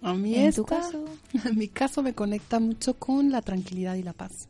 A 0.01 0.13
mí 0.13 0.35
¿En 0.35 0.47
esta, 0.47 0.61
tu 0.61 0.65
caso? 0.65 1.05
en 1.45 1.57
mi 1.57 1.67
caso 1.67 2.03
me 2.03 2.13
conecta 2.13 2.59
mucho 2.59 2.95
con 2.95 3.31
la 3.31 3.41
tranquilidad 3.41 3.95
y 3.95 4.03
la 4.03 4.13
paz. 4.13 4.49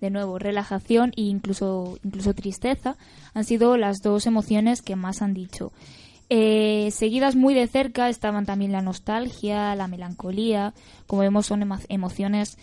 De 0.00 0.10
nuevo, 0.10 0.38
relajación 0.38 1.12
e 1.16 1.22
incluso, 1.22 1.98
incluso 2.04 2.32
tristeza 2.34 2.96
han 3.34 3.44
sido 3.44 3.76
las 3.76 3.98
dos 4.02 4.26
emociones 4.26 4.80
que 4.82 4.94
más 4.96 5.22
han 5.22 5.34
dicho. 5.34 5.72
Eh, 6.30 6.90
seguidas 6.92 7.36
muy 7.36 7.54
de 7.54 7.66
cerca 7.66 8.08
estaban 8.08 8.44
también 8.46 8.70
la 8.70 8.82
nostalgia, 8.82 9.74
la 9.74 9.88
melancolía. 9.88 10.74
Como 11.06 11.22
vemos, 11.22 11.46
son 11.46 11.62
emo- 11.62 11.80
emociones 11.88 12.58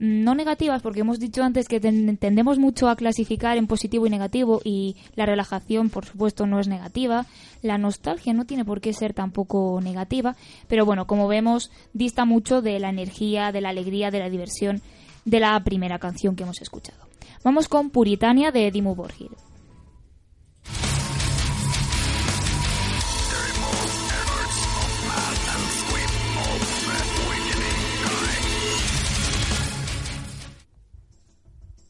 mm, 0.00 0.24
no 0.24 0.34
negativas, 0.34 0.82
porque 0.82 1.00
hemos 1.00 1.20
dicho 1.20 1.42
antes 1.44 1.68
que 1.68 1.78
ten- 1.80 2.16
tendemos 2.18 2.58
mucho 2.58 2.88
a 2.88 2.96
clasificar 2.96 3.56
en 3.56 3.66
positivo 3.68 4.06
y 4.06 4.10
negativo, 4.10 4.60
y 4.64 4.96
la 5.14 5.24
relajación, 5.26 5.90
por 5.90 6.04
supuesto, 6.04 6.46
no 6.46 6.58
es 6.58 6.66
negativa. 6.68 7.24
La 7.62 7.78
nostalgia 7.78 8.34
no 8.34 8.44
tiene 8.46 8.64
por 8.64 8.80
qué 8.80 8.92
ser 8.92 9.14
tampoco 9.14 9.80
negativa, 9.80 10.34
pero 10.68 10.84
bueno, 10.84 11.06
como 11.06 11.28
vemos, 11.28 11.70
dista 11.92 12.24
mucho 12.24 12.60
de 12.62 12.78
la 12.80 12.88
energía, 12.90 13.52
de 13.52 13.60
la 13.60 13.68
alegría, 13.70 14.10
de 14.10 14.18
la 14.18 14.28
diversión 14.28 14.82
de 15.24 15.40
la 15.40 15.62
primera 15.64 15.98
canción 15.98 16.36
que 16.36 16.42
hemos 16.42 16.60
escuchado. 16.60 16.98
Vamos 17.42 17.68
con 17.68 17.90
Puritania 17.90 18.52
de 18.52 18.70
Dimmu 18.70 18.94
Borgir. 18.94 19.30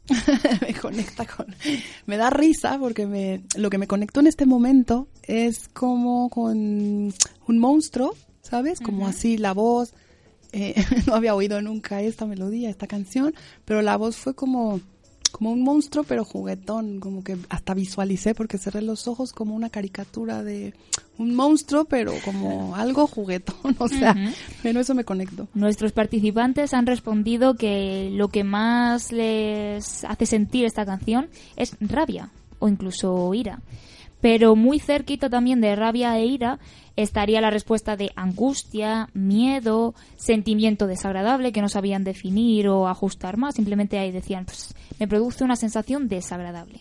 me 0.61 0.74
conecta 0.74 1.24
con 1.24 1.47
me 2.05 2.18
da 2.18 2.28
risa 2.28 2.78
porque 2.78 3.07
me 3.07 3.43
lo 3.57 3.70
que 3.70 3.78
me 3.78 3.87
conectó 3.87 4.20
en 4.20 4.26
este 4.26 4.45
momento 4.45 5.09
es 5.22 5.68
como 5.68 6.28
con 6.28 6.59
un 6.59 7.59
monstruo 7.59 8.14
sabes 8.43 8.80
como 8.80 9.07
así 9.07 9.39
la 9.39 9.55
voz 9.55 9.95
eh, 10.55 10.74
no 11.07 11.14
había 11.14 11.34
oído 11.34 11.61
nunca 11.61 12.00
esta 12.00 12.26
melodía 12.26 12.70
esta 12.70 12.86
canción 12.86 13.34
pero 13.64 13.82
la 13.82 13.96
voz 13.96 14.16
fue 14.16 14.34
como 14.34 14.80
como 15.32 15.50
un 15.50 15.62
monstruo 15.62 16.05
pero 16.05 16.24
juguetón 16.24 17.00
como 17.00 17.24
que 17.24 17.36
hasta 17.48 17.74
visualicé 17.74 18.36
porque 18.36 18.57
cerré 18.57 18.82
los 18.82 19.09
ojos 19.09 19.32
como 19.32 19.57
una 19.57 19.68
caricatura 19.68 20.44
de 20.44 20.74
un 21.18 21.34
monstruo 21.34 21.86
pero 21.86 22.12
como 22.24 22.76
algo 22.76 23.09
juguetón 23.09 23.74
o 23.78 23.88
sea 23.88 24.12
Ujú. 24.12 24.32
pero 24.62 24.78
eso 24.78 24.94
me 24.94 25.05
conectó 25.05 25.48
Nuestros 25.55 25.90
participantes 25.90 26.72
han 26.72 26.86
respondido 26.86 27.55
que 27.55 28.11
lo 28.12 28.28
que 28.28 28.44
más 28.44 29.11
les 29.11 30.05
hace 30.05 30.26
sentir 30.26 30.66
esta 30.66 30.86
canción 30.86 31.28
es 31.57 31.76
rabia 31.80 32.30
o 32.61 32.68
incluso 32.68 33.34
ira. 33.34 33.59
Pero 34.25 34.57
muy 34.57 34.79
cerquita 34.79 35.29
también 35.29 35.61
de 35.61 35.77
rabia 35.77 36.16
e 36.16 36.25
ira 36.25 36.59
estaría 36.97 37.43
la 37.43 37.51
respuesta 37.51 37.95
de 37.95 38.11
angustia, 38.16 39.11
miedo, 39.12 39.95
sentimiento 40.16 40.87
desagradable 40.87 41.53
que 41.53 41.61
no 41.61 41.68
sabían 41.68 42.05
definir 42.05 42.68
o 42.68 42.89
ajustar 42.89 43.37
más. 43.37 43.57
Simplemente 43.57 43.99
ahí 43.99 44.12
decían, 44.12 44.47
pues 44.47 44.75
me 44.99 45.07
produce 45.07 45.45
una 45.45 45.57
sensación 45.57 46.09
desagradable. 46.09 46.81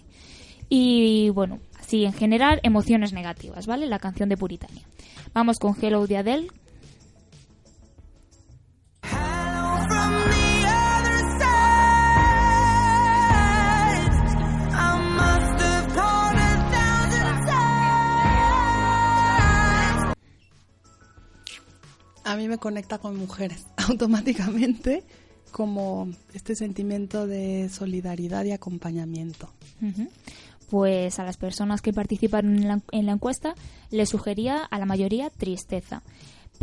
Y 0.70 1.32
bueno, 1.32 1.60
así 1.78 2.06
en 2.06 2.14
general, 2.14 2.62
emociones 2.64 3.12
negativas, 3.12 3.68
¿vale? 3.68 3.88
La 3.88 4.00
canción 4.00 4.30
de 4.30 4.38
Puritania. 4.38 4.84
Vamos 5.34 5.60
con 5.60 5.76
Hello 5.82 6.08
de 6.08 6.16
Adele, 6.16 6.48
A 22.34 22.36
mí 22.36 22.48
me 22.48 22.58
conecta 22.58 22.98
con 22.98 23.16
mujeres 23.16 23.68
automáticamente 23.78 25.04
como 25.52 26.10
este 26.34 26.56
sentimiento 26.56 27.28
de 27.28 27.70
solidaridad 27.70 28.44
y 28.44 28.52
acompañamiento. 28.52 29.50
Pues 30.68 31.20
a 31.20 31.26
las 31.26 31.38
personas 31.38 31.84
que 31.84 31.94
participaron 31.94 32.56
en 32.56 32.68
la, 32.68 32.82
en 32.92 33.06
la 33.06 33.12
encuesta 33.12 33.54
les 33.92 34.10
sugería 34.10 34.64
a 34.64 34.80
la 34.80 34.88
mayoría 34.88 35.30
tristeza. 35.30 36.02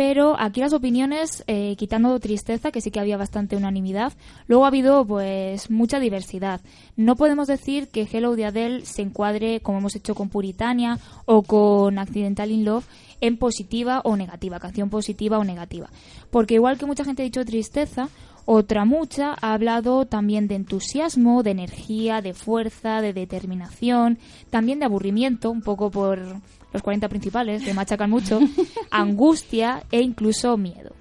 Pero 0.01 0.35
aquí 0.41 0.61
las 0.61 0.73
opiniones, 0.73 1.45
eh, 1.47 1.77
quitando 1.77 2.19
tristeza, 2.21 2.71
que 2.71 2.81
sí 2.81 2.91
que 2.91 3.01
había 3.01 3.19
bastante 3.19 3.55
unanimidad, 3.55 4.15
luego 4.47 4.65
ha 4.65 4.69
habido 4.69 5.05
pues 5.05 5.69
mucha 5.69 6.01
diversidad. 6.01 6.63
No 6.97 7.17
podemos 7.17 7.49
decir 7.49 7.89
que 7.89 8.09
Hello 8.11 8.35
de 8.35 8.47
Adele 8.47 8.87
se 8.87 9.03
encuadre, 9.03 9.61
como 9.61 9.77
hemos 9.77 9.95
hecho 9.97 10.15
con 10.15 10.31
Puritania 10.31 10.99
o 11.27 11.43
con 11.43 11.99
Accidental 11.99 12.51
in 12.51 12.65
Love, 12.65 12.87
en 13.21 13.37
positiva 13.37 14.01
o 14.03 14.17
negativa, 14.17 14.59
canción 14.59 14.89
positiva 14.89 15.39
o 15.39 15.45
negativa. 15.45 15.91
Porque 16.31 16.55
igual 16.55 16.79
que 16.79 16.87
mucha 16.87 17.05
gente 17.05 17.21
ha 17.21 17.27
dicho 17.27 17.45
tristeza, 17.45 18.09
otra 18.47 18.87
mucha 18.87 19.37
ha 19.39 19.53
hablado 19.53 20.07
también 20.07 20.49
de 20.49 20.55
entusiasmo, 20.55 21.43
de 21.43 21.51
energía, 21.51 22.23
de 22.23 22.33
fuerza, 22.33 23.03
de 23.03 23.13
determinación, 23.13 24.17
también 24.49 24.79
de 24.79 24.87
aburrimiento, 24.87 25.51
un 25.51 25.61
poco 25.61 25.91
por 25.91 26.41
los 26.73 26.83
40 26.83 27.09
principales, 27.09 27.63
que 27.65 27.75
machacan 27.75 28.11
mucho, 28.11 28.41
angustia 28.91 29.83
e 29.91 30.01
incluso 30.01 30.57
miedo. 30.57 30.95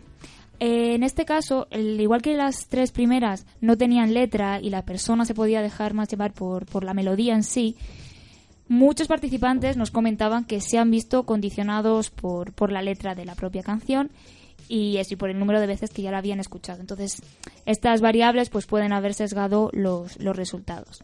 Eh, 0.59 0.95
en 0.95 1.03
este 1.03 1.23
caso, 1.25 1.67
el- 1.71 1.99
igual 2.01 2.21
que 2.21 2.35
las 2.35 2.67
tres 2.67 2.91
primeras 2.91 3.45
no 3.61 3.77
tenían 3.77 4.13
letra 4.13 4.59
y 4.59 4.69
la 4.69 4.83
persona 4.83 5.23
se 5.25 5.33
podía 5.33 5.61
dejar 5.61 5.93
más 5.93 6.09
llevar 6.09 6.33
por, 6.33 6.65
por 6.65 6.83
la 6.83 6.93
melodía 6.93 7.33
en 7.35 7.43
sí, 7.43 7.75
muchos 8.67 9.07
participantes 9.07 9.77
nos 9.77 9.91
comentaban 9.91 10.43
que 10.45 10.61
se 10.61 10.77
han 10.77 10.91
visto 10.91 11.23
condicionados 11.23 12.09
por, 12.09 12.53
por 12.53 12.71
la 12.71 12.81
letra 12.81 13.15
de 13.15 13.25
la 13.25 13.35
propia 13.35 13.63
canción 13.63 14.11
y 14.67 14.97
eso 14.97 15.13
y 15.13 15.17
por 15.17 15.29
el 15.29 15.39
número 15.39 15.59
de 15.59 15.67
veces 15.67 15.89
que 15.91 16.01
ya 16.01 16.11
la 16.11 16.19
habían 16.19 16.39
escuchado. 16.39 16.79
Entonces, 16.81 17.21
estas 17.65 18.01
variables 18.01 18.49
pues 18.49 18.65
pueden 18.67 18.93
haber 18.93 19.13
sesgado 19.13 19.69
los, 19.73 20.19
los 20.19 20.35
resultados. 20.35 21.01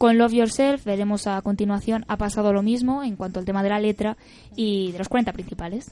Con 0.00 0.16
Love 0.16 0.32
Yourself 0.32 0.84
veremos 0.86 1.26
a 1.26 1.42
continuación 1.42 2.06
ha 2.08 2.16
pasado 2.16 2.54
lo 2.54 2.62
mismo 2.62 3.02
en 3.02 3.16
cuanto 3.16 3.38
al 3.38 3.44
tema 3.44 3.62
de 3.62 3.68
la 3.68 3.78
letra 3.78 4.16
y 4.56 4.92
de 4.92 4.98
los 4.98 5.10
40 5.10 5.34
principales. 5.34 5.90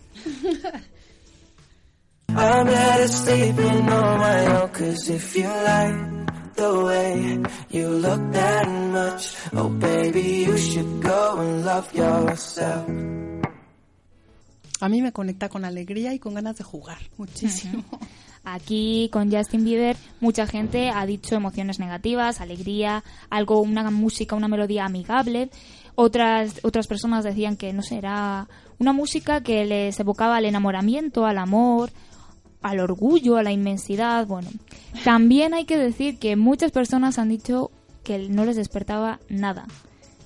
I'm 2.30 2.64
better 2.64 3.06
sleeping 3.06 3.86
on 3.86 4.18
my 4.18 4.46
own, 4.46 4.70
cause 4.70 5.12
if 5.12 5.36
you 5.36 5.42
like 5.42 5.94
the 6.56 6.84
way 6.84 7.38
you 7.68 7.90
look 8.00 8.32
that 8.32 8.66
much, 8.66 9.34
oh 9.52 9.68
baby, 9.78 10.46
you 10.46 10.56
should 10.56 11.02
go 11.02 11.40
and 11.40 11.66
love 11.66 11.92
yourself. 11.92 12.88
A 14.80 14.88
mí 14.88 15.02
me 15.02 15.12
conecta 15.12 15.50
con 15.50 15.66
alegría 15.66 16.14
y 16.14 16.18
con 16.18 16.32
ganas 16.32 16.56
de 16.56 16.64
jugar 16.64 16.96
muchísimo. 17.18 17.84
Aquí 18.54 19.10
con 19.12 19.30
Justin 19.30 19.64
Bieber 19.64 19.96
mucha 20.20 20.46
gente 20.46 20.90
ha 20.90 21.04
dicho 21.04 21.34
emociones 21.34 21.78
negativas, 21.78 22.40
alegría, 22.40 23.04
algo, 23.28 23.60
una 23.60 23.90
música, 23.90 24.36
una 24.36 24.48
melodía 24.48 24.86
amigable. 24.86 25.50
Otras, 25.94 26.60
otras 26.62 26.86
personas 26.86 27.24
decían 27.24 27.56
que, 27.56 27.72
no 27.72 27.82
sé, 27.82 27.98
era 27.98 28.48
una 28.78 28.92
música 28.92 29.42
que 29.42 29.64
les 29.64 29.98
evocaba 30.00 30.36
al 30.36 30.44
enamoramiento, 30.44 31.26
al 31.26 31.38
amor, 31.38 31.90
al 32.62 32.80
orgullo, 32.80 33.36
a 33.36 33.42
la 33.42 33.52
inmensidad. 33.52 34.26
Bueno, 34.26 34.48
también 35.04 35.54
hay 35.54 35.64
que 35.64 35.76
decir 35.76 36.18
que 36.18 36.36
muchas 36.36 36.70
personas 36.70 37.18
han 37.18 37.28
dicho 37.28 37.70
que 38.02 38.18
no 38.28 38.44
les 38.44 38.56
despertaba 38.56 39.20
nada, 39.28 39.66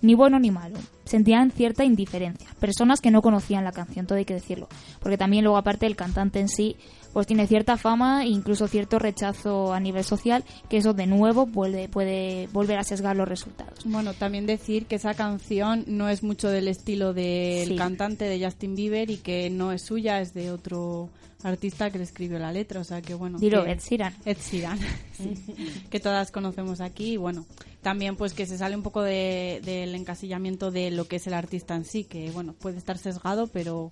ni 0.00 0.14
bueno 0.14 0.38
ni 0.38 0.50
malo. 0.50 0.76
Sentían 1.04 1.50
cierta 1.50 1.84
indiferencia. 1.84 2.48
Personas 2.60 3.00
que 3.00 3.10
no 3.10 3.22
conocían 3.22 3.64
la 3.64 3.72
canción, 3.72 4.06
todo 4.06 4.18
hay 4.18 4.24
que 4.24 4.34
decirlo. 4.34 4.68
Porque 5.00 5.18
también 5.18 5.44
luego 5.44 5.58
aparte 5.58 5.86
el 5.86 5.96
cantante 5.96 6.40
en 6.40 6.48
sí, 6.48 6.76
pues 7.12 7.26
tiene 7.26 7.46
cierta 7.46 7.76
fama 7.76 8.24
e 8.24 8.28
incluso 8.28 8.68
cierto 8.68 8.98
rechazo 8.98 9.72
a 9.72 9.80
nivel 9.80 10.04
social, 10.04 10.44
que 10.68 10.78
eso 10.78 10.94
de 10.94 11.06
nuevo 11.06 11.46
puede, 11.46 11.88
puede 11.88 12.48
volver 12.52 12.78
a 12.78 12.84
sesgar 12.84 13.16
los 13.16 13.28
resultados. 13.28 13.80
Bueno, 13.84 14.14
también 14.14 14.46
decir 14.46 14.86
que 14.86 14.96
esa 14.96 15.14
canción 15.14 15.84
no 15.86 16.08
es 16.08 16.22
mucho 16.22 16.48
del 16.48 16.68
estilo 16.68 17.12
del 17.12 17.68
Sí. 17.68 17.76
cantante 17.76 18.24
de 18.24 18.44
Justin 18.44 18.74
Bieber 18.74 19.10
y 19.10 19.18
que 19.18 19.50
no 19.50 19.72
es 19.72 19.82
suya, 19.82 20.20
es 20.20 20.32
de 20.34 20.50
otro 20.50 21.10
artista 21.44 21.90
que 21.90 21.98
le 21.98 22.04
escribió 22.04 22.38
la 22.38 22.52
letra, 22.52 22.80
o 22.80 22.84
sea 22.84 23.02
que 23.02 23.14
bueno. 23.14 23.38
Dilo, 23.38 23.64
que- 23.64 23.72
Ed 23.72 23.80
Sheeran. 23.80 24.14
Ed 24.24 24.36
Sheeran, 24.38 24.78
sí, 25.12 25.34
que 25.90 25.98
todas 26.00 26.30
conocemos 26.30 26.80
aquí 26.80 27.14
y 27.14 27.16
bueno, 27.16 27.46
también 27.82 28.14
pues 28.16 28.32
que 28.32 28.46
se 28.46 28.56
sale 28.56 28.76
un 28.76 28.82
poco 28.84 29.02
de- 29.02 29.60
del 29.64 29.94
encasillamiento 29.96 30.70
de 30.70 30.92
lo 30.92 31.06
que 31.08 31.16
es 31.16 31.26
el 31.26 31.34
artista 31.34 31.74
en 31.74 31.84
sí, 31.84 32.04
que 32.04 32.30
bueno, 32.30 32.52
puede 32.54 32.78
estar 32.78 32.96
sesgado, 32.96 33.48
pero 33.48 33.90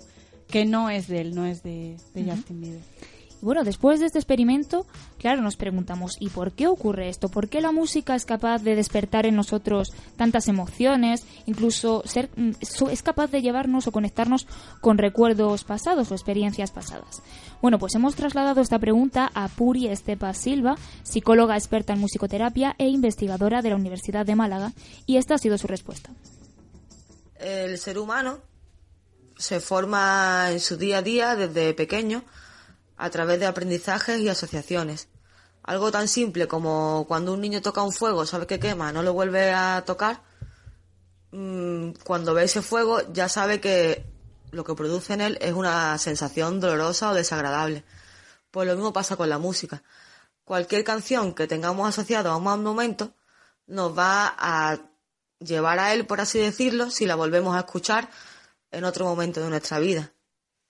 que 0.51 0.65
no 0.67 0.91
es 0.91 1.09
de 1.09 1.21
él, 1.21 1.35
no 1.35 1.47
es 1.47 1.63
de, 1.63 1.97
de 2.15 2.25
Justin 2.31 2.61
Bieber. 2.61 2.81
Y 3.43 3.45
bueno, 3.47 3.65
después 3.65 4.01
de 4.01 4.05
este 4.07 4.19
experimento, 4.19 4.87
claro, 5.17 5.41
nos 5.41 5.57
preguntamos, 5.57 6.13
¿y 6.21 6.29
por 6.29 6.53
qué 6.53 6.67
ocurre 6.67 7.09
esto? 7.09 7.31
¿Por 7.31 7.49
qué 7.49 7.63
la 7.63 7.73
música 7.73 8.15
es 8.15 8.27
capaz 8.27 8.59
de 8.63 8.75
despertar 8.77 9.25
en 9.25 9.35
nosotros 9.35 9.89
tantas 10.17 10.47
emociones? 10.47 11.25
Incluso 11.47 12.03
ser, 12.05 12.29
mm, 12.37 12.51
su- 12.61 12.91
es 12.91 13.03
capaz 13.03 13.31
de 13.31 13.41
llevarnos 13.41 13.87
o 13.87 13.93
conectarnos 13.93 14.47
con 14.83 14.99
recuerdos 14.99 15.65
pasados 15.65 16.11
o 16.11 16.15
experiencias 16.15 16.71
pasadas. 16.71 17.23
Bueno, 17.63 17.79
pues 17.79 17.95
hemos 17.95 18.15
trasladado 18.15 18.61
esta 18.61 18.79
pregunta 18.79 19.31
a 19.33 19.49
Puri 19.49 19.87
Estepa 19.87 20.35
Silva, 20.35 20.77
psicóloga 21.03 21.57
experta 21.57 21.95
en 21.95 22.01
musicoterapia 22.01 22.75
e 22.77 22.89
investigadora 22.89 23.63
de 23.63 23.71
la 23.71 23.77
Universidad 23.77 24.27
de 24.27 24.37
Málaga, 24.37 24.73
y 25.07 25.17
esta 25.17 25.37
ha 25.37 25.39
sido 25.39 25.57
su 25.57 25.67
respuesta. 25.67 26.11
El 27.39 27.79
ser 27.79 27.99
humano 27.99 28.39
se 29.41 29.61
forma 29.61 30.51
en 30.51 30.61
su 30.61 30.77
día 30.77 30.99
a 30.99 31.03
día 31.03 31.35
desde 31.35 31.73
pequeño 31.75 32.25
a 32.99 33.09
través 33.09 33.41
de 33.41 33.47
aprendizajes 33.47 34.21
y 34.21 34.29
asociaciones. 34.29 35.09
Algo 35.63 35.91
tan 35.91 36.09
simple 36.09 36.47
como 36.47 37.07
cuando 37.09 37.33
un 37.33 37.41
niño 37.41 37.63
toca 37.63 37.83
un 37.83 37.93
fuego, 37.93 38.27
sabe 38.27 38.47
que 38.47 38.61
quema, 38.61 38.93
no 38.93 39.03
lo 39.03 39.15
vuelve 39.15 39.53
a 39.53 39.83
tocar. 39.87 40.23
mm, 41.33 41.93
Cuando 42.05 42.35
ve 42.35 42.45
ese 42.45 42.61
fuego 42.63 43.01
ya 43.13 43.29
sabe 43.29 43.61
que 43.61 44.05
lo 44.51 44.65
que 44.65 44.75
produce 44.75 45.15
en 45.15 45.23
él 45.23 45.39
es 45.41 45.55
una 45.55 45.97
sensación 45.99 46.61
dolorosa 46.61 47.11
o 47.11 47.15
desagradable. 47.15 47.85
Pues 48.51 48.69
lo 48.69 48.75
mismo 48.75 48.93
pasa 48.93 49.17
con 49.17 49.31
la 49.31 49.39
música. 49.39 49.83
Cualquier 50.45 50.85
canción 50.85 51.35
que 51.35 51.47
tengamos 51.47 51.89
asociado 51.89 52.31
a 52.31 52.37
un 52.37 52.63
momento 52.63 53.15
nos 53.67 53.97
va 53.97 54.35
a 54.37 54.79
llevar 55.39 55.79
a 55.79 55.95
él, 55.95 56.07
por 56.07 56.21
así 56.21 56.39
decirlo, 56.39 56.91
si 56.91 57.07
la 57.07 57.15
volvemos 57.15 57.57
a 57.57 57.61
escuchar 57.61 58.11
en 58.71 58.85
otro 58.85 59.05
momento 59.05 59.41
de 59.41 59.51
nuestra 59.51 59.79
vida. 59.79 60.13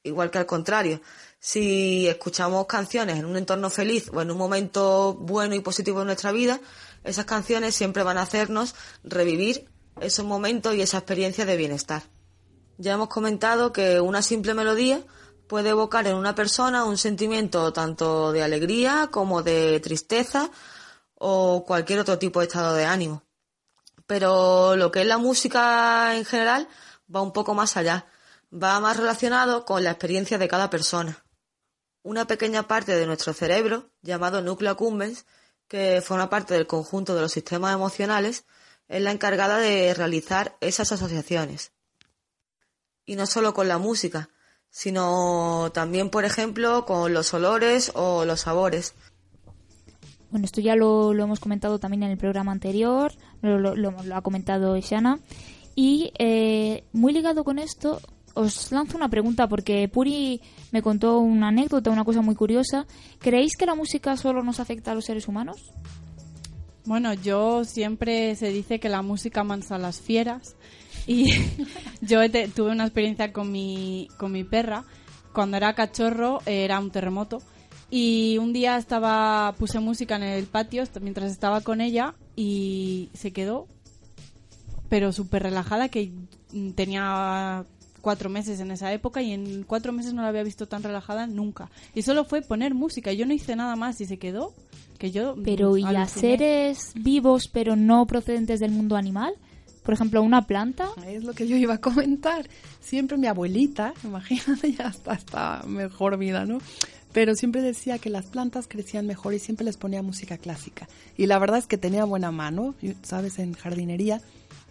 Igual 0.03 0.30
que 0.30 0.38
al 0.38 0.46
contrario, 0.46 1.03
si 1.38 2.09
escuchamos 2.09 2.66
canciones 2.66 3.18
en 3.18 3.26
un 3.26 3.36
entorno 3.36 3.68
feliz 3.68 4.11
o 4.12 4.22
en 4.22 4.30
un 4.30 4.38
momento 4.38 5.14
bueno 5.14 5.55
y 5.55 5.61
positivo 5.61 6.01
de 6.01 6.07
nuestra 6.07 6.32
vida, 6.32 6.59
esas 7.05 7.26
canciones 7.26 7.74
siempre 7.74 8.03
van 8.03 8.16
a 8.16 8.22
hacernos 8.22 8.74
revivir 9.05 9.68
esos 10.01 10.24
momentos 10.24 10.74
y 10.74 10.80
esa 10.80 10.98
experiencia 10.98 11.44
de 11.44 11.57
bienestar. 11.57 12.03
Ya 12.78 12.94
hemos 12.94 13.09
comentado 13.09 13.72
que 13.72 14.01
una 14.01 14.22
simple 14.22 14.55
melodía 14.55 15.03
puede 15.46 15.70
evocar 15.70 16.07
en 16.07 16.14
una 16.14 16.34
persona 16.34 16.84
un 16.84 16.96
sentimiento 16.96 17.72
tanto 17.72 18.32
de 18.32 18.42
alegría 18.42 19.09
como 19.11 19.42
de 19.42 19.80
tristeza 19.80 20.51
o 21.14 21.64
cualquier 21.66 21.98
otro 21.98 22.18
tipo 22.18 22.40
de 22.40 22.46
estado 22.46 22.74
de 22.74 22.86
ánimo. 22.86 23.22
Pero 24.07 24.76
lo 24.76 24.90
que 24.90 25.03
es 25.03 25.07
la 25.07 25.18
música 25.18 26.16
en 26.16 26.24
general 26.24 26.68
va 27.14 27.22
un 27.22 27.32
poco 27.32 27.54
más 27.54 27.76
allá, 27.76 28.06
va 28.52 28.78
más 28.80 28.96
relacionado 28.96 29.64
con 29.64 29.84
la 29.84 29.90
experiencia 29.90 30.38
de 30.38 30.48
cada 30.48 30.70
persona. 30.70 31.24
Una 32.02 32.26
pequeña 32.26 32.66
parte 32.66 32.94
de 32.94 33.06
nuestro 33.06 33.32
cerebro, 33.34 33.90
llamado 34.02 34.40
núcleo 34.42 34.70
accumbens, 34.72 35.26
que 35.68 36.00
forma 36.04 36.30
parte 36.30 36.54
del 36.54 36.66
conjunto 36.66 37.14
de 37.14 37.20
los 37.22 37.32
sistemas 37.32 37.74
emocionales, 37.74 38.44
es 38.88 39.02
la 39.02 39.12
encargada 39.12 39.58
de 39.58 39.94
realizar 39.94 40.56
esas 40.61 40.90
asociaciones. 40.92 41.72
Y 43.04 43.16
no 43.16 43.26
solo 43.26 43.54
con 43.54 43.68
la 43.68 43.78
música, 43.78 44.30
sino 44.70 45.70
también, 45.74 46.11
por 46.11 46.24
ejemplo, 46.24 46.86
con 46.86 47.12
los 47.12 47.32
olores 47.34 47.92
o 47.94 48.24
los 48.24 48.40
sabores. 48.40 48.94
Bueno, 50.30 50.44
esto 50.46 50.61
ya 50.61 50.76
lo, 50.76 51.12
hemos 51.12 51.40
comentado 51.40 51.78
también 51.80 52.04
en 52.04 52.11
el 52.12 52.18
programa 52.18 52.52
anterior, 52.52 53.12
lo- 53.42 53.74
lo 53.76 54.16
ha 54.16 54.22
comentado 54.22 54.76
Shana. 54.78 55.18
Y 55.74 56.12
eh, 56.18 56.84
muy 56.92 57.12
ligado 57.12 57.44
con 57.44 57.58
esto, 57.58 58.00
os 58.34 58.72
lanzo 58.72 58.96
una 58.96 59.08
pregunta 59.08 59.48
porque 59.48 59.88
Puri 59.88 60.40
me 60.72 60.82
contó 60.82 61.18
una 61.18 61.48
anécdota, 61.48 61.90
una 61.90 62.04
cosa 62.04 62.22
muy 62.22 62.34
curiosa. 62.34 62.86
¿Creéis 63.18 63.56
que 63.56 63.66
la 63.66 63.74
música 63.74 64.16
solo 64.16 64.42
nos 64.42 64.60
afecta 64.60 64.92
a 64.92 64.94
los 64.94 65.04
seres 65.04 65.28
humanos? 65.28 65.72
Bueno, 66.84 67.12
yo 67.14 67.64
siempre 67.64 68.34
se 68.36 68.50
dice 68.50 68.80
que 68.80 68.88
la 68.88 69.02
música 69.02 69.44
mansa 69.44 69.76
a 69.76 69.78
las 69.78 70.00
fieras 70.00 70.56
y 71.06 71.30
yo 72.00 72.20
tuve 72.54 72.70
una 72.70 72.84
experiencia 72.84 73.32
con 73.32 73.52
mi, 73.52 74.08
con 74.18 74.32
mi 74.32 74.44
perra. 74.44 74.84
Cuando 75.32 75.56
era 75.56 75.74
cachorro 75.74 76.40
era 76.46 76.80
un 76.80 76.90
terremoto 76.90 77.38
y 77.90 78.38
un 78.38 78.52
día 78.52 78.76
estaba 78.76 79.54
puse 79.58 79.80
música 79.80 80.16
en 80.16 80.22
el 80.22 80.46
patio 80.46 80.84
mientras 81.00 81.30
estaba 81.30 81.60
con 81.60 81.80
ella 81.80 82.14
y 82.36 83.10
se 83.14 83.32
quedó 83.32 83.66
pero 84.91 85.12
súper 85.12 85.45
relajada 85.45 85.88
que 85.88 86.12
tenía 86.74 87.64
cuatro 88.03 88.28
meses 88.28 88.61
en 88.61 88.70
esa 88.72 88.93
época 88.93 89.22
y 89.22 89.32
en 89.32 89.62
cuatro 89.62 89.93
meses 89.93 90.12
no 90.12 90.22
la 90.22 90.28
había 90.28 90.43
visto 90.43 90.66
tan 90.66 90.82
relajada 90.82 91.26
nunca. 91.26 91.70
Y 91.95 92.03
solo 92.03 92.24
fue 92.24 92.43
poner 92.43 92.74
música, 92.74 93.12
yo 93.12 93.24
no 93.24 93.32
hice 93.32 93.57
nada 93.57 93.76
más 93.76 94.01
y 94.01 94.07
se 94.07 94.18
quedó 94.18 94.53
que 94.99 95.12
yo... 95.12 95.36
mm, 95.36 95.43
Pero 95.45 95.76
¿y 95.78 95.84
a 95.84 96.07
seres 96.07 96.93
vivos 96.95 97.49
pero 97.49 97.76
no 97.76 98.05
procedentes 98.07 98.59
del 98.61 98.72
mundo 98.72 98.97
animal? 98.97 99.34
Por 99.84 99.95
ejemplo, 99.95 100.22
una 100.22 100.47
planta. 100.47 100.88
Es 101.07 101.24
lo 101.24 101.32
que 101.34 101.47
yo 101.47 101.57
iba 101.57 101.74
a 101.74 101.80
comentar. 101.80 102.49
Siempre 102.80 103.16
mi 103.16 103.28
abuelita, 103.28 103.95
imagínate, 104.05 104.72
ya 104.72 104.88
hasta 104.88 105.14
está 105.14 105.62
mejor 105.66 106.18
vida, 106.18 106.45
¿no? 106.45 106.59
Pero 107.12 107.34
siempre 107.34 107.62
decía 107.62 107.99
que 107.99 108.11
las 108.11 108.26
plantas 108.26 108.66
crecían 108.68 109.07
mejor 109.07 109.34
y 109.34 109.38
siempre 109.38 109.64
les 109.64 109.76
ponía 109.76 110.03
música 110.03 110.36
clásica. 110.36 110.88
Y 111.16 111.26
la 111.26 111.38
verdad 111.38 111.59
es 111.59 111.66
que 111.66 111.78
tenía 111.78 112.05
buena 112.05 112.30
mano, 112.30 112.74
¿sabes? 113.03 113.38
En 113.38 113.55
jardinería 113.55 114.20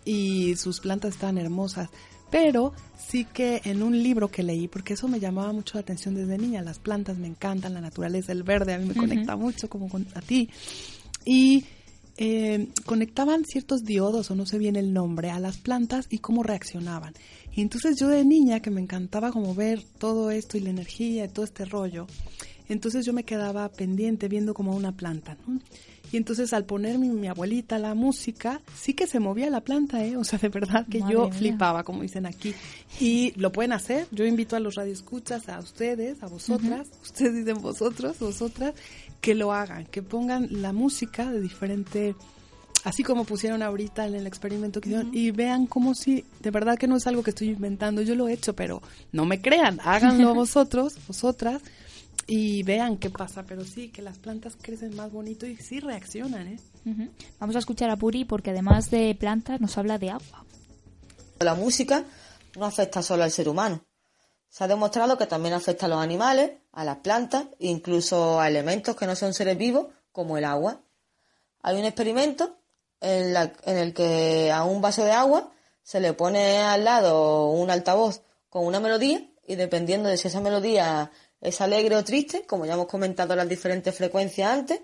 y 0.05 0.55
sus 0.55 0.79
plantas 0.79 1.13
estaban 1.13 1.37
hermosas. 1.37 1.89
Pero 2.31 2.73
sí 2.97 3.25
que 3.25 3.61
en 3.65 3.81
un 3.81 4.03
libro 4.03 4.29
que 4.29 4.43
leí, 4.43 4.67
porque 4.67 4.93
eso 4.93 5.07
me 5.07 5.19
llamaba 5.19 5.51
mucho 5.51 5.75
la 5.75 5.81
atención 5.81 6.13
desde 6.13 6.37
niña, 6.37 6.61
las 6.61 6.77
plantas 6.77 7.17
me 7.17 7.27
encantan, 7.27 7.73
la 7.73 7.81
naturaleza, 7.81 8.31
el 8.31 8.43
verde, 8.43 8.73
a 8.73 8.77
mí 8.77 8.85
me 8.85 8.93
conecta 8.93 9.35
mucho 9.35 9.67
como 9.67 9.89
con, 9.89 10.05
a 10.13 10.21
ti. 10.21 10.49
Y 11.25 11.65
eh, 12.17 12.67
conectaban 12.85 13.45
ciertos 13.45 13.83
diodos, 13.83 14.29
o 14.29 14.35
no 14.35 14.45
sé 14.45 14.59
bien 14.59 14.75
el 14.75 14.93
nombre, 14.93 15.31
a 15.31 15.39
las 15.39 15.57
plantas 15.57 16.05
y 16.09 16.19
cómo 16.19 16.43
reaccionaban. 16.43 17.13
Y 17.55 17.61
entonces 17.61 17.97
yo 17.99 18.09
de 18.09 18.25
niña, 18.25 18.59
que 18.59 18.69
me 18.69 18.81
encantaba 18.81 19.31
como 19.31 19.55
ver 19.55 19.83
todo 19.97 20.29
esto 20.29 20.57
y 20.57 20.61
la 20.61 20.69
energía 20.69 21.25
y 21.25 21.29
todo 21.29 21.45
este 21.45 21.65
rollo, 21.65 22.05
entonces 22.67 23.05
yo 23.05 23.13
me 23.13 23.23
quedaba 23.23 23.69
pendiente 23.69 24.27
viendo 24.27 24.53
como 24.53 24.75
una 24.75 24.91
planta, 24.91 25.35
¿no? 25.47 25.59
Y 26.11 26.17
entonces 26.17 26.53
al 26.53 26.65
poner 26.65 26.97
mi, 26.97 27.09
mi 27.09 27.27
abuelita 27.27 27.77
la 27.77 27.93
música, 27.93 28.61
sí 28.75 28.93
que 28.93 29.07
se 29.07 29.19
movía 29.19 29.49
la 29.49 29.61
planta, 29.61 30.03
¿eh? 30.03 30.17
O 30.17 30.23
sea, 30.23 30.39
de 30.39 30.49
verdad 30.49 30.85
que 30.89 30.99
Madre 30.99 31.13
yo 31.13 31.25
mía. 31.25 31.33
flipaba, 31.33 31.83
como 31.83 32.01
dicen 32.01 32.25
aquí. 32.25 32.53
Y 32.99 33.33
lo 33.35 33.51
pueden 33.51 33.73
hacer. 33.73 34.07
Yo 34.11 34.25
invito 34.25 34.55
a 34.55 34.59
los 34.59 34.75
radioescuchas, 34.75 35.49
a 35.49 35.59
ustedes, 35.59 36.21
a 36.23 36.27
vosotras, 36.27 36.87
ustedes 37.01 37.35
dicen 37.35 37.61
vosotros, 37.61 38.17
vosotras, 38.19 38.73
que 39.21 39.35
lo 39.35 39.53
hagan, 39.53 39.85
que 39.85 40.01
pongan 40.01 40.47
la 40.49 40.73
música 40.73 41.31
de 41.31 41.41
diferente 41.41 42.15
así 42.83 43.03
como 43.03 43.25
pusieron 43.25 43.61
ahorita 43.61 44.07
en 44.07 44.15
el 44.15 44.27
experimento 44.27 44.81
que 44.81 44.89
hicieron, 44.89 45.13
y 45.13 45.31
vean 45.31 45.65
como 45.65 45.93
si, 45.95 46.23
de 46.39 46.51
verdad 46.51 46.77
que 46.77 46.87
no 46.87 46.95
es 46.95 47.07
algo 47.07 47.23
que 47.23 47.31
estoy 47.31 47.49
inventando, 47.49 48.01
yo 48.01 48.15
lo 48.15 48.27
he 48.27 48.33
hecho, 48.33 48.55
pero 48.55 48.81
no 49.11 49.25
me 49.25 49.41
crean, 49.41 49.79
háganlo 49.83 50.33
vosotros, 50.35 50.95
vosotras, 51.07 51.61
y 52.29 52.63
vean 52.63 52.97
qué 52.97 53.09
pasa, 53.09 53.43
pero 53.43 53.65
sí, 53.65 53.89
que 53.89 54.01
las 54.01 54.17
plantas 54.19 54.55
crecen 54.61 54.95
más 54.95 55.11
bonito 55.11 55.45
y 55.47 55.57
sí 55.57 55.79
reaccionan, 55.79 56.47
¿eh? 56.47 56.59
Vamos 57.39 57.55
a 57.55 57.59
escuchar 57.59 57.89
a 57.89 57.95
Puri 57.97 58.23
porque 58.25 58.51
además 58.51 58.89
de 58.91 59.15
plantas 59.15 59.59
nos 59.59 59.77
habla 59.77 59.97
de 59.97 60.11
agua. 60.11 60.45
La 61.39 61.55
música 61.55 62.05
no 62.57 62.65
afecta 62.65 63.01
solo 63.01 63.23
al 63.23 63.31
ser 63.31 63.49
humano. 63.49 63.83
Se 64.47 64.63
ha 64.63 64.67
demostrado 64.67 65.17
que 65.17 65.25
también 65.27 65.53
afecta 65.53 65.85
a 65.85 65.89
los 65.89 65.99
animales, 65.99 66.51
a 66.71 66.83
las 66.83 66.97
plantas, 66.97 67.45
incluso 67.59 68.39
a 68.39 68.47
elementos 68.47 68.95
que 68.95 69.05
no 69.05 69.15
son 69.15 69.33
seres 69.33 69.57
vivos, 69.57 69.87
como 70.11 70.37
el 70.37 70.45
agua. 70.45 70.81
Hay 71.61 71.77
un 71.77 71.85
experimento 71.85 72.57
en, 73.01 73.33
la- 73.33 73.53
en 73.65 73.77
el 73.77 73.93
que 73.93 74.51
a 74.51 74.63
un 74.63 74.81
vaso 74.81 75.03
de 75.03 75.11
agua 75.11 75.51
se 75.83 75.99
le 75.99 76.13
pone 76.13 76.57
al 76.57 76.83
lado 76.83 77.49
un 77.49 77.69
altavoz 77.69 78.21
con 78.49 78.65
una 78.65 78.79
melodía 78.79 79.21
y 79.47 79.55
dependiendo 79.55 80.09
de 80.09 80.17
si 80.17 80.27
esa 80.27 80.41
melodía 80.41 81.11
es 81.41 81.61
alegre 81.61 81.95
o 81.95 82.03
triste, 82.03 82.45
como 82.45 82.65
ya 82.65 82.73
hemos 82.73 82.87
comentado 82.87 83.35
las 83.35 83.47
diferentes 83.47 83.95
frecuencias 83.95 84.51
antes, 84.51 84.81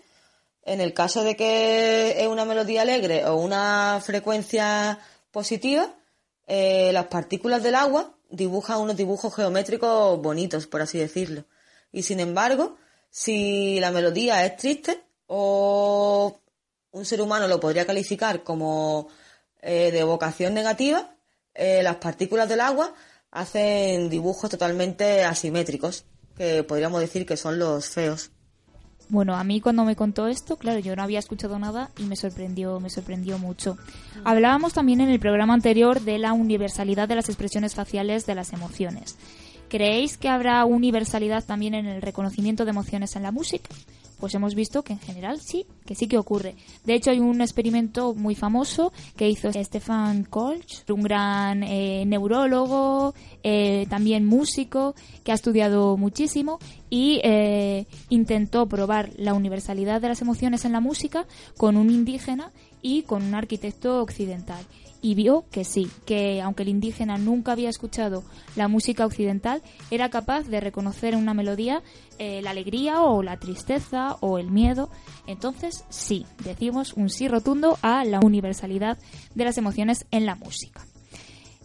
en 0.64 0.82
el 0.82 0.94
caso 0.94 1.24
de 1.24 1.36
que 1.36 2.22
es 2.22 2.28
una 2.28 2.46
melodía 2.46 2.82
alegre 2.82 3.26
o 3.26 3.36
una 3.36 4.02
frecuencia 4.04 5.00
positiva, 5.32 5.94
eh, 6.48 6.92
las 6.92 7.06
partículas 7.08 7.62
del 7.62 7.76
agua 7.76 8.16
dibujan 8.30 8.80
unos 8.80 8.98
dibujos 8.98 9.36
geométricos 9.36 10.20
bonitos, 10.22 10.68
por 10.68 10.82
así 10.82 10.98
decirlo. 10.98 11.46
Y 11.92 12.04
sin 12.04 12.20
embargo, 12.20 12.78
si 13.10 13.80
la 13.80 13.92
melodía 13.92 14.46
es 14.46 14.58
triste 14.58 15.02
o 15.28 16.40
un 16.92 17.06
ser 17.06 17.22
humano 17.22 17.48
lo 17.48 17.60
podría 17.60 17.86
calificar 17.86 18.44
como 18.44 19.08
eh, 19.62 19.92
de 19.92 20.04
vocación 20.04 20.54
negativa, 20.54 21.16
eh, 21.54 21.82
las 21.84 21.98
partículas 21.98 22.50
del 22.50 22.62
agua 22.62 22.94
hacen 23.32 24.10
dibujos 24.10 24.50
totalmente 24.50 25.24
asimétricos, 25.24 26.06
que 26.38 26.64
podríamos 26.64 27.02
decir 27.02 27.26
que 27.26 27.38
son 27.38 27.60
los 27.60 27.90
feos. 27.90 28.32
Bueno, 29.08 29.36
a 29.36 29.44
mí 29.44 29.62
cuando 29.62 29.86
me 29.86 29.96
contó 29.96 30.28
esto, 30.28 30.58
claro, 30.58 30.80
yo 30.80 30.96
no 30.96 31.04
había 31.04 31.20
escuchado 31.20 31.60
nada 31.60 31.92
y 31.98 32.04
me 32.04 32.16
sorprendió, 32.16 32.80
me 32.80 32.90
sorprendió 32.90 33.38
mucho. 33.38 33.78
Hablábamos 34.24 34.74
también 34.74 35.00
en 35.00 35.10
el 35.10 35.20
programa 35.20 35.54
anterior 35.54 36.02
de 36.02 36.18
la 36.18 36.34
universalidad 36.34 37.08
de 37.08 37.16
las 37.16 37.30
expresiones 37.30 37.76
faciales 37.76 38.26
de 38.26 38.36
las 38.36 38.52
emociones. 38.52 39.16
¿Creéis 39.70 40.18
que 40.18 40.30
habrá 40.30 40.66
universalidad 40.66 41.44
también 41.44 41.76
en 41.76 41.86
el 41.86 42.02
reconocimiento 42.02 42.66
de 42.66 42.72
emociones 42.72 43.16
en 43.16 43.24
la 43.24 43.32
música? 43.32 43.70
Pues 44.20 44.34
hemos 44.36 44.56
visto 44.56 44.84
que 44.84 44.94
en 44.94 45.00
general 45.00 45.40
sí, 45.42 45.66
que 45.86 45.96
sí 45.96 46.08
que 46.08 46.18
ocurre. 46.18 46.56
De 46.86 46.94
hecho, 46.94 47.12
hay 47.12 47.20
un 47.20 47.42
experimento 47.42 48.14
muy 48.14 48.36
famoso 48.36 48.94
que 49.16 49.30
hizo 49.30 49.52
Stefan 49.52 50.24
Kolch, 50.24 50.84
un 50.90 51.02
gran 51.02 51.64
eh, 51.64 52.06
neurólogo, 52.06 53.14
eh, 53.44 53.86
también 53.90 54.26
músico, 54.26 54.96
que 55.24 55.32
ha 55.32 55.36
estudiado 55.36 55.98
muchísimo 55.98 56.60
y 56.90 57.20
eh, 57.24 57.86
intentó 58.10 58.68
probar 58.68 59.12
la 59.18 59.34
universalidad 59.34 60.02
de 60.02 60.10
las 60.10 60.22
emociones 60.22 60.66
en 60.66 60.72
la 60.72 60.80
música 60.80 61.28
con 61.58 61.78
un 61.78 61.90
indígena 61.90 62.52
y 62.82 63.04
con 63.04 63.24
un 63.24 63.36
arquitecto 63.36 64.02
occidental 64.02 64.64
y 65.06 65.14
vio 65.14 65.46
que 65.52 65.66
sí, 65.66 65.88
que 66.08 66.42
aunque 66.42 66.64
el 66.64 66.70
indígena 66.70 67.20
nunca 67.20 67.52
había 67.52 67.70
escuchado 67.70 68.24
la 68.56 68.68
música 68.68 69.06
occidental, 69.06 69.62
era 69.92 70.10
capaz 70.10 70.48
de 70.48 70.60
reconocer 70.60 71.14
en 71.14 71.20
una 71.20 71.36
melodía 71.36 71.84
eh, 72.18 72.42
la 72.42 72.50
alegría 72.50 73.04
o 73.04 73.22
la 73.22 73.38
tristeza 73.38 74.18
o 74.22 74.40
el 74.40 74.50
miedo. 74.50 74.90
Entonces, 75.28 75.86
sí, 75.90 76.26
decimos 76.44 76.94
un 76.94 77.12
sí 77.12 77.28
rotundo 77.28 77.78
a 77.84 78.04
la 78.04 78.20
universalidad 78.20 78.98
de 79.36 79.46
las 79.46 79.60
emociones 79.60 80.08
en 80.10 80.26
la 80.26 80.34
música. 80.34 80.84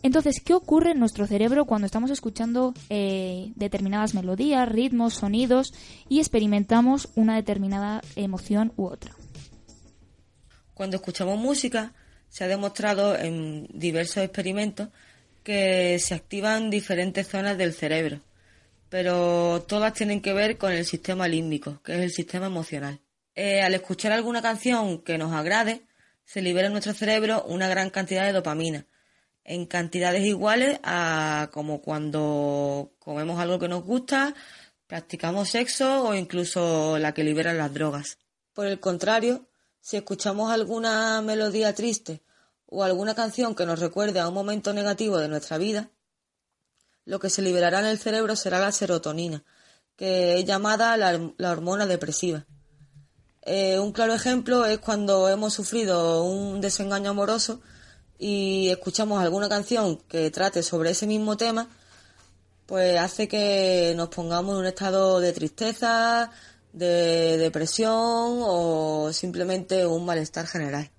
Entonces, 0.03 0.43
¿qué 0.45 0.53
ocurre 0.53 0.91
en 0.91 0.99
nuestro 0.99 1.27
cerebro 1.27 1.65
cuando 1.65 1.87
estamos 1.87 2.11
escuchando 2.11 2.75
eh, 2.91 3.53
determinadas 3.57 4.12
melodías, 4.12 4.69
ritmos, 4.69 5.15
sonidos 5.15 5.73
y 6.11 6.19
experimentamos 6.19 7.09
una 7.15 7.37
determinada 7.37 8.03
emoción 8.17 8.75
u 8.77 8.85
otra? 8.85 9.17
Cuando 10.75 10.97
escuchamos 10.97 11.39
música, 11.39 11.95
se 12.31 12.44
ha 12.44 12.48
demostrado 12.48 13.19
en 13.19 13.66
diversos 13.73 14.24
experimentos 14.24 14.89
que 15.43 15.98
se 15.98 16.15
activan 16.15 16.70
diferentes 16.70 17.28
zonas 17.28 17.59
del 17.59 17.74
cerebro, 17.74 18.20
pero 18.89 19.62
todas 19.66 19.93
tienen 19.93 20.23
que 20.23 20.32
ver 20.32 20.57
con 20.57 20.73
el 20.73 20.86
sistema 20.86 21.28
límbico, 21.28 21.82
que 21.82 21.94
es 21.94 22.01
el 22.01 22.11
sistema 22.11 22.47
emocional. 22.47 23.01
Eh, 23.35 23.61
al 23.62 23.74
escuchar 23.74 24.12
alguna 24.12 24.43
canción 24.43 25.02
que 25.02 25.19
nos 25.19 25.32
agrade, 25.32 25.82
se 26.24 26.40
libera 26.40 26.69
en 26.69 26.73
nuestro 26.73 26.94
cerebro 26.94 27.44
una 27.44 27.69
gran 27.69 27.90
cantidad 27.90 28.24
de 28.24 28.32
dopamina, 28.32 28.86
en 29.44 29.66
cantidades 29.66 30.24
iguales 30.24 30.78
a 30.85 31.51
como 31.52 31.82
cuando 31.82 32.93
comemos 33.01 33.40
algo 33.40 33.59
que 33.59 33.69
nos 33.69 33.85
gusta, 33.85 34.35
practicamos 34.86 35.48
sexo 35.48 36.05
o 36.05 36.15
incluso 36.15 36.98
la 36.98 37.12
que 37.12 37.24
liberan 37.24 37.59
las 37.59 37.74
drogas. 37.74 38.19
Por 38.52 38.66
el 38.66 38.78
contrario, 38.78 39.49
si 39.81 39.97
escuchamos 39.97 40.51
alguna 40.51 41.20
melodía 41.23 41.74
triste 41.74 42.23
o 42.66 42.85
alguna 42.85 43.15
canción 43.15 43.55
que 43.55 43.66
nos 43.66 43.81
recuerde 43.81 44.20
a 44.20 44.28
un 44.28 44.35
momento 44.35 44.73
negativo 44.73 45.19
de 45.19 45.28
nuestra 45.28 45.59
vida, 45.59 45.90
lo 47.05 47.19
que 47.19 47.31
se 47.31 47.43
liberará 47.43 47.81
en 47.81 47.86
el 47.86 47.98
cerebro 47.98 48.36
será 48.36 48.61
la 48.61 48.73
serotonina, 48.73 49.43
que 49.97 50.39
es 50.39 50.44
llamada 50.44 50.97
la, 50.97 51.51
hormona 51.51 51.86
depresiva. 51.86 52.47
Eh, 53.43 53.78
un 53.78 53.93
claro 53.93 54.15
ejemplo 54.15 54.66
es 54.66 54.78
cuando 54.78 55.28
hemos 55.28 55.55
sufrido 55.55 56.24
un 56.24 56.61
desengaño 56.61 57.11
amoroso 57.11 57.61
y 58.19 58.69
escuchamos 58.69 59.20
alguna 59.20 59.48
canción 59.48 59.97
que 59.97 60.31
trate 60.31 60.62
sobre 60.62 60.90
ese 60.90 61.07
mismo 61.07 61.36
tema, 61.36 61.69
pues 62.66 62.98
hace 63.01 63.27
que 63.27 63.94
nos 63.97 64.11
pongamos 64.11 64.55
en 64.55 64.61
un 64.61 64.66
estado 64.66 65.19
de 65.20 65.32
tristeza, 65.32 66.31
de 66.72 67.36
depresión 67.38 67.92
o 67.94 69.12
simplemente 69.12 69.86
un 69.86 70.05
malestar 70.05 70.47
general. 70.47 70.90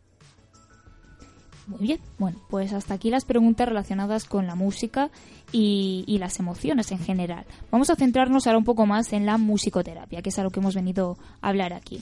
Muy 1.68 1.80
bien, 1.80 2.00
bueno, 2.18 2.42
pues 2.50 2.74
hasta 2.74 2.96
aquí 2.96 3.10
las 3.10 3.24
preguntas 3.24 3.68
relacionadas 3.68 4.26
con 4.26 4.46
la 4.46 4.56
música 4.56 5.10
y, 5.52 6.04
y, 6.08 6.18
las 6.18 6.40
emociones 6.40 6.92
en 6.92 7.00
general. 7.00 7.46
Vamos 7.70 7.90
a 7.90 7.96
centrarnos 7.96 8.46
ahora 8.46 8.58
un 8.58 8.66
poco 8.66 8.86
más 8.86 9.14
en 9.14 9.26
la 9.26 9.38
musicoterapia, 9.38 10.22
que 10.22 10.30
es 10.30 10.40
a 10.40 10.44
lo 10.44 10.50
que 10.50 10.60
hemos 10.60 10.76
venido 10.76 11.18
a 11.42 11.50
hablar 11.50 11.74
aquí. 11.74 12.02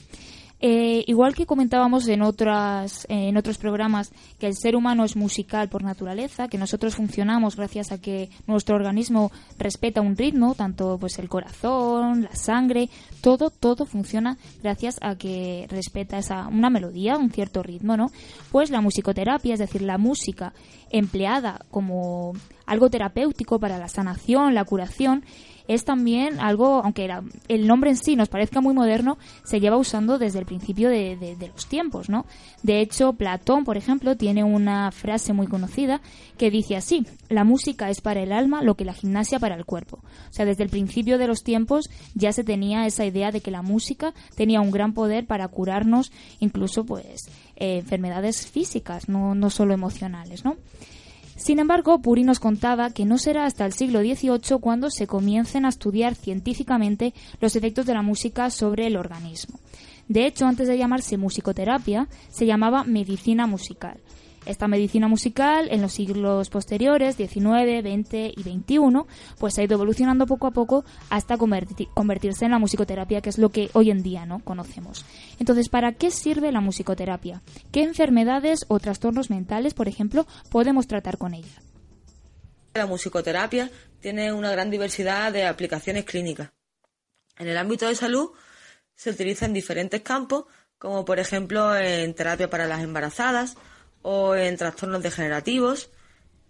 Eh, 0.62 1.04
igual 1.06 1.34
que 1.34 1.46
comentábamos 1.46 2.06
en, 2.08 2.20
otras, 2.20 3.06
en 3.08 3.38
otros 3.38 3.56
programas 3.56 4.12
que 4.38 4.46
el 4.46 4.54
ser 4.54 4.76
humano 4.76 5.04
es 5.04 5.16
musical 5.16 5.70
por 5.70 5.82
naturaleza, 5.82 6.48
que 6.48 6.58
nosotros 6.58 6.96
funcionamos 6.96 7.56
gracias 7.56 7.92
a 7.92 7.98
que 7.98 8.28
nuestro 8.46 8.76
organismo 8.76 9.32
respeta 9.58 10.02
un 10.02 10.16
ritmo, 10.16 10.54
tanto 10.54 10.98
pues 10.98 11.18
el 11.18 11.30
corazón, 11.30 12.24
la 12.24 12.34
sangre, 12.34 12.90
todo, 13.22 13.48
todo 13.48 13.86
funciona 13.86 14.36
gracias 14.62 14.98
a 15.00 15.16
que 15.16 15.66
respeta 15.70 16.18
esa, 16.18 16.48
una 16.48 16.68
melodía, 16.68 17.16
un 17.16 17.30
cierto 17.30 17.62
ritmo, 17.62 17.96
¿no? 17.96 18.10
Pues 18.52 18.70
la 18.70 18.82
musicoterapia, 18.82 19.54
es 19.54 19.60
decir, 19.60 19.80
la 19.80 19.96
música 19.96 20.52
empleada 20.90 21.64
como 21.70 22.34
algo 22.66 22.90
terapéutico 22.90 23.58
para 23.58 23.78
la 23.78 23.88
sanación, 23.88 24.54
la 24.54 24.64
curación, 24.64 25.24
es 25.70 25.84
también 25.84 26.40
algo, 26.40 26.82
aunque 26.82 27.08
el 27.46 27.68
nombre 27.68 27.90
en 27.90 27.96
sí 27.96 28.16
nos 28.16 28.28
parezca 28.28 28.60
muy 28.60 28.74
moderno, 28.74 29.18
se 29.44 29.60
lleva 29.60 29.76
usando 29.76 30.18
desde 30.18 30.40
el 30.40 30.44
principio 30.44 30.88
de, 30.88 31.36
los 31.54 31.66
tiempos, 31.66 32.08
¿no? 32.08 32.26
De 32.64 32.80
hecho, 32.80 33.12
Platón, 33.12 33.62
por 33.62 33.76
ejemplo, 33.76 34.16
tiene 34.16 34.42
una 34.42 34.90
frase 34.90 35.32
muy 35.32 35.46
conocida 35.46 36.00
que 36.36 36.50
dice 36.50 36.74
así, 36.74 37.06
la 37.28 37.44
música 37.44 37.88
es 37.88 38.00
para 38.00 38.20
el 38.20 38.32
alma 38.32 38.64
lo 38.64 38.74
que 38.74 38.84
la 38.84 38.94
gimnasia 38.94 39.38
para 39.38 39.54
el 39.54 39.64
cuerpo. 39.64 40.00
O 40.02 40.32
sea, 40.32 40.44
desde 40.44 40.64
el 40.64 40.70
principio 40.70 41.18
de 41.18 41.28
los 41.28 41.44
tiempos 41.44 41.88
ya 42.16 42.32
se 42.32 42.42
tenía 42.42 42.84
esa 42.86 43.04
idea 43.04 43.30
de 43.30 43.40
que 43.40 43.52
la 43.52 43.62
música 43.62 44.12
tenía 44.34 44.60
un 44.60 44.72
gran 44.72 44.92
poder 44.92 45.26
para 45.26 45.46
curarnos 45.46 46.10
incluso 46.40 46.84
pues 46.84 47.28
eh, 47.54 47.78
enfermedades 47.78 48.44
físicas, 48.44 49.08
no, 49.08 49.36
no 49.36 49.50
solo 49.50 49.72
emocionales, 49.72 50.44
¿no? 50.44 50.56
Sin 51.40 51.58
embargo, 51.58 52.02
Puri 52.02 52.22
nos 52.22 52.38
contaba 52.38 52.90
que 52.90 53.06
no 53.06 53.16
será 53.16 53.46
hasta 53.46 53.64
el 53.64 53.72
siglo 53.72 54.00
XVIII 54.00 54.58
cuando 54.60 54.90
se 54.90 55.06
comiencen 55.06 55.64
a 55.64 55.70
estudiar 55.70 56.14
científicamente 56.14 57.14
los 57.40 57.56
efectos 57.56 57.86
de 57.86 57.94
la 57.94 58.02
música 58.02 58.50
sobre 58.50 58.86
el 58.86 58.98
organismo. 58.98 59.58
De 60.06 60.26
hecho, 60.26 60.44
antes 60.44 60.68
de 60.68 60.76
llamarse 60.76 61.16
musicoterapia, 61.16 62.08
se 62.28 62.44
llamaba 62.44 62.84
medicina 62.84 63.46
musical. 63.46 64.00
Esta 64.46 64.68
medicina 64.68 65.06
musical 65.06 65.68
en 65.70 65.82
los 65.82 65.92
siglos 65.92 66.48
posteriores, 66.48 67.16
XIX, 67.16 67.82
XX 67.82 68.32
y 68.36 68.42
XXI, 68.42 68.78
pues 69.38 69.58
ha 69.58 69.62
ido 69.62 69.74
evolucionando 69.74 70.26
poco 70.26 70.46
a 70.46 70.50
poco 70.50 70.84
hasta 71.10 71.36
convertirse 71.36 72.44
en 72.46 72.50
la 72.50 72.58
musicoterapia, 72.58 73.20
que 73.20 73.30
es 73.30 73.38
lo 73.38 73.50
que 73.50 73.70
hoy 73.74 73.90
en 73.90 74.02
día 74.02 74.26
no 74.26 74.40
conocemos. 74.40 75.04
Entonces, 75.38 75.68
¿para 75.68 75.92
qué 75.92 76.10
sirve 76.10 76.52
la 76.52 76.60
musicoterapia? 76.60 77.42
¿Qué 77.70 77.82
enfermedades 77.82 78.64
o 78.68 78.78
trastornos 78.80 79.30
mentales, 79.30 79.74
por 79.74 79.88
ejemplo, 79.88 80.26
podemos 80.50 80.86
tratar 80.86 81.18
con 81.18 81.34
ella? 81.34 81.62
La 82.74 82.86
musicoterapia 82.86 83.70
tiene 84.00 84.32
una 84.32 84.50
gran 84.50 84.70
diversidad 84.70 85.32
de 85.32 85.46
aplicaciones 85.46 86.04
clínicas. 86.04 86.50
En 87.38 87.48
el 87.48 87.58
ámbito 87.58 87.86
de 87.86 87.94
salud 87.94 88.30
se 88.94 89.10
utiliza 89.10 89.46
en 89.46 89.52
diferentes 89.52 90.00
campos, 90.02 90.44
como 90.78 91.04
por 91.04 91.18
ejemplo 91.18 91.76
en 91.76 92.14
terapia 92.14 92.48
para 92.48 92.66
las 92.66 92.80
embarazadas, 92.80 93.56
o 94.02 94.34
en 94.34 94.56
trastornos 94.56 95.02
degenerativos, 95.02 95.90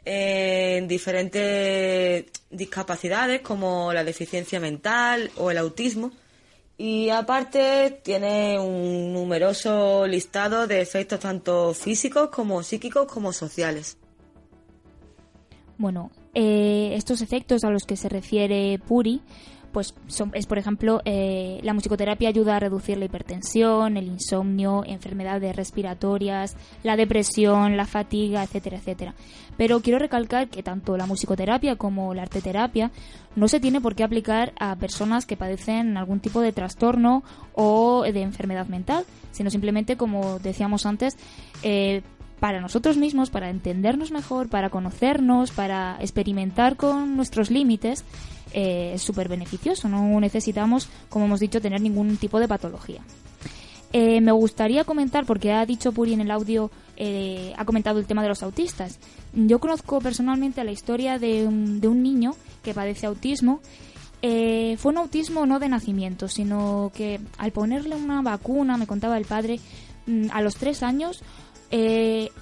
en 0.05 0.89
diferentes 0.89 2.27
discapacidades 2.51 3.41
como 3.43 3.93
la 3.93 4.05
deficiencia 4.05 4.61
mental 4.61 5.31
o 5.37 5.51
el 5.51 5.59
autismo. 5.59 6.13
Y 6.79 7.11
aparte 7.11 8.01
tiene 8.03 8.59
un 8.59 9.13
numeroso 9.13 10.07
listado 10.07 10.67
de 10.67 10.81
efectos 10.81 11.21
tanto 11.21 11.75
físicos 11.75 12.31
como 12.31 12.63
psíquicos 12.63 13.07
como 13.07 13.35
sociales. 13.35 13.99
Bueno, 15.77 16.11
eh, 16.35 16.93
estos 16.95 17.21
efectos 17.21 17.65
a 17.65 17.71
los 17.71 17.85
que 17.85 17.97
se 17.97 18.09
refiere 18.09 18.79
Puri 18.79 19.21
pues 19.73 19.95
es 20.35 20.47
por 20.47 20.59
ejemplo 20.59 21.01
eh, 21.05 21.61
la 21.63 21.75
musicoterapia 21.75 22.29
ayuda 22.29 22.57
a 22.57 22.61
reducir 22.61 22.99
la 22.99 23.05
hipertensión, 23.05 23.97
el 23.97 24.07
insomnio, 24.07 24.83
enfermedades 24.87 25.55
respiratorias, 25.57 26.57
la 26.83 26.97
depresión, 26.97 27.77
la 27.77 27.87
fatiga, 27.87 28.43
etcétera, 28.43 28.79
etcétera. 28.79 29.15
Pero 29.57 29.81
quiero 29.81 29.99
recalcar 29.99 30.49
que 30.49 30.63
tanto 30.63 30.97
la 30.97 31.07
musicoterapia 31.07 31.77
como 31.77 32.15
la 32.15 32.23
arteterapia 32.23 32.91
no 33.37 33.49
se 33.49 33.61
tiene 33.61 33.81
por 33.81 33.95
qué 33.95 34.05
aplicar 34.05 34.53
a 34.59 34.77
personas 34.77 35.27
que 35.27 35.37
padecen 35.37 35.97
algún 35.97 36.21
tipo 36.21 36.41
de 36.41 36.53
trastorno 36.53 37.23
o 37.55 38.03
de 38.03 38.23
enfermedad 38.23 38.67
mental, 38.67 39.05
sino 39.33 39.51
simplemente 39.51 39.97
como 39.97 40.39
decíamos 40.39 40.87
antes 40.87 41.17
eh, 41.63 42.03
para 42.41 42.61
nosotros 42.61 42.97
mismos, 42.97 43.31
para 43.31 43.51
entendernos 43.51 44.11
mejor, 44.11 44.49
para 44.49 44.71
conocernos, 44.71 45.51
para 45.51 45.99
experimentar 46.01 46.77
con 46.77 47.15
nuestros 47.17 47.51
límites 47.51 48.05
eh, 48.53 48.93
es 48.95 49.03
súper 49.03 49.29
beneficioso. 49.29 49.89
No 49.89 50.21
necesitamos, 50.21 50.89
como 51.09 51.27
hemos 51.27 51.41
dicho, 51.41 51.61
tener 51.61 51.81
ningún 51.81 52.17
tipo 52.17 52.39
de 52.41 52.49
patología. 52.49 53.03
Eh, 53.93 54.21
me 54.21 54.33
gustaría 54.33 54.85
comentar, 54.85 55.27
porque 55.27 55.53
ha 55.53 55.67
dicho 55.67 55.93
Puri 55.93 56.13
en 56.13 56.21
el 56.21 56.31
audio, 56.31 56.71
eh, 56.97 57.53
ha 57.57 57.65
comentado 57.65 57.99
el 57.99 58.07
tema 58.07 58.23
de 58.23 58.29
los 58.29 58.43
autistas. 58.43 59.01
Yo 59.33 59.59
conozco 59.59 60.01
personalmente 60.01 60.63
la 60.63 60.71
historia 60.71 61.19
de 61.19 61.47
un, 61.47 61.81
niño 62.03 62.37
que 62.63 62.73
padece 62.73 63.07
autismo. 63.07 63.61
Eh, 64.23 64.77
fue 64.79 64.93
un 64.93 64.99
autismo 64.99 65.45
no 65.47 65.59
de 65.59 65.69
nacimiento, 65.69 66.29
sino 66.29 66.93
que 66.95 67.21
al 67.39 67.53
ponerle 67.53 67.97
una 67.97 68.23
vacuna, 68.23 68.77
me 68.77 68.87
contaba 68.87 69.19
el 69.19 69.25
padre, 69.25 69.59
mm, 70.07 70.27
a 70.33 70.41
los 70.41 70.57
tres 70.57 70.83
años, 70.83 71.23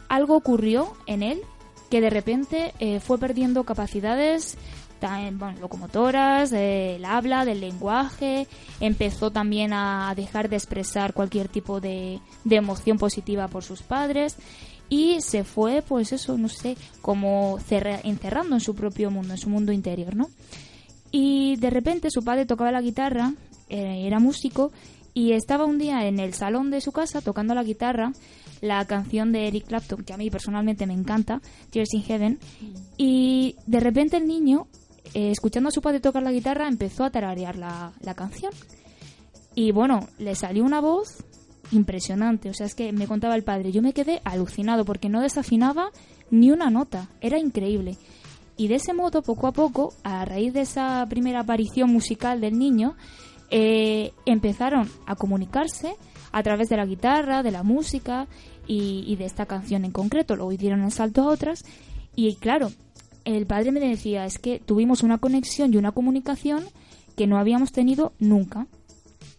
algo 0.09 0.36
ocurrió 0.36 0.94
en 1.06 1.22
él 1.22 1.43
que 1.90 2.01
de 2.01 2.09
repente 2.09 2.72
fue 3.01 3.18
perdiendo 3.18 3.64
capacidades 3.64 4.56
locomotoras, 5.61 6.51
del 6.51 7.05
habla, 7.05 7.45
del 7.45 7.61
lenguaje, 7.61 8.47
empezó 8.81 9.31
también 9.31 9.73
a 9.73 10.12
dejar 10.16 10.49
de 10.49 10.57
expresar 10.57 11.15
cualquier 11.15 11.49
tipo 11.49 11.81
de, 11.81 12.20
emoción 12.49 12.99
positiva 12.99 13.49
por 13.49 13.62
sus 13.62 13.83
padres 13.83 14.37
y 14.89 15.20
se 15.20 15.45
fue, 15.45 15.83
pues 15.83 16.12
eso, 16.12 16.39
no 16.39 16.49
sé, 16.49 16.77
como 17.03 17.59
encerrando 18.05 18.57
en 18.57 18.61
su 18.61 18.75
propio 18.75 19.11
mundo, 19.11 19.35
en 19.35 19.39
su 19.39 19.51
mundo 19.51 19.73
interior, 19.73 20.16
¿no? 20.16 20.29
Y 21.11 21.57
de 21.57 21.70
repente 21.70 22.11
su 22.11 22.23
padre 22.23 22.47
tocaba 22.47 22.73
la 22.73 22.81
guitarra, 22.81 23.35
eh, 23.69 24.05
era 24.07 24.19
músico, 24.19 24.73
y 25.15 25.33
estaba 25.33 25.65
un 25.65 25.79
día 25.79 26.07
en 26.07 26.20
el 26.20 26.33
salón 26.35 26.70
de 26.70 26.81
su 26.81 26.93
casa 26.93 27.20
tocando 27.20 27.55
la 27.55 27.65
guitarra 27.65 28.12
la 28.61 28.85
canción 28.87 29.33
de 29.33 29.49
Eric 29.49 29.66
Clapton, 29.66 30.05
que 30.05 30.12
a 30.12 30.16
mí 30.16 30.31
personalmente 30.31 30.87
me 30.87 30.95
encanta, 30.95 31.41
Tears 31.70 31.95
in 31.95 32.03
Heaven, 32.03 32.39
y 32.97 33.57
de 33.66 33.81
repente 33.81 34.16
el 34.16 34.27
niño 34.27 34.66
eh, 35.14 35.30
escuchando 35.30 35.68
a 35.68 35.72
su 35.72 35.80
padre 35.80 36.01
tocar 36.01 36.22
la 36.22 36.32
guitarra, 36.32 36.68
empezó 36.68 37.05
a 37.05 37.10
tararear 37.10 37.56
la, 37.56 38.14
canción. 38.14 38.52
Y 39.55 39.72
bueno, 39.72 40.09
le 40.18 40.35
salió 40.35 40.64
una 40.64 40.80
voz 40.80 41.24
impresionante. 41.72 42.51
O 42.51 42.55
sea, 42.55 42.66
es 42.66 42.74
que 42.74 42.93
me 42.93 43.06
contaba 43.06 43.35
el 43.35 43.44
padre, 43.44 43.72
yo 43.72 43.82
me 43.82 43.93
quedé 43.93 44.20
alucinado 44.24 44.85
porque 44.85 45.09
no 45.09 45.20
desafinaba 45.20 45.90
ni 46.30 46.51
una 46.51 46.70
nota. 46.70 47.09
Era 47.20 47.39
increíble. 47.39 47.97
Y 48.56 48.68
de 48.68 48.76
ese 48.76 48.93
modo, 48.93 49.22
poco 49.22 49.47
a 49.47 49.52
poco, 49.52 49.93
a 50.02 50.24
raíz 50.24 50.52
de 50.52 50.62
esa 50.62 51.06
primera 51.09 51.40
aparición 51.40 51.93
musical 51.93 52.40
del 52.40 52.59
niño, 52.59 52.97
eh, 53.51 54.12
empezaron 54.26 54.90
a 55.06 55.14
comunicarse 55.14 55.94
a 56.32 56.43
través 56.43 56.68
de 56.68 56.76
la 56.76 56.85
guitarra, 56.85 57.43
de 57.43 57.52
la 57.52 57.62
música 57.62 58.26
y, 58.66 59.05
y 59.06 59.16
de 59.16 59.24
esta 59.24 59.47
canción 59.47 59.85
en 59.85 59.93
concreto. 59.93 60.36
Luego 60.36 60.52
hicieron 60.52 60.82
el 60.82 60.93
salto 60.93 61.22
a 61.22 61.28
otras. 61.28 61.64
Y 62.14 62.35
claro, 62.35 62.70
el 63.36 63.46
padre 63.46 63.72
me 63.72 63.80
decía, 63.80 64.24
es 64.24 64.38
que 64.38 64.59
tuvimos 64.59 65.02
una 65.02 65.18
conexión 65.18 65.72
y 65.72 65.76
una 65.76 65.92
comunicación 65.92 66.64
que 67.16 67.26
no 67.26 67.38
habíamos 67.38 67.72
tenido 67.72 68.12
nunca. 68.18 68.66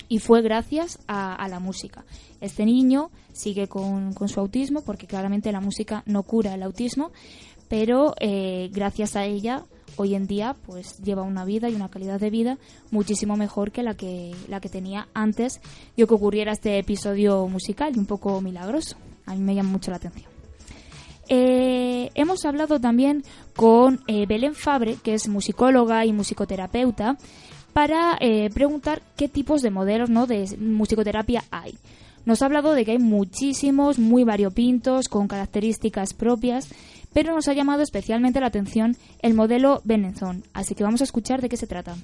Y 0.07 0.19
fue 0.19 0.41
gracias 0.41 0.99
a, 1.07 1.47
la 1.49 1.59
música. 1.59 2.03
Este 2.41 2.65
niño 2.65 3.11
sigue 3.31 3.67
con, 3.67 4.15
su 4.27 4.39
autismo, 4.39 4.81
porque 4.81 5.07
claramente 5.07 5.51
la 5.51 5.61
música 5.61 6.03
no 6.05 6.23
cura 6.23 6.55
el 6.55 6.63
autismo, 6.63 7.11
pero 7.67 8.15
eh, 8.19 8.69
gracias 8.73 9.15
a 9.15 9.25
ella 9.25 9.65
hoy 9.97 10.15
en 10.15 10.27
día 10.27 10.55
pues 10.65 10.99
lleva 10.99 11.23
una 11.23 11.43
vida 11.43 11.69
y 11.69 11.75
una 11.75 11.89
calidad 11.89 12.19
de 12.19 12.29
vida 12.29 12.57
muchísimo 12.89 13.35
mejor 13.35 13.71
que 13.71 13.83
la 13.83 13.95
que 13.95 14.33
la 14.47 14.61
que 14.61 14.69
tenía 14.69 15.09
antes 15.13 15.59
de 15.97 16.07
que 16.07 16.13
ocurriera 16.13 16.53
este 16.53 16.77
episodio 16.79 17.47
musical 17.47 17.95
y 17.95 17.99
un 17.99 18.05
poco 18.05 18.39
milagroso. 18.39 18.95
A 19.25 19.35
mí 19.35 19.41
me 19.41 19.55
llama 19.55 19.69
mucho 19.69 19.91
la 19.91 19.97
atención. 19.97 20.28
Eh, 21.29 22.09
hemos 22.15 22.43
hablado 22.43 22.79
también 22.79 23.23
con 23.55 23.99
eh, 24.07 24.25
Belén 24.27 24.55
Fabre, 24.55 24.97
que 25.03 25.13
es 25.13 25.27
musicóloga 25.27 26.03
y 26.05 26.11
musicoterapeuta, 26.11 27.17
para 27.71 28.17
eh, 28.19 28.49
preguntar 28.51 29.03
qué 29.15 29.29
tipos 29.29 29.61
de 29.61 29.69
modelos 29.69 30.09
de 30.27 30.57
musicoterapia 30.57 31.43
hay. 31.51 31.77
Nos 32.25 32.41
ha 32.41 32.47
hablado 32.47 32.73
de 32.73 32.83
que 32.83 32.91
hay 32.91 32.97
muchísimos, 32.97 33.99
muy 33.99 34.23
variopintos, 34.23 35.07
con 35.07 35.27
características 35.27 36.13
propias, 36.15 36.67
pero 37.13 37.33
nos 37.33 37.47
ha 37.47 37.53
llamado 37.53 37.83
especialmente 37.83 38.39
la 38.39 38.47
atención 38.47 38.97
el 39.21 39.35
modelo 39.35 39.81
Benenzón. 39.83 40.43
Así 40.53 40.73
que 40.73 40.83
vamos 40.83 41.01
a 41.01 41.05
escuchar 41.05 41.41
de 41.41 41.49
qué 41.49 41.57
se 41.57 41.67
trata. 41.67 41.95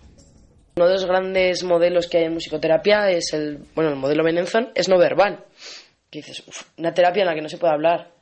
Uno 0.78 0.88
de 0.88 0.94
los 0.94 1.06
grandes 1.06 1.64
modelos 1.64 2.08
que 2.08 2.20
hay 2.20 2.24
en 2.26 2.34
musicoterapia 2.34 3.10
es 3.10 3.34
el, 3.34 3.60
bueno, 3.76 3.90
el 3.90 3.98
modelo 3.98 4.24
Benenzón, 4.24 4.70
es 4.76 4.88
no 4.88 4.98
verbal. 4.98 5.46
Que 6.12 6.20
dices, 6.20 6.44
una 6.78 6.94
terapia 6.94 7.22
en 7.22 7.28
la 7.28 7.36
que 7.36 7.42
no 7.42 7.50
se 7.50 7.58
puede 7.58 7.74
hablar 7.74 8.15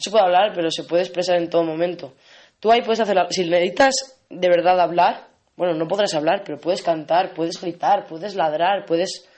se 0.00 0.10
puede 0.10 0.24
hablar, 0.24 0.52
pero 0.54 0.70
se 0.70 0.84
puede 0.84 1.02
expresar 1.02 1.36
en 1.36 1.50
todo 1.50 1.62
momento. 1.64 2.14
Tú 2.58 2.70
ahí 2.70 2.82
puedes 2.82 3.00
hacer, 3.00 3.16
si 3.30 3.48
necesitas 3.48 3.94
de 4.28 4.48
verdad 4.48 4.80
hablar, 4.80 5.28
bueno, 5.56 5.74
no 5.74 5.88
podrás 5.88 6.14
hablar, 6.14 6.42
pero 6.44 6.58
puedes 6.58 6.82
cantar, 6.82 7.34
puedes 7.34 7.60
gritar, 7.60 8.06
puedes 8.06 8.34
ladrar, 8.34 8.86
puedes, 8.86 9.28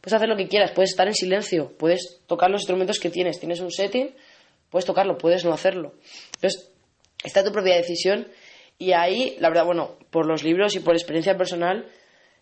puedes 0.00 0.14
hacer 0.14 0.28
lo 0.28 0.36
que 0.36 0.48
quieras, 0.48 0.72
puedes 0.72 0.90
estar 0.90 1.06
en 1.06 1.14
silencio, 1.14 1.72
puedes 1.78 2.20
tocar 2.26 2.50
los 2.50 2.62
instrumentos 2.62 2.98
que 2.98 3.10
tienes, 3.10 3.40
tienes 3.40 3.60
un 3.60 3.70
setting, 3.70 4.14
puedes 4.68 4.84
tocarlo, 4.84 5.16
puedes 5.16 5.44
no 5.44 5.52
hacerlo. 5.52 5.94
Entonces, 6.34 6.70
está 7.24 7.44
tu 7.44 7.52
propia 7.52 7.76
decisión 7.76 8.28
y 8.78 8.92
ahí, 8.92 9.36
la 9.40 9.48
verdad, 9.48 9.64
bueno, 9.64 9.96
por 10.10 10.26
los 10.26 10.42
libros 10.42 10.74
y 10.74 10.80
por 10.80 10.94
experiencia 10.94 11.36
personal, 11.36 11.86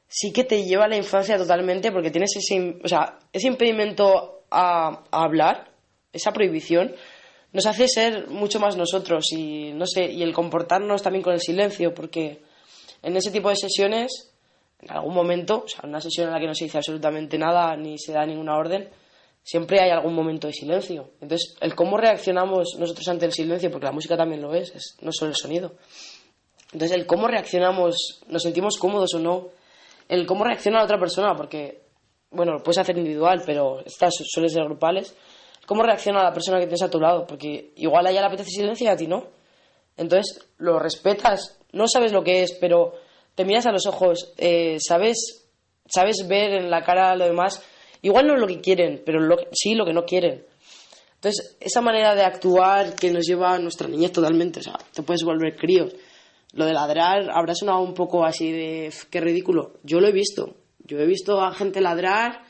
sí 0.08 0.32
que 0.32 0.44
te 0.44 0.64
lleva 0.64 0.86
a 0.86 0.88
la 0.88 0.96
infancia 0.96 1.36
totalmente 1.36 1.92
porque 1.92 2.10
tienes 2.10 2.30
ese, 2.36 2.78
o 2.82 2.88
sea, 2.88 3.18
ese 3.32 3.46
impedimento 3.46 4.44
a 4.50 5.04
hablar, 5.10 5.68
esa 6.12 6.32
prohibición, 6.32 6.94
nos 7.52 7.66
hace 7.66 7.88
ser 7.88 8.28
mucho 8.28 8.60
más 8.60 8.76
nosotros 8.76 9.32
y 9.32 9.72
no 9.72 9.86
sé 9.86 10.10
y 10.10 10.22
el 10.22 10.32
comportarnos 10.32 11.02
también 11.02 11.22
con 11.22 11.32
el 11.32 11.40
silencio 11.40 11.94
porque 11.94 12.42
en 13.02 13.16
ese 13.16 13.30
tipo 13.30 13.48
de 13.48 13.56
sesiones 13.56 14.32
en 14.80 14.90
algún 14.90 15.14
momento 15.14 15.64
o 15.64 15.68
sea 15.68 15.80
una 15.84 16.00
sesión 16.00 16.28
en 16.28 16.34
la 16.34 16.40
que 16.40 16.46
no 16.46 16.54
se 16.54 16.64
dice 16.64 16.78
absolutamente 16.78 17.38
nada 17.38 17.76
ni 17.76 17.98
se 17.98 18.12
da 18.12 18.26
ninguna 18.26 18.56
orden 18.56 18.88
siempre 19.48 19.80
hay 19.80 19.90
algún 19.90 20.14
momento 20.14 20.46
de 20.46 20.52
silencio. 20.52 21.08
Entonces 21.22 21.56
el 21.62 21.74
cómo 21.74 21.96
reaccionamos 21.96 22.76
nosotros 22.78 23.08
ante 23.08 23.24
el 23.24 23.32
silencio 23.32 23.70
porque 23.70 23.86
la 23.86 23.92
música 23.92 24.14
también 24.14 24.42
lo 24.42 24.54
es, 24.54 24.74
es 24.74 24.96
no 25.00 25.10
solo 25.10 25.30
el 25.30 25.36
sonido. 25.36 25.72
Entonces 26.72 26.94
el 26.94 27.06
cómo 27.06 27.28
reaccionamos 27.28 28.20
nos 28.28 28.42
sentimos 28.42 28.76
cómodos 28.76 29.14
o 29.14 29.18
no 29.18 29.48
el 30.06 30.26
cómo 30.26 30.44
reacciona 30.44 30.78
la 30.78 30.84
otra 30.84 30.98
persona 30.98 31.34
porque 31.34 31.80
bueno 32.30 32.52
lo 32.52 32.62
puedes 32.62 32.76
hacer 32.76 32.98
individual 32.98 33.42
pero 33.46 33.80
estas 33.86 34.14
suelen 34.22 34.50
ser 34.50 34.64
grupales 34.64 35.16
cómo 35.68 35.82
reacciona 35.82 36.22
la 36.22 36.32
persona 36.32 36.58
que 36.58 36.64
tienes 36.64 36.82
a 36.82 36.88
tu 36.88 36.98
lado, 36.98 37.26
porque 37.26 37.72
igual 37.76 38.06
a 38.06 38.10
ella 38.10 38.22
le 38.22 38.28
apetece 38.28 38.48
silencio 38.52 38.86
y 38.86 38.88
a 38.88 38.96
ti 38.96 39.06
no. 39.06 39.26
Entonces 39.98 40.42
lo 40.56 40.78
respetas, 40.78 41.58
no 41.72 41.86
sabes 41.86 42.10
lo 42.10 42.24
que 42.24 42.42
es, 42.42 42.52
pero 42.58 42.94
te 43.34 43.44
miras 43.44 43.66
a 43.66 43.70
los 43.70 43.84
ojos, 43.86 44.32
eh, 44.38 44.78
sabes, 44.80 45.46
sabes 45.86 46.26
ver 46.26 46.54
en 46.54 46.70
la 46.70 46.82
cara 46.82 47.10
a 47.10 47.16
lo 47.16 47.26
demás, 47.26 47.62
igual 48.00 48.26
no 48.26 48.34
es 48.36 48.40
lo 48.40 48.46
que 48.46 48.62
quieren, 48.62 49.02
pero 49.04 49.20
sí 49.52 49.74
lo 49.74 49.84
que 49.84 49.92
no 49.92 50.06
quieren. 50.06 50.46
Entonces, 51.16 51.58
esa 51.60 51.82
manera 51.82 52.14
de 52.14 52.22
actuar 52.22 52.94
que 52.94 53.10
nos 53.10 53.26
lleva 53.26 53.52
a 53.52 53.58
nuestra 53.58 53.88
niñez 53.88 54.12
totalmente, 54.12 54.60
o 54.60 54.62
sea, 54.62 54.78
te 54.94 55.02
puedes 55.02 55.22
volver 55.22 55.54
críos. 55.54 55.92
Lo 56.54 56.64
de 56.64 56.72
ladrar 56.72 57.28
habrá 57.30 57.54
sonado 57.54 57.80
un 57.80 57.92
poco 57.92 58.24
así 58.24 58.50
de 58.50 58.90
qué 59.10 59.20
ridículo. 59.20 59.74
Yo 59.82 60.00
lo 60.00 60.08
he 60.08 60.12
visto. 60.12 60.54
Yo 60.78 60.98
he 60.98 61.04
visto 61.04 61.42
a 61.42 61.52
gente 61.52 61.82
ladrar 61.82 62.47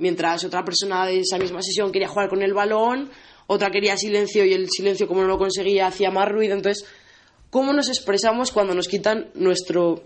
mientras 0.00 0.44
otra 0.44 0.64
persona 0.64 1.06
de 1.06 1.20
esa 1.20 1.38
misma 1.38 1.62
sesión 1.62 1.92
quería 1.92 2.08
jugar 2.08 2.28
con 2.28 2.42
el 2.42 2.52
balón, 2.52 3.10
otra 3.46 3.70
quería 3.70 3.96
silencio 3.96 4.44
y 4.44 4.52
el 4.52 4.68
silencio 4.68 5.06
como 5.06 5.22
no 5.22 5.28
lo 5.28 5.38
conseguía 5.38 5.86
hacía 5.86 6.10
más 6.10 6.28
ruido. 6.28 6.54
Entonces, 6.54 6.86
¿cómo 7.50 7.72
nos 7.72 7.88
expresamos 7.88 8.52
cuando 8.52 8.74
nos 8.74 8.88
quitan 8.88 9.30
nuestro, 9.34 10.02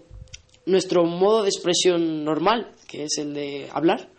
nuestro 0.66 1.04
modo 1.04 1.42
de 1.42 1.48
expresión 1.48 2.24
normal, 2.24 2.74
que 2.88 3.04
es 3.04 3.18
el 3.18 3.34
de 3.34 3.68
hablar? 3.72 4.13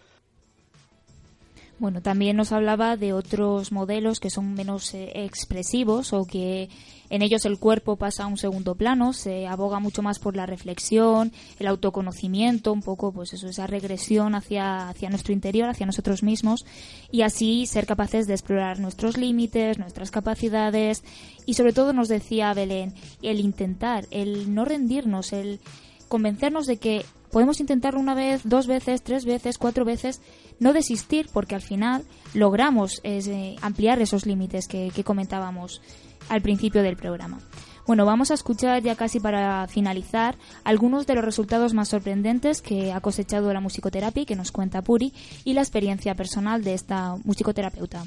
Bueno, 1.78 2.02
también 2.02 2.38
nos 2.38 2.54
hablaba 2.54 2.96
de 2.96 3.12
otros 3.12 3.74
modelos 3.74 4.22
que 4.22 4.30
son 4.30 4.54
menos 4.54 4.94
eh, 4.94 5.12
expresivos 5.26 6.14
o 6.14 6.26
que 6.26 6.70
en 7.10 7.22
ellos 7.22 7.44
el 7.46 7.60
cuerpo 7.60 7.98
pasa 7.98 8.24
a 8.24 8.28
un 8.28 8.38
segundo 8.38 8.76
plano, 8.76 9.12
se 9.12 9.46
aboga 9.46 9.80
mucho 9.80 10.02
más 10.02 10.18
por 10.18 10.38
la 10.38 10.46
reflexión, 10.46 11.34
el 11.60 11.68
autoconocimiento, 11.68 12.72
un 12.72 12.82
poco 12.82 13.12
pues 13.12 13.34
eso, 13.34 13.48
esa 13.48 13.68
regresión 13.68 14.36
hacia, 14.36 14.88
hacia 14.88 15.10
nuestro 15.10 15.34
interior, 15.34 15.68
hacia 15.68 15.86
nosotros 15.86 16.24
mismos 16.24 16.66
y 17.12 17.24
así 17.24 17.66
ser 17.66 17.86
capaces 17.86 18.26
de 18.26 18.36
explorar 18.36 18.80
nuestros 18.80 19.18
límites, 19.18 19.78
nuestras 19.78 20.12
capacidades 20.12 21.04
y 21.46 21.56
sobre 21.56 21.74
todo 21.74 21.92
nos 21.92 22.08
decía 22.08 22.54
Belén, 22.54 22.94
el 23.22 23.42
intentar, 23.42 24.06
el 24.12 24.56
no 24.56 24.64
rendirnos, 24.64 25.34
el 25.34 25.60
convencernos 26.08 26.68
de 26.68 26.78
que 26.78 27.06
podemos 27.36 27.60
intentarlo 27.60 27.99
una 27.99 28.16
vez, 28.16 28.44
dos 28.45 28.66
veces, 28.66 29.03
tres 29.03 29.26
veces, 29.26 29.57
cuatro 29.57 29.84
veces 29.84 30.22
no 30.62 30.72
desistir 30.72 31.28
porque 31.34 31.53
al 31.53 31.62
final 31.62 32.06
logramos 32.34 33.02
eh, 33.03 33.57
ampliar 33.62 34.02
esos 34.02 34.26
límites 34.26 34.70
que, 34.70 34.90
comentábamos 35.03 35.82
al 36.30 36.41
principio 36.41 36.82
del 36.82 36.95
programa. 36.95 37.40
Bueno, 37.86 38.06
vamos 38.06 38.32
a 38.32 38.36
escuchar 38.36 38.82
ya 38.84 38.95
casi 38.95 39.20
para 39.20 39.68
finalizar 39.68 40.38
algunos 40.64 41.07
de 41.07 41.16
los 41.16 41.26
resultados 41.26 41.74
más 41.74 41.90
sorprendentes 41.90 42.62
que 42.62 42.94
ha 42.94 43.02
cosechado 43.02 43.52
la 43.52 43.60
musicoterapia 43.60 44.24
que 44.24 44.38
nos 44.38 44.53
cuenta 44.53 44.82
Puri 44.82 45.12
y 45.44 45.56
la 45.56 45.62
experiencia 45.62 46.16
personal 46.16 46.64
de 46.64 46.74
esta 46.74 47.18
musicoterapeuta. 47.26 48.06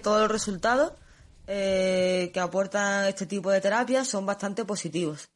Todos 0.00 0.20
los 0.20 0.30
resultados 0.30 0.92
eh, 1.48 2.30
que 2.32 2.38
aportan 2.38 3.08
este 3.08 3.26
tipo 3.26 3.50
de 3.50 3.60
terapias 3.60 4.06
son 4.06 4.26
bastante 4.26 4.64
positivos. 4.64 5.28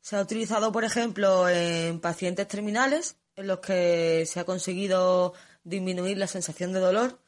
Se 0.00 0.16
ha 0.16 0.22
utilizado, 0.22 0.72
por 0.72 0.84
ejemplo, 0.84 1.48
en 1.48 2.00
pacientes 2.00 2.48
terminales, 2.48 3.16
en 3.36 3.46
los 3.46 3.60
que 3.60 4.24
se 4.26 4.40
ha 4.40 4.44
conseguido 4.44 5.34
disminuir 5.64 6.18
la 6.18 6.26
sensación 6.26 6.72
de 6.72 6.80
dolor, 6.80 7.20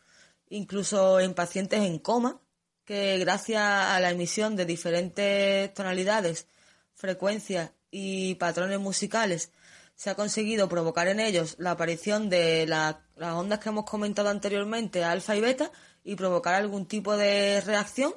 incluso 0.48 1.20
en 1.20 1.34
pacientes 1.34 1.80
en 1.80 1.98
coma, 1.98 2.40
que 2.84 3.18
gracias 3.18 3.62
a 3.62 4.00
la 4.00 4.10
emisión 4.10 4.56
de 4.56 4.64
diferentes 4.64 5.72
tonalidades, 5.74 6.46
frecuencias 6.94 7.70
y 7.90 8.34
patrones 8.36 8.80
musicales 8.80 9.52
se 9.94 10.10
ha 10.10 10.14
conseguido 10.14 10.68
provocar 10.68 11.08
en 11.08 11.20
ellos 11.20 11.56
la 11.58 11.72
aparición 11.72 12.28
de 12.28 12.66
las 12.66 12.96
ondas 13.20 13.60
que 13.60 13.68
hemos 13.68 13.84
comentado 13.84 14.30
anteriormente, 14.30 15.04
alfa 15.04 15.36
y 15.36 15.40
beta, 15.40 15.70
y 16.02 16.16
provocar 16.16 16.54
algún 16.54 16.86
tipo 16.86 17.16
de 17.16 17.60
reacción. 17.60 18.14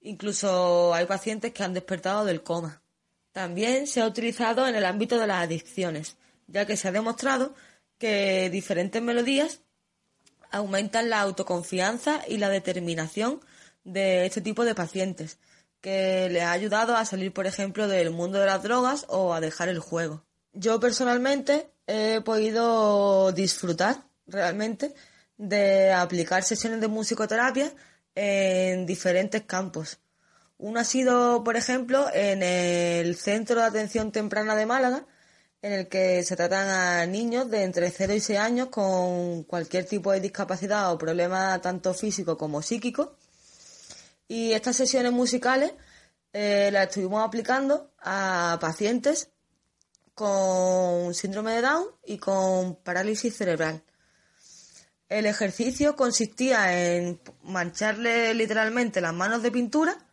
Incluso 0.00 0.92
hay 0.94 1.06
pacientes 1.06 1.52
que 1.52 1.62
han 1.62 1.74
despertado 1.74 2.24
del 2.24 2.42
coma. 2.42 2.82
También 3.36 3.86
se 3.86 4.00
ha 4.00 4.06
utilizado 4.06 4.66
en 4.66 4.76
el 4.76 4.86
ámbito 4.86 5.18
de 5.18 5.26
las 5.26 5.44
adicciones, 5.44 6.16
ya 6.46 6.64
que 6.64 6.78
se 6.78 6.88
ha 6.88 6.92
demostrado 6.92 7.54
que 7.98 8.48
diferentes 8.48 9.02
melodías 9.02 9.60
aumentan 10.50 11.10
la 11.10 11.20
autoconfianza 11.20 12.22
y 12.26 12.38
la 12.38 12.48
determinación 12.48 13.42
de 13.84 14.24
este 14.24 14.40
tipo 14.40 14.64
de 14.64 14.74
pacientes, 14.74 15.36
que 15.82 16.30
les 16.30 16.44
ha 16.44 16.52
ayudado 16.52 16.96
a 16.96 17.04
salir, 17.04 17.30
por 17.34 17.46
ejemplo, 17.46 17.88
del 17.88 18.08
mundo 18.08 18.38
de 18.38 18.46
las 18.46 18.62
drogas 18.62 19.04
o 19.10 19.34
a 19.34 19.40
dejar 19.42 19.68
el 19.68 19.80
juego. 19.80 20.24
Yo 20.54 20.80
personalmente 20.80 21.68
he 21.86 22.22
podido 22.22 23.32
disfrutar 23.32 24.02
realmente 24.26 24.94
de 25.36 25.92
aplicar 25.92 26.42
sesiones 26.42 26.80
de 26.80 26.88
musicoterapia 26.88 27.70
en 28.14 28.86
diferentes 28.86 29.42
campos. 29.42 29.98
Uno 30.58 30.80
ha 30.80 30.84
sido, 30.84 31.44
por 31.44 31.56
ejemplo, 31.56 32.06
en 32.12 32.42
el 32.42 33.16
Centro 33.16 33.60
de 33.60 33.66
Atención 33.66 34.12
Temprana 34.12 34.56
de 34.56 34.66
Málaga, 34.66 35.06
en 35.62 35.72
el 35.72 35.88
que 35.88 36.22
se 36.22 36.36
tratan 36.36 36.68
a 36.68 37.06
niños 37.06 37.50
de 37.50 37.62
entre 37.62 37.90
0 37.90 38.14
y 38.14 38.20
6 38.20 38.38
años 38.38 38.68
con 38.68 39.42
cualquier 39.44 39.84
tipo 39.84 40.12
de 40.12 40.20
discapacidad 40.20 40.92
o 40.92 40.98
problema 40.98 41.60
tanto 41.60 41.92
físico 41.92 42.36
como 42.38 42.62
psíquico 42.62 43.16
y 44.28 44.52
estas 44.52 44.76
sesiones 44.76 45.12
musicales 45.12 45.72
eh, 46.32 46.70
las 46.72 46.88
estuvimos 46.88 47.24
aplicando 47.24 47.92
a 48.00 48.58
pacientes 48.60 49.30
con 50.14 51.14
síndrome 51.14 51.52
de 51.52 51.62
Down 51.62 51.86
y 52.04 52.18
con 52.18 52.76
parálisis 52.76 53.36
cerebral. 53.36 53.82
El 55.08 55.26
ejercicio 55.26 55.94
consistía 55.94 56.96
en 56.96 57.20
mancharle 57.42 58.34
literalmente 58.34 59.00
las 59.00 59.14
manos 59.14 59.42
de 59.42 59.52
pintura 59.52 60.05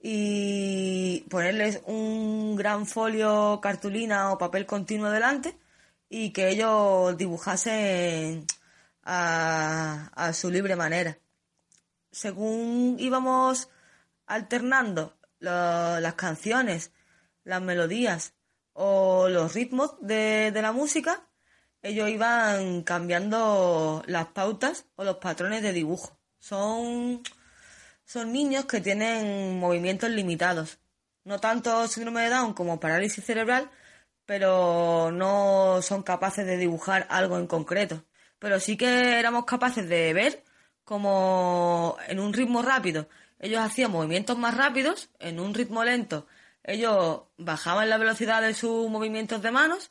y 0.00 1.20
ponerles 1.30 1.80
un 1.86 2.56
gran 2.56 2.86
folio, 2.86 3.60
cartulina 3.60 4.32
o 4.32 4.38
papel 4.38 4.66
continuo 4.66 5.10
delante 5.10 5.58
y 6.08 6.32
que 6.32 6.50
ellos 6.50 7.16
dibujasen 7.16 8.46
a, 9.02 10.32
su 10.34 10.50
libre 10.50 10.76
manera 10.76 11.18
según 12.10 12.96
íbamos 12.98 13.68
alternando 14.26 15.16
las 15.38 16.14
canciones, 16.14 16.92
las 17.44 17.62
melodías 17.62 18.34
o 18.72 19.28
los 19.28 19.54
ritmos 19.54 19.94
de, 20.00 20.52
la 20.54 20.72
música, 20.72 21.28
ellos 21.82 22.08
iban 22.08 22.82
cambiando 22.82 24.02
las 24.06 24.26
pautas 24.26 24.86
o 24.96 25.04
los 25.04 25.16
patrones 25.16 25.62
de 25.62 25.72
dibujo. 25.72 26.18
Son, 26.38 27.22
son 28.08 28.32
niños 28.32 28.64
que 28.64 28.80
tienen 28.80 29.58
movimientos 29.58 30.08
limitados. 30.10 30.78
No 31.24 31.40
tanto 31.40 31.86
síndrome 31.88 32.22
de 32.22 32.30
Down 32.30 32.54
como 32.54 32.80
parálisis 32.80 33.22
cerebral, 33.24 33.70
pero 34.24 35.10
no 35.12 35.82
son 35.82 36.02
capaces 36.02 36.46
de 36.46 36.56
dibujar 36.56 37.06
algo 37.10 37.38
en 37.38 37.46
concreto. 37.46 38.04
Pero 38.38 38.60
sí 38.60 38.78
que 38.78 39.18
éramos 39.18 39.44
capaces 39.44 39.88
de 39.88 40.14
ver 40.14 40.42
como 40.84 41.98
en 42.08 42.18
un 42.20 42.32
ritmo 42.32 42.62
rápido. 42.62 43.08
Ellos 43.40 43.60
hacían 43.60 43.90
movimientos 43.90 44.38
más 44.38 44.56
rápidos, 44.56 45.10
en 45.18 45.38
un 45.38 45.52
ritmo 45.52 45.84
lento. 45.84 46.26
Ellos 46.64 47.22
bajaban 47.36 47.90
la 47.90 47.98
velocidad 47.98 48.40
de 48.40 48.54
sus 48.54 48.88
movimientos 48.88 49.42
de 49.42 49.50
manos 49.50 49.90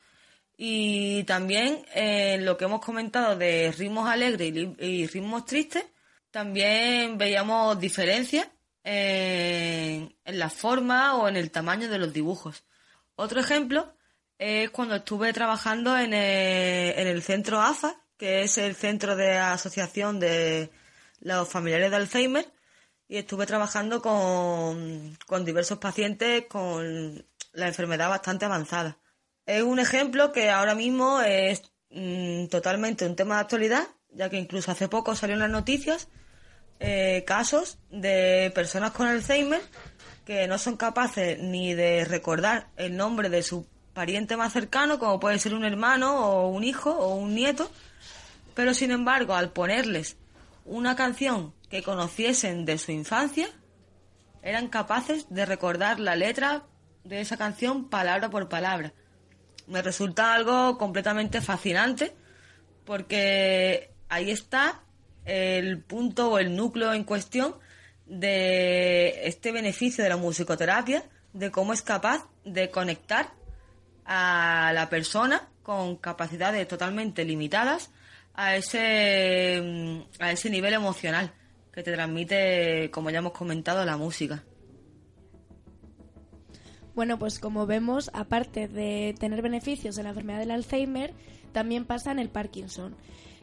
y 0.58 1.24
también 1.26 1.86
en 1.94 2.46
lo 2.46 2.58
que 2.58 2.66
hemos 2.66 2.82
comentado 2.82 3.36
de 3.36 3.72
ritmos 3.78 4.10
alegres 4.10 4.52
y, 4.80 5.06
ritmos 5.08 5.46
tristes, 5.46 5.86
también 6.32 7.18
veíamos 7.18 7.80
diferencias 7.80 8.48
en, 8.84 10.16
la 10.26 10.50
forma 10.50 11.16
o 11.16 11.28
en 11.28 11.36
el 11.36 11.52
tamaño 11.52 11.90
de 11.90 12.00
los 12.00 12.14
dibujos. 12.14 12.64
Otro 13.16 13.40
ejemplo 13.40 13.94
es 14.38 14.70
cuando 14.70 14.96
estuve 14.96 15.34
trabajando 15.34 15.98
en 15.98 16.14
en 16.14 17.08
el 17.08 17.22
centro 17.24 17.60
AFA, 17.60 17.96
que 18.18 18.42
es 18.42 18.58
el 18.58 18.76
centro 18.76 19.16
de 19.16 19.38
asociación 19.38 20.20
de 20.20 20.72
los 21.20 21.50
familiares 21.50 21.92
de 21.92 21.98
Alzheimer 21.98 22.52
y 23.08 23.18
estuve 23.18 23.46
trabajando 23.46 24.02
con, 24.02 25.46
diversos 25.46 25.78
pacientes 25.78 26.46
con 26.48 27.26
la 27.54 27.68
enfermedad 27.68 28.10
bastante 28.10 28.46
avanzada. 28.46 28.98
Es 29.46 29.64
un 29.64 29.80
ejemplo 29.80 30.32
que 30.32 30.50
ahora 30.50 30.76
mismo 30.76 31.22
es 31.22 31.62
mm, 31.90 32.48
totalmente 32.48 33.06
un 33.06 33.16
tema 33.16 33.36
de 33.36 33.42
actualidad, 33.42 33.88
ya 34.12 34.30
que 34.30 34.38
incluso 34.38 34.72
hace 34.72 34.88
poco 34.88 35.16
salieron 35.16 35.42
las 35.42 35.52
noticias 35.52 36.10
eh, 36.80 37.24
casos 37.26 37.80
de 37.90 38.52
personas 38.54 38.92
con 38.92 39.08
Alzheimer 39.08 39.62
que 40.26 40.48
no 40.48 40.58
son 40.58 40.78
capaces 40.78 41.40
ni 41.42 41.74
de 41.74 42.06
recordar 42.06 42.68
el 42.76 42.98
nombre 42.98 43.30
de 43.30 43.42
su 43.44 43.66
pariente 43.94 44.38
más 44.38 44.54
cercano, 44.54 45.00
como 45.00 45.20
puede 45.20 45.40
ser 45.40 45.54
un 45.54 45.66
hermano 45.66 46.20
o 46.20 46.50
un 46.50 46.64
hijo 46.64 46.92
o 46.92 47.16
un 47.16 47.34
nieto, 47.34 47.72
pero 48.54 48.74
sin 48.74 48.92
embargo 48.92 49.34
al 49.34 49.52
ponerles 49.52 50.18
una 50.66 50.96
canción 50.96 51.54
que 51.70 51.82
conociesen 51.82 52.66
de 52.66 52.78
su 52.78 52.92
infancia, 52.92 53.48
eran 54.44 54.68
capaces 54.68 55.26
de 55.30 55.46
recordar 55.46 56.00
la 56.00 56.16
letra 56.16 56.64
de 57.04 57.22
esa 57.22 57.38
canción 57.38 57.90
palabra 57.90 58.30
por 58.30 58.50
palabra. 58.50 58.94
Me 59.66 59.82
resulta 59.82 60.34
algo 60.34 60.78
completamente 60.78 61.42
fascinante 61.42 62.14
porque 62.86 63.92
ahí 64.10 64.32
está 64.32 64.82
el 65.26 65.82
punto 65.82 66.32
o 66.32 66.40
el 66.40 66.56
núcleo 66.56 66.94
en 66.94 67.04
cuestión 67.04 67.56
de 68.06 69.28
este 69.28 69.52
beneficio 69.52 70.04
de 70.04 70.10
la 70.10 70.18
musicoterapia, 70.18 71.04
de 71.34 71.52
cómo 71.52 71.74
es 71.74 71.82
capaz 71.82 72.26
de 72.46 72.70
conectar 72.70 73.34
a 74.06 74.72
la 74.74 74.90
persona 74.90 75.50
con 75.64 75.98
capacidades 75.98 76.66
totalmente 76.68 77.26
limitadas 77.26 77.92
a 78.34 78.56
ese, 78.56 79.62
mm, 79.62 80.22
a 80.22 80.32
ese 80.32 80.50
nivel 80.50 80.74
emocional 80.74 81.34
que 81.74 81.84
te 81.84 81.92
transmite, 81.92 82.90
como 82.92 83.10
ya 83.10 83.20
hemos 83.20 83.34
comentado, 83.34 83.84
la 83.86 83.98
música. 83.98 84.44
Bueno, 86.96 87.20
pues 87.20 87.38
como 87.38 87.68
vemos, 87.68 88.10
aparte 88.14 88.68
de 88.68 89.14
tener 89.20 89.44
beneficios 89.44 89.96
de 89.96 90.04
la 90.04 90.10
enfermedad 90.10 90.40
del 90.40 90.52
Alzheimer, 90.52 91.14
también 91.52 91.86
pasa 91.86 92.12
en 92.12 92.20
el 92.20 92.30
Parkinson, 92.30 92.96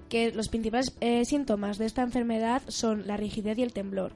que 0.08 0.32
los 0.32 0.48
principales 0.48 0.94
eh, 1.00 1.24
síntomas 1.24 1.78
de 1.78 1.86
esta 1.86 2.02
enfermedad 2.02 2.62
son 2.68 3.06
la 3.06 3.16
rigidez 3.16 3.58
y 3.58 3.62
el 3.62 3.72
temblor 3.72 4.12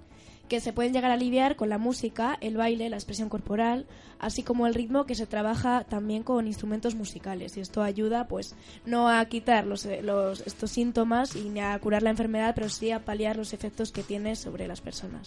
que 0.49 0.61
se 0.61 0.73
pueden 0.73 0.93
llegar 0.93 1.11
a 1.11 1.15
aliviar 1.15 1.57
con 1.57 1.69
la 1.69 1.79
música, 1.79 2.37
el 2.41 2.57
baile, 2.57 2.89
la 2.89 2.97
expresión 2.97 3.29
corporal, 3.29 3.87
así 4.19 4.43
como 4.43 4.67
el 4.67 4.75
ritmo 4.75 5.05
que 5.05 5.15
se 5.15 5.27
trabaja 5.27 5.85
también 5.85 6.23
con 6.23 6.47
instrumentos 6.47 6.95
musicales. 6.95 7.57
Y 7.57 7.61
esto 7.61 7.83
ayuda, 7.83 8.27
pues, 8.27 8.57
no 8.85 9.09
a 9.09 9.25
quitar 9.27 9.67
los, 9.67 9.85
eh, 9.87 10.01
los, 10.03 10.41
estos 10.47 10.71
síntomas 10.71 11.37
y 11.37 11.51
ni 11.51 11.61
a 11.61 11.79
curar 11.79 12.03
la 12.03 12.11
enfermedad, 12.11 12.55
pero 12.55 12.69
sí 12.69 12.91
a 12.91 13.05
paliar 13.05 13.37
los 13.37 13.53
efectos 13.53 13.93
que 13.93 14.03
tiene 14.03 14.35
sobre 14.35 14.67
las 14.67 14.81
personas. 14.81 15.27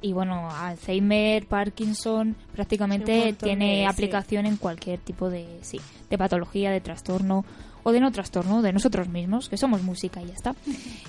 Y 0.00 0.14
bueno, 0.14 0.48
Alzheimer, 0.50 1.46
Parkinson, 1.46 2.34
prácticamente 2.54 3.34
tiene 3.34 3.86
aplicación 3.86 4.46
en 4.46 4.56
cualquier 4.56 5.00
tipo 5.00 5.28
de, 5.28 5.46
sí, 5.60 5.78
de 6.08 6.16
patología, 6.16 6.70
de 6.70 6.80
trastorno 6.80 7.44
o 7.82 7.92
de 7.92 8.00
no 8.00 8.12
trastorno 8.12 8.62
de 8.62 8.72
nosotros 8.72 9.08
mismos, 9.08 9.48
que 9.48 9.56
somos 9.56 9.82
música 9.82 10.22
y 10.22 10.26
ya 10.26 10.34
está. 10.34 10.54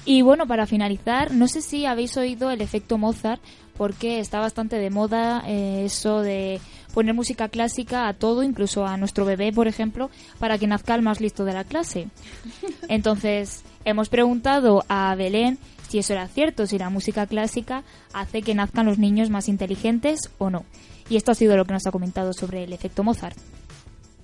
Y 0.06 0.22
bueno, 0.22 0.48
para 0.48 0.66
finalizar, 0.66 1.34
no 1.34 1.48
sé 1.48 1.62
si 1.62 1.86
habéis 1.86 2.18
oído 2.18 2.52
el 2.52 2.62
efecto 2.62 2.98
Mozart, 2.98 3.42
porque 3.78 4.20
está 4.20 4.40
bastante 4.40 4.78
de 4.78 4.90
moda 4.90 5.44
eh, 5.48 5.86
eso 5.86 6.22
de 6.22 6.60
poner 6.94 7.14
música 7.14 7.50
clásica 7.50 8.08
a 8.08 8.14
todo, 8.14 8.44
incluso 8.44 8.86
a 8.86 8.98
nuestro 8.98 9.26
bebé, 9.26 9.52
por 9.52 9.68
ejemplo, 9.68 10.10
para 10.40 10.58
que 10.58 10.68
nazca 10.68 10.96
el 10.96 11.02
más 11.02 11.22
listo 11.22 11.46
de 11.46 11.54
la 11.54 11.64
clase. 11.64 12.08
Entonces, 12.90 13.64
hemos 13.86 14.10
preguntado 14.10 14.84
a 14.88 15.16
Belén 15.16 15.58
si 15.88 16.00
eso 16.00 16.14
era 16.14 16.28
cierto, 16.28 16.68
si 16.68 16.78
la 16.78 16.90
música 16.90 17.28
clásica 17.28 17.84
hace 18.14 18.42
que 18.42 18.56
nazcan 18.56 18.86
los 18.86 18.98
niños 18.98 19.30
más 19.30 19.50
inteligentes 19.50 20.30
o 20.38 20.50
no. 20.50 20.64
Y 21.10 21.18
esto 21.18 21.32
ha 21.32 21.36
sido 21.36 21.58
lo 21.58 21.66
que 21.66 21.74
nos 21.74 21.86
ha 21.86 21.92
comentado 21.92 22.32
sobre 22.32 22.64
el 22.64 22.72
efecto 22.72 23.04
Mozart. 23.04 23.38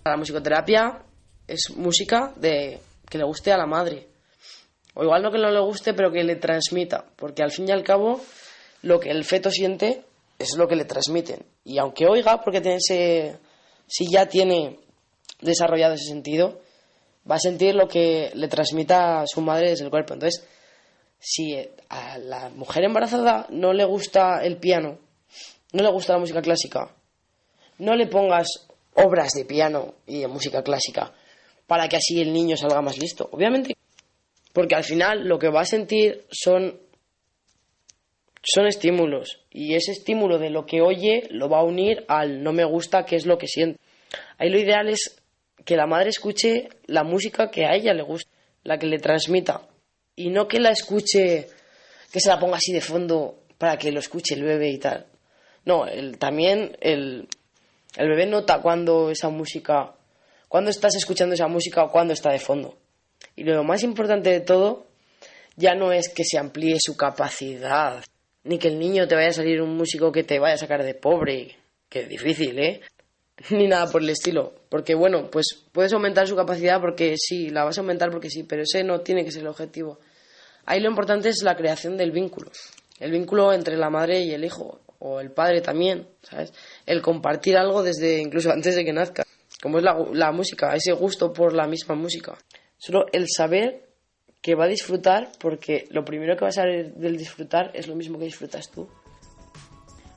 La 0.05 0.15
musicoterapia 0.15 1.01
es 1.47 1.71
música 1.75 2.33
de 2.35 2.79
que 3.09 3.17
le 3.17 3.23
guste 3.23 3.51
a 3.51 3.57
la 3.57 3.65
madre. 3.65 4.07
O 4.93 5.03
igual 5.03 5.21
no 5.21 5.31
que 5.31 5.37
no 5.37 5.49
le 5.49 5.59
guste, 5.59 5.93
pero 5.93 6.11
que 6.11 6.23
le 6.23 6.35
transmita. 6.35 7.05
Porque 7.15 7.43
al 7.43 7.51
fin 7.51 7.67
y 7.69 7.71
al 7.71 7.83
cabo, 7.83 8.19
lo 8.81 8.99
que 8.99 9.09
el 9.09 9.23
feto 9.23 9.49
siente 9.49 10.03
es 10.37 10.55
lo 10.57 10.67
que 10.67 10.75
le 10.75 10.85
transmiten. 10.85 11.45
Y 11.63 11.77
aunque 11.77 12.07
oiga, 12.07 12.41
porque 12.41 12.61
tiene 12.61 12.77
ese 12.77 13.37
si 13.87 14.09
ya 14.11 14.27
tiene 14.27 14.79
desarrollado 15.39 15.93
ese 15.93 16.05
sentido, 16.05 16.59
va 17.29 17.35
a 17.35 17.39
sentir 17.39 17.75
lo 17.75 17.87
que 17.87 18.31
le 18.33 18.47
transmita 18.47 19.23
su 19.25 19.41
madre 19.41 19.69
desde 19.69 19.85
el 19.85 19.89
cuerpo. 19.89 20.13
Entonces, 20.13 20.45
si 21.19 21.57
a 21.89 22.17
la 22.17 22.49
mujer 22.49 22.83
embarazada 22.83 23.47
no 23.49 23.73
le 23.73 23.85
gusta 23.85 24.43
el 24.43 24.57
piano, 24.57 24.99
no 25.71 25.83
le 25.83 25.91
gusta 25.91 26.13
la 26.13 26.19
música 26.19 26.41
clásica, 26.41 26.93
no 27.79 27.95
le 27.95 28.07
pongas 28.07 28.47
obras 28.93 29.31
de 29.33 29.45
piano 29.45 29.95
y 30.05 30.21
de 30.21 30.27
música 30.27 30.63
clásica 30.63 31.13
para 31.67 31.87
que 31.87 31.97
así 31.97 32.19
el 32.21 32.33
niño 32.33 32.57
salga 32.57 32.81
más 32.81 32.97
listo. 32.97 33.29
Obviamente, 33.31 33.75
porque 34.53 34.75
al 34.75 34.83
final 34.83 35.27
lo 35.27 35.37
que 35.37 35.49
va 35.49 35.61
a 35.61 35.65
sentir 35.65 36.25
son 36.31 36.79
son 38.49 38.65
estímulos 38.65 39.41
y 39.51 39.75
ese 39.75 39.91
estímulo 39.91 40.39
de 40.39 40.49
lo 40.49 40.65
que 40.65 40.81
oye 40.81 41.27
lo 41.31 41.49
va 41.49 41.59
a 41.59 41.63
unir 41.63 42.05
al 42.07 42.41
no 42.41 42.53
me 42.53 42.63
gusta, 42.63 43.05
que 43.05 43.17
es 43.17 43.25
lo 43.25 43.37
que 43.37 43.47
siente. 43.47 43.79
Ahí 44.37 44.49
lo 44.49 44.57
ideal 44.57 44.87
es 44.87 45.21
que 45.65 45.75
la 45.75 45.85
madre 45.85 46.09
escuche 46.09 46.69
la 46.85 47.03
música 47.03 47.51
que 47.51 47.65
a 47.65 47.75
ella 47.75 47.93
le 47.93 48.03
gusta, 48.03 48.31
la 48.63 48.79
que 48.79 48.87
le 48.87 48.99
transmita, 48.99 49.67
y 50.15 50.29
no 50.29 50.47
que 50.47 50.59
la 50.59 50.69
escuche, 50.69 51.47
que 52.11 52.19
se 52.21 52.29
la 52.29 52.39
ponga 52.39 52.55
así 52.55 52.71
de 52.71 52.79
fondo 52.79 53.43
para 53.57 53.77
que 53.77 53.91
lo 53.91 53.99
escuche 53.99 54.35
el 54.35 54.43
bebé 54.43 54.69
y 54.69 54.77
tal. 54.77 55.05
No, 55.65 55.85
el, 55.85 56.17
también 56.17 56.77
el, 56.79 57.27
el 57.97 58.09
bebé 58.09 58.25
nota 58.27 58.61
cuando 58.61 59.11
esa 59.11 59.27
música, 59.29 59.93
cuando 60.47 60.69
estás 60.69 60.95
escuchando 60.95 61.35
esa 61.35 61.47
música 61.47 61.83
o 61.83 61.91
cuando 61.91 62.13
está 62.13 62.31
de 62.31 62.39
fondo. 62.39 62.77
Y 63.35 63.43
lo 63.43 63.63
más 63.63 63.83
importante 63.83 64.29
de 64.29 64.39
todo 64.39 64.85
ya 65.55 65.75
no 65.75 65.91
es 65.91 66.09
que 66.09 66.23
se 66.23 66.37
amplíe 66.37 66.77
su 66.79 66.95
capacidad, 66.95 68.03
ni 68.43 68.57
que 68.59 68.67
el 68.67 68.79
niño 68.79 69.07
te 69.07 69.15
vaya 69.15 69.29
a 69.29 69.33
salir 69.33 69.61
un 69.61 69.75
músico 69.75 70.11
que 70.11 70.23
te 70.23 70.39
vaya 70.39 70.55
a 70.55 70.59
sacar 70.59 70.83
de 70.83 70.93
pobre, 70.93 71.55
que 71.89 72.01
es 72.01 72.09
difícil, 72.09 72.57
¿eh? 72.59 72.81
Ni 73.49 73.67
nada 73.67 73.91
por 73.91 74.01
el 74.01 74.09
estilo. 74.09 74.53
Porque 74.69 74.95
bueno, 74.95 75.29
pues 75.29 75.65
puedes 75.71 75.93
aumentar 75.93 76.27
su 76.27 76.35
capacidad 76.35 76.79
porque 76.79 77.15
sí, 77.17 77.49
la 77.49 77.63
vas 77.63 77.77
a 77.77 77.81
aumentar 77.81 78.09
porque 78.11 78.29
sí, 78.29 78.43
pero 78.43 78.63
ese 78.63 78.83
no 78.83 79.01
tiene 79.01 79.23
que 79.23 79.31
ser 79.31 79.41
el 79.41 79.47
objetivo. 79.47 79.99
Ahí 80.65 80.79
lo 80.79 80.89
importante 80.89 81.29
es 81.29 81.43
la 81.43 81.55
creación 81.55 81.97
del 81.97 82.11
vínculo. 82.11 82.51
El 82.99 83.11
vínculo 83.11 83.53
entre 83.53 83.77
la 83.77 83.89
madre 83.89 84.21
y 84.21 84.33
el 84.33 84.43
hijo, 84.43 84.81
o 84.99 85.19
el 85.19 85.31
padre 85.31 85.61
también, 85.61 86.07
¿sabes? 86.23 86.51
El 86.85 87.01
compartir 87.01 87.57
algo 87.57 87.83
desde 87.83 88.19
incluso 88.19 88.51
antes 88.51 88.75
de 88.75 88.83
que 88.83 88.93
nazca. 88.93 89.26
Como 89.67 89.79
es 89.79 89.83
la, 89.83 89.97
la 90.13 90.31
música, 90.31 90.73
ese 90.73 90.93
gusto 90.93 91.33
por 91.33 91.51
la 91.51 91.67
misma 91.67 91.93
música. 91.93 92.37
Solo 92.77 93.05
el 93.11 93.27
saber 93.27 93.89
que 94.41 94.55
va 94.55 94.63
a 94.63 94.69
disfrutar 94.69 95.29
porque 95.41 95.89
lo 95.91 96.05
primero 96.05 96.37
que 96.37 96.45
va 96.45 96.47
a 96.47 96.53
saber 96.53 96.93
del 96.93 97.17
disfrutar 97.17 97.71
es 97.73 97.85
lo 97.85 97.93
mismo 97.93 98.17
que 98.17 98.23
disfrutas 98.23 98.71
tú. 98.71 98.87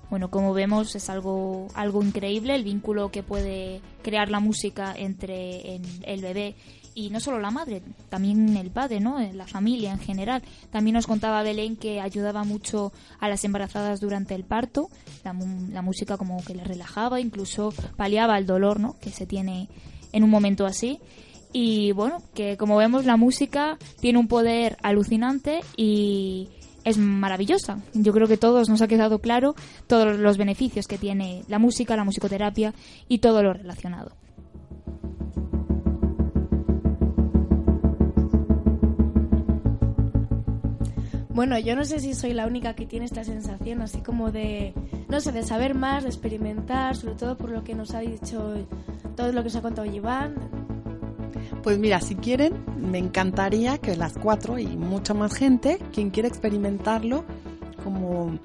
Bueno, 0.09 0.31
como 0.31 0.55
vemos 0.55 0.95
es 0.95 1.11
algo, 1.11 1.67
algo 1.75 2.01
increíble 2.01 2.55
el 2.55 2.63
vínculo 2.63 3.11
que 3.11 3.25
puede 3.25 3.81
crear 4.05 4.31
la 4.31 4.39
música 4.39 4.95
entre 4.97 5.81
el 6.05 6.21
bebé 6.21 6.55
y 6.95 7.11
no 7.11 7.21
solo 7.21 7.39
la 7.39 7.51
madre, 7.51 7.83
también 8.09 8.57
el 8.57 8.71
padre, 8.71 9.01
¿no? 9.01 9.19
La 9.33 9.47
familia 9.47 9.93
en 9.93 9.99
general. 9.99 10.43
También 10.71 10.95
nos 10.95 11.07
contaba 11.07 11.43
Belén 11.43 11.77
que 11.77 12.01
ayudaba 12.01 12.45
mucho 12.45 12.93
a 13.19 13.29
las 13.29 13.45
embarazadas 13.45 14.01
durante 14.01 14.35
el 14.35 14.45
parto, 14.45 14.89
la, 15.25 15.35
la 15.71 15.83
música 15.83 16.17
como 16.17 16.43
que 16.45 16.55
les 16.55 16.67
relajaba, 16.67 17.21
incluso 17.21 17.73
paliaba 17.97 18.39
el 18.39 18.47
dolor, 18.47 18.81
¿no? 18.81 18.97
Que 19.01 19.11
se 19.11 19.27
tiene 19.27 19.69
en 20.13 20.25
un 20.25 20.31
momento 20.31 20.67
así. 20.67 21.01
Y 21.53 21.93
bueno, 21.93 22.23
que 22.35 22.57
como 22.57 22.77
vemos 22.77 23.05
la 23.05 23.17
música 23.17 23.79
tiene 24.01 24.19
un 24.19 24.29
poder 24.29 24.77
alucinante 24.83 25.61
y 25.77 26.49
es 26.85 26.99
maravillosa. 26.99 27.79
Yo 27.93 28.13
creo 28.13 28.29
que 28.29 28.37
todos 28.37 28.69
nos 28.69 28.83
ha 28.83 28.89
quedado 28.89 29.19
claro 29.19 29.55
todos 29.87 30.19
los 30.19 30.37
beneficios 30.37 30.87
que 30.87 30.99
tiene 30.99 31.43
la 31.49 31.59
música, 31.59 31.97
la 31.97 32.05
musicoterapia 32.05 32.75
y 33.09 33.19
todo 33.19 33.43
lo 33.43 33.53
relacionado. 33.53 34.13
Bueno, 41.33 41.59
yo 41.59 41.77
no 41.77 41.85
sé 41.85 42.01
si 42.01 42.15
soy 42.15 42.35
la 42.35 42.47
única 42.47 42.75
que 42.75 42.87
tiene 42.87 43.07
esta 43.07 43.25
sensación 43.25 43.83
así 43.83 44.01
como 44.01 44.33
de, 44.33 44.75
no 45.09 45.21
sé, 45.21 45.33
de 45.33 45.45
saber 45.45 45.75
más, 45.75 46.03
de 46.03 46.09
experimentar, 46.09 46.97
sobre 46.97 47.15
todo 47.15 47.37
por 47.37 47.51
lo 47.51 47.63
que 47.63 47.75
nos 47.75 47.95
ha 47.95 48.01
dicho, 48.01 48.55
todo 49.17 49.33
lo 49.33 49.41
que 49.41 49.45
nos 49.45 49.57
ha 49.57 49.63
contado 49.63 49.87
Iván, 49.91 50.35
pues 51.63 51.79
mira, 51.79 52.01
si 52.01 52.17
quieren, 52.17 52.55
me 52.79 52.99
encantaría 52.99 53.79
que 53.79 53.97
las 53.97 54.15
cuatro 54.15 54.59
y 54.59 54.67
mucha 54.67 55.15
más 55.15 55.35
gente, 55.35 55.79
quien 55.93 56.11
quiera 56.11 56.29
experimentarlo, 56.29 57.25
como 57.85 58.39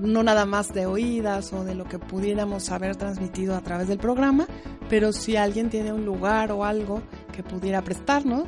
no 0.00 0.22
nada 0.22 0.46
más 0.46 0.72
de 0.72 0.86
oídas 0.86 1.52
o 1.52 1.64
de 1.64 1.74
lo 1.74 1.84
que 1.84 1.98
pudiéramos 1.98 2.70
haber 2.70 2.96
transmitido 2.96 3.56
a 3.56 3.60
través 3.60 3.88
del 3.88 3.98
programa, 3.98 4.46
pero 4.88 5.12
si 5.12 5.36
alguien 5.36 5.68
tiene 5.68 5.92
un 5.92 6.04
lugar 6.04 6.52
o 6.52 6.64
algo 6.64 7.02
que 7.32 7.42
pudiera 7.42 7.82
prestarnos, 7.82 8.44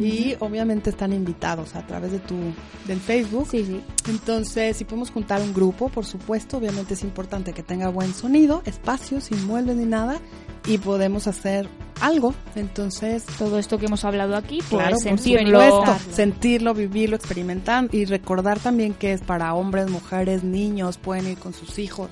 y 0.00 0.34
obviamente 0.40 0.90
están 0.90 1.12
invitados 1.12 1.76
a 1.76 1.86
través 1.86 2.10
de 2.12 2.18
tu 2.18 2.36
del 2.86 2.98
Facebook. 2.98 3.46
Sí, 3.50 3.64
sí. 3.64 3.80
Entonces, 4.08 4.76
si 4.76 4.84
podemos 4.84 5.10
juntar 5.10 5.42
un 5.42 5.52
grupo, 5.52 5.90
por 5.90 6.06
supuesto, 6.06 6.56
obviamente 6.56 6.94
es 6.94 7.02
importante 7.02 7.52
que 7.52 7.62
tenga 7.62 7.88
buen 7.88 8.14
sonido, 8.14 8.62
espacio, 8.64 9.20
sin 9.20 9.46
muebles 9.46 9.76
ni 9.76 9.84
nada, 9.84 10.18
y 10.66 10.78
podemos 10.78 11.26
hacer 11.26 11.68
algo. 12.00 12.34
Entonces, 12.54 13.24
todo 13.38 13.58
esto 13.58 13.78
que 13.78 13.86
hemos 13.86 14.04
hablado 14.04 14.36
aquí, 14.36 14.62
pues 14.70 14.82
claro, 14.82 14.96
sentirlo, 14.96 15.84
sentirlo, 16.10 16.74
vivirlo, 16.74 17.16
experimentar 17.16 17.88
y 17.92 18.06
recordar 18.06 18.58
también 18.58 18.94
que 18.94 19.12
es 19.12 19.20
para 19.20 19.54
hombres, 19.54 19.90
mujeres, 19.90 20.42
niños, 20.42 20.96
pueden 20.96 21.26
ir 21.26 21.38
con 21.38 21.52
sus 21.52 21.78
hijos. 21.78 22.10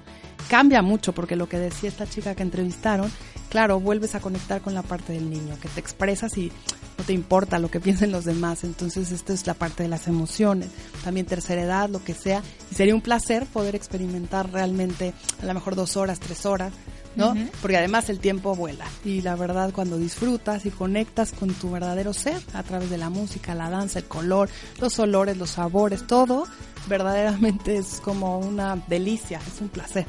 Cambia 0.48 0.82
mucho 0.82 1.12
porque 1.12 1.36
lo 1.36 1.48
que 1.48 1.58
decía 1.58 1.88
esta 1.88 2.06
chica 2.06 2.34
que 2.34 2.42
entrevistaron, 2.42 3.10
claro, 3.50 3.80
vuelves 3.80 4.14
a 4.14 4.20
conectar 4.20 4.60
con 4.60 4.72
la 4.74 4.82
parte 4.82 5.12
del 5.12 5.28
niño, 5.28 5.56
que 5.60 5.68
te 5.68 5.80
expresas 5.80 6.36
y 6.38 6.52
no 6.98 7.04
te 7.04 7.12
importa 7.12 7.58
lo 7.58 7.70
que 7.70 7.80
piensen 7.80 8.10
los 8.12 8.24
demás. 8.24 8.64
Entonces, 8.64 9.12
esto 9.12 9.32
es 9.32 9.46
la 9.46 9.54
parte 9.54 9.84
de 9.84 9.88
las 9.88 10.08
emociones, 10.08 10.68
también 11.04 11.26
tercera 11.26 11.62
edad, 11.62 11.88
lo 11.88 12.02
que 12.02 12.14
sea. 12.14 12.42
Y 12.70 12.74
sería 12.74 12.94
un 12.94 13.00
placer 13.00 13.46
poder 13.46 13.74
experimentar 13.76 14.52
realmente 14.52 15.14
a 15.40 15.46
lo 15.46 15.54
mejor 15.54 15.76
dos 15.76 15.96
horas, 15.96 16.20
tres 16.20 16.44
horas 16.44 16.72
¿no? 17.18 17.34
Porque 17.60 17.76
además 17.76 18.08
el 18.10 18.20
tiempo 18.20 18.54
vuela 18.54 18.84
y 19.04 19.22
la 19.22 19.34
verdad 19.34 19.72
cuando 19.72 19.98
disfrutas 19.98 20.64
y 20.66 20.70
conectas 20.70 21.32
con 21.32 21.52
tu 21.52 21.70
verdadero 21.70 22.12
ser 22.12 22.40
a 22.54 22.62
través 22.62 22.90
de 22.90 22.98
la 22.98 23.10
música, 23.10 23.54
la 23.54 23.70
danza, 23.70 23.98
el 23.98 24.04
color, 24.04 24.48
los 24.80 24.98
olores, 24.98 25.36
los 25.36 25.50
sabores, 25.50 26.06
todo, 26.06 26.46
verdaderamente 26.88 27.76
es 27.76 28.00
como 28.00 28.38
una 28.38 28.76
delicia, 28.86 29.40
es 29.52 29.60
un 29.60 29.68
placer. 29.68 30.06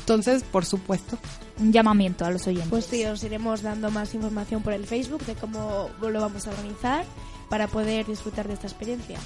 Entonces, 0.00 0.44
por 0.44 0.64
supuesto, 0.64 1.18
un 1.60 1.72
llamamiento 1.72 2.24
a 2.24 2.30
los 2.30 2.46
oyentes. 2.46 2.70
Pues 2.70 2.86
sí, 2.86 3.04
os 3.04 3.22
iremos 3.24 3.62
dando 3.62 3.90
más 3.90 4.14
información 4.14 4.62
por 4.62 4.72
el 4.72 4.86
Facebook 4.86 5.24
de 5.26 5.34
cómo 5.34 5.90
lo 6.00 6.20
vamos 6.20 6.46
a 6.46 6.50
organizar 6.50 7.04
para 7.48 7.68
poder 7.68 8.06
disfrutar 8.06 8.48
de 8.48 8.54
esta 8.54 8.66
experiencia. 8.66 9.18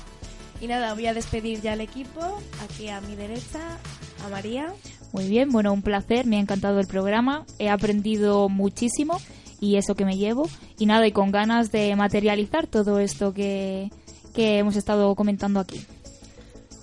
Y 0.60 0.68
nada, 0.68 0.94
voy 0.94 1.06
a 1.06 1.14
despedir 1.14 1.60
ya 1.60 1.72
al 1.72 1.80
equipo. 1.80 2.20
Aquí 2.64 2.88
a 2.88 3.00
mi 3.00 3.16
derecha, 3.16 3.78
a 4.24 4.28
María. 4.28 4.72
Muy 5.12 5.28
bien, 5.28 5.50
bueno, 5.50 5.72
un 5.72 5.82
placer, 5.82 6.24
me 6.24 6.36
ha 6.36 6.40
encantado 6.40 6.80
el 6.80 6.86
programa, 6.86 7.44
he 7.58 7.68
aprendido 7.68 8.48
muchísimo 8.48 9.20
y 9.60 9.76
eso 9.76 9.94
que 9.94 10.04
me 10.04 10.16
llevo. 10.16 10.48
Y 10.78 10.86
nada, 10.86 11.06
y 11.06 11.12
con 11.12 11.32
ganas 11.32 11.70
de 11.70 11.94
materializar 11.96 12.66
todo 12.66 12.98
esto 12.98 13.34
que, 13.34 13.90
hemos 14.34 14.76
estado 14.76 15.14
comentando 15.14 15.60
aquí. 15.60 15.84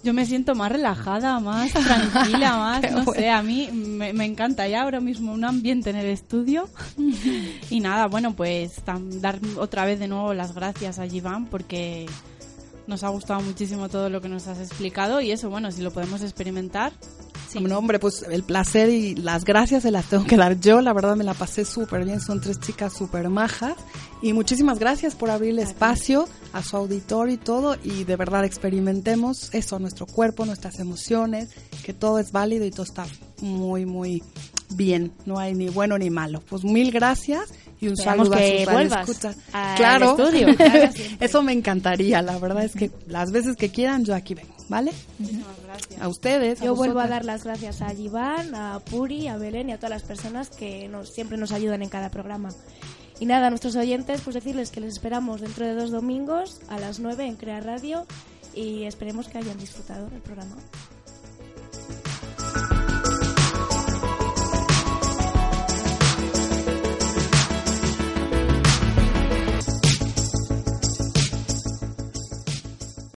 Yo 0.04 0.14
me 0.14 0.26
siento 0.26 0.56
más 0.56 0.72
relajada, 0.72 1.40
más 1.40 1.74
tranquila, 1.74 2.58
más, 2.58 2.92
no 2.92 3.12
sé, 3.14 3.30
a 3.30 3.42
mí 3.42 3.70
me, 3.74 4.14
me, 4.14 4.26
encanta 4.26 4.68
ya 4.68 4.84
ahora 4.84 5.02
mismo 5.02 5.34
un 5.34 5.44
ambiente 5.44 5.90
en 5.90 5.98
el 5.98 6.06
estudio. 6.06 6.70
y 7.70 7.80
nada, 7.80 8.08
bueno, 8.08 8.34
pues 8.34 8.82
dar 9.22 9.40
otra 9.58 9.86
vez 9.86 10.00
de 10.00 10.08
nuevo 10.08 10.34
las 10.34 10.56
gracias 10.56 11.00
a 11.00 11.06
Iván 11.06 11.48
porque 11.48 12.06
nos 12.90 13.04
ha 13.04 13.10
gustado 13.10 13.42
muchísimo 13.42 13.88
todo 13.88 14.10
lo 14.10 14.20
que 14.20 14.30
nos 14.30 14.48
has 14.48 14.60
explicado 14.60 15.22
y 15.22 15.32
eso, 15.32 15.50
bueno, 15.50 15.72
si 15.72 15.82
lo 15.82 15.92
podemos 15.92 16.24
experimentar, 16.24 16.92
bueno, 17.54 17.78
hombre, 17.78 18.00
pues 18.00 18.24
el 18.30 18.44
placer 18.44 18.90
y 18.90 19.16
las 19.16 19.44
gracias 19.44 19.84
se 19.84 19.92
las 19.92 20.06
tengo 20.06 20.26
que 20.26 20.38
dar 20.38 20.60
yo. 20.60 20.82
La 20.82 20.94
verdad 20.94 21.16
me 21.16 21.24
la 21.24 21.34
pasé 21.34 21.66
súper 21.66 22.06
bien. 22.06 22.22
Son 22.22 22.42
tres 22.42 22.60
chicas 22.60 22.94
súper 22.94 23.30
majas. 23.30 23.76
Y 24.22 24.34
muchísimas 24.34 24.80
gracias 24.80 25.16
por 25.16 25.30
abrirle 25.30 25.64
espacio 25.64 26.28
a 26.54 26.62
su 26.64 26.78
auditorio 26.78 27.36
y 27.36 27.38
todo. 27.38 27.76
Y 27.84 28.04
de 28.04 28.16
verdad 28.16 28.46
experimentemos 28.46 29.50
eso, 29.54 29.80
nuestro 29.80 30.06
cuerpo, 30.06 30.46
nuestras 30.46 30.80
emociones, 30.80 31.50
que 31.84 31.94
todo 31.94 32.20
es 32.20 32.32
válido 32.32 32.66
y 32.66 32.72
todo 32.72 32.84
está 32.84 33.06
muy, 33.42 33.86
muy 33.86 34.22
bien. 34.72 35.12
No 35.26 35.40
hay 35.40 35.54
ni 35.54 35.70
bueno 35.70 35.98
ni 35.98 36.10
malo. 36.10 36.41
Pues 36.48 36.64
mil 36.64 36.91
gracias 36.91 37.54
y 37.82 37.88
un 37.88 37.98
saludo 37.98 38.32
que 38.32 38.66
a 38.68 38.72
vuelvas 38.72 39.10
Claro, 39.76 40.18
eso 41.20 41.41
me 41.41 41.54
encantaría. 41.54 42.22
La 42.22 42.38
verdad 42.38 42.64
es 42.66 42.74
que 42.74 42.91
las 43.08 43.32
veces 43.32 43.56
que 43.56 43.70
quieran 43.70 44.04
yo 44.04 44.16
aquí 44.16 44.34
vengo, 44.34 44.54
¿vale? 44.68 44.91
A 46.02 46.08
ustedes. 46.08 46.60
Yo 46.60 46.76
vuelvo 46.76 47.00
a 47.00 47.08
dar 47.08 47.24
las 47.24 47.44
gracias 47.44 47.82
a 47.82 47.94
Iván, 47.94 48.54
a 48.54 48.80
Puri, 48.80 49.28
a 49.28 49.38
Belén 49.38 49.70
y 49.70 49.74
a 49.74 49.78
todas 49.78 49.91
las 49.91 50.04
personas 50.04 50.50
que 50.50 50.90
nos, 50.90 51.14
siempre 51.14 51.38
nos 51.38 51.52
ayudan 51.52 51.82
en 51.82 51.90
cada 51.90 52.10
programa. 52.10 52.50
Y 53.20 53.26
nada, 53.26 53.48
a 53.48 53.50
nuestros 53.50 53.76
oyentes, 53.76 54.22
pues 54.22 54.34
decirles 54.34 54.72
que 54.72 54.80
les 54.80 54.94
esperamos 54.94 55.41
dentro 55.41 55.66
de 55.66 55.74
dos 55.74 55.91
domingos 55.91 56.62
a 56.70 56.80
las 56.80 57.00
9 57.00 57.26
en 57.26 57.36
Crea 57.36 57.60
Radio 57.60 58.06
y 58.54 58.84
esperemos 58.86 59.28
que 59.28 59.38
hayan 59.38 59.58
disfrutado 59.58 60.10
del 60.10 60.22
programa. 60.22 60.56